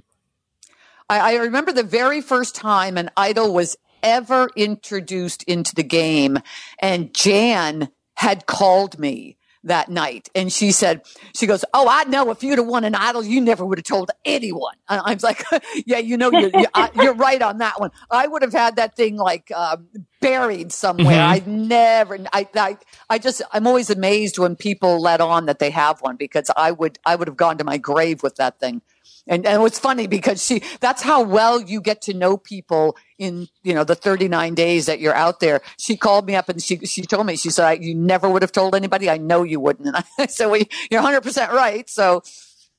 I, 1.09 1.34
I 1.34 1.34
remember 1.37 1.72
the 1.72 1.84
very 1.84 2.20
first 2.20 2.57
time 2.57 2.99
an 2.99 3.11
idol 3.16 3.55
was 3.55 3.76
ever 4.03 4.49
introduced 4.57 5.43
into 5.45 5.74
the 5.74 5.82
game. 5.82 6.39
And 6.80 7.14
Jan 7.14 7.89
had 8.14 8.47
called 8.47 8.99
me 8.99 9.37
that 9.67 9.89
night 9.89 10.29
and 10.35 10.53
she 10.53 10.73
said, 10.73 11.03
she 11.35 11.47
goes, 11.47 11.64
Oh, 11.75 11.87
I 11.89 12.05
know 12.05 12.31
if 12.31 12.43
you'd 12.43 12.59
have 12.59 12.67
won 12.67 12.85
an 12.85 12.95
idol, 12.95 13.25
you 13.25 13.41
never 13.41 13.64
would 13.64 13.79
have 13.79 13.85
told 13.85 14.11
anyone. 14.25 14.75
And 14.89 15.01
I 15.05 15.14
was 15.14 15.23
like, 15.23 15.45
yeah, 15.87 15.99
you 15.99 16.17
know, 16.17 16.31
you're, 16.31 16.51
you're, 16.95 17.14
right 17.14 17.41
on 17.41 17.59
that 17.59 17.81
one. 17.81 17.91
I 18.11 18.27
would 18.27 18.43
have 18.43 18.53
had 18.53 18.77
that 18.77 18.97
thing 18.97 19.17
like, 19.17 19.51
uh, 19.55 19.77
buried 20.21 20.73
somewhere. 20.73 21.17
Mm-hmm. 21.17 21.49
I 21.49 21.53
never, 21.53 22.19
I, 22.33 22.49
I, 22.55 22.79
I 23.09 23.19
just, 23.19 23.43
I'm 23.53 23.67
always 23.67 23.91
amazed 23.91 24.39
when 24.39 24.57
people 24.57 25.01
let 25.01 25.21
on 25.21 25.47
that 25.47 25.59
they 25.59 25.71
have 25.71 26.01
one 26.01 26.17
because 26.17 26.51
I 26.57 26.73
would, 26.73 26.99
I 27.05 27.17
would 27.17 27.29
have 27.29 27.37
gone 27.37 27.59
to 27.59 27.64
my 27.64 27.79
grave 27.79 28.23
with 28.23 28.37
that 28.37 28.59
thing. 28.59 28.83
And, 29.29 29.45
and 29.47 29.61
was 29.62 29.79
funny 29.79 30.07
because 30.07 30.45
she, 30.45 30.62
that's 30.81 31.03
how 31.03 31.23
well 31.23 31.61
you 31.61 31.81
get 31.81 32.03
to 32.03 32.14
know 32.14 32.37
people 32.37 32.97
in, 33.19 33.49
you 33.62 33.75
know, 33.75 33.85
the 33.85 33.95
39 33.95 34.55
days 34.55 34.87
that 34.87 35.01
you're 35.01 35.14
out 35.14 35.41
there. 35.41 35.62
She 35.79 35.97
called 35.97 36.27
me 36.27 36.35
up 36.35 36.49
and 36.49 36.62
she, 36.62 36.79
she 36.79 37.03
told 37.03 37.27
me, 37.27 37.37
she 37.37 37.51
said, 37.51 37.83
you 37.83 37.95
never 37.95 38.29
would 38.29 38.43
have 38.43 38.53
told 38.53 38.75
anybody. 38.75 39.09
I 39.09 39.19
know 39.19 39.43
you 39.43 39.61
wouldn't. 39.61 39.89
And 39.89 40.05
I 40.19 40.27
said, 40.27 40.47
well, 40.47 40.62
you're 40.91 41.03
100% 41.03 41.49
right. 41.51 41.89
So 41.89 42.23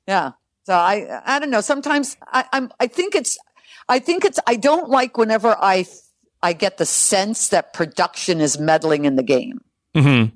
yeah. 0.07 0.31
So 0.65 0.73
I, 0.73 1.21
I 1.25 1.39
don't 1.39 1.49
know. 1.49 1.61
Sometimes 1.61 2.17
I, 2.27 2.45
I'm, 2.51 2.71
I 2.79 2.87
think 2.87 3.15
it's, 3.15 3.37
I 3.89 3.99
think 3.99 4.25
it's, 4.25 4.39
I 4.45 4.55
don't 4.55 4.89
like 4.89 5.17
whenever 5.17 5.55
I, 5.59 5.85
I 6.41 6.53
get 6.53 6.77
the 6.77 6.85
sense 6.85 7.49
that 7.49 7.73
production 7.73 8.41
is 8.41 8.59
meddling 8.59 9.05
in 9.05 9.15
the 9.15 9.23
game. 9.23 9.61
Mm-hmm. 9.95 10.35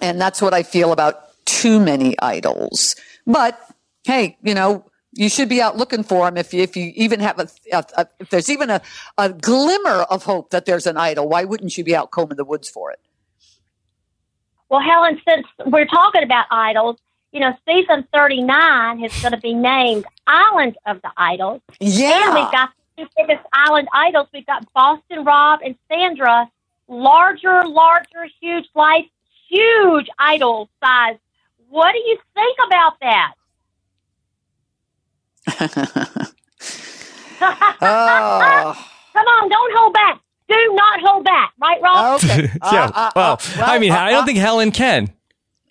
And 0.00 0.20
that's 0.20 0.40
what 0.40 0.54
I 0.54 0.62
feel 0.62 0.92
about 0.92 1.44
too 1.44 1.80
many 1.80 2.18
idols. 2.20 2.96
But 3.26 3.58
hey, 4.04 4.38
you 4.42 4.54
know, 4.54 4.84
you 5.12 5.28
should 5.28 5.48
be 5.48 5.60
out 5.60 5.76
looking 5.76 6.02
for 6.02 6.26
them 6.26 6.36
if 6.36 6.52
you, 6.52 6.62
if 6.62 6.76
you 6.76 6.92
even 6.94 7.20
have 7.20 7.38
a, 7.38 7.48
a, 7.72 7.84
a, 7.96 8.06
if 8.18 8.30
there's 8.30 8.50
even 8.50 8.70
a, 8.70 8.80
a 9.16 9.30
glimmer 9.30 10.02
of 10.02 10.24
hope 10.24 10.50
that 10.50 10.66
there's 10.66 10.86
an 10.86 10.96
idol 10.96 11.28
why 11.28 11.44
wouldn't 11.44 11.76
you 11.76 11.84
be 11.84 11.94
out 11.94 12.10
combing 12.10 12.36
the 12.36 12.44
woods 12.44 12.68
for 12.68 12.90
it? 12.90 13.00
Well 14.68 14.80
helen 14.80 15.20
since 15.26 15.46
we're 15.66 15.86
talking 15.86 16.22
about 16.22 16.46
idols 16.50 16.98
you 17.32 17.40
know 17.40 17.54
season 17.66 18.06
39 18.12 19.04
is 19.04 19.20
going 19.20 19.32
to 19.32 19.40
be 19.40 19.54
named 19.54 20.04
island 20.26 20.76
of 20.86 21.00
the 21.02 21.10
idols. 21.16 21.62
Yeah 21.80 22.26
and 22.26 22.34
we've 22.34 22.52
got 22.52 22.70
the 22.96 23.04
two 23.04 23.08
biggest 23.16 23.46
island 23.52 23.88
idols. 23.92 24.28
We've 24.32 24.46
got 24.46 24.70
boston 24.72 25.24
rob 25.24 25.60
and 25.64 25.74
sandra. 25.90 26.50
Larger 26.90 27.64
larger 27.66 28.26
huge 28.40 28.66
life 28.74 29.04
huge 29.48 30.08
idol 30.18 30.68
size. 30.82 31.16
What 31.68 31.92
do 31.92 31.98
you 31.98 32.18
think 32.34 32.58
about 32.66 33.00
that 33.00 33.34
oh. 37.80 38.84
Come 39.12 39.26
on, 39.26 39.48
don't 39.48 39.76
hold 39.76 39.94
back. 39.94 40.20
Do 40.48 40.72
not 40.74 41.00
hold 41.00 41.24
back. 41.24 41.52
Right, 41.60 41.80
Rob? 41.82 42.22
Okay. 42.22 42.50
yeah. 42.72 42.84
Uh, 42.84 42.92
uh, 42.94 43.10
well, 43.16 43.32
uh, 43.32 43.36
well, 43.56 43.70
I 43.70 43.78
mean, 43.78 43.92
uh, 43.92 43.98
I 43.98 44.10
don't 44.10 44.22
uh, 44.22 44.26
think 44.26 44.38
Helen 44.38 44.70
can. 44.70 45.12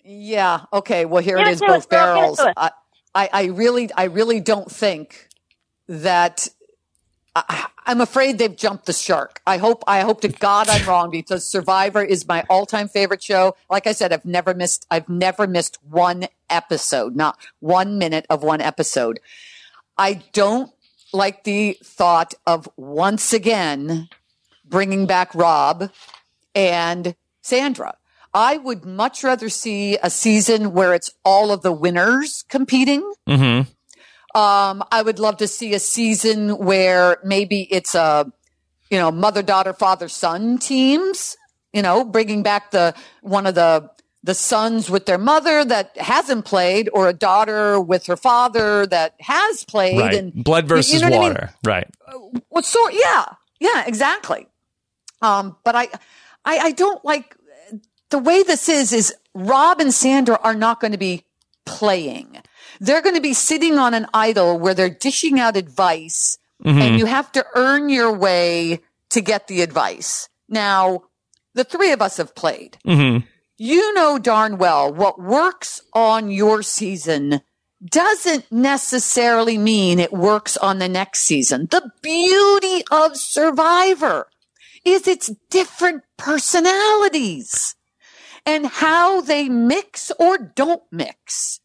Yeah. 0.04 0.60
Okay. 0.72 1.04
Well, 1.04 1.22
here 1.22 1.36
Give 1.38 1.46
it 1.46 1.50
it 1.50 1.54
is, 1.54 1.60
to 1.60 1.66
both 1.66 1.76
us, 1.76 1.84
it 1.84 1.90
barrels. 1.90 2.36
to. 2.38 2.54
I, 2.56 2.70
I, 3.14 3.30
I 3.32 3.44
really, 3.46 3.90
I 3.92 4.04
really 4.04 4.40
don't 4.40 4.70
think 4.70 5.28
that. 5.88 6.48
I, 7.34 7.66
I'm 7.88 8.02
afraid 8.02 8.36
they've 8.36 8.54
jumped 8.54 8.84
the 8.84 8.92
shark. 8.92 9.40
I 9.46 9.56
hope, 9.56 9.82
I 9.86 10.00
hope 10.00 10.20
to 10.20 10.28
God 10.28 10.68
I'm 10.68 10.86
wrong 10.88 11.10
because 11.10 11.46
Survivor 11.46 12.02
is 12.02 12.28
my 12.28 12.44
all-time 12.50 12.86
favorite 12.86 13.22
show. 13.22 13.56
Like 13.70 13.86
I 13.86 13.92
said, 13.92 14.12
I've 14.12 14.26
never 14.26 14.52
missed, 14.52 14.86
I've 14.90 15.08
never 15.08 15.46
missed 15.46 15.78
one 15.88 16.26
episode, 16.50 17.16
not 17.16 17.38
one 17.60 17.96
minute 17.96 18.26
of 18.28 18.42
one 18.42 18.60
episode. 18.60 19.20
I 19.98 20.22
don't 20.32 20.70
like 21.12 21.44
the 21.44 21.76
thought 21.82 22.34
of 22.46 22.68
once 22.76 23.32
again 23.32 24.08
bringing 24.64 25.06
back 25.06 25.34
Rob 25.34 25.90
and 26.54 27.14
Sandra. 27.42 27.96
I 28.32 28.58
would 28.58 28.84
much 28.84 29.24
rather 29.24 29.48
see 29.48 29.98
a 30.02 30.10
season 30.10 30.72
where 30.72 30.94
it's 30.94 31.10
all 31.24 31.50
of 31.50 31.62
the 31.62 31.72
winners 31.72 32.44
competing. 32.48 33.00
Mm-hmm. 33.28 34.38
Um, 34.38 34.84
I 34.92 35.02
would 35.02 35.18
love 35.18 35.38
to 35.38 35.48
see 35.48 35.74
a 35.74 35.80
season 35.80 36.58
where 36.58 37.18
maybe 37.24 37.62
it's 37.70 37.94
a, 37.94 38.30
you 38.90 38.98
know, 38.98 39.10
mother, 39.10 39.42
daughter, 39.42 39.72
father, 39.72 40.08
son 40.08 40.58
teams, 40.58 41.36
you 41.72 41.82
know, 41.82 42.04
bringing 42.04 42.42
back 42.42 42.70
the, 42.70 42.94
one 43.22 43.46
of 43.46 43.54
the, 43.54 43.90
the 44.28 44.34
sons 44.34 44.90
with 44.90 45.06
their 45.06 45.16
mother 45.16 45.64
that 45.64 45.96
hasn't 45.96 46.44
played 46.44 46.90
or 46.92 47.08
a 47.08 47.14
daughter 47.14 47.80
with 47.80 48.04
her 48.06 48.16
father 48.16 48.86
that 48.86 49.14
has 49.20 49.64
played 49.64 49.98
Right. 49.98 50.14
and 50.14 50.44
Blood 50.44 50.68
versus 50.68 50.92
you 50.92 51.00
know 51.00 51.08
what 51.08 51.16
I 51.16 51.20
mean? 51.28 51.32
water. 51.32 51.50
Right. 51.64 51.88
what 52.50 52.64
sort? 52.66 52.92
Yeah, 52.92 53.24
yeah, 53.58 53.84
exactly. 53.86 54.46
Um, 55.22 55.56
but 55.64 55.74
I, 55.74 55.88
I, 56.44 56.58
I 56.58 56.70
don't 56.72 57.02
like 57.06 57.34
the 58.10 58.18
way 58.18 58.42
this 58.42 58.68
is, 58.68 58.92
is 58.92 59.14
Rob 59.34 59.80
and 59.80 59.94
Sandra 59.94 60.38
are 60.42 60.54
not 60.54 60.78
going 60.80 60.92
to 60.92 60.98
be 60.98 61.24
playing. 61.64 62.36
They're 62.80 63.02
going 63.02 63.14
to 63.16 63.20
be 63.22 63.34
sitting 63.34 63.78
on 63.78 63.94
an 63.94 64.06
idol 64.12 64.58
where 64.58 64.74
they're 64.74 64.90
dishing 64.90 65.40
out 65.40 65.56
advice 65.56 66.36
Mm-hmm. 66.64 66.78
and 66.82 66.98
you 66.98 67.06
have 67.06 67.30
to 67.38 67.46
earn 67.54 67.88
your 67.88 68.12
way 68.12 68.80
to 69.10 69.20
get 69.20 69.46
the 69.46 69.62
advice. 69.62 70.28
Now, 70.48 71.04
the 71.54 71.62
three 71.62 71.92
of 71.92 72.02
us 72.02 72.16
have 72.16 72.34
played. 72.34 72.76
Mhm. 72.84 73.22
You 73.60 73.92
know 73.94 74.20
darn 74.20 74.56
well 74.56 74.94
what 74.94 75.20
works 75.20 75.82
on 75.92 76.30
your 76.30 76.62
season 76.62 77.40
doesn't 77.84 78.52
necessarily 78.52 79.58
mean 79.58 79.98
it 79.98 80.12
works 80.12 80.56
on 80.56 80.78
the 80.78 80.88
next 80.88 81.24
season. 81.24 81.66
The 81.68 81.90
beauty 82.00 82.84
of 82.92 83.16
Survivor 83.16 84.28
is 84.84 85.08
its 85.08 85.32
different 85.50 86.04
personalities 86.16 87.74
and 88.46 88.64
how 88.66 89.22
they 89.22 89.48
mix 89.48 90.12
or 90.20 90.38
don't 90.38 90.84
mix. 90.92 91.58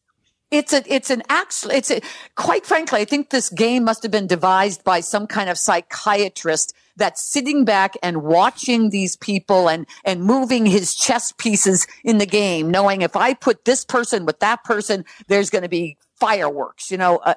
It's 0.53 0.71
a, 0.71 0.83
it's 0.93 1.09
an 1.09 1.23
actual, 1.29 1.71
it's 1.71 1.89
a, 1.89 1.99
quite 2.35 2.65
frankly, 2.65 3.01
I 3.01 3.05
think 3.05 3.29
this 3.31 3.49
game 3.49 3.83
must 3.85 4.03
have 4.03 4.11
been 4.11 4.27
devised 4.27 4.83
by 4.83 4.99
some 4.99 5.25
kind 5.25 5.49
of 5.49 5.57
psychiatrist 5.57 6.73
that's 6.95 7.23
sitting 7.25 7.65
back 7.65 7.95
and 8.03 8.21
watching 8.21 8.91
these 8.91 9.15
people 9.15 9.67
and, 9.67 9.87
and 10.05 10.23
moving 10.23 10.65
his 10.67 10.93
chess 10.93 11.31
pieces 11.31 11.87
in 12.03 12.19
the 12.19 12.27
game, 12.27 12.69
knowing 12.69 13.01
if 13.01 13.15
I 13.15 13.33
put 13.33 13.65
this 13.65 13.83
person 13.83 14.25
with 14.27 14.39
that 14.41 14.63
person, 14.63 15.05
there's 15.27 15.49
going 15.49 15.63
to 15.63 15.69
be 15.69 15.97
fireworks. 16.19 16.91
You 16.91 16.97
know, 16.97 17.17
uh, 17.17 17.33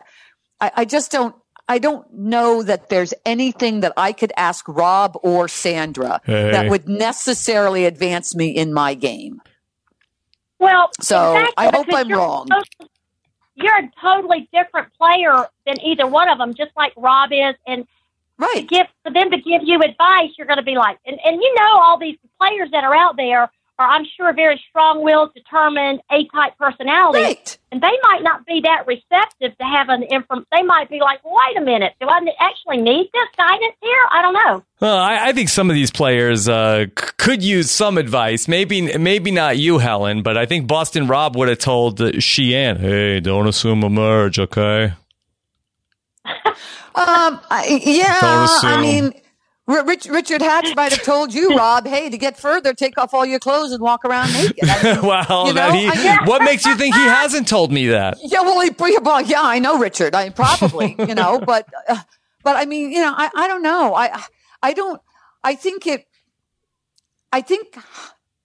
I, 0.61 0.73
I 0.77 0.85
just 0.85 1.11
don't, 1.11 1.35
I 1.69 1.79
don't 1.79 2.07
know 2.12 2.62
that 2.62 2.91
there's 2.91 3.14
anything 3.25 3.81
that 3.81 3.95
I 3.97 4.12
could 4.12 4.33
ask 4.37 4.69
Rob 4.69 5.17
or 5.23 5.49
Sandra 5.49 6.21
Hey. 6.25 6.51
that 6.51 6.69
would 6.71 6.87
necessarily 6.89 7.87
advance 7.87 8.37
me 8.37 8.49
in 8.51 8.75
my 8.75 8.93
game. 8.93 9.41
Well, 10.59 10.91
So, 11.01 11.35
exactly, 11.37 11.55
I 11.57 11.77
hope 11.77 11.87
I'm 11.93 12.12
wrong. 12.12 12.47
supposed- 12.47 12.91
You're 13.57 13.79
a 13.79 13.91
totally 14.01 14.49
different 14.53 14.93
player 14.99 15.47
than 15.67 15.81
either 15.81 16.07
one 16.07 16.29
of 16.29 16.39
them, 16.39 16.55
just 16.55 16.73
like 16.77 16.93
Rob 16.97 17.33
is. 17.33 17.55
And 17.67 17.87
to 18.55 18.61
Right. 18.61 18.69
give 18.69 18.87
for 19.03 19.13
them 19.13 19.31
to 19.31 19.39
give 19.39 19.63
you 19.65 19.81
advice, 19.83 20.31
you're 20.39 20.47
going 20.47 20.59
to 20.59 20.63
be 20.65 20.77
like, 20.77 20.99
and, 21.07 21.19
and 21.25 21.43
you 21.43 21.55
know, 21.57 21.79
all 21.79 21.99
these 21.99 22.19
players 22.39 22.71
that 22.73 22.85
are 22.85 22.95
out 22.95 23.17
there 23.17 23.51
are, 23.79 23.89
I'm 23.89 24.05
sure, 24.16 24.33
very 24.33 24.61
strong-willed, 24.70 25.35
determined, 25.35 26.01
A-type 26.11 26.57
personalities, 26.59 27.22
Right. 27.22 27.59
and 27.70 27.83
they 27.83 27.93
might 28.03 28.22
not 28.22 28.47
be 28.47 28.61
that 28.62 28.87
receptive 28.87 29.57
to 29.59 29.64
having 29.64 30.01
the 30.01 30.14
inform. 30.14 30.47
They 30.51 30.62
might 30.62 30.89
be 30.89 31.01
like, 31.01 31.20
wait 31.24 31.57
a 31.57 31.61
minute, 31.61 31.93
do 32.01 32.07
I 32.09 32.20
actually 32.41 32.79
need 32.79 33.11
this 33.12 33.29
guidance 33.37 33.74
here? 33.83 34.03
I 34.11 34.22
don't 34.22 34.33
know. 34.33 34.62
Well, 34.81 34.97
I, 34.97 35.29
I 35.29 35.33
think 35.33 35.49
some 35.51 35.68
of 35.70 35.74
these 35.74 35.91
players 35.91 36.49
uh, 36.49 36.87
c- 36.87 37.07
could 37.18 37.43
use 37.43 37.70
some 37.70 37.99
advice. 37.99 38.49
Maybe, 38.49 38.97
maybe 38.99 39.31
not 39.31 39.59
you, 39.59 39.79
Helen, 39.79 40.22
but 40.22 40.37
I 40.39 40.47
think 40.47 40.66
Boston 40.66 41.07
Rob 41.07 41.37
would 41.37 41.49
have 41.49 41.59
told 41.59 42.01
uh, 42.01 42.12
Shii 42.12 42.53
Ann, 42.55 42.77
"Hey, 42.77 43.20
don't 43.20 43.47
assume 43.47 43.83
a 43.83 43.91
merge, 43.91 44.39
okay?" 44.39 44.93
Um, 46.99 47.39
I, 47.51 47.79
yeah, 47.85 48.18
Don't 48.22 48.64
I 48.64 48.81
mean, 48.81 49.05
R- 49.05 49.12
Rich, 49.67 50.07
Richard 50.07 50.43
Hatch 50.43 50.77
might 50.77 50.93
have 50.93 51.03
told 51.03 51.35
you, 51.35 51.51
Rob, 51.57 51.87
hey, 51.87 52.09
to 52.09 52.17
get 52.17 52.39
further, 52.39 52.73
take 52.73 52.97
off 52.99 53.12
all 53.12 53.27
your 53.27 53.41
clothes 53.41 53.73
and 53.73 53.83
walk 53.83 54.05
around 54.05 54.33
naked. 54.33 54.69
I 54.69 54.95
mean, 54.95 55.03
well, 55.07 55.49
You 55.49 55.55
know, 55.55 55.73
he, 55.73 55.89
what 56.25 56.43
makes 56.43 56.64
you 56.64 56.77
think 56.77 56.95
he 56.95 57.03
hasn't 57.03 57.49
told 57.49 57.73
me 57.73 57.89
that? 57.89 58.19
yeah, 58.23 58.43
well, 58.43 58.61
he, 58.61 58.71
well, 58.99 59.23
yeah, 59.23 59.41
I 59.43 59.59
know, 59.59 59.79
Richard. 59.79 60.14
I 60.14 60.31
probably, 60.31 60.95
you 60.99 61.14
know, 61.14 61.41
but, 61.41 61.69
uh, 61.89 61.99
but 62.45 62.57
I 62.57 62.64
mean, 62.64 62.93
you 62.93 63.01
know, 63.01 63.12
I, 63.17 63.29
I 63.35 63.49
don't 63.49 63.62
know. 63.62 63.95
I, 63.95 64.23
I 64.62 64.73
don't. 64.73 65.01
I 65.43 65.55
think 65.57 65.87
it. 65.87 66.07
I 67.33 67.41
think, 67.41 67.77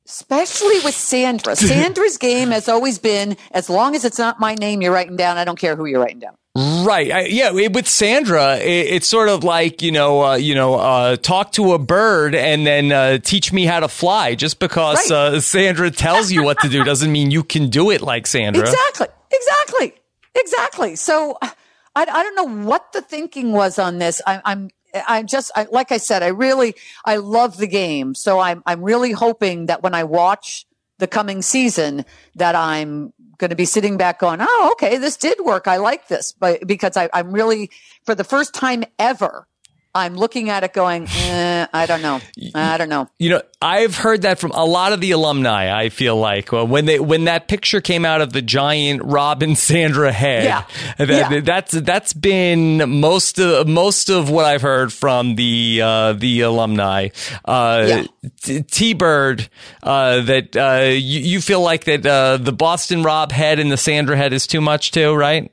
especially 0.08 0.80
with 0.84 0.96
Sandra, 0.96 1.56
Sandra's 1.56 2.18
game 2.18 2.50
has 2.50 2.68
always 2.68 2.98
been 2.98 3.38
as 3.52 3.70
long 3.70 3.96
as 3.96 4.04
it's 4.06 4.18
not 4.18 4.40
my 4.40 4.56
name 4.56 4.82
you're 4.82 4.92
writing 4.92 5.16
down. 5.18 5.38
I 5.38 5.46
don't 5.46 5.58
care 5.58 5.76
who 5.76 5.86
you're 5.86 6.02
writing 6.02 6.20
down. 6.20 6.36
Right. 6.56 7.12
I, 7.12 7.22
yeah. 7.28 7.56
it- 7.56 7.72
With 7.74 7.88
Sandra, 7.88 8.58
it, 8.58 8.88
it's 8.94 9.08
sort 9.08 9.30
of 9.30 9.44
like 9.44 9.82
you 9.82 9.92
know, 9.92 10.24
uh, 10.26 10.36
you 10.36 10.54
know, 10.54 10.76
uh, 10.76 11.16
talk 11.16 11.54
to 11.54 11.74
a 11.74 11.80
bird 11.80 12.36
and 12.36 12.68
then 12.68 12.92
uh, 12.92 13.20
teach 13.20 13.54
me 13.54 13.66
how 13.66 13.80
to 13.80 13.88
fly. 13.88 14.36
Just 14.36 14.60
because 14.60 15.10
Right. 15.10 15.18
uh, 15.36 15.40
Sandra 15.40 15.90
tells 15.92 16.32
you 16.32 16.44
what 16.44 16.60
to 16.60 16.70
do 16.70 16.84
doesn't 16.84 17.12
mean 17.12 17.32
you 17.32 17.44
can 17.44 17.70
do 17.70 17.90
it 17.90 18.02
like 18.02 18.28
Sandra. 18.28 18.64
Exactly. 18.64 19.08
Exactly. 19.32 19.94
Exactly. 20.36 20.96
So 20.98 21.38
I, 21.42 21.52
I 21.96 22.06
don't 22.06 22.36
know 22.36 22.66
what 22.66 22.92
the 22.92 23.02
thinking 23.02 23.54
was 23.54 23.80
on 23.80 23.98
this. 24.00 24.22
I, 24.28 24.42
I'm, 24.44 24.70
I'm 25.08 25.28
just, 25.28 25.52
I, 25.56 25.68
like 25.72 25.92
I 25.94 25.98
said, 25.98 26.22
I 26.22 26.28
really, 26.28 26.76
I 27.06 27.16
love 27.18 27.56
the 27.58 27.68
game. 27.68 28.14
So 28.14 28.40
I'm, 28.40 28.62
I'm 28.66 28.82
really 28.82 29.12
hoping 29.14 29.68
that 29.68 29.84
when 29.84 29.94
I 29.94 30.04
watch 30.04 30.66
the 31.00 31.08
coming 31.08 31.42
season 31.42 32.06
that 32.36 32.56
I'm 32.56 33.14
going 33.42 33.50
to 33.50 33.56
be 33.58 33.66
sitting 33.66 33.98
back 33.98 34.20
going, 34.20 34.40
oh, 34.42 34.70
okay, 34.74 34.98
this 34.98 35.18
did 35.18 35.38
work. 35.44 35.68
I 35.68 35.78
like 35.78 36.08
this, 36.08 36.32
but 36.32 36.66
because 36.66 36.96
I, 36.96 37.10
I'm 37.14 37.34
really, 37.34 37.70
for 38.06 38.16
the 38.16 38.24
first 38.24 38.54
time 38.54 38.86
ever, 38.98 39.48
I'm 39.94 40.16
looking 40.16 40.50
at 40.50 40.64
it 40.64 40.72
going, 40.72 41.06
eh, 41.10 41.68
I 41.74 41.86
don't 41.86 42.02
know. 42.02 42.22
I 42.56 42.78
don't 42.78 42.88
know. 42.88 43.10
You 43.20 43.32
know, 43.32 43.42
I've 43.62 43.96
heard 43.98 44.22
that 44.22 44.40
from 44.40 44.52
a 44.52 44.64
lot 44.64 44.94
of 44.94 45.02
the 45.02 45.12
alumni. 45.12 45.78
I 45.78 45.90
feel 45.90 46.16
like 46.16 46.54
well, 46.54 46.66
when 46.66 46.86
they 46.86 46.98
when 46.98 47.26
that 47.26 47.50
picture 47.50 47.82
came 47.82 48.06
out 48.06 48.22
of 48.22 48.32
the 48.32 48.42
giant 48.42 49.04
Rob 49.04 49.44
and 49.44 49.58
Sandra 49.58 50.14
head, 50.14 50.46
Yeah. 50.46 50.64
that, 50.98 51.32
Yeah. 51.32 51.40
that's 51.42 51.72
that's 51.74 52.14
been 52.14 53.02
most 53.02 53.38
of 53.38 53.68
most 53.68 54.10
of 54.10 54.30
what 54.30 54.46
I've 54.46 54.62
heard 54.62 54.94
from 54.94 55.36
the 55.36 55.82
uh, 55.84 56.14
the 56.14 56.42
alumni. 56.42 57.10
Uh, 57.44 57.86
Yeah. 57.88 58.04
T- 58.44 58.62
T-Bird, 58.62 59.50
uh, 59.84 60.22
that 60.22 60.56
uh, 60.56 60.86
you, 60.94 61.20
you 61.20 61.42
feel 61.42 61.60
like 61.62 61.84
that 61.84 62.06
uh, 62.06 62.38
the 62.38 62.54
Boston 62.54 63.04
Rob 63.04 63.32
head 63.34 63.60
and 63.60 63.70
the 63.72 63.78
Sandra 63.78 64.16
head 64.16 64.32
is 64.32 64.48
too 64.48 64.62
much 64.62 64.92
too, 64.92 65.14
right? 65.14 65.52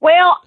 Well, 0.00 0.38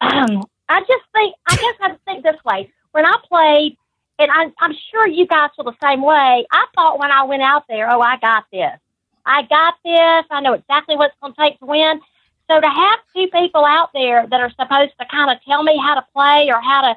um, 0.00 0.44
I 0.68 0.80
just 0.80 1.04
think 1.14 1.34
I 1.48 1.56
guess 1.56 1.74
I 1.80 1.96
think 2.04 2.24
this 2.24 2.42
way. 2.44 2.70
When 2.92 3.04
I 3.04 3.16
played, 3.28 3.76
and 4.18 4.30
I, 4.30 4.52
I'm 4.60 4.74
sure 4.90 5.06
you 5.06 5.26
guys 5.26 5.50
feel 5.54 5.64
the 5.64 5.76
same 5.82 6.02
way. 6.02 6.46
I 6.50 6.66
thought 6.74 6.98
when 6.98 7.10
I 7.10 7.24
went 7.24 7.42
out 7.42 7.64
there, 7.68 7.90
oh, 7.90 8.00
I 8.00 8.16
got 8.18 8.44
this. 8.50 8.78
I 9.24 9.42
got 9.42 9.74
this. 9.84 10.24
I 10.30 10.40
know 10.40 10.54
exactly 10.54 10.96
what 10.96 11.10
it's 11.10 11.20
going 11.20 11.34
to 11.34 11.40
take 11.40 11.58
to 11.58 11.66
win. 11.66 12.00
So 12.48 12.60
to 12.60 12.68
have 12.68 12.98
two 13.14 13.26
people 13.28 13.64
out 13.64 13.90
there 13.92 14.26
that 14.26 14.40
are 14.40 14.50
supposed 14.50 14.92
to 15.00 15.06
kind 15.10 15.30
of 15.30 15.42
tell 15.44 15.62
me 15.62 15.76
how 15.76 15.96
to 15.96 16.06
play 16.14 16.48
or 16.48 16.60
how 16.60 16.82
to 16.82 16.96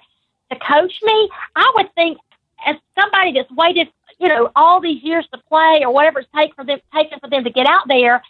to 0.51 0.59
coach 0.59 0.93
me, 1.03 1.30
I 1.55 1.72
would 1.76 1.93
think 1.93 2.17
as 2.65 2.76
somebody 2.99 3.34
that's 3.34 3.51
waited, 3.51 3.88
you 4.20 4.28
know, 4.28 4.51
all 4.55 4.80
these 4.80 5.03
years 5.03 5.28
to 5.32 5.39
play 5.47 5.82
or 5.84 5.91
whatever 5.91 6.20
it's 6.20 6.30
take 6.36 6.55
for 6.55 6.63
them 6.63 6.80
taken 6.93 7.20
for 7.20 7.30
them 7.30 7.43
to 7.43 7.49
get 7.49 7.67
out 7.67 7.88
there, 7.88 8.22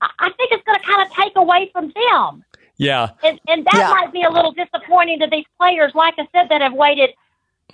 I, 0.00 0.10
I 0.18 0.30
think 0.30 0.52
it's 0.52 0.64
going 0.64 0.78
to 0.78 0.86
kind 0.86 1.02
of 1.02 1.14
take 1.14 1.32
away 1.36 1.70
from 1.72 1.92
them. 1.94 2.44
Yeah. 2.78 3.10
And, 3.22 3.40
and 3.48 3.64
that 3.66 3.78
Yeah. 3.78 3.90
might 3.90 4.12
be 4.12 4.22
a 4.22 4.30
little 4.30 4.52
disappointing 4.52 5.20
to 5.20 5.28
these 5.28 5.46
players, 5.58 5.92
like 5.94 6.14
I 6.18 6.26
said, 6.34 6.48
that 6.50 6.60
have 6.60 6.72
waited 6.74 7.10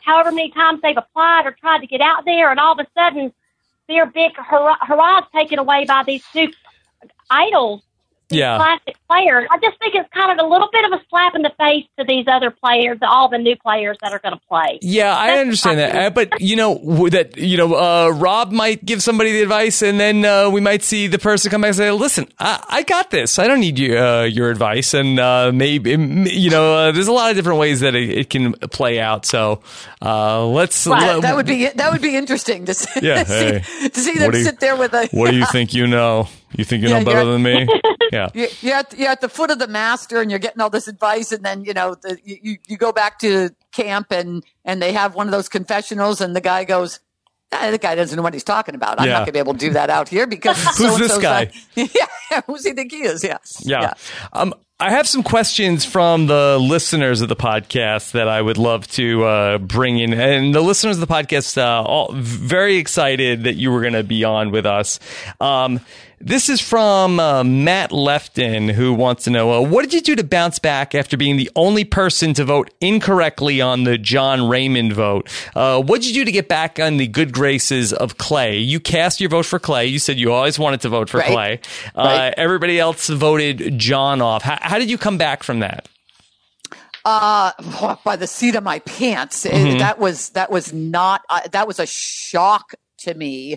however 0.00 0.32
many 0.32 0.50
times 0.50 0.80
they've 0.82 0.96
applied 0.96 1.46
or 1.46 1.52
tried 1.52 1.80
to 1.80 1.86
get 1.86 2.00
out 2.00 2.24
there, 2.24 2.50
and 2.50 2.60
all 2.60 2.72
of 2.72 2.78
a 2.78 2.86
sudden 2.94 3.32
their 3.88 4.06
big 4.06 4.32
hurrah, 4.36 4.76
hurrah's 4.80 5.24
taken 5.34 5.58
away 5.58 5.84
by 5.86 6.02
these 6.06 6.22
two 6.34 6.52
idols, 7.30 7.82
these 7.82 7.87
Yeah. 8.30 8.56
classic 8.58 8.96
players. 9.08 9.46
I 9.50 9.58
just 9.58 9.78
think 9.78 9.94
it's 9.94 10.08
kind 10.12 10.38
of 10.38 10.44
a 10.44 10.48
little 10.48 10.68
bit 10.70 10.84
of 10.84 10.92
a 10.92 11.02
slap 11.08 11.34
in 11.34 11.42
the 11.42 11.52
face 11.58 11.86
to 11.98 12.04
these 12.04 12.26
other 12.28 12.50
players, 12.50 12.98
all 13.02 13.28
the 13.30 13.38
new 13.38 13.56
players 13.56 13.96
that 14.02 14.12
are 14.12 14.18
going 14.18 14.34
to 14.34 14.40
play. 14.48 14.78
Yeah, 14.82 15.16
I 15.16 15.38
understand 15.38 15.78
that, 15.78 15.92
fine. 15.92 16.02
Uh, 16.04 16.10
but 16.10 16.40
you 16.40 16.56
know 16.56 17.08
that 17.08 17.36
you 17.38 17.56
know 17.56 17.74
uh, 17.74 18.10
Rob 18.10 18.52
might 18.52 18.84
give 18.84 19.02
somebody 19.02 19.32
the 19.32 19.42
advice, 19.42 19.80
and 19.82 19.98
then 19.98 20.24
uh, 20.24 20.50
we 20.50 20.60
might 20.60 20.82
see 20.82 21.06
the 21.06 21.18
person 21.18 21.50
come 21.50 21.62
back 21.62 21.68
and 21.68 21.76
say, 21.76 21.90
"Listen, 21.90 22.26
I, 22.38 22.62
I 22.68 22.82
got 22.82 23.10
this. 23.10 23.38
I 23.38 23.46
don't 23.46 23.60
need 23.60 23.78
you, 23.78 23.96
uh, 23.98 24.22
your 24.24 24.50
advice." 24.50 24.92
And 24.92 25.18
uh, 25.18 25.50
maybe 25.54 25.90
you 25.92 26.50
know, 26.50 26.74
uh, 26.74 26.92
there's 26.92 27.08
a 27.08 27.12
lot 27.12 27.30
of 27.30 27.36
different 27.36 27.58
ways 27.58 27.80
that 27.80 27.94
it, 27.94 28.10
it 28.10 28.30
can 28.30 28.52
play 28.52 29.00
out. 29.00 29.24
So 29.24 29.62
uh, 30.02 30.46
let's. 30.46 30.86
Right, 30.86 31.14
let- 31.14 31.22
that 31.22 31.36
would 31.36 31.46
be 31.46 31.66
that 31.68 31.92
would 31.92 32.02
be 32.02 32.14
interesting 32.14 32.66
to 32.66 32.74
see, 32.74 33.00
Yeah, 33.00 33.24
to 33.24 33.30
see, 33.30 33.58
hey. 33.80 33.88
to 33.88 34.00
see 34.00 34.18
them 34.18 34.34
you- 34.34 34.44
sit 34.44 34.60
there 34.60 34.76
with 34.76 34.92
a. 34.92 35.08
what 35.12 35.30
do 35.30 35.36
you 35.38 35.46
think 35.52 35.72
you 35.72 35.86
know? 35.86 36.28
You 36.56 36.64
think 36.64 36.82
you 36.82 36.88
Yeah, 36.88 36.98
know 37.00 37.04
better 37.04 37.22
you're- 37.22 37.32
than 37.32 37.42
me? 37.42 37.68
Yeah. 38.10 38.28
You're, 38.62 38.74
at, 38.74 38.98
you're 38.98 39.10
at 39.10 39.20
the 39.20 39.28
foot 39.28 39.50
of 39.50 39.58
the 39.58 39.66
master 39.68 40.22
and 40.22 40.30
you're 40.30 40.40
getting 40.40 40.62
all 40.62 40.70
this 40.70 40.88
advice 40.88 41.30
and 41.30 41.44
then 41.44 41.62
you 41.62 41.74
know 41.74 41.94
the, 41.94 42.18
you, 42.24 42.56
you 42.66 42.78
go 42.78 42.90
back 42.90 43.18
to 43.18 43.50
camp 43.70 44.10
and 44.12 44.42
and 44.64 44.80
they 44.80 44.92
have 44.94 45.14
one 45.14 45.26
of 45.26 45.30
those 45.32 45.46
confessionals 45.50 46.22
and 46.22 46.34
the 46.34 46.40
guy 46.40 46.64
goes 46.64 47.00
"Ah, 47.52 47.70
the 47.70 47.76
guy 47.76 47.94
doesn't 47.96 48.16
know 48.16 48.22
what 48.22 48.32
he's 48.32 48.44
talking 48.44 48.74
about 48.74 48.98
i'm 48.98 49.06
Yeah. 49.06 49.12
not 49.12 49.18
going 49.18 49.26
to 49.26 49.32
be 49.32 49.38
able 49.40 49.52
to 49.52 49.58
do 49.58 49.70
that 49.74 49.90
out 49.90 50.08
here 50.08 50.26
because 50.26 50.56
Who's 50.78 50.96
this 50.96 51.18
guy? 51.18 51.50
not-" 51.76 51.90
yeah 51.94 52.40
who's 52.46 52.64
he 52.64 52.72
think 52.72 52.92
he 52.92 53.02
is 53.02 53.22
yeah 53.22 53.36
Yeah. 53.60 53.92
Um, 54.32 54.54
I 54.80 54.90
have 54.90 55.06
some 55.08 55.22
questions 55.24 55.84
from 55.84 56.28
the 56.28 56.56
listeners 56.58 57.20
of 57.20 57.28
the 57.28 57.36
podcast 57.36 58.12
that 58.12 58.28
I 58.28 58.40
would 58.40 58.56
love 58.58 58.86
to 58.92 59.24
uh, 59.24 59.58
bring 59.58 59.98
in, 59.98 60.12
and 60.14 60.54
the 60.54 60.60
listeners 60.60 60.96
of 61.00 61.06
the 61.06 61.12
podcast 61.12 61.58
uh, 61.58 61.82
all 61.82 62.12
very 62.14 62.76
excited 62.76 63.42
that 63.42 63.56
you 63.56 63.72
were 63.72 63.80
going 63.80 63.94
to 63.94 64.04
be 64.04 64.22
on 64.22 64.52
with 64.52 64.66
us. 64.66 65.00
Um, 65.40 65.80
this 66.20 66.48
is 66.48 66.60
from 66.60 67.20
uh, 67.20 67.44
Matt 67.44 67.92
Lefton, 67.92 68.68
who 68.68 68.92
wants 68.92 69.24
to 69.24 69.30
know 69.30 69.52
uh, 69.52 69.60
what 69.60 69.82
did 69.82 69.94
you 69.94 70.00
do 70.00 70.16
to 70.16 70.24
bounce 70.24 70.58
back 70.58 70.94
after 70.94 71.16
being 71.16 71.36
the 71.36 71.50
only 71.54 71.84
person 71.84 72.34
to 72.34 72.44
vote 72.44 72.70
incorrectly 72.80 73.60
on 73.60 73.84
the 73.84 73.96
John 73.98 74.48
Raymond 74.48 74.92
vote? 74.92 75.28
Uh, 75.54 75.80
what 75.80 76.00
did 76.00 76.08
you 76.08 76.14
do 76.14 76.24
to 76.24 76.32
get 76.32 76.48
back 76.48 76.80
on 76.80 76.96
the 76.96 77.06
good 77.06 77.32
graces 77.32 77.92
of 77.92 78.18
Clay? 78.18 78.58
You 78.58 78.80
cast 78.80 79.20
your 79.20 79.30
vote 79.30 79.46
for 79.46 79.58
Clay. 79.58 79.86
You 79.86 79.98
said 79.98 80.18
you 80.18 80.32
always 80.32 80.58
wanted 80.58 80.80
to 80.82 80.88
vote 80.88 81.08
for 81.08 81.18
right. 81.18 81.30
Clay. 81.30 81.60
Uh, 81.94 82.02
right. 82.04 82.34
Everybody 82.36 82.80
else 82.80 83.08
voted 83.08 83.78
John 83.78 84.20
off. 84.20 84.42
How, 84.42 84.58
how, 84.60 84.78
did 84.78 84.90
you 84.90 84.98
come 84.98 85.18
back 85.18 85.42
from 85.42 85.60
that? 85.60 85.88
Uh, 87.04 87.52
by 88.04 88.16
the 88.16 88.26
seat 88.26 88.54
of 88.54 88.64
my 88.64 88.80
pants. 88.80 89.46
Mm-hmm. 89.46 89.78
That 89.78 89.98
was 89.98 90.30
that 90.30 90.50
was 90.50 90.72
not 90.72 91.22
uh, 91.30 91.40
that 91.52 91.66
was 91.66 91.78
a 91.78 91.86
shock 91.86 92.74
to 92.98 93.14
me. 93.14 93.56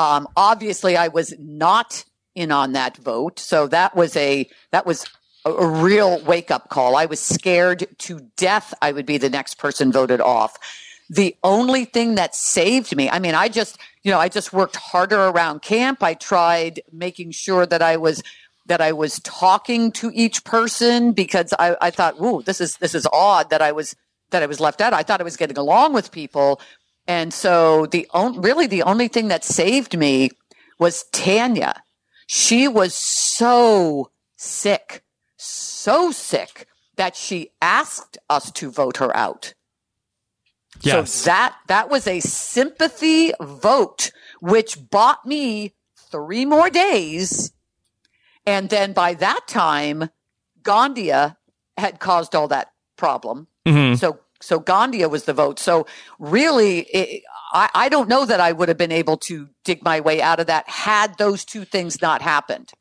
Um, 0.00 0.28
obviously, 0.34 0.96
I 0.96 1.08
was 1.08 1.34
not 1.38 2.04
in 2.34 2.50
on 2.50 2.72
that 2.72 2.96
vote, 2.96 3.38
so 3.38 3.66
that 3.66 3.94
was 3.94 4.16
a 4.16 4.48
that 4.72 4.86
was 4.86 5.04
a, 5.44 5.52
a 5.52 5.66
real 5.66 6.24
wake 6.24 6.50
up 6.50 6.70
call. 6.70 6.96
I 6.96 7.04
was 7.04 7.20
scared 7.20 7.86
to 7.98 8.20
death 8.38 8.72
I 8.80 8.92
would 8.92 9.04
be 9.04 9.18
the 9.18 9.28
next 9.28 9.58
person 9.58 9.92
voted 9.92 10.22
off. 10.22 10.56
The 11.10 11.36
only 11.42 11.84
thing 11.84 12.14
that 12.14 12.34
saved 12.34 12.96
me, 12.96 13.10
I 13.10 13.18
mean, 13.18 13.34
I 13.34 13.48
just 13.48 13.78
you 14.02 14.10
know 14.10 14.18
I 14.18 14.30
just 14.30 14.54
worked 14.54 14.76
harder 14.76 15.20
around 15.20 15.60
camp. 15.60 16.02
I 16.02 16.14
tried 16.14 16.80
making 16.90 17.32
sure 17.32 17.66
that 17.66 17.82
I 17.82 17.98
was 17.98 18.22
that 18.64 18.80
I 18.80 18.92
was 18.92 19.20
talking 19.20 19.92
to 19.92 20.10
each 20.14 20.44
person 20.44 21.12
because 21.12 21.52
I, 21.58 21.76
I 21.78 21.90
thought, 21.90 22.18
ooh, 22.22 22.40
this 22.42 22.62
is 22.62 22.76
this 22.76 22.94
is 22.94 23.06
odd 23.12 23.50
that 23.50 23.60
I 23.60 23.72
was 23.72 23.94
that 24.30 24.42
I 24.42 24.46
was 24.46 24.60
left 24.60 24.80
out. 24.80 24.94
I 24.94 25.02
thought 25.02 25.20
I 25.20 25.24
was 25.24 25.36
getting 25.36 25.58
along 25.58 25.92
with 25.92 26.10
people, 26.10 26.58
and 27.10 27.34
so 27.34 27.86
the 27.86 28.06
on, 28.12 28.40
really 28.40 28.68
the 28.68 28.84
only 28.84 29.08
thing 29.08 29.26
that 29.28 29.42
saved 29.42 29.98
me 29.98 30.30
was 30.78 31.06
Tanya. 31.10 31.82
She 32.28 32.68
was 32.68 32.94
so 32.94 34.12
sick, 34.36 35.02
so 35.36 36.12
sick 36.12 36.68
that 36.94 37.16
she 37.16 37.50
asked 37.60 38.16
us 38.28 38.52
to 38.52 38.70
vote 38.70 38.98
her 38.98 39.14
out. 39.16 39.54
Yes. 40.82 41.10
So 41.10 41.30
that 41.30 41.56
that 41.66 41.90
was 41.90 42.06
a 42.06 42.20
sympathy 42.20 43.32
vote, 43.40 44.12
which 44.40 44.78
bought 44.88 45.26
me 45.26 45.74
three 46.12 46.44
more 46.44 46.70
days. 46.70 47.52
And 48.46 48.70
then 48.70 48.92
by 48.92 49.14
that 49.14 49.48
time, 49.48 50.10
Ghandia 50.62 51.38
had 51.76 51.98
caused 51.98 52.36
all 52.36 52.46
that 52.46 52.70
problem. 52.96 53.48
Mm-hmm. 53.66 53.96
So 53.96 54.20
so 54.40 54.60
Ghandia 54.60 55.10
was 55.10 55.24
the 55.24 55.32
vote. 55.32 55.58
So 55.58 55.86
really, 56.18 56.80
it, 56.80 57.22
I, 57.52 57.68
I 57.74 57.88
don't 57.88 58.08
know 58.08 58.24
that 58.24 58.40
I 58.40 58.52
would 58.52 58.68
have 58.68 58.78
been 58.78 58.92
able 58.92 59.16
to 59.18 59.48
dig 59.64 59.84
my 59.84 60.00
way 60.00 60.22
out 60.22 60.40
of 60.40 60.46
that 60.46 60.68
had 60.68 61.16
those 61.18 61.44
two 61.44 61.64
things 61.64 62.00
not 62.00 62.22
happened. 62.22 62.72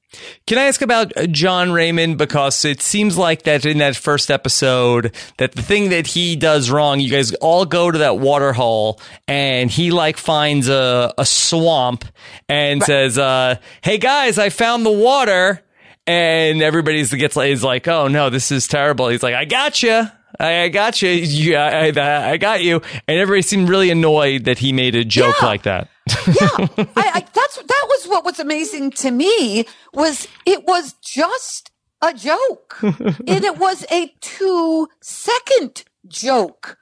Can 0.48 0.58
I 0.58 0.64
ask 0.64 0.82
about 0.82 1.16
uh, 1.16 1.28
John 1.28 1.72
Raymond 1.72 2.18
because 2.18 2.66
it 2.66 2.82
seems 2.82 3.18
like 3.18 3.44
that 3.44 3.66
in 3.66 3.78
that 3.78 3.96
first 3.96 4.32
episode 4.32 5.16
that 5.38 5.52
the 5.52 5.62
thing 5.62 5.90
that 5.90 6.08
he 6.08 6.36
does 6.36 6.72
wrong, 6.72 7.00
you 7.00 7.12
guys 7.12 7.34
all 7.36 7.66
go 7.66 7.92
to 7.92 8.00
that 8.00 8.18
water 8.18 8.52
hole 8.52 9.00
and 9.28 9.70
he 9.70 9.92
like 9.92 10.18
finds 10.18 10.68
a, 10.68 11.14
a 11.18 11.26
swamp 11.26 12.06
and 12.48 12.82
right. 12.82 12.88
says, 12.88 13.18
uh, 13.20 13.58
"Hey 13.82 14.00
guys, 14.00 14.40
I 14.40 14.50
found 14.50 14.86
the 14.86 14.92
water." 14.92 15.64
And 16.08 16.64
everybody's 16.64 17.14
gets 17.14 17.38
is 17.38 17.64
like, 17.64 17.88
"Oh 17.88 18.08
no, 18.08 18.32
this 18.32 18.52
is 18.52 18.68
terrible." 18.68 19.10
He's 19.10 19.22
like, 19.22 19.36
"I 19.36 19.46
got 19.46 19.84
you." 19.84 20.08
I, 20.40 20.64
I 20.64 20.70
got 20.70 21.02
you. 21.02 21.10
Yeah, 21.10 21.66
I, 21.66 22.32
I, 22.32 22.38
got 22.38 22.64
you. 22.64 22.82
And 23.08 23.20
everybody 23.20 23.42
seemed 23.42 23.68
really 23.68 23.90
annoyed 23.90 24.46
that 24.46 24.60
he 24.60 24.72
made 24.72 24.96
a 24.96 25.04
joke 25.04 25.36
yeah. 25.42 25.46
like 25.46 25.64
that. 25.64 25.90
yeah, 26.28 26.50
I, 26.96 27.12
I, 27.16 27.26
that's 27.34 27.58
that 27.58 27.86
was 27.88 28.06
what 28.08 28.24
was 28.24 28.40
amazing 28.40 28.92
to 28.92 29.12
me 29.12 29.66
was 29.94 30.28
it 30.46 30.66
was 30.66 30.94
just 30.94 31.72
a 32.02 32.14
joke, 32.14 32.78
and 32.82 33.44
it 33.44 33.58
was 33.58 33.86
a 33.92 34.14
two 34.22 34.88
second 35.02 35.84
joke. 36.08 36.78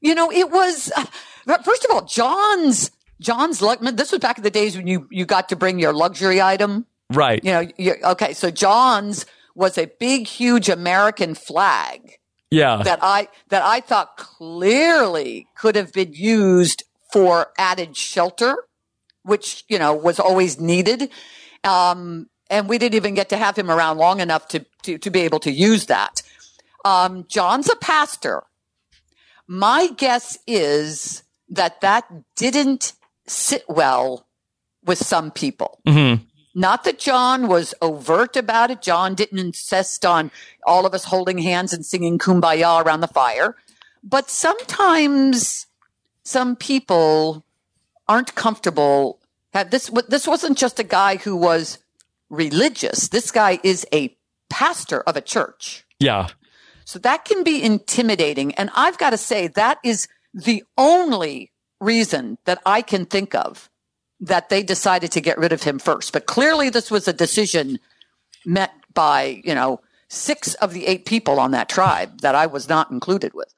You 0.00 0.14
know, 0.14 0.32
it 0.32 0.50
was 0.50 0.90
uh, 0.96 1.04
first 1.62 1.84
of 1.84 1.90
all 1.90 2.04
John's 2.04 2.90
John's 3.20 3.60
Luckman. 3.60 3.96
This 3.96 4.12
was 4.12 4.20
back 4.20 4.38
in 4.38 4.44
the 4.44 4.50
days 4.50 4.76
when 4.76 4.86
you 4.86 5.06
you 5.10 5.26
got 5.26 5.50
to 5.50 5.56
bring 5.56 5.78
your 5.78 5.92
luxury 5.92 6.40
item, 6.40 6.86
right? 7.10 7.44
You 7.44 7.52
know, 7.52 7.94
okay. 8.12 8.32
So 8.32 8.50
John's 8.50 9.26
was 9.54 9.78
a 9.78 9.86
big, 10.00 10.26
huge 10.26 10.68
American 10.68 11.34
flag 11.34 12.18
yeah. 12.54 12.82
That 12.82 13.00
I 13.02 13.28
that 13.48 13.62
I 13.62 13.80
thought 13.80 14.16
clearly 14.16 15.46
could 15.56 15.76
have 15.76 15.92
been 15.92 16.12
used 16.12 16.84
for 17.12 17.48
added 17.58 17.96
shelter, 17.96 18.56
which 19.22 19.64
you 19.68 19.78
know 19.78 19.94
was 19.94 20.18
always 20.18 20.60
needed. 20.60 21.10
Um, 21.62 22.28
and 22.50 22.68
we 22.68 22.78
didn't 22.78 22.94
even 22.94 23.14
get 23.14 23.30
to 23.30 23.36
have 23.36 23.56
him 23.56 23.70
around 23.70 23.98
long 23.98 24.20
enough 24.20 24.48
to 24.48 24.64
to, 24.82 24.98
to 24.98 25.10
be 25.10 25.20
able 25.20 25.40
to 25.40 25.50
use 25.50 25.86
that. 25.86 26.22
Um, 26.84 27.24
John's 27.28 27.70
a 27.70 27.76
pastor. 27.76 28.42
My 29.46 29.88
guess 29.96 30.38
is 30.46 31.22
that 31.48 31.80
that 31.80 32.04
didn't 32.36 32.92
sit 33.26 33.64
well 33.68 34.26
with 34.84 34.98
some 34.98 35.30
people. 35.30 35.80
Mm-hmm. 35.86 36.24
Not 36.54 36.84
that 36.84 36.98
John 36.98 37.48
was 37.48 37.74
overt 37.82 38.36
about 38.36 38.70
it. 38.70 38.80
John 38.80 39.14
didn't 39.14 39.38
insist 39.38 40.06
on 40.06 40.30
all 40.64 40.86
of 40.86 40.94
us 40.94 41.04
holding 41.04 41.38
hands 41.38 41.72
and 41.72 41.84
singing 41.84 42.18
kumbaya 42.18 42.84
around 42.84 43.00
the 43.00 43.08
fire. 43.08 43.56
But 44.02 44.30
sometimes 44.30 45.66
some 46.22 46.54
people 46.54 47.44
aren't 48.06 48.34
comfortable. 48.34 49.18
This, 49.70 49.90
this 50.08 50.26
wasn't 50.26 50.58
just 50.58 50.78
a 50.78 50.84
guy 50.84 51.16
who 51.16 51.34
was 51.34 51.78
religious. 52.30 53.08
This 53.08 53.30
guy 53.30 53.58
is 53.62 53.86
a 53.92 54.16
pastor 54.48 55.00
of 55.00 55.16
a 55.16 55.20
church. 55.20 55.84
Yeah. 55.98 56.28
So 56.84 56.98
that 57.00 57.24
can 57.24 57.42
be 57.42 57.62
intimidating. 57.62 58.54
And 58.54 58.70
I've 58.74 58.98
got 58.98 59.10
to 59.10 59.16
say, 59.16 59.48
that 59.48 59.78
is 59.82 60.06
the 60.32 60.62
only 60.76 61.50
reason 61.80 62.38
that 62.44 62.60
I 62.66 62.82
can 62.82 63.06
think 63.06 63.34
of 63.34 63.70
that 64.20 64.48
they 64.48 64.62
decided 64.62 65.12
to 65.12 65.20
get 65.20 65.38
rid 65.38 65.52
of 65.52 65.62
him 65.62 65.78
first. 65.78 66.12
But 66.12 66.26
clearly, 66.26 66.70
this 66.70 66.90
was 66.90 67.08
a 67.08 67.12
decision 67.12 67.78
met 68.46 68.72
by, 68.92 69.42
you 69.44 69.54
know, 69.54 69.80
six 70.08 70.54
of 70.54 70.72
the 70.72 70.86
eight 70.86 71.04
people 71.04 71.40
on 71.40 71.50
that 71.50 71.68
tribe 71.68 72.20
that 72.20 72.34
I 72.34 72.46
was 72.46 72.68
not 72.68 72.90
included 72.90 73.34
with. 73.34 73.52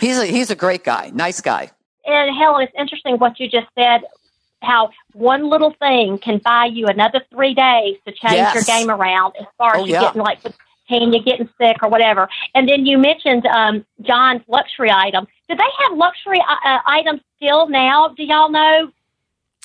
He's 0.00 0.18
a, 0.18 0.26
he's 0.26 0.50
a 0.50 0.56
great 0.56 0.84
guy, 0.84 1.10
nice 1.14 1.40
guy. 1.40 1.70
And 2.04 2.36
Helen, 2.36 2.62
it's 2.62 2.72
interesting 2.76 3.18
what 3.18 3.38
you 3.38 3.48
just 3.48 3.68
said. 3.78 4.02
How 4.62 4.90
one 5.12 5.50
little 5.50 5.74
thing 5.80 6.18
can 6.18 6.38
buy 6.38 6.66
you 6.66 6.86
another 6.86 7.20
three 7.30 7.52
days 7.52 7.96
to 8.06 8.12
change 8.12 8.34
yes. 8.34 8.54
your 8.54 8.62
game 8.62 8.90
around 8.90 9.34
as 9.40 9.46
far 9.58 9.74
as 9.74 9.82
oh, 9.82 9.84
you 9.86 9.92
yeah. 9.94 10.02
getting 10.02 10.22
like 10.22 10.42
with 10.44 10.56
Tanya 10.88 11.20
getting 11.22 11.48
sick 11.60 11.78
or 11.82 11.88
whatever. 11.88 12.28
And 12.54 12.68
then 12.68 12.86
you 12.86 12.98
mentioned 12.98 13.46
um, 13.46 13.84
John's 14.02 14.42
luxury 14.46 14.90
item. 14.90 15.26
Do 15.48 15.56
they 15.56 15.62
have 15.80 15.96
luxury 15.96 16.40
uh, 16.40 16.68
uh 16.68 16.78
items 16.86 17.20
still 17.36 17.68
now? 17.68 18.08
Do 18.08 18.22
y'all 18.24 18.50
know? 18.50 18.90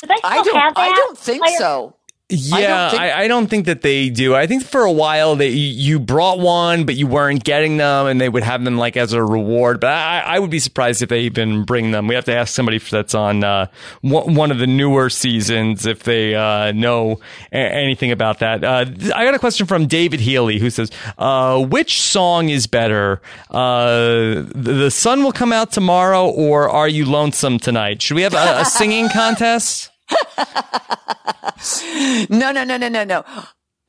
Do 0.02 0.08
they 0.08 0.16
still 0.18 0.30
I 0.32 0.44
don't, 0.44 0.56
have 0.56 0.76
that? 0.76 0.82
I 0.82 0.96
don't 0.96 1.18
think 1.18 1.44
so. 1.58 1.96
Yeah, 2.30 2.56
I 2.58 2.62
don't, 2.62 2.90
think- 2.90 3.02
I, 3.02 3.24
I 3.24 3.28
don't 3.30 3.48
think 3.48 3.66
that 3.68 3.82
they 3.84 4.10
do. 4.10 4.36
I 4.36 4.48
think 4.48 4.66
for 4.66 4.82
a 4.82 4.92
while 4.92 5.38
that 5.38 5.48
you 5.48 5.98
brought 5.98 6.40
one, 6.40 6.86
but 6.86 6.96
you 6.96 7.08
weren't 7.08 7.42
getting 7.46 7.78
them, 7.78 8.06
and 8.06 8.20
they 8.20 8.28
would 8.28 8.44
have 8.44 8.66
them 8.66 8.78
like 8.78 8.98
as 8.98 9.14
a 9.14 9.24
reward. 9.24 9.80
But 9.80 9.92
I, 9.92 10.20
I 10.20 10.40
would 10.40 10.50
be 10.50 10.60
surprised 10.60 11.02
if 11.02 11.08
they 11.08 11.22
even 11.22 11.64
bring 11.64 11.92
them. 11.92 12.06
We 12.06 12.16
have 12.16 12.26
to 12.26 12.36
ask 12.36 12.54
somebody 12.54 12.80
that's 12.80 13.16
on 13.16 13.46
uh, 13.46 13.68
one 14.02 14.52
of 14.52 14.58
the 14.60 14.68
newer 14.68 15.10
seasons 15.10 15.86
if 15.86 16.04
they 16.04 16.36
uh, 16.36 16.74
know 16.74 17.22
a- 17.54 17.56
anything 17.56 18.12
about 18.12 18.40
that. 18.40 18.62
Uh, 18.62 18.86
I 19.16 19.24
got 19.24 19.34
a 19.34 19.40
question 19.40 19.66
from 19.66 19.88
David 19.88 20.20
Healy 20.20 20.60
who 20.60 20.70
says, 20.70 20.92
uh, 21.18 21.64
"Which 21.64 22.02
song 22.02 22.50
is 22.50 22.68
better? 22.68 23.22
Uh, 23.50 24.44
the 24.54 24.90
sun 24.92 25.24
will 25.24 25.32
come 25.32 25.54
out 25.54 25.72
tomorrow, 25.72 26.28
or 26.28 26.68
Are 26.70 26.90
you 26.90 27.06
lonesome 27.06 27.58
tonight? 27.58 28.02
Should 28.02 28.16
we 28.16 28.24
have 28.24 28.34
a, 28.34 28.60
a 28.62 28.66
singing 28.66 29.08
contest?" 29.08 29.92
no, 32.30 32.52
no, 32.52 32.64
no, 32.64 32.78
no, 32.78 32.90
no, 32.90 33.04
no. 33.04 33.24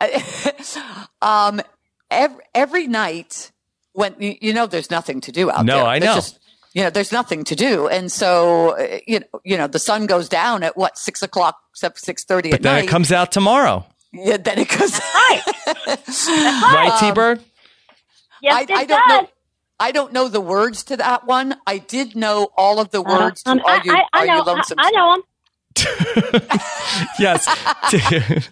um, 1.22 1.60
every, 2.10 2.44
every 2.54 2.86
night 2.86 3.52
when 3.92 4.14
you 4.18 4.52
know 4.52 4.66
there's 4.66 4.90
nothing 4.90 5.20
to 5.22 5.32
do 5.32 5.50
out 5.50 5.64
no, 5.64 5.74
there. 5.74 5.84
No, 5.84 5.90
I 5.90 5.98
There's 5.98 6.08
know. 6.08 6.14
Just, 6.14 6.38
you 6.74 6.84
know, 6.84 6.90
there's 6.90 7.10
nothing 7.10 7.44
to 7.44 7.56
do, 7.56 7.88
and 7.88 8.12
so 8.12 8.78
uh, 8.78 8.98
you 9.06 9.20
know, 9.20 9.40
you 9.44 9.56
know, 9.56 9.66
the 9.66 9.78
sun 9.78 10.06
goes 10.06 10.28
down 10.28 10.62
at 10.62 10.76
what 10.76 10.98
six 10.98 11.22
o'clock, 11.22 11.56
except 11.72 11.98
six 11.98 12.24
thirty 12.24 12.52
at 12.52 12.62
then 12.62 12.76
night. 12.76 12.84
it 12.84 12.88
comes 12.88 13.10
out 13.10 13.32
tomorrow, 13.32 13.84
yeah, 14.12 14.36
then 14.36 14.58
it 14.58 14.68
goes. 14.68 15.00
Right. 15.14 15.42
right, 15.86 16.96
T 17.00 17.12
Bird? 17.12 17.40
Yes, 18.42 18.54
I, 18.54 18.60
it 18.62 18.70
I 18.70 18.84
don't 18.84 19.08
know. 19.08 19.28
I 19.80 19.92
don't 19.92 20.12
know 20.12 20.28
the 20.28 20.40
words 20.40 20.84
to 20.84 20.96
that 20.96 21.26
one. 21.26 21.56
I 21.66 21.78
did 21.78 22.16
know 22.16 22.48
all 22.56 22.80
of 22.80 22.90
the 22.90 23.02
words 23.02 23.42
Um, 23.46 23.58
to 23.58 23.64
"Are 23.64 23.80
you 23.84 23.92
I, 23.92 23.96
I, 23.96 24.04
I 24.12 24.22
Are 24.22 24.26
know, 24.26 24.36
you 24.36 24.42
lonesome?" 24.44 24.78
I, 24.78 24.86
I 24.86 24.90
know 24.90 25.12
them. 25.14 25.22
yes. 27.18 27.46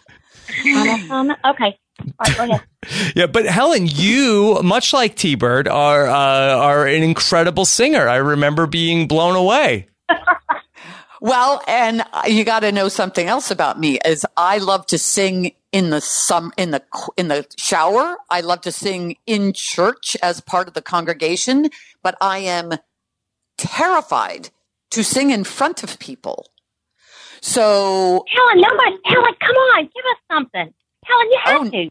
okay. 1.45 1.79
All 1.99 2.15
right, 2.21 2.37
go 2.37 2.45
ahead. 2.45 2.63
Yeah, 3.17 3.27
but 3.27 3.47
Helen, 3.47 3.89
you, 3.89 4.61
much 4.63 4.93
like 4.93 5.17
T 5.17 5.35
Bird, 5.35 5.67
are 5.67 6.07
uh, 6.07 6.57
are 6.57 6.87
an 6.87 7.03
incredible 7.03 7.65
singer. 7.65 8.09
I 8.09 8.17
remember 8.17 8.69
being 8.69 9.09
blown 9.09 9.35
away. 9.35 9.89
Well, 11.21 11.63
and 11.67 12.05
you 12.29 12.45
got 12.45 12.61
to 12.61 12.71
know 12.71 12.89
something 12.89 13.27
else 13.27 13.51
about 13.51 13.81
me 13.81 13.99
is 14.05 14.27
I 14.37 14.59
love 14.59 14.87
to 14.87 14.99
sing 14.99 15.53
in 15.73 15.91
the 15.91 16.01
some 16.01 16.53
in 16.57 16.71
the 16.71 16.83
in 17.17 17.29
the 17.29 17.47
shower. 17.57 18.19
I 18.31 18.41
love 18.41 18.61
to 18.63 18.73
sing 18.73 19.17
in 19.27 19.53
church 19.53 20.17
as 20.23 20.41
part 20.41 20.69
of 20.69 20.75
the 20.75 20.83
congregation, 20.83 21.71
but 22.03 22.17
I 22.21 22.39
am 22.39 22.75
terrified 23.57 24.51
to 24.91 25.03
sing 25.03 25.31
in 25.31 25.45
front 25.45 25.83
of 25.83 25.99
people. 25.99 26.47
So 27.47 28.25
Helen, 28.29 28.61
nobody, 28.61 28.97
Helen, 29.05 29.35
come 29.39 29.57
on, 29.57 29.83
give 29.85 30.05
us 30.11 30.19
something. 30.33 30.75
Helen, 31.05 31.27
you 31.31 31.39
have 31.45 31.61
Oh, 31.61 31.71
to. 31.71 31.89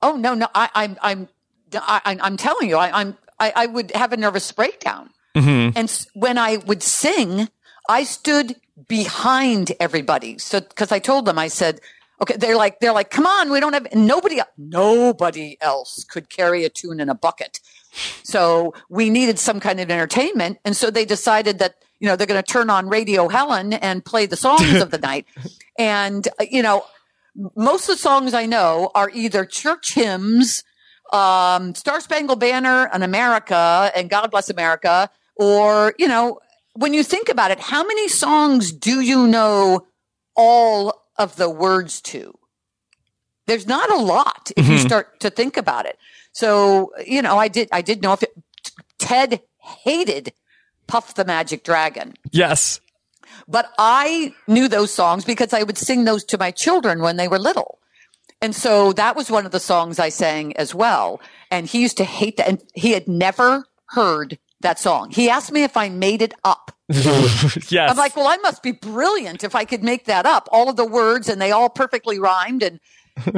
Oh 0.00 0.16
no, 0.16 0.34
no, 0.34 0.46
I, 0.54 0.70
I'm, 0.76 0.96
I'm, 1.02 1.28
I, 1.74 2.16
I'm 2.20 2.36
telling 2.36 2.68
you, 2.68 2.76
I, 2.76 3.00
I'm, 3.00 3.16
I, 3.40 3.52
I 3.56 3.66
would 3.66 3.90
have 3.96 4.12
a 4.12 4.16
nervous 4.16 4.52
breakdown. 4.52 5.10
Mm-hmm. 5.34 5.76
And 5.76 6.06
when 6.14 6.38
I 6.38 6.58
would 6.58 6.84
sing, 6.84 7.48
I 7.88 8.04
stood 8.04 8.54
behind 8.86 9.72
everybody. 9.80 10.38
So, 10.38 10.60
because 10.60 10.92
I 10.92 11.00
told 11.00 11.24
them, 11.24 11.36
I 11.36 11.48
said, 11.48 11.80
okay, 12.20 12.36
they're 12.36 12.56
like, 12.56 12.78
they're 12.78 12.92
like, 12.92 13.10
come 13.10 13.26
on, 13.26 13.50
we 13.50 13.58
don't 13.58 13.72
have 13.72 13.92
nobody, 13.92 14.40
nobody 14.56 15.56
else 15.60 16.04
could 16.04 16.30
carry 16.30 16.64
a 16.64 16.68
tune 16.68 17.00
in 17.00 17.08
a 17.08 17.14
bucket. 17.14 17.58
So 18.22 18.72
we 18.88 19.10
needed 19.10 19.40
some 19.40 19.58
kind 19.58 19.80
of 19.80 19.90
entertainment, 19.90 20.58
and 20.64 20.76
so 20.76 20.90
they 20.90 21.04
decided 21.04 21.58
that 21.58 21.74
you 22.02 22.08
know 22.08 22.16
they're 22.16 22.26
going 22.26 22.42
to 22.42 22.52
turn 22.52 22.68
on 22.68 22.88
Radio 22.88 23.28
Helen 23.28 23.72
and 23.72 24.04
play 24.04 24.26
the 24.26 24.36
songs 24.36 24.80
of 24.82 24.90
the 24.90 24.98
night. 25.10 25.24
And 25.78 26.26
uh, 26.40 26.44
you 26.50 26.62
know, 26.62 26.84
most 27.56 27.88
of 27.88 27.94
the 27.94 28.02
songs 28.02 28.34
I 28.34 28.44
know 28.46 28.90
are 28.94 29.08
either 29.14 29.44
church 29.46 29.94
hymns, 29.94 30.64
um, 31.12 31.74
Star 31.76 32.00
Spangled 32.00 32.40
Banner, 32.40 32.90
and 32.92 33.04
America, 33.04 33.90
and 33.94 34.10
God 34.10 34.30
Bless 34.32 34.50
America, 34.50 35.08
or 35.36 35.94
you 35.96 36.08
know, 36.08 36.40
when 36.74 36.92
you 36.92 37.04
think 37.04 37.28
about 37.28 37.52
it, 37.52 37.60
how 37.60 37.84
many 37.86 38.08
songs 38.08 38.72
do 38.72 39.00
you 39.00 39.28
know 39.28 39.86
all 40.34 41.04
of 41.16 41.36
the 41.36 41.48
words 41.48 42.00
to? 42.00 42.34
There's 43.46 43.66
not 43.66 43.90
a 43.90 43.96
lot 43.96 44.50
if 44.56 44.68
you 44.68 44.76
Mhm. 44.78 44.86
start 44.86 45.20
to 45.20 45.30
think 45.30 45.56
about 45.56 45.86
it. 45.86 45.98
So 46.32 46.90
you 47.06 47.22
know, 47.22 47.38
I 47.38 47.48
did. 47.48 47.68
I 47.70 47.82
did 47.82 48.02
know 48.02 48.12
if 48.12 48.22
it, 48.24 48.32
Ted 48.98 49.40
hated 49.84 50.32
Puff 50.86 51.14
the 51.14 51.24
Magic 51.24 51.64
Dragon. 51.64 52.14
Yes. 52.30 52.80
But 53.48 53.72
I 53.78 54.34
knew 54.46 54.68
those 54.68 54.92
songs 54.92 55.24
because 55.24 55.52
I 55.52 55.62
would 55.62 55.78
sing 55.78 56.04
those 56.04 56.24
to 56.24 56.38
my 56.38 56.50
children 56.50 57.00
when 57.00 57.16
they 57.16 57.28
were 57.28 57.38
little. 57.38 57.78
And 58.40 58.54
so 58.54 58.92
that 58.94 59.14
was 59.14 59.30
one 59.30 59.46
of 59.46 59.52
the 59.52 59.60
songs 59.60 59.98
I 59.98 60.08
sang 60.08 60.56
as 60.56 60.74
well. 60.74 61.20
And 61.50 61.66
he 61.66 61.80
used 61.80 61.96
to 61.98 62.04
hate 62.04 62.36
that. 62.38 62.48
And 62.48 62.62
he 62.74 62.90
had 62.90 63.06
never 63.06 63.64
heard 63.90 64.38
that 64.60 64.78
song. 64.78 65.10
He 65.10 65.30
asked 65.30 65.52
me 65.52 65.62
if 65.62 65.76
I 65.76 65.88
made 65.88 66.22
it 66.22 66.34
up. 66.44 66.76
yes. 66.88 67.72
I'm 67.72 67.96
like, 67.96 68.16
well, 68.16 68.26
I 68.26 68.36
must 68.38 68.62
be 68.62 68.72
brilliant 68.72 69.44
if 69.44 69.54
I 69.54 69.64
could 69.64 69.84
make 69.84 70.06
that 70.06 70.26
up. 70.26 70.48
All 70.50 70.68
of 70.68 70.76
the 70.76 70.84
words 70.84 71.28
and 71.28 71.40
they 71.40 71.52
all 71.52 71.70
perfectly 71.70 72.18
rhymed. 72.18 72.62
And, 72.64 72.80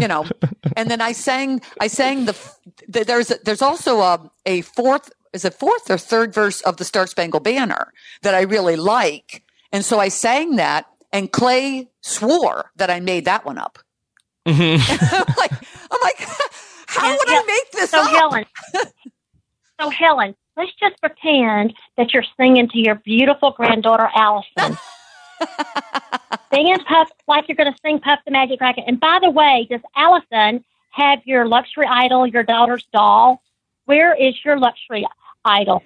you 0.00 0.08
know, 0.08 0.26
and 0.76 0.90
then 0.90 1.02
I 1.02 1.12
sang, 1.12 1.60
I 1.80 1.88
sang 1.88 2.24
the, 2.24 2.36
the 2.88 3.04
there's, 3.04 3.28
there's 3.44 3.62
also 3.62 4.00
a, 4.00 4.30
a 4.46 4.62
fourth, 4.62 5.12
is 5.34 5.44
it 5.44 5.52
fourth 5.54 5.90
or 5.90 5.98
third 5.98 6.32
verse 6.32 6.60
of 6.62 6.78
the 6.78 6.84
Star 6.84 7.06
Spangled 7.06 7.44
Banner 7.44 7.92
that 8.22 8.34
I 8.34 8.42
really 8.42 8.76
like. 8.76 9.42
And 9.72 9.84
so 9.84 9.98
I 9.98 10.08
sang 10.08 10.56
that 10.56 10.86
and 11.12 11.30
Clay 11.30 11.88
swore 12.00 12.70
that 12.76 12.88
I 12.90 13.00
made 13.00 13.24
that 13.26 13.44
one 13.44 13.58
up. 13.58 13.78
Mhm. 14.46 14.78
I'm 15.12 15.34
like, 15.38 15.52
I'm 15.90 16.00
like, 16.02 16.18
how 16.86 17.08
And- 17.10 17.18
would 17.18 17.28
yeah, 17.28 17.40
I 17.42 17.44
make 17.46 17.70
this 17.72 17.90
So 17.90 18.00
up? 18.00 18.08
Helen, 18.10 18.44
so 19.80 19.90
Helen, 19.90 20.34
let's 20.56 20.72
just 20.78 21.00
pretend 21.00 21.74
that 21.96 22.14
you're 22.14 22.24
singing 22.38 22.68
to 22.68 22.78
your 22.78 22.94
beautiful 22.96 23.50
granddaughter 23.50 24.08
Allison. 24.14 24.78
singing 26.52 26.78
Puff 26.88 27.08
like 27.26 27.48
you're 27.48 27.56
going 27.56 27.72
to 27.72 27.78
sing 27.84 28.00
Puff 28.00 28.20
the 28.24 28.30
Magic 28.30 28.58
Dragon. 28.58 28.84
And 28.86 29.00
by 29.00 29.18
the 29.20 29.30
way, 29.30 29.66
does 29.70 29.80
Allison 29.96 30.64
have 30.90 31.18
your 31.24 31.46
luxury 31.48 31.86
idol, 31.86 32.26
your 32.26 32.42
daughter's 32.44 32.84
doll? 32.92 33.42
Where 33.86 34.14
is 34.14 34.34
your 34.44 34.58
luxury 34.58 35.06
idol? 35.44 35.82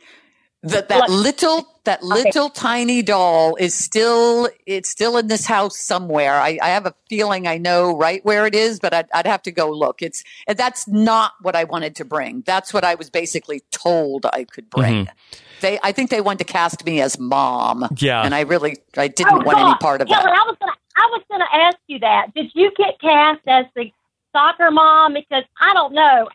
that 0.65 0.89
that 0.89 0.99
Like- 1.03 1.09
little 1.11 1.69
that 1.85 2.03
little 2.03 2.51
tiny 2.51 3.01
doll 3.01 3.55
is 3.57 3.75
still 3.75 4.49
it's 4.67 4.89
still 4.89 5.17
in 5.17 5.29
this 5.29 5.47
house 5.47 5.79
somewhere. 5.79 6.35
I, 6.35 6.59
I 6.61 6.71
have 6.71 6.85
a 6.85 6.95
feeling 7.09 7.47
I 7.47 7.59
know 7.59 7.97
right 7.97 8.23
where 8.25 8.45
it 8.45 8.57
is, 8.57 8.81
but 8.81 8.93
I'd, 8.93 9.07
I'd 9.15 9.27
have 9.27 9.41
to 9.43 9.53
go 9.53 9.71
look. 9.71 10.03
It's 10.03 10.25
that's 10.49 10.89
not 10.89 11.33
what 11.43 11.55
I 11.55 11.63
wanted 11.63 11.95
to 11.97 12.05
bring. 12.05 12.43
That's 12.45 12.75
what 12.75 12.83
I 12.85 12.97
was 12.97 13.09
basically 13.09 13.61
told 13.71 14.27
I 14.27 14.45
could 14.45 14.69
bring. 14.69 15.07
Mm-hmm. 15.07 15.37
They 15.61 15.79
I 15.85 15.93
think 15.93 16.11
they 16.11 16.21
wanted 16.21 16.39
to 16.47 16.53
cast 16.53 16.85
me 16.85 17.01
as 17.01 17.19
mom, 17.21 17.89
Yeah. 17.97 18.23
and 18.23 18.35
I 18.35 18.41
really 18.41 18.79
I 18.97 19.07
didn't 19.07 19.35
Oh, 19.35 19.45
want 19.47 19.59
any 19.59 19.75
part 19.77 20.01
of 20.03 20.09
Helen, 20.09 20.25
that. 20.27 20.35
I 20.39 20.43
was 20.45 20.57
gonna, 20.61 20.73
I 20.97 21.07
was 21.13 21.23
going 21.29 21.41
to 21.41 21.55
ask 21.57 21.77
you 21.87 22.01
that. 22.01 22.35
Did 22.35 22.51
you 22.55 22.73
get 22.77 23.01
cast 23.01 23.41
as 23.47 23.67
the 23.77 23.93
soccer 24.33 24.73
mom? 24.73 25.15
Because 25.15 25.45
I 25.61 25.73
don't 25.73 25.95
know. 25.95 26.29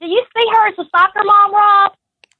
Do 0.00 0.08
you 0.08 0.24
see 0.36 0.46
her 0.52 0.66
as 0.68 0.74
a 0.78 0.84
soccer 0.90 1.22
mom, 1.24 1.54
Rob? 1.54 1.92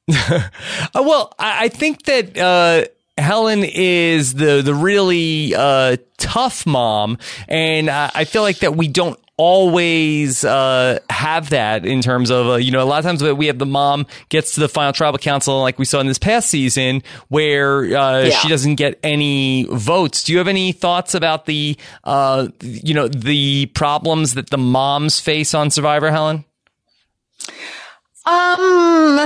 Uh, 0.95 1.03
well, 1.03 1.33
I, 1.37 1.65
I 1.65 1.67
think 1.69 2.03
that 2.05 2.37
uh, 2.37 2.85
Helen 3.21 3.63
is 3.63 4.33
the 4.33 4.61
the 4.63 4.73
really 4.73 5.53
uh, 5.55 5.97
tough 6.17 6.65
mom, 6.65 7.17
and 7.47 7.89
I, 7.89 8.09
I 8.15 8.25
feel 8.25 8.41
like 8.41 8.59
that 8.59 8.75
we 8.75 8.87
don't 8.87 9.19
always 9.37 10.43
uh, 10.43 10.99
have 11.09 11.51
that 11.51 11.85
in 11.85 12.01
terms 12.01 12.29
of 12.31 12.47
uh, 12.47 12.55
you 12.55 12.71
know 12.71 12.81
a 12.83 12.85
lot 12.85 12.97
of 12.99 13.05
times 13.05 13.23
we 13.23 13.47
have 13.47 13.57
the 13.59 13.65
mom 13.65 14.05
gets 14.29 14.55
to 14.55 14.59
the 14.59 14.67
final 14.67 14.91
tribal 14.91 15.17
council 15.19 15.61
like 15.61 15.79
we 15.79 15.85
saw 15.85 15.99
in 16.01 16.07
this 16.07 16.17
past 16.19 16.49
season 16.49 17.01
where 17.29 17.83
uh, 17.95 18.23
Yeah. 18.23 18.29
she 18.31 18.49
doesn't 18.49 18.75
get 18.75 18.99
any 19.03 19.65
votes. 19.69 20.23
Do 20.23 20.31
you 20.33 20.39
have 20.39 20.47
any 20.49 20.71
thoughts 20.73 21.13
about 21.13 21.45
the 21.45 21.77
uh, 22.03 22.47
you 22.61 22.93
know 22.93 23.07
the 23.07 23.67
problems 23.67 24.33
that 24.33 24.49
the 24.49 24.57
moms 24.57 25.19
face 25.19 25.53
on 25.53 25.69
Survivor, 25.69 26.09
Helen? 26.11 26.43
Um, 28.25 29.17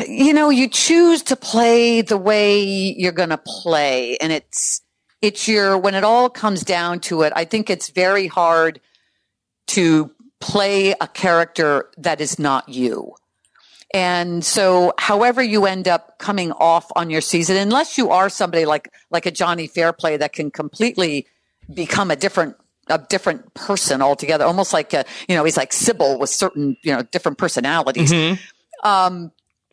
you 0.08 0.32
know, 0.32 0.50
you 0.50 0.68
choose 0.68 1.22
to 1.24 1.36
play 1.36 2.02
the 2.02 2.16
way 2.16 2.62
you're 2.62 3.12
going 3.12 3.30
to 3.30 3.40
play, 3.44 4.16
and 4.18 4.32
it's 4.32 4.82
it's 5.20 5.46
your 5.46 5.78
when 5.78 5.94
it 5.94 6.04
all 6.04 6.28
comes 6.28 6.62
down 6.62 7.00
to 7.00 7.22
it. 7.22 7.32
I 7.34 7.44
think 7.44 7.70
it's 7.70 7.90
very 7.90 8.26
hard 8.26 8.80
to 9.68 10.10
play 10.40 10.90
a 11.00 11.06
character 11.06 11.90
that 11.98 12.20
is 12.20 12.38
not 12.38 12.68
you. 12.68 13.14
And 13.94 14.44
so, 14.44 14.94
however 14.98 15.42
you 15.42 15.66
end 15.66 15.86
up 15.86 16.18
coming 16.18 16.50
off 16.52 16.90
on 16.96 17.10
your 17.10 17.20
season, 17.20 17.56
unless 17.56 17.98
you 17.98 18.10
are 18.10 18.28
somebody 18.28 18.64
like 18.64 18.90
like 19.10 19.26
a 19.26 19.30
Johnny 19.30 19.66
Fairplay 19.66 20.16
that 20.16 20.32
can 20.32 20.50
completely 20.50 21.26
become 21.72 22.10
a 22.10 22.16
different 22.16 22.56
a 22.88 22.98
different 22.98 23.52
person 23.54 24.00
altogether, 24.02 24.44
almost 24.44 24.72
like 24.72 24.94
a, 24.94 25.04
you 25.28 25.36
know 25.36 25.44
he's 25.44 25.58
like 25.58 25.72
Sybil 25.72 26.18
with 26.18 26.30
certain 26.30 26.76
you 26.82 26.92
know 26.92 27.02
different 27.02 27.36
personalities. 27.36 28.10
Um, 28.82 29.30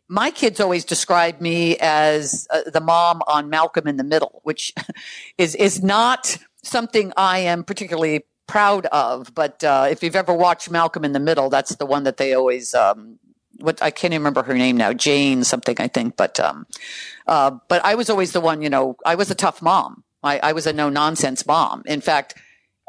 my 0.09 0.31
kids 0.31 0.59
always 0.59 0.83
describe 0.83 1.39
me 1.39 1.77
as 1.77 2.47
uh, 2.49 2.61
the 2.69 2.81
mom 2.81 3.21
on 3.27 3.49
Malcolm 3.49 3.87
in 3.87 3.95
the 3.97 4.03
Middle, 4.03 4.41
which 4.43 4.73
is 5.37 5.55
is 5.55 5.81
not 5.83 6.37
something 6.63 7.13
I 7.15 7.39
am 7.39 7.63
particularly 7.63 8.25
proud 8.47 8.87
of. 8.87 9.33
But 9.33 9.63
uh, 9.63 9.87
if 9.89 10.03
you've 10.03 10.15
ever 10.15 10.33
watched 10.33 10.71
Malcolm 10.71 11.05
in 11.05 11.13
the 11.13 11.19
Middle, 11.19 11.49
that's 11.49 11.75
the 11.75 11.85
one 11.85 12.03
that 12.03 12.17
they 12.17 12.33
always. 12.33 12.73
Um, 12.73 13.19
what 13.59 13.81
I 13.83 13.91
can't 13.91 14.13
even 14.13 14.21
remember 14.21 14.43
her 14.43 14.53
name 14.53 14.77
now, 14.77 14.93
Jane 14.93 15.43
something 15.43 15.75
I 15.79 15.87
think, 15.87 16.17
but 16.17 16.39
um, 16.39 16.65
uh, 17.27 17.51
but 17.67 17.83
I 17.85 17.95
was 17.95 18.09
always 18.09 18.31
the 18.31 18.41
one. 18.41 18.61
You 18.61 18.69
know, 18.69 18.97
I 19.05 19.15
was 19.15 19.29
a 19.29 19.35
tough 19.35 19.61
mom. 19.61 20.03
I, 20.23 20.39
I 20.39 20.53
was 20.53 20.65
a 20.65 20.73
no 20.73 20.89
nonsense 20.89 21.45
mom. 21.45 21.83
In 21.85 22.01
fact, 22.01 22.35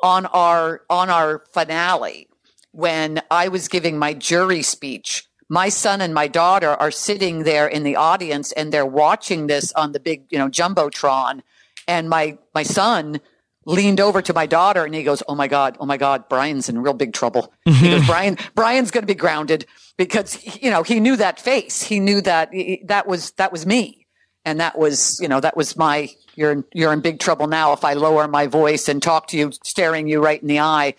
on 0.02 0.26
our 0.26 0.82
on 0.88 1.10
our 1.10 1.44
finale, 1.52 2.28
when 2.72 3.20
I 3.30 3.48
was 3.48 3.68
giving 3.68 3.98
my 3.98 4.14
jury 4.14 4.62
speech, 4.62 5.28
my 5.50 5.68
son 5.68 6.00
and 6.00 6.14
my 6.14 6.28
daughter 6.28 6.68
are 6.68 6.92
sitting 6.92 7.42
there 7.42 7.66
in 7.66 7.82
the 7.82 7.96
audience 7.96 8.52
and 8.52 8.72
they're 8.72 8.86
watching 8.86 9.48
this 9.48 9.72
on 9.72 9.90
the 9.90 9.98
big, 9.98 10.22
you 10.30 10.38
know, 10.38 10.48
jumbotron. 10.48 11.42
And 11.88 12.08
my 12.08 12.38
my 12.54 12.62
son 12.62 13.20
leaned 13.66 14.00
over 14.00 14.22
to 14.22 14.32
my 14.32 14.46
daughter 14.46 14.84
and 14.84 14.94
he 14.94 15.02
goes, 15.02 15.24
"Oh 15.26 15.34
my 15.34 15.48
god, 15.48 15.76
oh 15.80 15.86
my 15.86 15.96
god, 15.96 16.28
Brian's 16.28 16.68
in 16.68 16.80
real 16.80 16.94
big 16.94 17.12
trouble." 17.12 17.52
He 17.64 17.90
goes, 17.90 18.06
"Brian, 18.06 18.38
Brian's 18.54 18.92
going 18.92 19.02
to 19.02 19.08
be 19.08 19.14
grounded 19.14 19.66
because 19.98 20.38
you 20.62 20.70
know 20.70 20.84
he 20.84 21.00
knew 21.00 21.16
that 21.16 21.40
face. 21.40 21.82
He 21.82 21.98
knew 21.98 22.20
that 22.20 22.52
that 22.84 23.08
was 23.08 23.32
that 23.32 23.50
was 23.50 23.66
me, 23.66 24.06
and 24.44 24.60
that 24.60 24.78
was 24.78 25.18
you 25.20 25.28
know 25.28 25.40
that 25.40 25.56
was 25.56 25.76
my." 25.76 26.10
You're 26.36 26.52
in, 26.52 26.64
you're 26.72 26.92
in 26.92 27.00
big 27.00 27.18
trouble 27.18 27.48
now 27.48 27.72
if 27.72 27.84
I 27.84 27.94
lower 27.94 28.26
my 28.28 28.46
voice 28.46 28.88
and 28.88 29.02
talk 29.02 29.26
to 29.28 29.36
you, 29.36 29.50
staring 29.64 30.08
you 30.08 30.22
right 30.22 30.40
in 30.40 30.48
the 30.48 30.60
eye. 30.60 30.94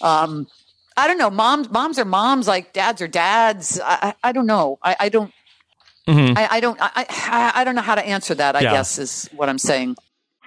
Um, 0.00 0.46
I 0.96 1.06
don't 1.08 1.18
know. 1.18 1.30
Moms, 1.30 1.70
moms 1.70 1.98
are 1.98 2.04
moms, 2.04 2.48
like 2.48 2.72
dads 2.72 3.02
are 3.02 3.08
dads. 3.08 3.78
I, 3.80 3.98
I, 4.22 4.28
I 4.28 4.32
don't 4.32 4.46
know. 4.46 4.78
I, 4.82 4.96
I 5.00 5.08
don't. 5.08 5.32
Mhm. 6.08 6.36
I, 6.38 6.48
I 6.52 6.60
don't. 6.60 6.78
I, 6.80 6.90
I, 6.96 7.52
I 7.56 7.64
don't 7.64 7.74
know 7.74 7.82
how 7.82 7.94
to 7.96 8.06
answer 8.06 8.34
that. 8.36 8.56
I 8.56 8.60
Yeah. 8.60 8.72
guess 8.72 8.98
is 8.98 9.28
what 9.34 9.48
I'm 9.48 9.58
saying. 9.58 9.96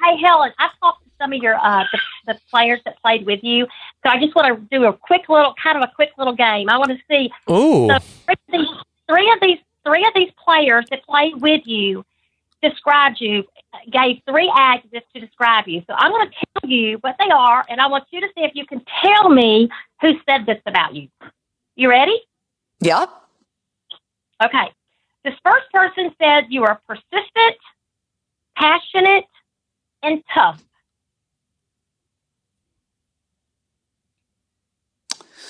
Hey, 0.01 0.17
Helen, 0.26 0.51
I've 0.57 0.71
talked 0.80 1.03
to 1.03 1.11
some 1.19 1.34
of 1.34 1.41
your 1.43 1.55
uh, 1.55 1.84
the, 1.91 2.34
the 2.34 2.39
players 2.49 2.80
that 2.85 2.99
played 3.01 3.26
with 3.26 3.43
you. 3.43 3.65
So 4.03 4.09
I 4.09 4.19
just 4.19 4.34
want 4.35 4.47
to 4.57 4.77
do 4.77 4.85
a 4.85 4.93
quick 4.93 5.27
little, 5.27 5.53
kind 5.61 5.77
of 5.77 5.84
a 5.84 5.91
quick 5.93 6.11
little 6.17 6.34
game. 6.35 6.69
I 6.69 6.77
want 6.77 6.91
to 6.91 6.97
see 7.09 7.30
Ooh. 7.51 7.89
so 7.89 7.97
three 8.26 8.35
of 8.47 8.51
these, 8.53 8.67
three 9.09 9.31
of 9.34 9.39
these, 9.41 9.57
three 9.85 10.05
of 10.05 10.13
these 10.15 10.31
players 10.43 10.85
that 10.91 11.03
played 11.05 11.41
with 11.41 11.61
you 11.65 12.05
described 12.63 13.17
you, 13.19 13.43
gave 13.91 14.18
three 14.28 14.52
adjectives 14.56 15.06
to 15.14 15.22
describe 15.22 15.68
you. 15.68 15.82
So 15.88 15.94
I'm 15.96 16.12
going 16.12 16.28
to 16.30 16.36
tell 16.62 16.70
you 16.70 16.98
what 17.02 17.16
they 17.20 17.30
are, 17.30 17.66
and 17.70 17.80
I 17.80 17.88
want 17.88 18.06
you 18.12 18.22
to 18.22 18.28
see 18.36 18.44
if 18.44 18.52
you 18.56 18.66
can 18.66 18.84
tell 19.02 19.30
me 19.30 19.70
who 20.02 20.14
said 20.28 20.46
this 20.46 20.62
about 20.66 20.96
you. 20.96 21.10
You 21.76 21.90
ready? 21.90 22.20
Yeah. 22.80 23.06
Okay. 24.44 24.72
This 25.24 25.34
first 25.44 25.66
person 25.72 26.12
said 26.22 26.46
you 26.50 26.64
are 26.64 26.80
persistent, 26.88 27.58
passionate, 28.56 29.26
and 30.02 30.24
tough. 30.34 30.64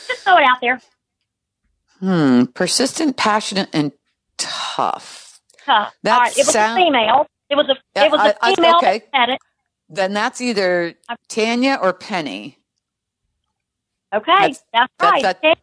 Just 0.07 0.23
throw 0.23 0.37
it 0.37 0.43
out 0.43 0.57
there. 0.61 0.81
Hmm. 1.99 2.45
Persistent, 2.45 3.15
passionate, 3.17 3.69
and 3.73 3.91
tough. 4.37 5.39
Tough. 5.65 5.93
That 6.03 6.13
All 6.13 6.19
right. 6.21 6.31
It 6.31 6.45
was 6.45 6.49
sound- 6.51 6.81
a 6.81 6.85
female. 6.85 7.27
It 7.49 7.55
was 7.55 7.67
a 7.69 7.75
Yeah, 7.95 8.05
it 8.05 8.11
was 8.11 8.19
I- 8.21 8.29
a 8.29 8.33
I- 8.41 8.55
female 8.55 8.75
okay. 8.77 8.99
that 8.99 9.09
said 9.27 9.29
it. 9.33 9.39
Then 9.89 10.13
that's 10.13 10.39
either 10.41 10.93
uh, 11.09 11.15
Tanya 11.27 11.79
or 11.81 11.93
Penny. 11.93 12.57
Okay, 14.13 14.31
That's- 14.31 14.63
that's, 14.73 14.93
right. 15.01 15.21
that- 15.23 15.41
Tanya. 15.41 15.55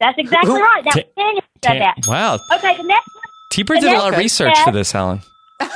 That's 0.00 0.18
exactly 0.18 0.50
Who- 0.50 0.60
right. 0.60 0.84
That 0.84 0.92
Ta- 0.94 1.00
was 1.00 1.14
Tanya 1.16 1.42
said 1.64 1.72
Tan- 1.72 1.78
that. 1.78 1.96
wow. 2.06 2.34
Okay, 2.56 2.76
the 2.76 2.82
next 2.82 3.08
one. 3.14 3.22
T-Bird 3.50 3.80
did 3.80 3.92
a 3.92 3.98
lot 3.98 4.08
of 4.08 4.14
Okay. 4.14 4.22
research 4.22 4.58
for 4.60 4.72
this, 4.72 4.90
Helen. 4.92 5.20
All 5.60 5.68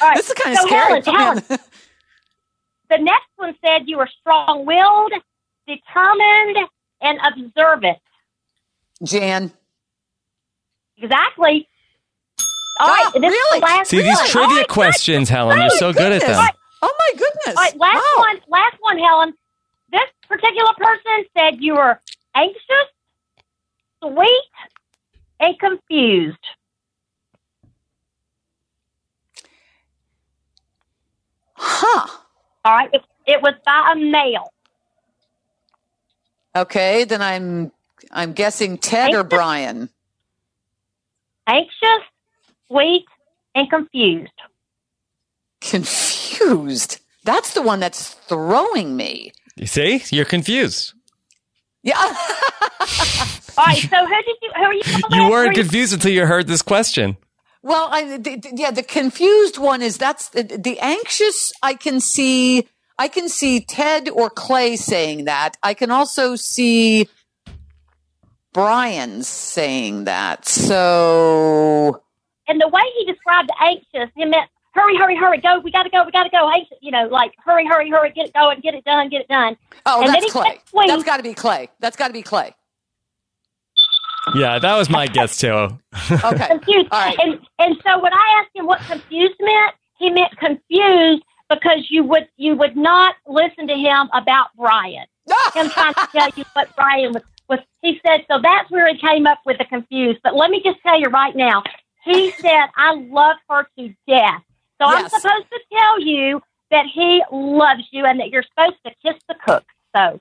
right. 0.00 0.16
This 0.16 0.28
is 0.28 0.34
kind 0.34 0.52
of 0.54 0.60
so 0.62 0.66
scary. 0.66 1.02
Helen, 1.02 1.38
Helen, 1.48 1.60
the 2.90 2.98
next 2.98 3.28
one 3.36 3.56
said 3.64 3.82
you 3.88 3.96
were 3.98 4.08
strong-willed, 4.20 5.12
determined, 5.66 6.68
and 7.00 7.18
observant. 7.24 7.98
Jan. 9.04 9.52
Exactly. 10.98 11.68
All 12.82 12.90
right. 12.90 13.08
And 13.14 13.24
this 13.24 13.34
really? 13.34 13.60
the 13.60 13.66
last 13.66 13.90
See 13.90 14.02
these 14.02 14.22
one. 14.22 14.30
trivia 14.30 14.64
All 14.82 14.90
right, 14.90 15.02
questions, 15.04 15.30
Helen. 15.30 15.60
You're 15.60 15.70
Oh, 15.72 15.78
so 15.78 15.92
my 15.94 15.94
good 15.94 16.12
at 16.12 16.26
goodness. 16.26 16.26
them. 16.26 16.54
Oh 16.82 16.94
my 16.98 17.18
goodness. 17.18 17.58
All 17.58 17.64
right, 17.64 17.78
last 17.80 18.06
Wow. 18.14 18.14
one. 18.14 18.40
Last 18.48 18.76
one, 18.80 18.98
Helen. 18.98 19.34
This 19.92 20.02
particular 20.28 20.72
person 20.78 21.26
said 21.38 21.56
you 21.60 21.74
were 21.74 22.00
anxious, 22.36 22.88
sweet, 24.04 24.44
and 25.40 25.58
confused. 25.58 26.38
Huh. 31.56 32.08
All 32.64 32.74
right. 32.74 32.90
It, 32.92 33.02
it 33.26 33.42
was 33.42 33.54
by 33.66 33.92
a 33.94 33.96
male. 33.96 34.52
Okay, 36.56 37.04
then 37.04 37.22
I'm 37.22 37.72
I'm 38.10 38.32
guessing 38.34 38.78
Ted 38.78 39.14
or 39.14 39.24
Brian. 39.24 39.88
Anxious, 41.48 42.04
sweet, 42.72 43.04
and 43.54 43.68
confused. 43.70 44.32
Confused. 45.60 47.00
That's 47.24 47.54
the 47.54 47.62
one 47.62 47.80
that's 47.80 48.10
throwing 48.14 48.96
me. 48.96 49.32
You 49.56 49.66
see? 49.66 50.02
You're 50.10 50.24
confused. 50.24 50.94
Yeah. 51.82 51.94
All 51.98 52.06
right. 53.66 53.76
So 53.78 54.06
who 54.06 54.08
did 54.08 54.36
you? 54.42 54.50
Who 54.56 54.62
are 54.62 54.74
you? 54.74 54.82
You 55.10 55.30
weren't 55.30 55.56
Who 55.56 55.62
confused 55.62 55.92
until 55.92 56.10
you 56.12 56.26
heard 56.26 56.46
this 56.46 56.62
question. 56.62 57.16
well, 57.62 57.88
I 57.90 58.16
the, 58.18 58.36
the- 58.36 58.52
yeah, 58.56 58.70
the 58.70 58.82
confused 58.82 59.58
one 59.58 59.82
is 59.82 59.98
that's 59.98 60.30
the, 60.30 60.42
the 60.42 60.78
anxious. 60.80 61.52
I 61.62 61.74
can 61.74 62.00
see. 62.00 62.66
I 62.98 63.08
can 63.08 63.28
see 63.28 63.60
Ted 63.60 64.08
or 64.08 64.30
Clay 64.30 64.76
saying 64.76 65.24
that. 65.26 65.56
I 65.62 65.74
can 65.74 65.90
also 65.90 66.36
see 66.36 67.08
Brian 68.52 69.22
saying 69.22 70.04
that. 70.04 70.46
So 70.46 72.02
And 72.52 72.60
the 72.60 72.68
way 72.68 72.82
he 72.98 73.06
described 73.06 73.48
the 73.48 73.54
anxious, 73.64 74.12
he 74.14 74.26
meant 74.26 74.50
hurry, 74.74 74.94
hurry, 74.98 75.16
hurry, 75.16 75.38
go. 75.38 75.58
We 75.60 75.70
got 75.72 75.84
to 75.84 75.88
go. 75.88 76.04
We 76.04 76.12
got 76.12 76.24
to 76.24 76.28
go. 76.28 76.50
Anxious, 76.50 76.76
you 76.82 76.90
know, 76.90 77.06
like 77.08 77.32
hurry, 77.42 77.66
hurry, 77.66 77.88
hurry, 77.88 78.12
get 78.12 78.26
it 78.26 78.34
going, 78.34 78.60
get 78.60 78.74
it 78.74 78.84
done, 78.84 79.08
get 79.08 79.22
it 79.22 79.28
done. 79.28 79.56
Oh, 79.86 80.02
And 80.02 80.10
that's 80.12 80.22
he 80.22 80.30
Clay. 80.30 80.50
said 80.50 80.58
sweet. 80.68 80.86
That's 80.88 81.02
got 81.02 81.16
to 81.16 81.22
be 81.22 81.32
Clay. 81.32 81.70
That's 81.80 81.96
got 81.96 82.08
to 82.08 82.12
be 82.12 82.20
Clay. 82.20 82.54
Yeah, 84.34 84.58
that 84.58 84.76
was 84.76 84.90
my 84.90 85.06
guess 85.06 85.38
too. 85.38 85.48
Okay. 85.48 85.78
confused. 86.46 86.88
All 86.90 87.00
right. 87.00 87.18
And 87.20 87.40
and 87.58 87.76
so 87.82 87.98
when 88.02 88.12
I 88.12 88.42
asked 88.42 88.54
him 88.54 88.66
what 88.66 88.80
confused 88.80 89.36
meant, 89.40 89.74
he 89.98 90.10
meant 90.10 90.36
confused 90.36 91.22
because 91.48 91.86
you 91.88 92.04
would 92.04 92.28
you 92.36 92.54
would 92.54 92.76
not 92.76 93.14
listen 93.26 93.66
to 93.66 93.74
him 93.74 94.10
about 94.12 94.48
Brian. 94.58 95.06
Him 95.54 95.70
trying 95.70 95.94
to 95.94 96.08
tell 96.12 96.28
you 96.36 96.44
what 96.52 96.68
Brian 96.76 97.12
was 97.14 97.22
was. 97.48 97.60
He 97.80 97.98
said 98.06 98.26
so. 98.28 98.40
That's 98.42 98.70
where 98.70 98.92
he 98.92 98.98
came 98.98 99.26
up 99.26 99.38
with 99.46 99.56
the 99.56 99.64
confused. 99.64 100.18
But 100.22 100.34
let 100.34 100.50
me 100.50 100.60
just 100.62 100.82
tell 100.82 101.00
you 101.00 101.06
right 101.08 101.34
now. 101.34 101.62
He 102.04 102.30
said 102.40 102.66
I 102.76 102.94
love 102.94 103.36
her 103.48 103.66
to 103.78 103.94
death. 104.08 104.42
So 104.80 104.86
I'm 104.88 105.08
supposed 105.08 105.46
to 105.52 105.60
tell 105.72 106.00
you 106.00 106.42
that 106.70 106.86
he 106.92 107.22
loves 107.30 107.82
you 107.92 108.04
and 108.04 108.18
that 108.20 108.30
you're 108.30 108.42
supposed 108.42 108.78
to 108.84 108.92
kiss 109.04 109.20
the 109.28 109.34
cook. 109.46 109.64
So 109.94 110.12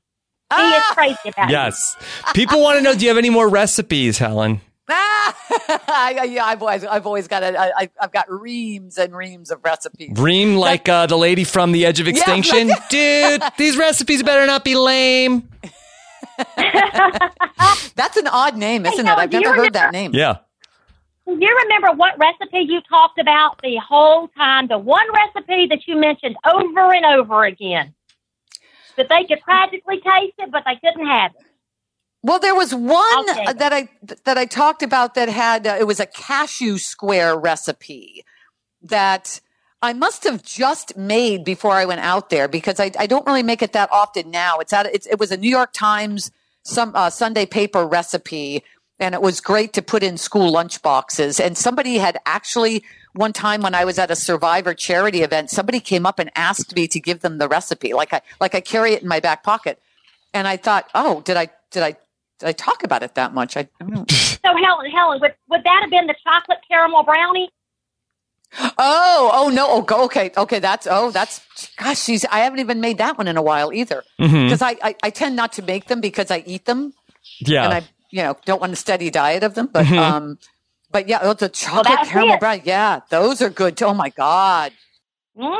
he 0.55 0.61
is 0.61 0.83
Ah! 0.83 0.91
crazy 0.93 1.29
about 1.29 1.47
you. 1.49 1.53
yes. 1.53 1.95
People 2.35 2.61
want 2.61 2.77
to 2.77 2.83
know 2.83 2.93
do 2.93 3.01
you 3.01 3.07
have 3.09 3.17
any 3.17 3.29
more 3.29 3.47
recipes, 3.49 4.17
Helen? 4.17 4.61
I, 4.93 6.27
yeah, 6.29 6.43
I've 6.43 6.61
always, 6.61 6.83
I've 6.83 7.07
always 7.07 7.29
got 7.29 7.43
a, 7.43 7.57
I, 7.57 7.89
I've 8.01 8.11
got 8.11 8.29
reams 8.29 8.97
and 8.97 9.15
reams 9.15 9.49
of 9.49 9.63
recipes. 9.63 10.17
Reem 10.19 10.57
like 10.57 10.89
uh, 10.89 11.05
the 11.05 11.17
lady 11.17 11.45
from 11.45 11.71
The 11.71 11.85
Edge 11.85 12.01
of 12.01 12.07
Extinction? 12.09 12.69
Dude, 12.89 13.41
these 13.57 13.77
recipes 13.77 14.21
better 14.21 14.45
not 14.45 14.65
be 14.65 14.75
lame. 14.75 15.47
That's 17.95 18.17
an 18.17 18.27
odd 18.27 18.57
name, 18.57 18.85
isn't 18.85 19.07
it? 19.07 19.09
I've 19.09 19.29
do 19.29 19.37
you 19.37 19.43
never 19.43 19.55
heard 19.55 19.73
that 19.73 19.93
name. 19.93 20.11
Yeah. 20.13 20.37
Do 21.39 21.45
you 21.45 21.59
remember 21.63 21.91
what 21.97 22.17
recipe 22.19 22.59
you 22.59 22.81
talked 22.81 23.19
about 23.19 23.61
the 23.61 23.77
whole 23.77 24.27
time? 24.29 24.67
The 24.67 24.77
one 24.77 25.05
recipe 25.13 25.67
that 25.67 25.87
you 25.87 25.95
mentioned 25.95 26.35
over 26.45 26.93
and 26.93 27.05
over 27.05 27.45
again. 27.45 27.93
That 28.97 29.07
they 29.09 29.23
could 29.23 29.41
practically 29.41 29.95
taste 29.97 30.33
it, 30.37 30.51
but 30.51 30.63
they 30.65 30.75
couldn't 30.75 31.07
have 31.07 31.31
it. 31.39 31.45
Well, 32.23 32.39
there 32.39 32.53
was 32.53 32.75
one 32.75 33.25
that 33.25 33.71
I 33.73 33.89
that 34.25 34.37
I 34.37 34.45
talked 34.45 34.83
about 34.83 35.15
that 35.15 35.29
had 35.29 35.65
uh, 35.65 35.77
it 35.79 35.85
was 35.85 35.99
a 35.99 36.05
cashew 36.05 36.77
square 36.77 37.35
recipe 37.35 38.23
that 38.83 39.39
I 39.81 39.93
must 39.93 40.23
have 40.25 40.43
just 40.43 40.95
made 40.95 41.43
before 41.43 41.71
I 41.71 41.85
went 41.85 42.01
out 42.01 42.29
there 42.29 42.47
because 42.47 42.79
I, 42.79 42.91
I 42.99 43.07
don't 43.07 43.25
really 43.25 43.41
make 43.41 43.63
it 43.63 43.73
that 43.73 43.89
often 43.91 44.29
now. 44.29 44.59
It's 44.59 44.73
out. 44.73 44.85
It's, 44.85 45.07
it 45.07 45.19
was 45.19 45.31
a 45.31 45.37
New 45.37 45.49
York 45.49 45.71
Times 45.73 46.31
some 46.63 46.91
uh, 46.95 47.09
Sunday 47.09 47.45
paper 47.45 47.85
recipe, 47.85 48.63
and 49.01 49.13
it 49.15 49.21
was 49.21 49.41
great 49.41 49.73
to 49.73 49.81
put 49.81 50.03
in 50.03 50.17
school 50.17 50.51
lunch 50.51 50.81
boxes. 50.81 51.39
And 51.39 51.57
somebody 51.57 51.97
had 51.97 52.17
actually 52.25 52.83
one 53.13 53.33
time 53.33 53.61
when 53.61 53.75
I 53.75 53.83
was 53.83 53.99
at 53.99 54.09
a 54.11 54.15
Survivor 54.15 54.73
charity 54.73 55.21
event, 55.23 55.49
somebody 55.49 55.79
came 55.81 56.05
up 56.05 56.19
and 56.19 56.31
asked 56.35 56.73
me 56.75 56.87
to 56.87 56.99
give 56.99 57.19
them 57.19 57.39
the 57.39 57.47
recipe, 57.49 57.93
like 57.93 58.13
I 58.13 58.21
like 58.39 58.55
I 58.55 58.61
carry 58.61 58.93
it 58.93 59.01
in 59.01 59.07
my 59.09 59.19
back 59.19 59.43
pocket. 59.43 59.81
And 60.33 60.47
I 60.47 60.55
thought, 60.55 60.87
oh, 60.95 61.19
did 61.21 61.35
I 61.35 61.49
did 61.71 61.83
I 61.83 61.91
did 62.39 62.47
I 62.47 62.51
talk 62.53 62.83
about 62.83 63.03
it 63.03 63.15
that 63.15 63.33
much? 63.33 63.57
I, 63.57 63.61
I 63.61 63.83
don't 63.83 63.93
know. 63.93 64.05
So 64.43 64.49
Helen, 64.57 64.89
Helen, 64.89 65.19
would, 65.21 65.35
would 65.51 65.63
that 65.63 65.79
have 65.81 65.91
been 65.91 66.07
the 66.07 66.15
chocolate 66.23 66.57
caramel 66.67 67.03
brownie? 67.03 67.49
Oh, 68.77 69.29
oh 69.33 69.49
no. 69.49 69.67
Oh, 69.69 69.81
go- 69.81 70.03
okay, 70.05 70.31
okay. 70.35 70.59
That's 70.59 70.87
oh, 70.89 71.11
that's 71.11 71.41
gosh. 71.77 71.99
She's. 72.01 72.25
I 72.25 72.39
haven't 72.39 72.59
even 72.59 72.81
made 72.81 72.97
that 72.97 73.17
one 73.17 73.27
in 73.27 73.37
a 73.37 73.41
while 73.41 73.71
either 73.71 74.03
Mhm. 74.19 74.45
because 74.45 74.61
I, 74.61 74.75
I 74.83 74.95
I 75.03 75.09
tend 75.09 75.35
not 75.35 75.53
to 75.53 75.61
make 75.61 75.85
them 75.87 76.01
because 76.01 76.31
I 76.31 76.43
eat 76.45 76.65
them 76.65 76.93
Yeah. 77.39 77.63
and 77.65 77.73
I 77.75 77.81
you 78.11 78.21
know 78.23 78.37
don't 78.45 78.61
want 78.61 78.73
a 78.73 78.75
steady 78.75 79.09
diet 79.09 79.43
of 79.43 79.55
them. 79.55 79.67
But 79.71 79.85
Mhm. 79.87 79.97
um, 79.97 80.39
but 80.91 81.07
yeah, 81.07 81.19
oh, 81.21 81.33
the 81.33 81.49
chocolate 81.49 81.85
that's 81.87 82.09
caramel 82.09 82.35
it. 82.35 82.39
brownie. 82.39 82.61
Yeah, 82.65 83.01
those 83.09 83.41
are 83.41 83.49
good. 83.49 83.77
too. 83.77 83.85
Oh 83.85 83.93
my 83.93 84.09
god. 84.09 84.71
Hmm? 85.37 85.59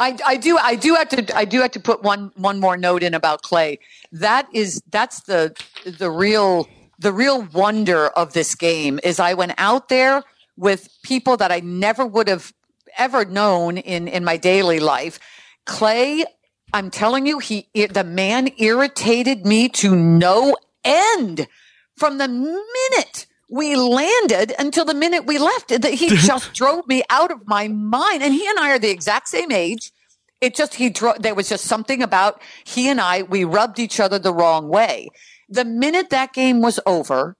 I, 0.00 0.18
I 0.26 0.36
do 0.36 0.58
I 0.58 0.74
do 0.74 0.94
have 0.96 1.08
to 1.10 1.36
I 1.36 1.44
do 1.44 1.60
have 1.60 1.70
to 1.72 1.80
put 1.80 2.02
one 2.02 2.32
one 2.36 2.58
more 2.58 2.76
note 2.76 3.02
in 3.04 3.14
about 3.14 3.42
clay. 3.42 3.78
That 4.10 4.48
is 4.52 4.82
that's 4.90 5.20
the 5.22 5.54
the 5.84 6.10
real 6.10 6.68
the 6.98 7.12
real 7.12 7.42
wonder 7.52 8.08
of 8.08 8.32
this 8.32 8.54
game 8.56 8.98
is 9.04 9.20
I 9.20 9.34
went 9.34 9.54
out 9.58 9.88
there 9.88 10.22
with 10.56 10.88
people 11.02 11.36
that 11.36 11.50
I 11.52 11.60
never 11.60 12.04
would 12.04 12.28
have 12.28 12.52
ever 12.98 13.24
known 13.24 13.78
in 13.78 14.08
in 14.08 14.24
my 14.24 14.36
daily 14.36 14.80
life. 14.80 15.20
Clay, 15.66 16.24
I'm 16.74 16.90
telling 16.90 17.24
you, 17.24 17.38
he 17.38 17.68
the 17.74 18.04
man 18.04 18.48
irritated 18.58 19.46
me 19.46 19.68
to 19.68 19.94
no 19.94 20.56
end 20.84 21.46
from 22.02 22.18
the 22.18 22.26
minute 22.26 23.26
we 23.48 23.76
landed 23.76 24.52
until 24.58 24.84
the 24.84 24.92
minute 24.92 25.24
we 25.24 25.38
left. 25.38 25.68
That 25.68 25.94
He 25.94 26.08
just 26.16 26.52
drove 26.52 26.88
me 26.88 27.04
out 27.08 27.30
of 27.30 27.46
my 27.46 27.68
mind. 27.68 28.24
And 28.24 28.34
he 28.34 28.44
and 28.48 28.58
I 28.58 28.72
are 28.72 28.78
the 28.80 28.90
exact 28.90 29.28
same 29.28 29.52
age. 29.52 29.92
It 30.40 30.56
just, 30.56 30.74
he 30.74 30.90
drove, 30.90 31.22
there 31.22 31.36
was 31.36 31.48
just 31.48 31.66
something 31.66 32.02
about 32.02 32.42
he 32.64 32.88
and 32.88 33.00
I, 33.00 33.22
we 33.22 33.44
rubbed 33.44 33.78
each 33.78 34.00
other 34.00 34.18
the 34.18 34.34
wrong 34.34 34.66
way. 34.66 35.10
The 35.48 35.64
minute 35.64 36.10
that 36.10 36.32
game 36.32 36.60
was 36.60 36.80
over 36.86 37.36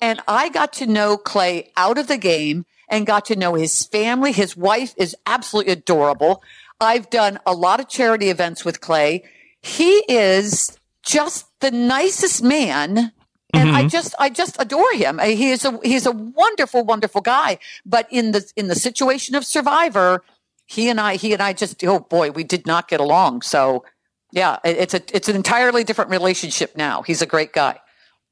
and 0.00 0.20
I 0.28 0.48
got 0.48 0.72
to 0.74 0.86
know 0.86 1.16
Clay 1.16 1.72
out 1.76 1.98
of 1.98 2.06
the 2.06 2.18
game 2.18 2.66
and 2.88 3.04
got 3.04 3.24
to 3.24 3.36
know 3.36 3.54
his 3.54 3.84
family, 3.84 4.30
his 4.30 4.56
wife 4.56 4.94
is 4.96 5.16
absolutely 5.26 5.72
adorable. 5.72 6.40
I've 6.80 7.10
done 7.10 7.40
a 7.44 7.52
lot 7.52 7.80
of 7.80 7.88
charity 7.88 8.30
events 8.30 8.64
with 8.64 8.80
Clay. 8.80 9.24
he 9.60 10.04
is 10.08 10.78
just 11.02 11.46
the 11.58 11.72
nicest 11.72 12.44
man. 12.44 13.12
And 13.54 13.70
I 13.70 13.84
Mhm. 13.84 13.90
just, 13.90 14.14
I 14.18 14.28
just 14.28 14.56
adore 14.60 14.92
him. 14.92 15.18
Uh, 15.18 15.24
He 15.24 15.50
is 15.50 15.64
a, 15.64 15.78
he's 15.82 16.04
a 16.06 16.12
wonderful, 16.12 16.84
wonderful 16.84 17.20
guy. 17.22 17.58
But 17.86 18.06
in 18.10 18.32
the, 18.32 18.50
in 18.56 18.68
the 18.68 18.74
situation 18.74 19.34
of 19.34 19.44
Survivor, 19.46 20.22
he 20.66 20.90
and 20.90 21.00
I, 21.00 21.16
he 21.16 21.32
and 21.32 21.42
I 21.42 21.54
just, 21.54 21.82
oh 21.84 22.00
boy, 22.00 22.30
we 22.30 22.44
did 22.44 22.66
not 22.66 22.88
get 22.88 23.00
along. 23.00 23.42
So 23.42 23.84
yeah, 24.32 24.58
it's 24.64 24.92
a, 24.92 25.00
it's 25.16 25.28
an 25.30 25.36
entirely 25.36 25.82
different 25.84 26.10
relationship 26.10 26.76
now. 26.76 27.00
He's 27.02 27.22
a 27.22 27.26
great 27.26 27.54
guy. 27.54 27.80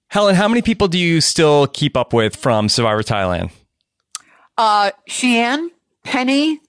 Helen, 0.09 0.35
how 0.35 0.47
many 0.49 0.61
people 0.61 0.87
do 0.87 0.99
you 0.99 1.21
still 1.23 1.67
keep 1.67 1.97
up 1.97 2.13
with 2.13 2.37
from 2.37 2.69
Survivor 2.69 3.03
Thailand? 3.03 3.51
Uh, 4.59 4.91
Shii 5.09 5.35
Ann, 5.37 5.71
Penny, 6.05 6.61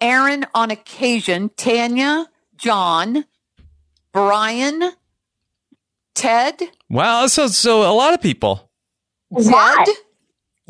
Erin 0.00 0.46
on 0.54 0.70
occasion, 0.70 1.50
Tanya, 1.56 2.26
John, 2.56 3.24
Brian, 4.12 4.92
Ted, 6.16 6.60
Wow, 6.88 7.26
so 7.26 7.46
so 7.46 7.82
a 7.82 7.92
lot 7.92 8.14
of 8.14 8.20
people. 8.20 8.70
Jed, 9.36 9.52
What? 9.52 9.88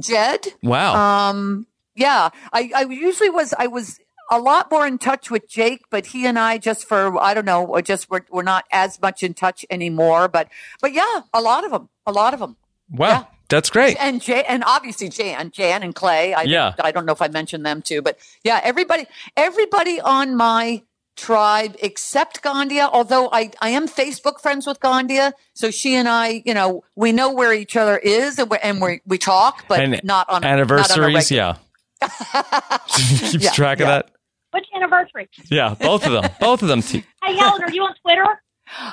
Jed. 0.00 0.46
Wow. 0.62 1.30
Um, 1.30 1.66
yeah, 1.94 2.30
I, 2.52 2.70
I 2.74 2.82
usually 2.82 3.30
was, 3.30 3.54
I 3.58 3.68
was 3.68 3.98
a 4.30 4.38
lot 4.40 4.70
more 4.70 4.86
in 4.86 4.98
touch 4.98 5.30
with 5.30 5.48
Jake, 5.48 5.82
but 5.90 6.06
he 6.06 6.26
and 6.26 6.38
I 6.38 6.58
just 6.58 6.86
for, 6.86 7.16
I 7.18 7.32
don't 7.32 7.44
know, 7.44 7.64
or 7.64 7.80
just 7.80 8.10
we're, 8.10 8.22
we're 8.30 8.42
not 8.42 8.64
as 8.72 9.00
much 9.00 9.22
in 9.22 9.34
touch 9.34 9.64
anymore. 9.70 10.28
But, 10.28 10.48
but 10.82 10.92
yeah, 10.92 11.20
a 11.32 11.40
lot 11.40 11.64
of 11.64 11.70
them, 11.70 11.88
a 12.06 12.12
lot 12.12 12.34
of 12.34 12.40
them. 12.40 12.56
wow. 12.90 13.08
yeah. 13.08 13.24
That's 13.48 13.70
great. 13.70 13.96
And 14.00 14.20
Jay, 14.20 14.42
and 14.42 14.64
obviously 14.66 15.08
Jan, 15.08 15.52
Jan 15.52 15.84
and 15.84 15.94
Clay. 15.94 16.34
I, 16.34 16.42
Yeah. 16.42 16.74
I 16.80 16.90
don't 16.90 17.06
know 17.06 17.12
if 17.12 17.22
I 17.22 17.28
mentioned 17.28 17.64
them 17.64 17.80
too, 17.80 18.02
but 18.02 18.18
yeah, 18.42 18.60
everybody, 18.60 19.06
everybody 19.36 20.00
on 20.00 20.34
my 20.34 20.82
tribe 21.16 21.76
except 21.82 22.42
Ghandia. 22.42 22.88
Although 22.92 23.28
I, 23.32 23.50
I 23.60 23.70
am 23.70 23.88
Facebook 23.88 24.40
friends 24.40 24.66
with 24.66 24.78
Ghandia, 24.80 25.32
so 25.54 25.70
she 25.70 25.94
and 25.94 26.08
I, 26.08 26.42
you 26.44 26.54
know, 26.54 26.84
we 26.94 27.12
know 27.12 27.32
where 27.32 27.52
each 27.52 27.76
other 27.76 27.96
is, 27.98 28.38
and 28.38 28.50
we 28.50 28.58
and 28.58 28.80
we 28.80 29.00
we 29.06 29.18
talk, 29.18 29.66
but 29.68 29.80
And 29.80 30.00
not 30.04 30.28
on 30.28 30.44
Anniversaries, 30.44 31.30
Not 31.30 31.40
on 31.40 31.58
yeah. 32.02 32.08
Keeps 32.88 33.44
Yeah, 33.44 33.50
track 33.52 33.78
of 33.80 33.88
yeah. 33.88 33.94
that. 33.96 34.10
Which 34.52 34.66
anniversary? 34.74 35.28
Yeah, 35.50 35.74
both 35.74 36.06
of 36.06 36.12
them. 36.12 36.30
both 36.40 36.62
of 36.62 36.68
them. 36.68 36.80
T- 36.82 37.04
Hey, 37.24 37.36
Helen, 37.36 37.62
are 37.62 37.70
you 37.72 37.82
on 37.82 37.94
Twitter? 38.02 38.24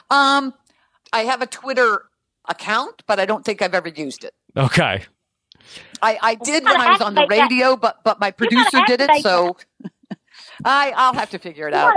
um, 0.10 0.54
I 1.14 1.20
have 1.26 1.42
a 1.42 1.46
Twitter 1.46 2.04
account, 2.50 3.04
but 3.08 3.20
I 3.20 3.26
don't 3.26 3.46
think 3.46 3.62
I've 3.62 3.76
ever 3.76 3.90
used 3.90 4.24
it. 4.24 4.34
okay. 4.58 5.04
I, 6.02 6.18
I 6.22 6.36
did 6.36 6.66
when 6.66 6.82
I 6.82 6.92
was 6.92 7.02
on 7.02 7.14
the 7.16 7.22
activate 7.22 7.38
that. 7.40 7.50
radio, 7.52 7.76
but 7.78 8.04
but 8.04 8.20
my 8.20 8.32
producer 8.32 8.80
did 8.86 9.00
it, 9.02 9.10
so 9.22 9.56
I 10.66 10.92
I'll 10.96 11.14
have 11.14 11.30
to 11.30 11.40
figure 11.40 11.68
it 11.70 11.74
out. 11.74 11.94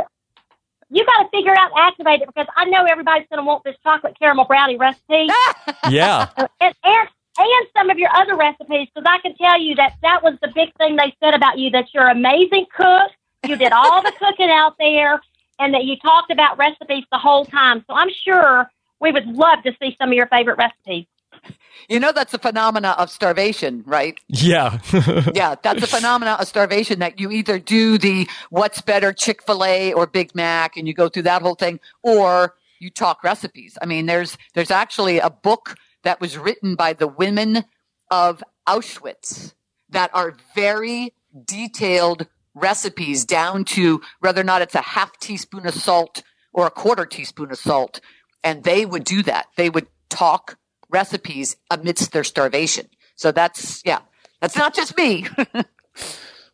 Gotta- 0.90 0.98
You 0.98 1.04
got 1.06 1.22
to 1.24 1.28
figure 1.30 1.54
out 1.58 1.70
activate 1.76 2.22
it 2.22 2.26
because 2.28 2.46
I 2.56 2.64
know 2.66 2.84
everybody's 2.84 3.26
going 3.28 3.38
to 3.40 3.44
want 3.46 3.64
this 3.64 3.76
chocolate 3.82 4.16
caramel 4.18 4.44
brownie 4.44 4.76
recipe 4.76 5.28
Yeah. 5.90 6.28
and, 6.38 6.74
and 6.84 7.08
and 7.38 7.66
some 7.76 7.90
of 7.90 7.98
your 7.98 8.08
other 8.16 8.34
recipes 8.34 8.88
because 8.94 9.04
I 9.06 9.18
can 9.18 9.36
tell 9.36 9.60
you 9.60 9.74
that 9.74 9.96
that 10.02 10.22
was 10.22 10.38
the 10.40 10.48
big 10.54 10.74
thing 10.78 10.96
they 10.96 11.14
said 11.22 11.34
about 11.34 11.58
you 11.58 11.68
that 11.70 11.92
you're 11.92 12.08
an 12.08 12.16
amazing 12.16 12.64
cook. 12.74 13.10
You 13.46 13.56
did 13.56 13.72
all 13.72 14.02
the 14.02 14.12
cooking 14.18 14.48
out 14.50 14.74
there, 14.78 15.20
and 15.58 15.74
that 15.74 15.84
you 15.84 15.96
talked 15.98 16.30
about 16.30 16.56
recipes 16.56 17.04
the 17.12 17.18
whole 17.18 17.44
time. 17.44 17.84
So 17.86 17.94
I'm 17.94 18.08
sure 18.10 18.70
we 19.00 19.12
would 19.12 19.26
love 19.26 19.62
to 19.64 19.76
see 19.80 19.94
some 20.00 20.08
of 20.08 20.14
your 20.14 20.26
favorite 20.28 20.56
recipes. 20.56 21.04
You 21.88 22.00
know 22.00 22.10
that's 22.10 22.34
a 22.34 22.38
phenomena 22.38 22.96
of 22.98 23.10
starvation, 23.10 23.84
right? 23.86 24.18
Yeah. 24.26 24.80
Yeah, 25.34 25.54
that's 25.62 25.84
a 25.84 25.86
phenomena 25.86 26.32
of 26.40 26.48
starvation 26.48 26.98
that 26.98 27.20
you 27.20 27.30
either 27.30 27.60
do 27.60 27.96
the 27.96 28.28
what's 28.50 28.80
better 28.80 29.12
Chick 29.12 29.42
fil 29.42 29.64
A 29.64 29.92
or 29.92 30.06
Big 30.06 30.34
Mac 30.34 30.76
and 30.76 30.88
you 30.88 30.94
go 30.94 31.08
through 31.08 31.24
that 31.24 31.42
whole 31.42 31.54
thing, 31.54 31.78
or 32.02 32.54
you 32.80 32.90
talk 32.90 33.22
recipes. 33.22 33.78
I 33.80 33.86
mean, 33.86 34.06
there's 34.06 34.36
there's 34.54 34.70
actually 34.70 35.18
a 35.18 35.30
book 35.30 35.76
that 36.02 36.20
was 36.20 36.36
written 36.38 36.74
by 36.74 36.92
the 36.92 37.06
women 37.06 37.64
of 38.10 38.42
Auschwitz 38.66 39.54
that 39.90 40.10
are 40.14 40.36
very 40.54 41.12
detailed 41.44 42.26
recipes 42.54 43.24
down 43.24 43.64
to 43.64 44.00
whether 44.20 44.40
or 44.40 44.44
not 44.44 44.62
it's 44.62 44.74
a 44.74 44.80
half 44.80 45.16
teaspoon 45.18 45.66
of 45.66 45.74
salt 45.74 46.22
or 46.52 46.66
a 46.66 46.70
quarter 46.70 47.06
teaspoon 47.06 47.50
of 47.50 47.58
salt. 47.58 48.00
And 48.42 48.64
they 48.64 48.86
would 48.86 49.04
do 49.04 49.22
that. 49.24 49.46
They 49.56 49.70
would 49.70 49.86
talk 50.08 50.56
recipes 50.96 51.56
amidst 51.70 52.12
their 52.12 52.24
starvation. 52.24 52.86
So 53.16 53.30
that's, 53.32 53.82
yeah, 53.84 54.00
that's 54.40 54.56
not 54.56 54.74
just 54.74 54.96
me. 54.96 55.26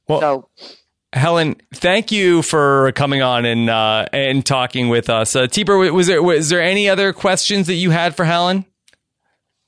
Well- 0.08 0.20
so 0.20 0.48
Helen, 1.14 1.56
thank 1.74 2.10
you 2.10 2.42
for 2.42 2.90
coming 2.92 3.22
on 3.22 3.44
and 3.44 3.70
uh, 3.70 4.06
and 4.12 4.44
talking 4.44 4.88
with 4.88 5.08
us. 5.08 5.36
Uh, 5.36 5.46
T-Bird, 5.46 5.92
was 5.92 6.06
there 6.08 6.22
was 6.22 6.48
there 6.48 6.60
any 6.60 6.88
other 6.88 7.12
questions 7.12 7.66
that 7.68 7.74
you 7.74 7.90
had 7.90 8.16
for 8.16 8.24
Helen? 8.24 8.64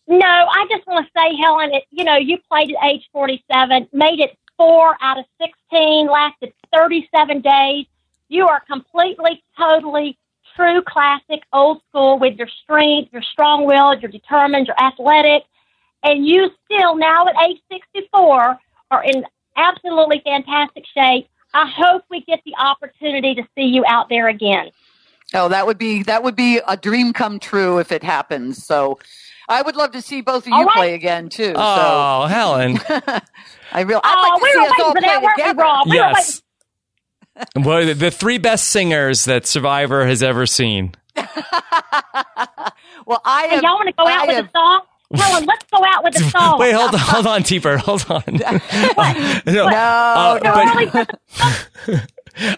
No, 0.08 0.26
I 0.26 0.66
just 0.68 0.86
want 0.86 1.06
to 1.06 1.10
say, 1.16 1.36
Helen, 1.40 1.70
it, 1.72 1.84
you 1.90 2.04
know, 2.04 2.16
you 2.16 2.38
played 2.50 2.70
at 2.70 2.84
age 2.90 3.08
47, 3.12 3.88
made 3.92 4.20
it 4.20 4.36
four 4.56 4.96
out 5.00 5.18
of 5.18 5.24
16, 5.40 6.08
lasted 6.08 6.52
37 6.74 7.40
days. 7.40 7.86
You 8.28 8.48
are 8.48 8.60
completely, 8.60 9.42
totally 9.56 10.18
true 10.56 10.82
classic 10.82 11.42
old 11.52 11.82
school 11.88 12.18
with 12.18 12.36
your 12.36 12.48
strength, 12.62 13.12
your 13.12 13.22
strong 13.22 13.66
willed, 13.66 14.02
you're 14.02 14.10
determined, 14.10 14.66
you're 14.66 14.80
athletic, 14.80 15.42
and 16.02 16.26
you 16.26 16.50
still 16.64 16.96
now 16.96 17.26
at 17.28 17.34
age 17.48 17.60
64 17.70 18.58
are 18.90 19.04
in 19.04 19.24
absolutely 19.56 20.20
fantastic 20.24 20.84
shape. 20.94 21.28
I 21.52 21.70
hope 21.70 22.04
we 22.10 22.20
get 22.22 22.40
the 22.44 22.54
opportunity 22.58 23.34
to 23.36 23.42
see 23.54 23.64
you 23.64 23.84
out 23.86 24.08
there 24.08 24.28
again. 24.28 24.70
Oh, 25.32 25.48
that 25.48 25.66
would 25.66 25.78
be 25.78 26.02
that 26.04 26.22
would 26.22 26.36
be 26.36 26.60
a 26.66 26.76
dream 26.76 27.12
come 27.12 27.38
true 27.38 27.78
if 27.78 27.90
it 27.92 28.02
happens. 28.02 28.64
So 28.64 28.98
I 29.48 29.62
would 29.62 29.76
love 29.76 29.92
to 29.92 30.02
see 30.02 30.20
both 30.20 30.44
of 30.46 30.48
you 30.48 30.54
All 30.54 30.64
right. 30.64 30.74
play 30.74 30.94
again 30.94 31.28
too. 31.28 31.54
Oh, 31.56 32.26
Helen. 32.26 32.78
I 33.72 33.80
real 33.80 34.00
Oh, 34.04 34.08
I'd 34.10 34.20
like 34.22 34.34
oh, 34.34 34.38
to 34.38 34.42
we 34.42 34.52
see 34.52 34.58
were 34.58 34.66
us 34.66 34.78
all 34.80 34.94
play 34.94 35.18
we, 35.18 35.28
together. 35.28 35.62
Rob? 35.62 35.88
We 35.88 35.96
yes. 35.96 36.42
Well, 37.56 37.86
the- 37.86 37.94
the 37.94 38.10
three 38.10 38.38
best 38.38 38.68
singers 38.68 39.24
that 39.26 39.46
Survivor 39.46 40.06
has 40.06 40.22
ever 40.22 40.46
seen. 40.46 40.94
well, 41.16 41.26
I 43.24 43.46
Hey, 43.48 43.54
have, 43.56 43.62
y'all 43.62 43.74
want 43.74 43.88
to 43.88 43.92
go 43.94 44.06
out 44.06 44.22
I 44.22 44.26
with 44.26 44.36
have- 44.36 44.46
a 44.46 44.50
song? 44.50 44.80
Helen, 45.14 45.44
let's 45.44 45.64
go 45.70 45.84
out 45.84 46.02
with 46.02 46.18
a 46.20 46.24
song. 46.30 46.58
Wait, 46.58 46.72
hold 46.72 46.92
on, 46.94 46.98
hold 47.00 47.26
on, 47.26 47.42
T-Bird, 47.44 47.78
hold 47.80 48.04
on. 48.10 48.22
no, 48.32 48.38
No, 49.46 49.66
Uh, 49.66 50.40
no. 50.42 50.52
but- 50.52 50.74
Really 50.74 50.86
put 50.90 51.08
the- 51.86 52.08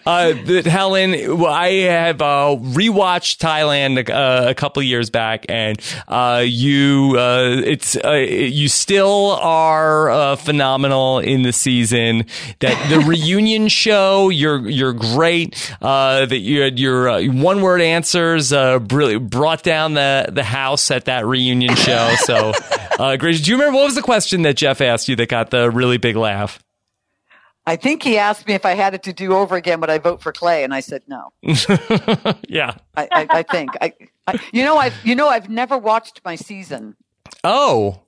uh, 0.05 0.33
that 0.33 0.65
Helen, 0.65 1.13
I 1.45 1.69
have 1.87 2.21
uh, 2.21 2.57
rewatched 2.59 3.37
Thailand 3.37 4.09
uh, 4.09 4.49
a 4.49 4.55
couple 4.55 4.81
years 4.83 5.09
back, 5.09 5.45
and 5.49 5.79
uh, 6.07 6.43
you, 6.45 7.15
uh, 7.17 7.61
it's 7.63 7.95
uh, 7.95 8.13
you 8.13 8.67
still 8.67 9.31
are 9.41 10.09
uh, 10.09 10.35
phenomenal 10.35 11.19
in 11.19 11.43
the 11.43 11.53
season. 11.53 12.25
That 12.59 12.89
the 12.89 12.99
reunion 13.07 13.67
show, 13.67 14.29
you're 14.29 14.67
you're 14.67 14.93
great. 14.93 15.55
Uh, 15.81 16.25
that 16.25 16.39
you 16.39 16.61
had 16.61 16.79
your 16.79 17.09
uh, 17.09 17.23
one 17.23 17.61
word 17.61 17.81
answers 17.81 18.51
uh, 18.53 18.79
really 18.91 19.17
brought 19.17 19.63
down 19.63 19.93
the 19.93 20.29
the 20.31 20.43
house 20.43 20.91
at 20.91 21.05
that 21.05 21.25
reunion 21.25 21.75
show. 21.75 22.15
So 22.23 22.53
uh, 22.99 23.17
great. 23.17 23.43
Do 23.43 23.51
you 23.51 23.57
remember 23.57 23.77
what 23.77 23.85
was 23.85 23.95
the 23.95 24.01
question 24.01 24.43
that 24.43 24.57
Jeff 24.57 24.81
asked 24.81 25.07
you 25.07 25.15
that 25.17 25.29
got 25.29 25.49
the 25.49 25.69
really 25.69 25.97
big 25.97 26.15
laugh? 26.15 26.59
I 27.67 27.75
think 27.75 28.01
he 28.01 28.17
asked 28.17 28.47
me 28.47 28.53
if 28.55 28.65
I 28.65 28.73
had 28.75 28.93
it 28.95 29.03
to 29.03 29.13
do 29.13 29.33
over 29.33 29.55
again, 29.55 29.79
would 29.81 29.89
I 29.89 29.97
vote 29.99 30.21
for 30.23 30.31
Clay? 30.31 30.63
And 30.63 30.73
I 30.73 30.79
said 30.79 31.03
no. 31.07 31.33
yeah. 32.47 32.75
I, 32.95 33.07
I, 33.11 33.27
I 33.29 33.43
think 33.43 33.71
I, 33.81 33.93
I, 34.25 34.39
you 34.53 34.63
know, 34.63 34.77
I've 34.77 34.95
you 35.05 35.15
know, 35.15 35.27
I've 35.27 35.49
never 35.49 35.77
watched 35.77 36.21
my 36.25 36.35
season. 36.35 36.95
Oh, 37.43 38.01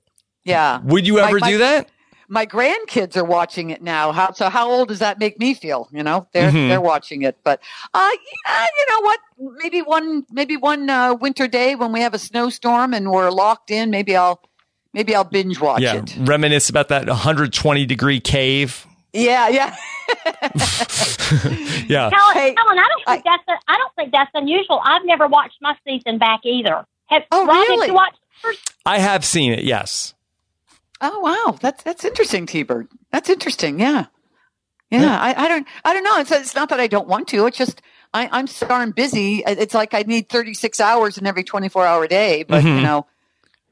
Yeah, 0.44 0.80
would 0.82 1.06
you 1.06 1.18
ever 1.20 1.38
my- 1.38 1.50
do 1.50 1.58
that? 1.58 1.90
my 2.32 2.46
grandkids 2.46 3.16
are 3.16 3.24
watching 3.24 3.70
it 3.70 3.82
now. 3.82 4.12
How 4.12 4.30
so? 4.32 4.48
How 4.50 4.70
old 4.70 4.86
does 4.88 5.00
that 5.00 5.18
make 5.18 5.38
me 5.40 5.52
feel? 5.52 5.88
You 5.92 6.04
know, 6.04 6.28
they're 6.32 6.50
Mhm. 6.52 6.68
they're 6.68 6.80
watching 6.80 7.22
it. 7.22 7.36
But 7.42 7.60
uh, 7.92 8.10
yeah, 8.46 8.66
you 8.78 8.86
know 8.94 9.00
what? 9.00 9.20
Maybe 9.62 9.82
one 9.82 10.24
maybe 10.30 10.56
one 10.56 10.88
uh, 10.88 11.14
winter 11.14 11.48
day 11.48 11.74
when 11.74 11.92
we 11.92 12.00
have 12.02 12.14
a 12.14 12.18
snowstorm 12.18 12.94
and 12.94 13.10
we're 13.10 13.30
locked 13.30 13.70
in, 13.72 13.90
maybe 13.90 14.16
I'll 14.16 14.40
maybe 14.94 15.12
I'll 15.14 15.24
binge 15.24 15.60
watch 15.60 15.82
yeah, 15.82 15.96
it. 15.96 16.14
reminisce 16.20 16.70
about 16.70 16.88
that 16.88 17.08
120 17.08 17.84
degree 17.86 18.20
cave. 18.20 18.86
Yeah, 19.12 19.48
yeah. 19.48 19.76
Yeah. 21.88 22.10
Helen, 22.12 22.34
Hey, 22.34 22.54
Helen, 22.56 22.78
I 22.78 22.88
don't 22.88 23.04
think 23.06 23.24
that's 23.24 23.44
a, 23.48 23.52
I 23.68 23.76
don't 23.78 23.94
think 23.96 24.12
that's 24.12 24.30
unusual. 24.34 24.80
I've 24.84 25.04
never 25.04 25.26
watched 25.28 25.56
my 25.60 25.74
season 25.86 26.18
back 26.18 26.40
either. 26.44 26.86
Have, 27.06 27.22
Oh, 27.32 27.46
Rob, 27.46 27.56
really? 27.56 27.78
Have 27.86 27.88
you 27.88 27.94
watched 27.94 28.18
first? 28.42 28.72
I 28.86 28.98
have 28.98 29.24
seen 29.24 29.52
it. 29.52 29.64
Yes. 29.64 30.14
oh 31.00 31.18
wow, 31.20 31.56
that's 31.60 31.82
that's 31.82 32.04
interesting, 32.04 32.46
T-Bird. 32.46 32.88
That's 33.12 33.28
interesting. 33.30 33.80
Yeah, 33.80 34.06
yeah. 34.90 35.18
I, 35.20 35.44
I 35.44 35.48
don't 35.48 35.66
I 35.84 35.92
don't 35.94 36.04
know. 36.04 36.18
It's 36.18 36.30
it's 36.30 36.54
not 36.54 36.68
that 36.70 36.80
I 36.80 36.86
don't 36.86 37.08
want 37.08 37.28
to. 37.28 37.46
It's 37.46 37.58
just 37.58 37.82
I, 38.12 38.28
I'm 38.32 38.46
so 38.46 38.66
darn 38.66 38.90
busy. 38.92 39.42
It's 39.46 39.74
like 39.74 39.94
I 39.94 40.02
need 40.02 40.28
36 40.28 40.80
hours 40.80 41.18
in 41.18 41.26
every 41.26 41.44
24 41.44 41.86
hour 41.86 42.06
day. 42.06 42.42
But 42.44 42.62
you 42.64 42.70
Mhm. 42.70 42.82
know, 42.82 43.06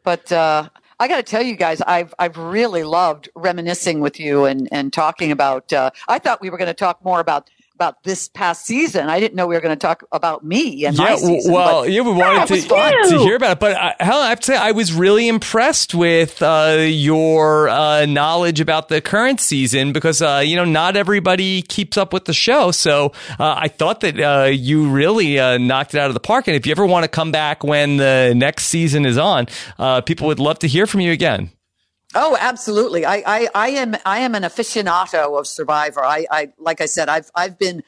but 0.04 0.30
uh, 0.32 0.68
I 1.00 1.06
got 1.06 1.16
to 1.18 1.22
tell 1.22 1.42
you 1.42 1.54
guys, 1.54 1.80
I've 1.82 2.12
I've 2.18 2.36
really 2.36 2.82
loved 2.82 3.28
reminiscing 3.36 4.00
with 4.00 4.18
you 4.18 4.46
and 4.46 4.68
and 4.72 4.92
talking 4.92 5.30
about. 5.30 5.72
Uh, 5.72 5.90
I 6.08 6.18
thought 6.18 6.40
we 6.40 6.50
were 6.50 6.58
going 6.58 6.66
to 6.66 6.74
talk 6.74 7.04
more 7.04 7.20
about 7.20 7.50
about 7.78 8.02
this 8.02 8.28
past 8.28 8.66
season. 8.66 9.08
I 9.08 9.20
didn't 9.20 9.36
know 9.36 9.46
we 9.46 9.54
were 9.54 9.60
going 9.60 9.78
to 9.78 9.86
talk 9.86 10.02
about 10.10 10.44
me 10.44 10.84
and 10.84 10.96
my 10.96 11.10
Yeah, 11.10 11.16
season. 11.16 11.52
well, 11.52 11.82
but 11.82 11.92
yeah, 11.92 12.00
we 12.00 12.10
wanted 12.10 12.50
was 12.50 12.64
to, 12.64 12.68
to 12.68 13.18
hear 13.20 13.36
about 13.36 13.52
it. 13.52 13.60
But 13.60 13.76
uh, 13.76 13.92
Helen, 14.00 14.26
I 14.26 14.30
have 14.30 14.40
to 14.40 14.46
say, 14.46 14.56
I 14.56 14.72
was 14.72 14.92
really 14.92 15.28
impressed 15.28 15.94
with 15.94 16.42
uh, 16.42 16.78
your 16.80 17.68
uh, 17.68 18.04
knowledge 18.06 18.60
about 18.60 18.88
the 18.88 19.00
current 19.00 19.40
season 19.40 19.92
because, 19.92 20.20
uh, 20.20 20.42
you 20.44 20.56
know, 20.56 20.64
not 20.64 20.96
everybody 20.96 21.62
keeps 21.62 21.96
up 21.96 22.12
with 22.12 22.24
the 22.24 22.32
show. 22.34 22.72
So 22.72 23.12
uh, 23.38 23.54
I 23.56 23.68
thought 23.68 24.00
that 24.00 24.18
uh, 24.18 24.46
you 24.46 24.88
really 24.90 25.38
uh, 25.38 25.58
knocked 25.58 25.94
it 25.94 26.00
out 26.00 26.08
of 26.08 26.14
the 26.14 26.20
park. 26.20 26.48
And 26.48 26.56
if 26.56 26.66
you 26.66 26.72
ever 26.72 26.84
want 26.84 27.04
to 27.04 27.08
come 27.08 27.30
back 27.30 27.62
when 27.62 27.96
the 27.98 28.32
next 28.34 28.64
season 28.64 29.06
is 29.06 29.18
on, 29.18 29.46
uh, 29.78 30.00
people 30.00 30.26
would 30.26 30.40
love 30.40 30.58
to 30.58 30.66
hear 30.66 30.88
from 30.88 30.98
you 31.00 31.12
again. 31.12 31.52
Oh, 32.14 32.36
absolutely. 32.40 33.04
I, 33.04 33.22
I, 33.26 33.48
I 33.54 33.68
am 33.70 33.96
I 34.06 34.20
am 34.20 34.34
an 34.34 34.42
aficionado 34.42 35.38
of 35.38 35.46
Survivor. 35.46 36.02
I, 36.02 36.26
I 36.30 36.52
like 36.58 36.80
I 36.80 36.86
said, 36.86 37.08
I've 37.08 37.30
I've 37.34 37.58
been 37.58 37.82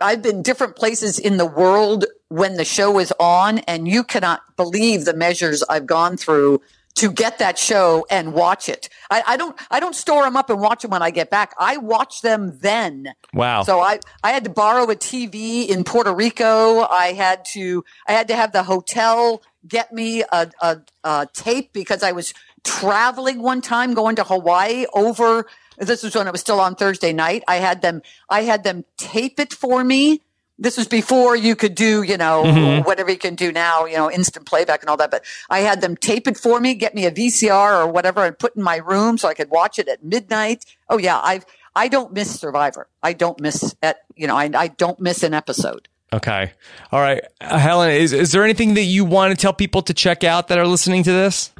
I've 0.00 0.22
been 0.22 0.42
different 0.42 0.76
places 0.76 1.18
in 1.18 1.36
the 1.36 1.46
world 1.46 2.04
when 2.28 2.54
the 2.54 2.64
show 2.64 2.98
is 2.98 3.12
on, 3.18 3.58
and 3.60 3.88
you 3.88 4.04
cannot 4.04 4.42
believe 4.56 5.04
the 5.04 5.14
measures 5.14 5.64
I've 5.68 5.86
gone 5.86 6.16
through 6.16 6.60
to 6.96 7.12
get 7.12 7.38
that 7.38 7.58
show 7.58 8.06
and 8.10 8.32
watch 8.32 8.68
it. 8.68 8.88
I, 9.10 9.22
I 9.26 9.36
don't 9.36 9.58
I 9.70 9.80
don't 9.80 9.94
store 9.94 10.24
them 10.24 10.36
up 10.36 10.48
and 10.50 10.60
watch 10.60 10.82
them 10.82 10.90
when 10.90 11.02
I 11.02 11.10
get 11.10 11.30
back. 11.30 11.54
I 11.58 11.76
watch 11.76 12.22
them 12.22 12.58
then. 12.60 13.14
Wow. 13.34 13.62
So 13.62 13.80
I, 13.80 14.00
I 14.24 14.32
had 14.32 14.44
to 14.44 14.50
borrow 14.50 14.84
a 14.84 14.96
TV 14.96 15.68
in 15.68 15.84
Puerto 15.84 16.12
Rico. 16.12 16.80
I 16.80 17.12
had 17.12 17.44
to 17.52 17.84
I 18.08 18.12
had 18.12 18.28
to 18.28 18.36
have 18.36 18.52
the 18.52 18.62
hotel 18.62 19.42
get 19.68 19.92
me 19.92 20.22
a, 20.22 20.50
a, 20.60 20.78
a 21.04 21.28
tape 21.32 21.72
because 21.72 22.02
I 22.02 22.12
was 22.12 22.32
traveling 22.66 23.40
one 23.40 23.62
time 23.62 23.94
going 23.94 24.16
to 24.16 24.24
Hawaii 24.24 24.84
over 24.92 25.46
this 25.78 26.02
was 26.02 26.14
when 26.14 26.26
it 26.26 26.32
was 26.32 26.40
still 26.40 26.60
on 26.60 26.74
Thursday 26.74 27.12
night. 27.12 27.42
I 27.48 27.56
had 27.56 27.82
them 27.82 28.02
I 28.28 28.42
had 28.42 28.64
them 28.64 28.84
tape 28.96 29.38
it 29.38 29.52
for 29.52 29.84
me. 29.84 30.22
This 30.58 30.78
was 30.78 30.88
before 30.88 31.36
you 31.36 31.54
could 31.54 31.74
do, 31.74 32.02
you 32.02 32.16
know, 32.16 32.82
whatever 32.86 33.10
you 33.10 33.18
can 33.18 33.34
do 33.34 33.52
now, 33.52 33.84
you 33.84 33.96
know, 33.96 34.10
instant 34.10 34.46
playback 34.46 34.80
and 34.80 34.88
all 34.88 34.96
that. 34.96 35.10
But 35.10 35.22
I 35.50 35.58
had 35.58 35.82
them 35.82 35.98
tape 35.98 36.26
it 36.26 36.38
for 36.38 36.60
me, 36.60 36.74
get 36.74 36.94
me 36.94 37.04
a 37.04 37.10
VCR 37.10 37.84
or 37.84 37.86
whatever 37.86 38.24
and 38.24 38.38
put 38.38 38.56
in 38.56 38.62
my 38.62 38.76
room 38.76 39.18
so 39.18 39.28
I 39.28 39.34
could 39.34 39.50
watch 39.50 39.78
it 39.78 39.86
at 39.86 40.02
midnight. 40.02 40.64
Oh 40.88 40.98
yeah, 40.98 41.20
I've 41.22 41.44
I 41.74 41.88
don't 41.88 42.12
miss 42.14 42.40
Survivor. 42.40 42.88
I 43.02 43.12
don't 43.12 43.38
miss 43.38 43.76
at 43.82 43.98
you 44.14 44.26
know, 44.26 44.36
I 44.36 44.50
I 44.54 44.68
don't 44.68 44.98
miss 44.98 45.22
an 45.22 45.34
episode. 45.34 45.88
Okay. 46.12 46.52
All 46.92 47.00
right. 47.00 47.22
Uh, 47.40 47.58
Helen, 47.58 47.90
is, 47.90 48.12
is 48.12 48.32
there 48.32 48.44
anything 48.44 48.74
that 48.74 48.84
you 48.84 49.04
want 49.04 49.36
to 49.36 49.36
tell 49.36 49.52
people 49.52 49.82
to 49.82 49.92
check 49.92 50.24
out 50.24 50.48
that 50.48 50.58
are 50.58 50.66
listening 50.66 51.02
to 51.02 51.12
this? 51.12 51.50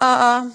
Uh 0.00 0.50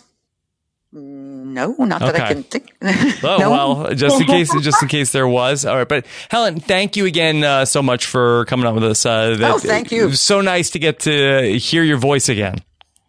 no, 0.98 1.76
not 1.78 2.00
that 2.00 2.16
I 2.16 2.34
can 2.34 2.44
think. 2.44 2.74
Oh 3.24 3.38
no. 3.38 3.52
well, 3.52 3.94
just 3.96 4.22
in 4.22 4.28
case, 4.28 4.54
just 4.62 4.82
in 4.82 4.88
case 4.98 5.12
there 5.12 5.28
was. 5.28 5.66
All 5.66 5.76
right, 5.76 5.88
but 5.88 6.06
Helen, 6.30 6.60
thank 6.60 6.96
you 6.96 7.06
again 7.06 7.44
uh, 7.44 7.66
so 7.66 7.82
much 7.82 8.06
for 8.06 8.46
coming 8.46 8.66
on 8.66 8.76
with 8.76 8.84
us. 8.84 9.06
Uh, 9.06 9.36
that- 9.36 9.52
Oh, 9.52 9.58
thank 9.60 9.92
you. 9.92 10.04
It 10.04 10.08
was 10.08 10.22
so 10.22 10.40
nice 10.42 10.70
to 10.72 10.80
get 10.80 11.00
to 11.02 11.58
hear 11.60 11.84
your 11.84 11.98
voice 11.98 12.30
again. 12.30 12.60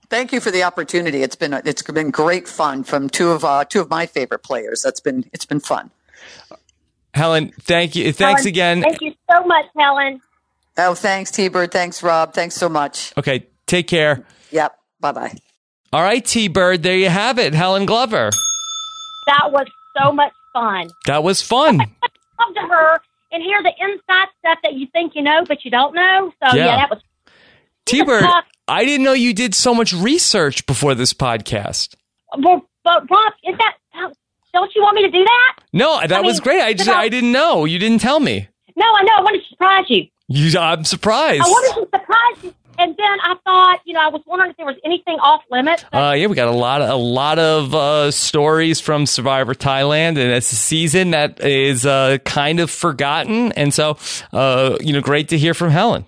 Thank 0.08 0.32
you 0.32 0.40
for 0.40 0.50
the 0.50 0.62
opportunity. 0.64 1.22
It's 1.22 1.36
been 1.36 1.52
it's 1.52 1.82
been 1.82 2.10
great 2.10 2.48
fun 2.48 2.82
from 2.84 3.08
two 3.08 3.30
of 3.30 3.44
uh, 3.44 3.64
two 3.64 3.80
of 3.80 3.90
my 3.90 4.06
favorite 4.06 4.42
players. 4.42 4.82
That's 4.82 5.00
been 5.00 5.24
it's 5.32 5.44
been 5.44 5.60
fun. 5.60 5.90
Helen, 7.14 7.52
thank 7.60 7.94
you. 7.96 8.12
Thanks 8.12 8.40
Helen, 8.42 8.48
again. 8.48 8.82
Thank 8.82 9.00
you 9.00 9.14
so 9.30 9.44
much, 9.44 9.66
Helen. 9.76 10.20
Oh, 10.76 10.94
thanks, 10.94 11.30
T 11.30 11.48
Bird. 11.48 11.72
Thanks, 11.72 12.02
Rob. 12.02 12.34
Thanks 12.34 12.54
so 12.56 12.68
much. 12.68 13.12
Okay, 13.16 13.46
take 13.66 13.86
care. 13.88 14.24
Yep. 14.50 14.78
Bye 15.00 15.12
bye. 15.12 15.36
All 15.92 16.02
right, 16.02 16.24
T 16.24 16.48
Bird, 16.48 16.82
there 16.82 16.96
you 16.96 17.08
have 17.08 17.38
it. 17.38 17.54
Helen 17.54 17.86
Glover. 17.86 18.30
That 19.26 19.50
was 19.52 19.66
so 19.98 20.12
much 20.12 20.32
fun. 20.52 20.90
That 21.06 21.22
was 21.22 21.40
fun. 21.42 21.78
Talk 22.38 22.54
to 22.54 22.60
her 22.60 23.00
and 23.32 23.42
hear 23.42 23.62
the 23.62 23.72
inside 23.80 24.28
stuff 24.40 24.58
that 24.62 24.74
you 24.74 24.86
think 24.92 25.14
you 25.14 25.22
know, 25.22 25.44
but 25.46 25.64
you 25.64 25.70
don't 25.70 25.94
know. 25.94 26.32
So 26.42 26.54
Yeah. 26.56 26.66
yeah, 26.66 26.76
that 26.76 26.90
was 26.90 27.00
T 27.86 28.02
Bird, 28.02 28.24
I 28.68 28.84
didn't 28.84 29.04
know 29.04 29.12
you 29.12 29.32
did 29.32 29.54
so 29.54 29.72
much 29.74 29.92
research 29.92 30.66
before 30.66 30.94
this 30.94 31.14
podcast. 31.14 31.94
well, 32.36 32.62
but 32.84 33.08
Rob, 33.10 33.32
is 33.44 33.56
that? 33.58 33.74
Don't 34.52 34.74
you 34.74 34.82
want 34.82 34.96
me 34.96 35.02
to 35.02 35.10
do 35.10 35.22
that? 35.22 35.56
No, 35.74 36.00
that 36.00 36.10
I 36.12 36.20
was 36.22 36.36
mean, 36.38 36.42
great. 36.44 36.62
I 36.62 36.72
just 36.72 36.88
know- 36.88 36.94
I 36.96 37.08
didn't 37.10 37.30
know. 37.32 37.64
You 37.66 37.78
didn't 37.78 38.00
tell 38.00 38.18
me. 38.20 38.48
No, 38.74 38.86
I 38.86 39.02
know. 39.02 39.12
I 39.18 39.22
wanted 39.22 39.42
to 39.42 39.48
surprise 39.50 39.84
you. 39.88 40.06
You, 40.28 40.58
I'm 40.58 40.84
surprised. 40.84 41.42
I 41.42 41.46
wanted 41.46 41.74
to 41.90 41.98
surprise 41.98 42.44
you. 42.44 42.54
And 42.78 42.96
then 42.96 43.18
I 43.22 43.34
thought, 43.44 43.80
you 43.84 43.94
know, 43.94 44.00
I 44.00 44.08
was 44.08 44.22
wondering 44.26 44.50
if 44.50 44.56
there 44.56 44.66
was 44.66 44.76
anything 44.84 45.18
off 45.18 45.42
limits. 45.50 45.84
Uh, 45.92 46.14
yeah, 46.16 46.26
we 46.26 46.34
got 46.34 46.48
a 46.48 46.50
lot, 46.50 46.82
of, 46.82 46.90
a 46.90 46.94
lot 46.96 47.38
of 47.38 47.74
uh, 47.74 48.10
stories 48.10 48.80
from 48.80 49.06
Survivor 49.06 49.54
Thailand, 49.54 50.10
and 50.10 50.18
it's 50.18 50.52
a 50.52 50.56
season 50.56 51.10
that 51.12 51.40
is 51.44 51.86
uh, 51.86 52.18
kind 52.24 52.60
of 52.60 52.70
forgotten, 52.70 53.52
and 53.52 53.72
so 53.72 53.98
uh, 54.32 54.76
you 54.80 54.92
know, 54.92 55.00
great 55.00 55.28
to 55.28 55.38
hear 55.38 55.54
from 55.54 55.70
Helen. 55.70 56.04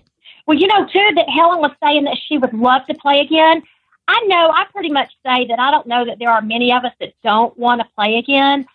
Well, 0.47 0.57
you 0.57 0.67
know, 0.67 0.85
too, 0.85 1.09
that 1.15 1.29
Helen 1.29 1.59
was 1.59 1.71
saying 1.83 2.05
that 2.05 2.17
she 2.27 2.37
would 2.37 2.53
love 2.53 2.85
to 2.87 2.95
play 2.95 3.19
again. 3.19 3.61
I 4.07 4.23
know 4.25 4.49
I 4.51 4.65
pretty 4.71 4.91
much 4.91 5.11
say 5.23 5.45
that 5.47 5.59
I 5.59 5.69
don't 5.69 5.85
know 5.85 6.05
that 6.05 6.17
there 6.17 6.31
are 6.31 6.41
many 6.41 6.73
of 6.73 6.83
us 6.83 6.93
that 6.99 7.13
don't 7.23 7.55
want 7.57 7.81
to 7.81 7.87
play 7.95 8.17
again. 8.17 8.65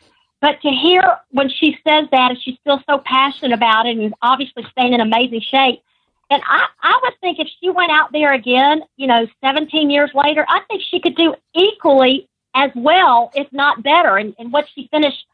But 0.41 0.61
to 0.61 0.69
hear 0.69 1.03
when 1.31 1.49
she 1.49 1.79
says 1.89 2.07
that 2.13 2.31
and 2.31 2.39
she's 2.41 2.59
still 2.61 2.81
so 2.89 2.99
passionate 2.99 3.53
about 3.53 3.87
it 3.87 3.97
and 3.97 4.15
obviously 4.21 4.65
staying 4.71 4.93
in 4.93 5.01
amazing 5.01 5.41
shape. 5.41 5.83
And 6.31 6.43
I, 6.47 6.67
I 6.83 7.01
would 7.03 7.15
think 7.21 7.39
if 7.39 7.49
she 7.61 7.71
went 7.71 7.93
out 7.93 8.13
there 8.13 8.33
again, 8.33 8.83
you 8.97 9.07
know, 9.07 9.27
17 9.45 9.91
years 9.91 10.11
later, 10.15 10.45
I 10.49 10.61
think 10.69 10.83
she 10.91 11.01
could 11.01 11.17
do 11.17 11.35
equally 11.55 12.29
as 12.55 12.71
well, 12.75 13.31
if 13.35 13.53
not 13.53 13.83
better. 13.83 14.17
And, 14.17 14.35
and 14.39 14.53
what 14.53 14.67
she 14.75 14.89
finished, 14.91 15.27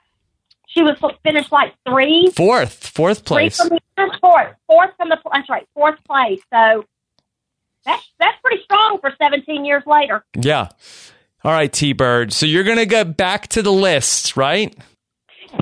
she 0.66 0.82
was 0.82 0.98
finished 1.22 1.52
like 1.52 1.74
three, 1.88 2.30
Fourth, 2.34 2.88
fourth 2.88 3.24
place. 3.24 3.58
Three 3.58 3.78
from 3.96 4.08
the 4.08 4.18
fourth, 4.20 4.54
fourth 4.66 4.90
from 4.96 5.08
the 5.08 5.18
that's 5.32 5.48
right, 5.48 5.66
fourth 5.74 6.02
place. 6.04 6.40
So 6.52 6.84
that's 7.84 8.04
that's 8.18 8.38
pretty 8.42 8.62
strong 8.64 8.98
for 9.00 9.12
17 9.20 9.64
years 9.64 9.82
later. 9.86 10.24
Yeah. 10.34 10.68
All 11.42 11.52
right, 11.52 11.72
T 11.72 11.92
Bird. 11.92 12.32
So 12.32 12.46
you're 12.46 12.64
gonna 12.64 12.86
get 12.86 13.16
back 13.16 13.48
to 13.48 13.62
the 13.62 13.72
list, 13.72 14.36
right? 14.36 14.76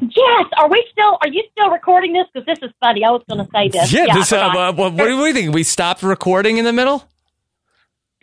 Yes. 0.02 0.46
Are 0.58 0.68
we 0.68 0.86
still? 0.92 1.18
Are 1.22 1.28
you 1.28 1.42
still 1.52 1.70
recording 1.70 2.12
this? 2.12 2.26
Because 2.32 2.46
this 2.46 2.58
is 2.62 2.74
funny. 2.80 3.04
I 3.04 3.10
was 3.10 3.22
going 3.28 3.44
to 3.44 3.50
say 3.54 3.68
this. 3.68 3.92
Yeah. 3.92 4.06
I 4.10 4.14
this, 4.18 4.32
uh, 4.32 4.36
uh, 4.38 4.72
what, 4.72 4.92
what 4.94 5.06
do 5.06 5.22
we 5.22 5.32
think? 5.32 5.54
We 5.54 5.62
stopped 5.62 6.02
recording 6.02 6.58
in 6.58 6.64
the 6.64 6.72
middle. 6.72 7.04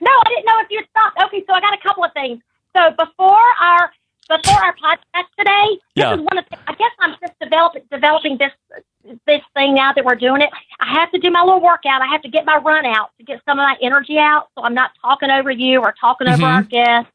No, 0.02 0.12
I 0.12 0.30
didn't 0.30 0.46
know 0.46 0.60
if 0.60 0.68
you'd 0.70 0.86
stopped. 0.90 1.18
Okay, 1.26 1.44
so 1.48 1.54
I 1.54 1.62
got 1.62 1.74
a 1.74 1.82
couple 1.82 2.04
of 2.04 2.12
things. 2.14 2.42
So 2.76 2.92
before 2.92 3.42
our 3.62 3.92
before 4.28 4.56
our 4.64 4.74
podcast 4.76 5.28
today, 5.38 5.68
this 5.70 5.80
Yeah. 5.96 6.14
is 6.16 6.20
one 6.20 6.38
of 6.40 6.46
the, 6.50 6.58
I 6.68 6.74
guess 6.74 6.92
I'm 7.00 7.16
just 7.22 7.34
developing 7.40 7.84
developing 7.92 8.38
this 8.38 8.52
this 9.28 9.42
thing 9.54 9.76
now 9.76 9.94
that 9.94 10.04
we're 10.04 10.16
doing 10.16 10.42
it. 10.42 10.50
I 10.80 10.94
have 10.94 11.12
to 11.12 11.20
do 11.20 11.30
my 11.32 11.42
little 11.44 11.62
workout. 11.62 12.02
I 12.02 12.08
have 12.08 12.22
to 12.24 12.30
get 12.30 12.46
my 12.46 12.58
run 12.58 12.86
out 12.86 13.12
to 13.20 13.24
get 13.24 13.42
some 13.48 13.60
of 13.60 13.64
my 13.64 13.78
energy 13.82 14.18
out, 14.18 14.50
so 14.56 14.64
I'm 14.64 14.74
not 14.74 14.92
talking 15.02 15.30
over 15.30 15.52
you 15.52 15.80
or 15.82 15.94
talking 16.00 16.28
over 16.28 16.42
Mhm. 16.44 16.56
our 16.56 16.62
guests. 16.64 17.12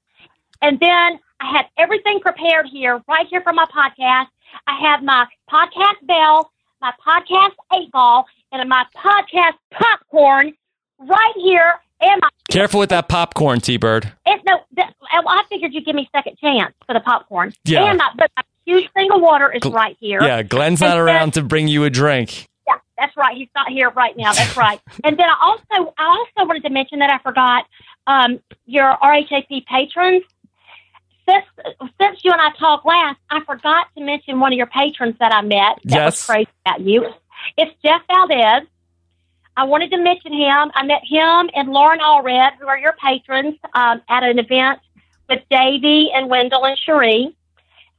And 0.62 0.78
then 0.81 1.18
I 1.40 1.51
had 1.51 1.66
everything 1.77 2.20
prepared 2.20 2.66
here, 2.66 3.02
right 3.09 3.27
here 3.27 3.40
for 3.40 3.52
my 3.52 3.64
podcast. 3.66 4.27
I 4.66 4.78
have 4.81 5.02
my 5.02 5.27
podcast 5.51 6.06
bell, 6.06 6.51
my 6.81 6.93
podcast 7.06 7.52
eight 7.74 7.90
ball, 7.93 8.27
and 8.52 8.68
my 8.68 8.85
podcast 8.97 9.55
popcorn 9.72 10.52
right 10.98 11.32
here, 11.36 11.74
and 12.01 12.20
my 12.22 12.28
Careful 12.51 12.81
with 12.81 12.90
that 12.90 13.09
popcorn, 13.09 13.60
T 13.60 13.77
Bird. 13.77 14.12
it, 14.27 14.40
no, 14.44 14.59
th- 14.77 14.89
I 15.12 15.43
figured 15.48 15.72
you'd 15.72 15.85
give 15.85 15.94
me 15.94 16.09
second 16.14 16.36
chance 16.39 16.74
for 16.86 16.94
the 16.94 17.01
popcorn. 17.01 17.52
Yeah. 17.64 17.85
And 17.85 17.98
my, 17.98 18.10
but 18.16 18.31
my 18.36 18.43
huge 18.64 18.89
single 18.97 19.20
water 19.20 19.52
is 19.52 19.62
Gl- 19.62 19.72
right 19.72 19.97
here. 20.01 20.20
Yeah, 20.22 20.43
Glenn's 20.43 20.81
not 20.81 20.98
And 20.98 21.09
then- 21.09 21.16
around 21.16 21.35
to 21.35 21.43
bring 21.43 21.68
you 21.68 21.85
a 21.85 21.90
drink. 21.90 22.47
Yeah, 22.66 22.74
that's 22.98 23.16
right. 23.16 23.36
He's 23.36 23.48
not 23.55 23.68
here 23.68 23.90
right 23.90 24.16
now. 24.16 24.32
That's 24.32 24.56
right. 24.56 24.81
and 25.05 25.16
then 25.16 25.27
I 25.28 25.36
also, 25.40 25.94
I 25.98 26.05
also 26.06 26.47
wanted 26.48 26.62
to 26.64 26.70
mention 26.70 26.98
that 27.01 27.10
I 27.10 27.18
forgot 27.18 27.66
um, 28.06 28.40
your 28.66 28.97
RHAP 29.02 29.66
patrons. 29.66 30.22
Since 31.28 31.44
since 32.01 32.24
you 32.24 32.32
and 32.32 32.40
I 32.40 32.51
talked 32.59 32.84
last, 32.86 33.18
I 33.30 33.40
forgot 33.44 33.86
to 33.97 34.02
mention 34.05 34.40
one 34.40 34.52
of 34.52 34.56
your 34.56 34.66
patrons 34.66 35.16
that 35.20 35.32
I 35.32 35.42
met. 35.42 35.78
That 35.84 35.97
Yes. 35.97 36.05
was 36.05 36.26
crazy 36.26 36.51
about 36.66 36.80
you. 36.80 37.06
It's 37.56 37.72
Jeff 37.84 38.02
Valdez. 38.09 38.66
I 39.56 39.64
wanted 39.64 39.90
to 39.90 39.98
mention 39.98 40.32
him. 40.32 40.70
I 40.74 40.84
met 40.84 41.02
him 41.05 41.51
and 41.55 41.70
Lauren 41.70 42.01
Allred, 42.01 42.52
who 42.59 42.66
are 42.66 42.78
your 42.78 42.94
patrons, 42.94 43.56
um, 43.74 44.01
at 44.09 44.22
an 44.22 44.38
event 44.38 44.80
with 45.28 45.42
Davey 45.51 46.10
and 46.14 46.28
Wendell 46.30 46.64
and 46.64 46.78
Cherie. 46.78 47.34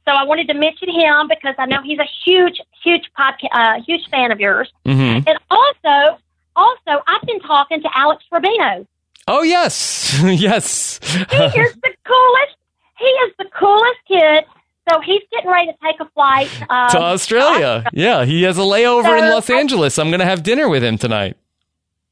So 0.06 0.12
I 0.12 0.24
wanted 0.24 0.48
to 0.48 0.54
mention 0.54 0.88
him 0.90 1.28
because 1.28 1.54
I 1.58 1.66
know 1.66 1.80
he's 1.82 1.98
a 2.00 2.08
huge, 2.24 2.60
huge 2.82 3.08
podcast, 3.16 3.48
uh, 3.52 3.80
huge 3.82 4.08
fan 4.10 4.32
of 4.32 4.40
yours. 4.40 4.72
hmm 4.84 5.18
And 5.26 5.38
also, 5.50 6.18
also, 6.56 7.02
I've 7.06 7.22
been 7.22 7.40
talking 7.40 7.80
to 7.82 7.88
Alex 7.96 8.24
Rubino. 8.32 8.86
Oh 9.28 9.42
yes, 9.42 10.20
yes. 10.24 10.98
He 11.04 11.16
is 11.16 11.74
the 11.74 11.94
coolest. 12.04 12.56
He 13.02 13.08
is 13.08 13.32
the 13.38 13.46
coolest 13.58 13.98
kid. 14.08 14.44
So 14.90 15.00
he's 15.00 15.22
getting 15.30 15.48
ready 15.50 15.66
to 15.68 15.74
take 15.82 16.00
a 16.00 16.08
flight 16.10 16.48
um, 16.68 16.90
to 16.90 16.98
Australia. 16.98 17.84
Yeah, 17.92 18.24
he 18.24 18.42
has 18.42 18.58
a 18.58 18.62
layover 18.62 19.16
in 19.16 19.24
So- 19.24 19.34
Los 19.34 19.48
Angeles. 19.50 19.98
I'm 19.98 20.08
going 20.08 20.18
to 20.20 20.26
have 20.26 20.42
dinner 20.42 20.68
with 20.68 20.82
him 20.82 20.98
tonight. 20.98 21.36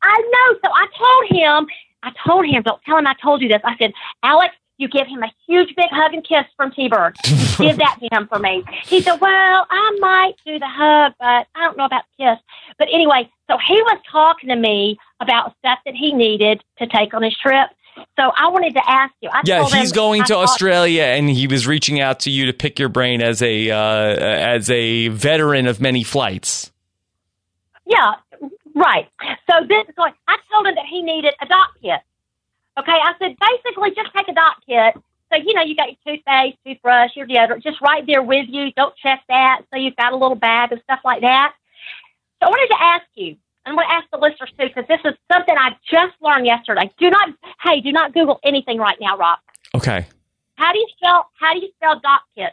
I 0.03 0.17
know. 0.19 0.59
So 0.65 0.73
I 0.73 0.87
told 0.97 1.41
him, 1.41 1.67
I 2.03 2.13
told 2.27 2.47
him, 2.47 2.63
don't 2.63 2.81
tell 2.85 2.97
him 2.97 3.07
I 3.07 3.15
told 3.23 3.43
you 3.43 3.49
this. 3.49 3.61
I 3.65 3.77
said, 3.77 3.93
Alex, 4.23 4.55
you 4.79 4.89
give 4.89 5.07
him 5.09 5.23
a 5.23 5.31
huge 5.47 5.75
big 5.77 5.91
hug 5.91 6.15
and 6.15 6.25
kiss 6.25 6.45
from 6.57 6.71
T 6.71 6.89
Bird. 6.89 7.15
Give 7.59 7.77
that 7.77 7.99
to 8.01 8.09
him 8.17 8.27
for 8.29 8.39
me. 8.39 8.65
He 8.85 9.03
said, 9.03 9.17
Well, 9.21 9.67
I 9.69 9.97
might 10.01 10.35
do 10.47 10.59
the 10.59 10.67
hug, 10.69 11.13
but 11.21 11.47
I 11.55 11.61
don't 11.61 11.77
know 11.77 11.85
about 11.85 12.05
the 12.17 12.25
kiss. 12.25 12.39
But 12.79 12.89
anyway, 12.91 13.29
so 13.51 13.59
he 13.59 13.75
was 13.83 14.01
talking 14.11 14.49
to 14.49 14.57
me 14.57 14.97
about 15.21 15.55
stuff 15.59 15.81
that 15.85 15.95
he 15.95 16.15
needed 16.15 16.63
to 16.79 16.87
take 16.87 17.13
on 17.13 17.23
his 17.23 17.37
trip. 17.37 17.69
So 18.17 18.31
I 18.37 18.49
wanted 18.49 18.75
to 18.75 18.91
ask 18.91 19.13
you. 19.21 19.29
I 19.33 19.43
Yeah, 19.45 19.67
he's 19.67 19.93
going 19.93 20.25
to 20.25 20.37
Australia, 20.37 21.03
and 21.03 21.29
he 21.29 21.47
was 21.47 21.67
reaching 21.67 22.01
out 22.01 22.21
to 22.21 22.31
you 22.31 22.47
to 22.47 22.53
pick 22.53 22.79
your 22.79 22.89
brain 22.89 23.23
as 23.23 23.43
a 23.43 23.71
uh, 23.71 23.77
as 23.77 24.71
a 24.71 25.09
veteran 25.09 25.67
of 25.67 25.81
many 25.81 26.03
flights. 26.03 26.71
Yeah, 27.87 28.15
right. 28.75 29.09
So 29.51 29.67
this 29.67 29.89
is 29.89 29.95
I 29.99 30.37
told 30.53 30.67
him 30.67 30.75
that 30.77 30.87
he 30.89 31.03
needed 31.03 31.35
a 31.41 31.47
doc 31.47 31.71
kit. 31.83 32.01
Okay, 32.79 32.93
I 32.93 33.13
said 33.19 33.37
basically 33.41 33.91
just 33.95 34.15
take 34.15 34.29
a 34.29 34.35
doc 34.35 34.59
kit. 34.67 34.95
So 35.33 35.39
you 35.39 35.55
know 35.55 35.63
you 35.63 35.77
got 35.77 35.89
your 35.89 36.17
toothpaste, 36.17 36.59
toothbrush, 36.67 37.17
your 37.17 37.27
deodorant, 37.27 37.63
just 37.63 37.81
right 37.81 38.07
there 38.07 38.23
with 38.23 38.47
you. 38.49 38.73
Don't 38.73 38.95
check 38.97 39.23
that. 39.29 39.63
So 39.73 39.79
you've 39.79 39.97
got 39.97 40.13
a 40.13 40.17
little 40.17 40.37
bag 40.37 40.73
of 40.73 40.81
stuff 40.83 41.01
like 41.05 41.21
that. 41.23 41.55
So 42.41 42.47
I 42.47 42.51
wanted 42.51 42.75
to 42.75 42.83
ask 42.83 43.07
you. 43.15 43.37
I'm 43.67 43.75
going 43.75 43.87
to 43.87 43.93
ask 43.95 44.07
the 44.11 44.19
listeners 44.19 44.51
too 44.59 44.67
because 44.69 44.85
this 44.89 45.01
is 45.05 45.15
something 45.33 45.55
I 45.57 45.71
just 45.91 46.15
learned 46.23 46.47
yesterday. 46.47 46.91
Do 46.99 47.11
not, 47.11 47.29
hey, 47.63 47.81
do 47.81 47.93
not 47.93 48.15
Google 48.15 48.41
anything 48.43 48.79
right 48.79 48.97
now, 49.01 49.17
Rob. 49.17 49.39
Okay, 49.75 50.07
How 50.57 50.73
do 50.73 50.79
you 50.79 50.87
spell? 50.97 51.31
How 51.39 51.53
do 51.55 51.61
you 51.61 51.69
spell 51.77 52.01
doc 52.01 52.23
kit? 52.35 52.53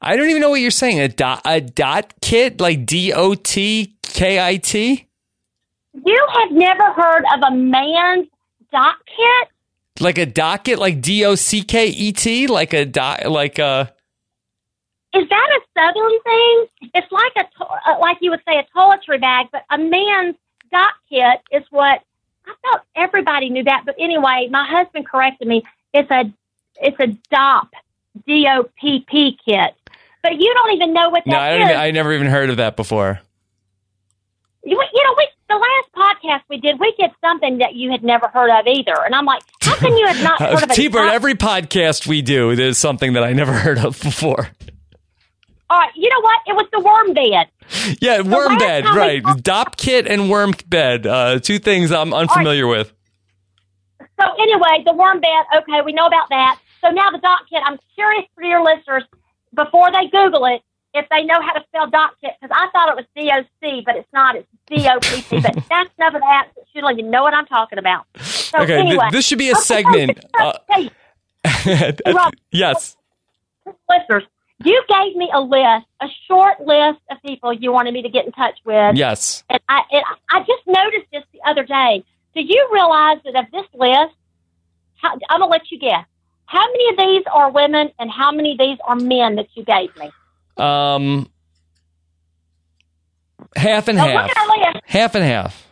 I 0.00 0.16
don't 0.16 0.28
even 0.30 0.40
know 0.40 0.50
what 0.50 0.60
you're 0.60 0.70
saying. 0.70 1.00
A 1.00 1.08
dot 1.08 1.42
a 1.44 1.60
dot 1.60 2.14
kit 2.20 2.60
like 2.60 2.86
D 2.86 3.12
O 3.12 3.34
T 3.34 3.96
K 4.02 4.38
I 4.40 4.56
T, 4.58 5.08
You 6.04 6.26
have 6.40 6.52
never 6.52 6.92
heard 6.92 7.24
of 7.34 7.40
a 7.52 7.54
man's 7.56 8.28
doc 8.72 8.96
kit? 9.06 9.48
like 10.00 10.18
a 10.18 10.26
docket, 10.26 10.78
like 10.78 11.00
D 11.00 11.24
O 11.24 11.34
C 11.34 11.62
K 11.62 11.88
E 11.88 12.12
T, 12.12 12.46
like 12.46 12.72
a 12.72 12.84
dot, 12.84 13.26
like 13.30 13.58
a. 13.58 13.92
Is 15.14 15.28
that 15.28 15.48
a 15.58 15.60
southern 15.78 16.20
thing? 16.22 16.90
It's 16.94 17.12
like 17.12 17.32
a 17.36 17.44
to- 17.58 17.64
uh, 17.92 17.98
like 18.00 18.18
you 18.20 18.30
would 18.30 18.40
say 18.48 18.58
a 18.58 18.64
toiletry 18.76 19.20
bag, 19.20 19.46
but 19.52 19.64
a 19.70 19.78
man's 19.78 20.34
doc 20.72 20.92
kit 21.08 21.40
is 21.52 21.62
what 21.70 22.02
I 22.46 22.52
thought 22.62 22.84
everybody 22.96 23.48
knew 23.50 23.64
that. 23.64 23.82
But 23.86 23.94
anyway, 23.98 24.48
my 24.50 24.66
husband 24.68 25.06
corrected 25.06 25.46
me. 25.48 25.62
It's 25.92 26.10
a 26.10 26.32
it's 26.80 26.98
a 27.00 27.06
DOP 27.30 27.70
D 28.26 28.46
O 28.50 28.64
P 28.80 29.04
P 29.08 29.38
kit. 29.44 29.74
But 30.22 30.40
you 30.40 30.52
don't 30.54 30.72
even 30.72 30.92
know 30.94 31.10
what 31.10 31.22
that 31.26 31.30
No, 31.30 31.38
I 31.38 31.70
is. 31.70 31.76
I 31.76 31.90
never 31.90 32.12
even 32.12 32.26
heard 32.26 32.50
of 32.50 32.56
that 32.56 32.76
before. 32.76 33.20
you, 34.64 34.70
you 34.94 35.04
know, 35.04 35.14
we 35.18 35.28
the 35.48 35.54
last 35.56 35.92
podcast 35.94 36.42
we 36.48 36.56
did, 36.58 36.80
we 36.80 36.92
did 36.98 37.10
something 37.20 37.58
that 37.58 37.74
you 37.74 37.90
had 37.90 38.02
never 38.02 38.28
heard 38.28 38.50
of 38.50 38.66
either, 38.66 38.94
and 39.04 39.14
I'm 39.14 39.26
like, 39.26 39.42
how 39.60 39.76
can 39.76 39.94
you 39.96 40.06
have 40.06 40.22
not 40.22 40.40
heard 40.42 40.62
of 40.64 40.70
it? 40.70 40.74
T-Bird, 40.74 41.10
every 41.12 41.34
podcast 41.34 42.06
we 42.06 42.22
do, 42.22 42.56
there's 42.56 42.78
something 42.78 43.12
that 43.12 43.22
I 43.22 43.34
never 43.34 43.52
heard 43.66 43.78
of 43.78 44.00
before. 44.02 44.48
All 45.70 45.78
right, 45.78 45.90
you 45.96 46.08
know 46.10 46.20
what? 46.20 46.40
It 46.46 46.52
was 46.54 46.66
the 46.72 46.80
worm 46.80 47.14
bed. 47.14 47.48
Yeah, 48.00 48.20
worm 48.20 48.58
bed, 48.58 48.84
we 48.84 48.90
right? 48.90 49.22
talked- 49.22 49.42
Dopp 49.44 49.76
kit 49.76 50.06
and 50.06 50.28
worm 50.30 50.52
bed, 50.68 51.06
uh, 51.06 51.38
two 51.40 51.58
things 51.58 51.90
I'm 51.90 52.12
unfamiliar 52.12 52.66
with. 52.66 52.92
So 54.20 54.26
anyway, 54.38 54.82
the 54.84 54.92
worm 54.92 55.20
bed. 55.20 55.44
Okay, 55.56 55.80
we 55.84 55.92
know 55.92 56.06
about 56.06 56.28
that. 56.30 56.58
So 56.80 56.90
now 56.90 57.10
the 57.10 57.18
doc 57.18 57.40
kit. 57.50 57.62
I'm 57.64 57.78
curious 57.94 58.24
for 58.34 58.44
your 58.44 58.62
listeners 58.62 59.04
before 59.54 59.90
they 59.90 60.06
Google 60.08 60.44
it 60.46 60.60
if 60.92 61.08
they 61.10 61.24
know 61.24 61.40
how 61.40 61.52
to 61.54 61.64
spell 61.68 61.88
doc 61.90 62.14
kit 62.20 62.32
because 62.40 62.54
I 62.56 62.68
thought 62.70 62.90
it 62.90 62.96
was 62.96 63.06
D 63.16 63.30
O 63.34 63.42
C, 63.62 63.82
but 63.84 63.96
it's 63.96 64.08
not. 64.12 64.36
It's 64.36 64.46
D 64.66 64.86
O 64.88 65.00
P 65.00 65.22
P. 65.22 65.40
But 65.40 65.54
that's 65.70 65.90
enough 65.98 66.14
of 66.14 66.20
that. 66.20 66.48
You 66.74 66.82
don't 66.82 66.98
even 66.98 67.10
know 67.10 67.22
what 67.22 67.32
I'm 67.34 67.46
talking 67.46 67.78
about. 67.78 68.04
So 68.20 68.58
Okay, 68.60 68.82
th- 68.84 69.00
this 69.10 69.24
should 69.26 69.38
be 69.38 69.48
a 69.48 69.52
Okay, 69.52 69.60
segment. 69.62 70.24
Uh, 70.38 70.52
Hey, 71.44 71.94
Rob. 72.12 72.34
yes. 72.52 72.96
listeners, 73.88 74.24
you 74.62 74.82
gave 74.88 75.16
me 75.16 75.30
a 75.32 75.40
list, 75.40 75.86
a 76.00 76.06
short 76.28 76.60
list 76.60 77.00
of 77.10 77.18
people 77.24 77.52
you 77.52 77.72
wanted 77.72 77.92
me 77.94 78.02
to 78.02 78.08
get 78.08 78.24
in 78.26 78.32
touch 78.32 78.58
with. 78.64 78.96
Yes. 78.96 79.42
And 79.50 79.60
I, 79.68 79.82
and 79.90 80.02
I 80.30 80.40
just 80.40 80.62
noticed 80.66 81.06
this 81.12 81.24
the 81.32 81.40
other 81.48 81.64
day. 81.64 82.04
Do 82.34 82.40
you 82.42 82.68
realize 82.72 83.18
that 83.24 83.34
of 83.36 83.50
this 83.52 83.66
list, 83.74 84.14
how, 84.96 85.12
I'm 85.28 85.40
going 85.40 85.50
to 85.50 85.52
let 85.52 85.70
you 85.70 85.78
guess. 85.78 86.04
How 86.46 86.64
many 86.66 86.88
of 86.90 86.96
these 86.98 87.22
are 87.32 87.50
women 87.50 87.90
and 87.98 88.10
how 88.10 88.30
many 88.30 88.52
of 88.52 88.58
these 88.58 88.78
are 88.86 88.96
men 88.96 89.36
that 89.36 89.46
you 89.54 89.64
gave 89.64 89.90
me? 89.96 90.10
Um, 90.56 91.28
half 93.56 93.88
and 93.88 93.96
Now, 93.98 94.06
half. 94.06 94.28
look 94.28 94.36
at 94.36 94.38
our 94.38 94.72
list. 94.72 94.84
Half 94.84 95.14
and 95.14 95.24
half. 95.24 95.66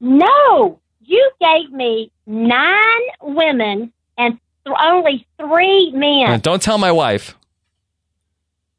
No, 0.00 0.80
you 1.02 1.30
gave 1.40 1.70
me 1.72 2.10
nine 2.26 3.00
women 3.22 3.92
and 4.18 4.38
th- 4.66 4.76
only 4.82 5.26
three 5.38 5.90
men. 5.92 6.40
Don't 6.40 6.60
tell 6.62 6.78
my 6.78 6.92
wife. 6.92 7.36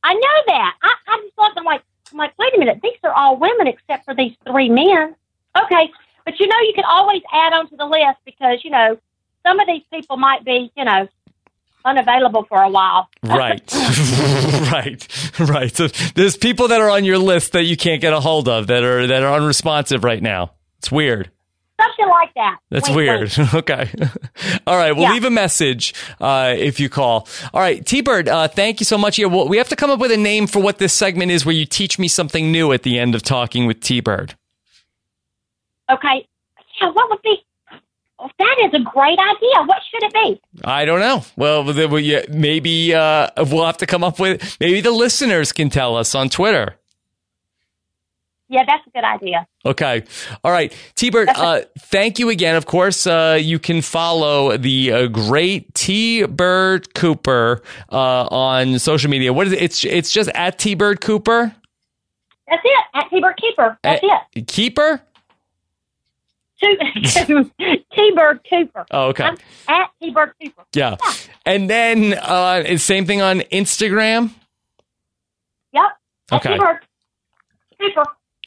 I 0.07 0.13
know 0.13 0.43
that. 0.47 0.75
I, 0.81 0.93
I 1.07 1.17
just 1.21 1.35
thought, 1.35 1.51
I'm 1.57 1.65
like, 1.65 1.81
I'm 2.11 2.17
like, 2.17 2.31
wait 2.39 2.55
a 2.55 2.59
minute. 2.59 2.79
These 2.81 2.97
are 3.03 3.11
all 3.11 3.35
women 3.35 3.67
except 3.67 4.05
for 4.05 4.15
these 4.15 4.33
three 4.49 4.69
men. 4.69 5.15
Okay. 5.61 5.91
But 6.23 6.39
you 6.39 6.47
know, 6.47 6.59
you 6.61 6.71
can 6.73 6.85
always 6.85 7.21
add 7.33 7.51
on 7.51 7.69
to 7.69 7.75
the 7.75 7.85
list 7.85 8.19
because, 8.23 8.63
you 8.63 8.71
know, 8.71 8.97
some 9.45 9.59
of 9.59 9.67
these 9.67 9.83
people 9.91 10.15
might 10.15 10.45
be, 10.45 10.71
you 10.77 10.85
know, 10.85 11.09
unavailable 11.83 12.43
for 12.43 12.61
a 12.61 12.69
while. 12.69 13.09
Right. 13.21 13.61
right. 14.71 15.39
Right. 15.39 15.75
So 15.75 15.87
there's 16.15 16.37
people 16.37 16.69
that 16.69 16.79
are 16.79 16.89
on 16.89 17.03
your 17.03 17.17
list 17.17 17.51
that 17.51 17.63
you 17.63 17.75
can't 17.75 17.99
get 17.99 18.13
a 18.13 18.21
hold 18.21 18.47
of 18.47 18.67
that 18.67 18.83
are 18.83 19.07
that 19.07 19.23
are 19.23 19.35
unresponsive 19.35 20.05
right 20.05 20.23
now. 20.23 20.53
It's 20.79 20.89
weird. 20.89 21.31
Something 21.79 22.09
like 22.09 22.33
that. 22.33 22.57
That's 22.71 22.89
Wink, 22.89 22.97
weird. 22.97 23.37
wink. 23.37 23.53
okay. 23.69 23.89
All 24.67 24.75
right. 24.77 24.93
We'll 24.93 25.03
Yeah. 25.03 25.13
leave 25.13 25.25
a 25.25 25.29
message 25.29 25.93
uh, 26.19 26.55
if 26.57 26.79
you 26.79 26.89
call. 26.89 27.27
All 27.53 27.61
right. 27.61 27.85
T 27.85 28.01
Bird, 28.01 28.27
uh, 28.27 28.47
thank 28.47 28.79
you 28.79 28.85
so 28.85 28.97
much. 28.97 29.17
Yeah, 29.19 29.27
well, 29.27 29.47
we 29.47 29.57
have 29.57 29.69
to 29.69 29.75
come 29.75 29.91
up 29.91 29.99
with 29.99 30.11
a 30.11 30.17
name 30.17 30.47
for 30.47 30.59
what 30.59 30.79
this 30.79 30.93
segment 30.93 31.31
is 31.31 31.45
where 31.45 31.53
you 31.55 31.65
teach 31.65 31.99
me 31.99 32.07
something 32.07 32.51
new 32.51 32.71
at 32.71 32.81
the 32.83 32.97
end 32.97 33.13
of 33.13 33.21
talking 33.21 33.67
with 33.67 33.79
T 33.81 33.99
Bird. 33.99 34.35
Okay. 35.91 36.27
Yeah, 36.81 36.89
what 36.91 37.09
would 37.09 37.21
be? 37.21 37.37
oh, 38.19 38.29
That 38.39 38.55
is 38.65 38.73
a 38.73 38.83
great 38.83 39.17
idea. 39.19 39.63
What 39.65 39.77
should 39.91 40.03
it 40.03 40.13
be? 40.13 40.41
I 40.65 40.85
don't 40.85 40.99
know. 40.99 41.23
Well, 41.35 41.63
then 41.63 41.91
we- 41.91 42.03
yeah, 42.03 42.21
maybe 42.29 42.93
uh, 42.93 43.29
we'll 43.37 43.65
have 43.65 43.77
to 43.77 43.85
come 43.85 44.03
up 44.03 44.19
with. 44.19 44.57
Maybe 44.59 44.81
the 44.81 44.91
listeners 44.91 45.51
can 45.51 45.69
tell 45.69 45.95
us 45.95 46.15
on 46.15 46.29
Twitter. 46.29 46.75
Yeah, 48.49 48.63
that's 48.65 48.85
a 48.87 48.89
good 48.91 49.03
idea. 49.03 49.45
Okay. 49.65 50.03
All 50.43 50.51
right. 50.51 50.73
T 50.95 51.09
Bird, 51.09 51.27
uh, 51.29 51.61
thank 51.79 52.17
you 52.17 52.29
again. 52.29 52.55
Of 52.55 52.65
course, 52.65 53.05
uh, 53.05 53.37
you 53.41 53.59
can 53.59 53.81
follow 53.81 54.55
the 54.55 54.91
uh, 54.93 55.07
great 55.07 55.73
T 55.73 56.25
Bird 56.25 56.93
Cooper 56.93 57.61
uh, 57.91 58.23
on 58.31 58.79
social 58.79 59.09
media. 59.09 59.33
What 59.33 59.47
is 59.47 59.53
it? 59.53 59.61
It's, 59.61 59.83
it's 59.83 60.11
just 60.11 60.29
at 60.29 60.57
T 60.59 60.75
Bird 60.75 61.01
Cooper? 61.01 61.53
That's 62.49 62.61
it. 62.63 62.85
At 62.93 63.09
T-Bird 63.09 63.35
Keeper. 63.35 63.77
That's 63.83 64.01
Eh, 64.01 64.07
it. 64.35 64.47
Keeper? 64.47 65.01
T-Bird 66.61 68.39
Cooper. 68.49 68.85
Oh, 68.89 69.07
okay. 69.09 69.25
I'm 69.25 69.37
at 69.67 69.89
T-Bird 70.01 70.31
Cooper. 70.41 70.63
Yeah. 70.73 70.95
And 71.45 71.69
then 71.69 72.13
uh, 72.13 72.77
same 72.77 73.05
thing 73.05 73.21
on 73.21 73.41
Instagram. 73.41 74.31
Yep. 75.73 75.83
At 76.31 76.37
Okay. 76.37 76.53
T-Bird 76.53 76.79
Cooper. 77.81 78.03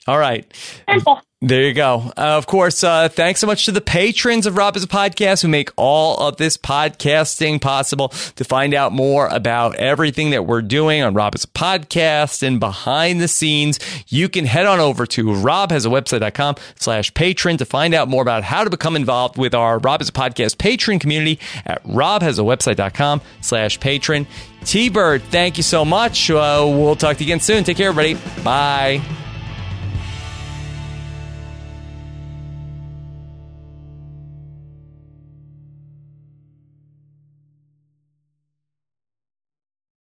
All 0.06 0.18
right. 0.18 0.51
Simple. 0.89 1.20
There 1.43 1.62
you 1.62 1.72
go. 1.72 2.12
Uh, 2.18 2.36
of 2.36 2.47
course, 2.47 2.85
uh, 2.85 3.09
thanks 3.09 3.40
so 3.40 3.47
much 3.47 3.64
to 3.64 3.72
the 3.72 3.81
patrons 3.81 4.44
of 4.44 4.59
Rob 4.59 4.74
Has 4.74 4.85
a 4.85 4.86
Podcast 4.86 5.40
who 5.40 5.48
make 5.48 5.70
all 5.74 6.18
of 6.18 6.36
this 6.36 6.59
podcasting 6.59 7.62
possible. 7.62 8.09
To 8.36 8.44
find 8.44 8.74
out 8.74 8.93
more 8.93 9.27
about 9.28 9.77
everything 9.77 10.31
that 10.31 10.44
we're 10.44 10.60
doing 10.60 11.01
on 11.02 11.14
Rob 11.14 11.32
Has 11.32 11.44
a 11.44 11.48
Podcast 11.48 12.43
and 12.43 12.60
behind 12.60 13.22
the 13.22 13.28
scenes, 13.28 13.78
you 14.09 14.28
can 14.28 14.44
head 14.44 14.66
on 14.66 14.81
over 14.81 15.06
to 15.06 15.24
robhasawebsite.com 15.24 16.56
slash 16.77 17.14
patron 17.14 17.56
to 17.56 17.64
find 17.64 17.94
out 17.94 18.09
more 18.09 18.20
about 18.20 18.43
how 18.43 18.62
to 18.62 18.68
become 18.68 18.94
involved 18.94 19.39
with 19.39 19.55
our 19.55 19.78
Rob 19.78 20.01
Has 20.01 20.10
a 20.10 20.12
Podcast 20.12 20.59
patron 20.59 20.98
community 20.98 21.39
at 21.64 21.82
robhasawebsite.com 21.85 23.22
slash 23.40 23.81
patron. 23.81 24.27
T-Bird, 24.66 25.22
thank 25.22 25.56
you 25.56 25.62
so 25.62 25.86
much. 25.86 26.31
Uh, 26.31 26.66
we'll 26.66 26.97
talk 26.97 27.16
to 27.16 27.24
you 27.24 27.28
again 27.28 27.40
soon. 27.40 27.64
Take 27.64 27.78
care, 27.78 27.89
everybody. 27.89 28.43
Bye. 28.43 29.01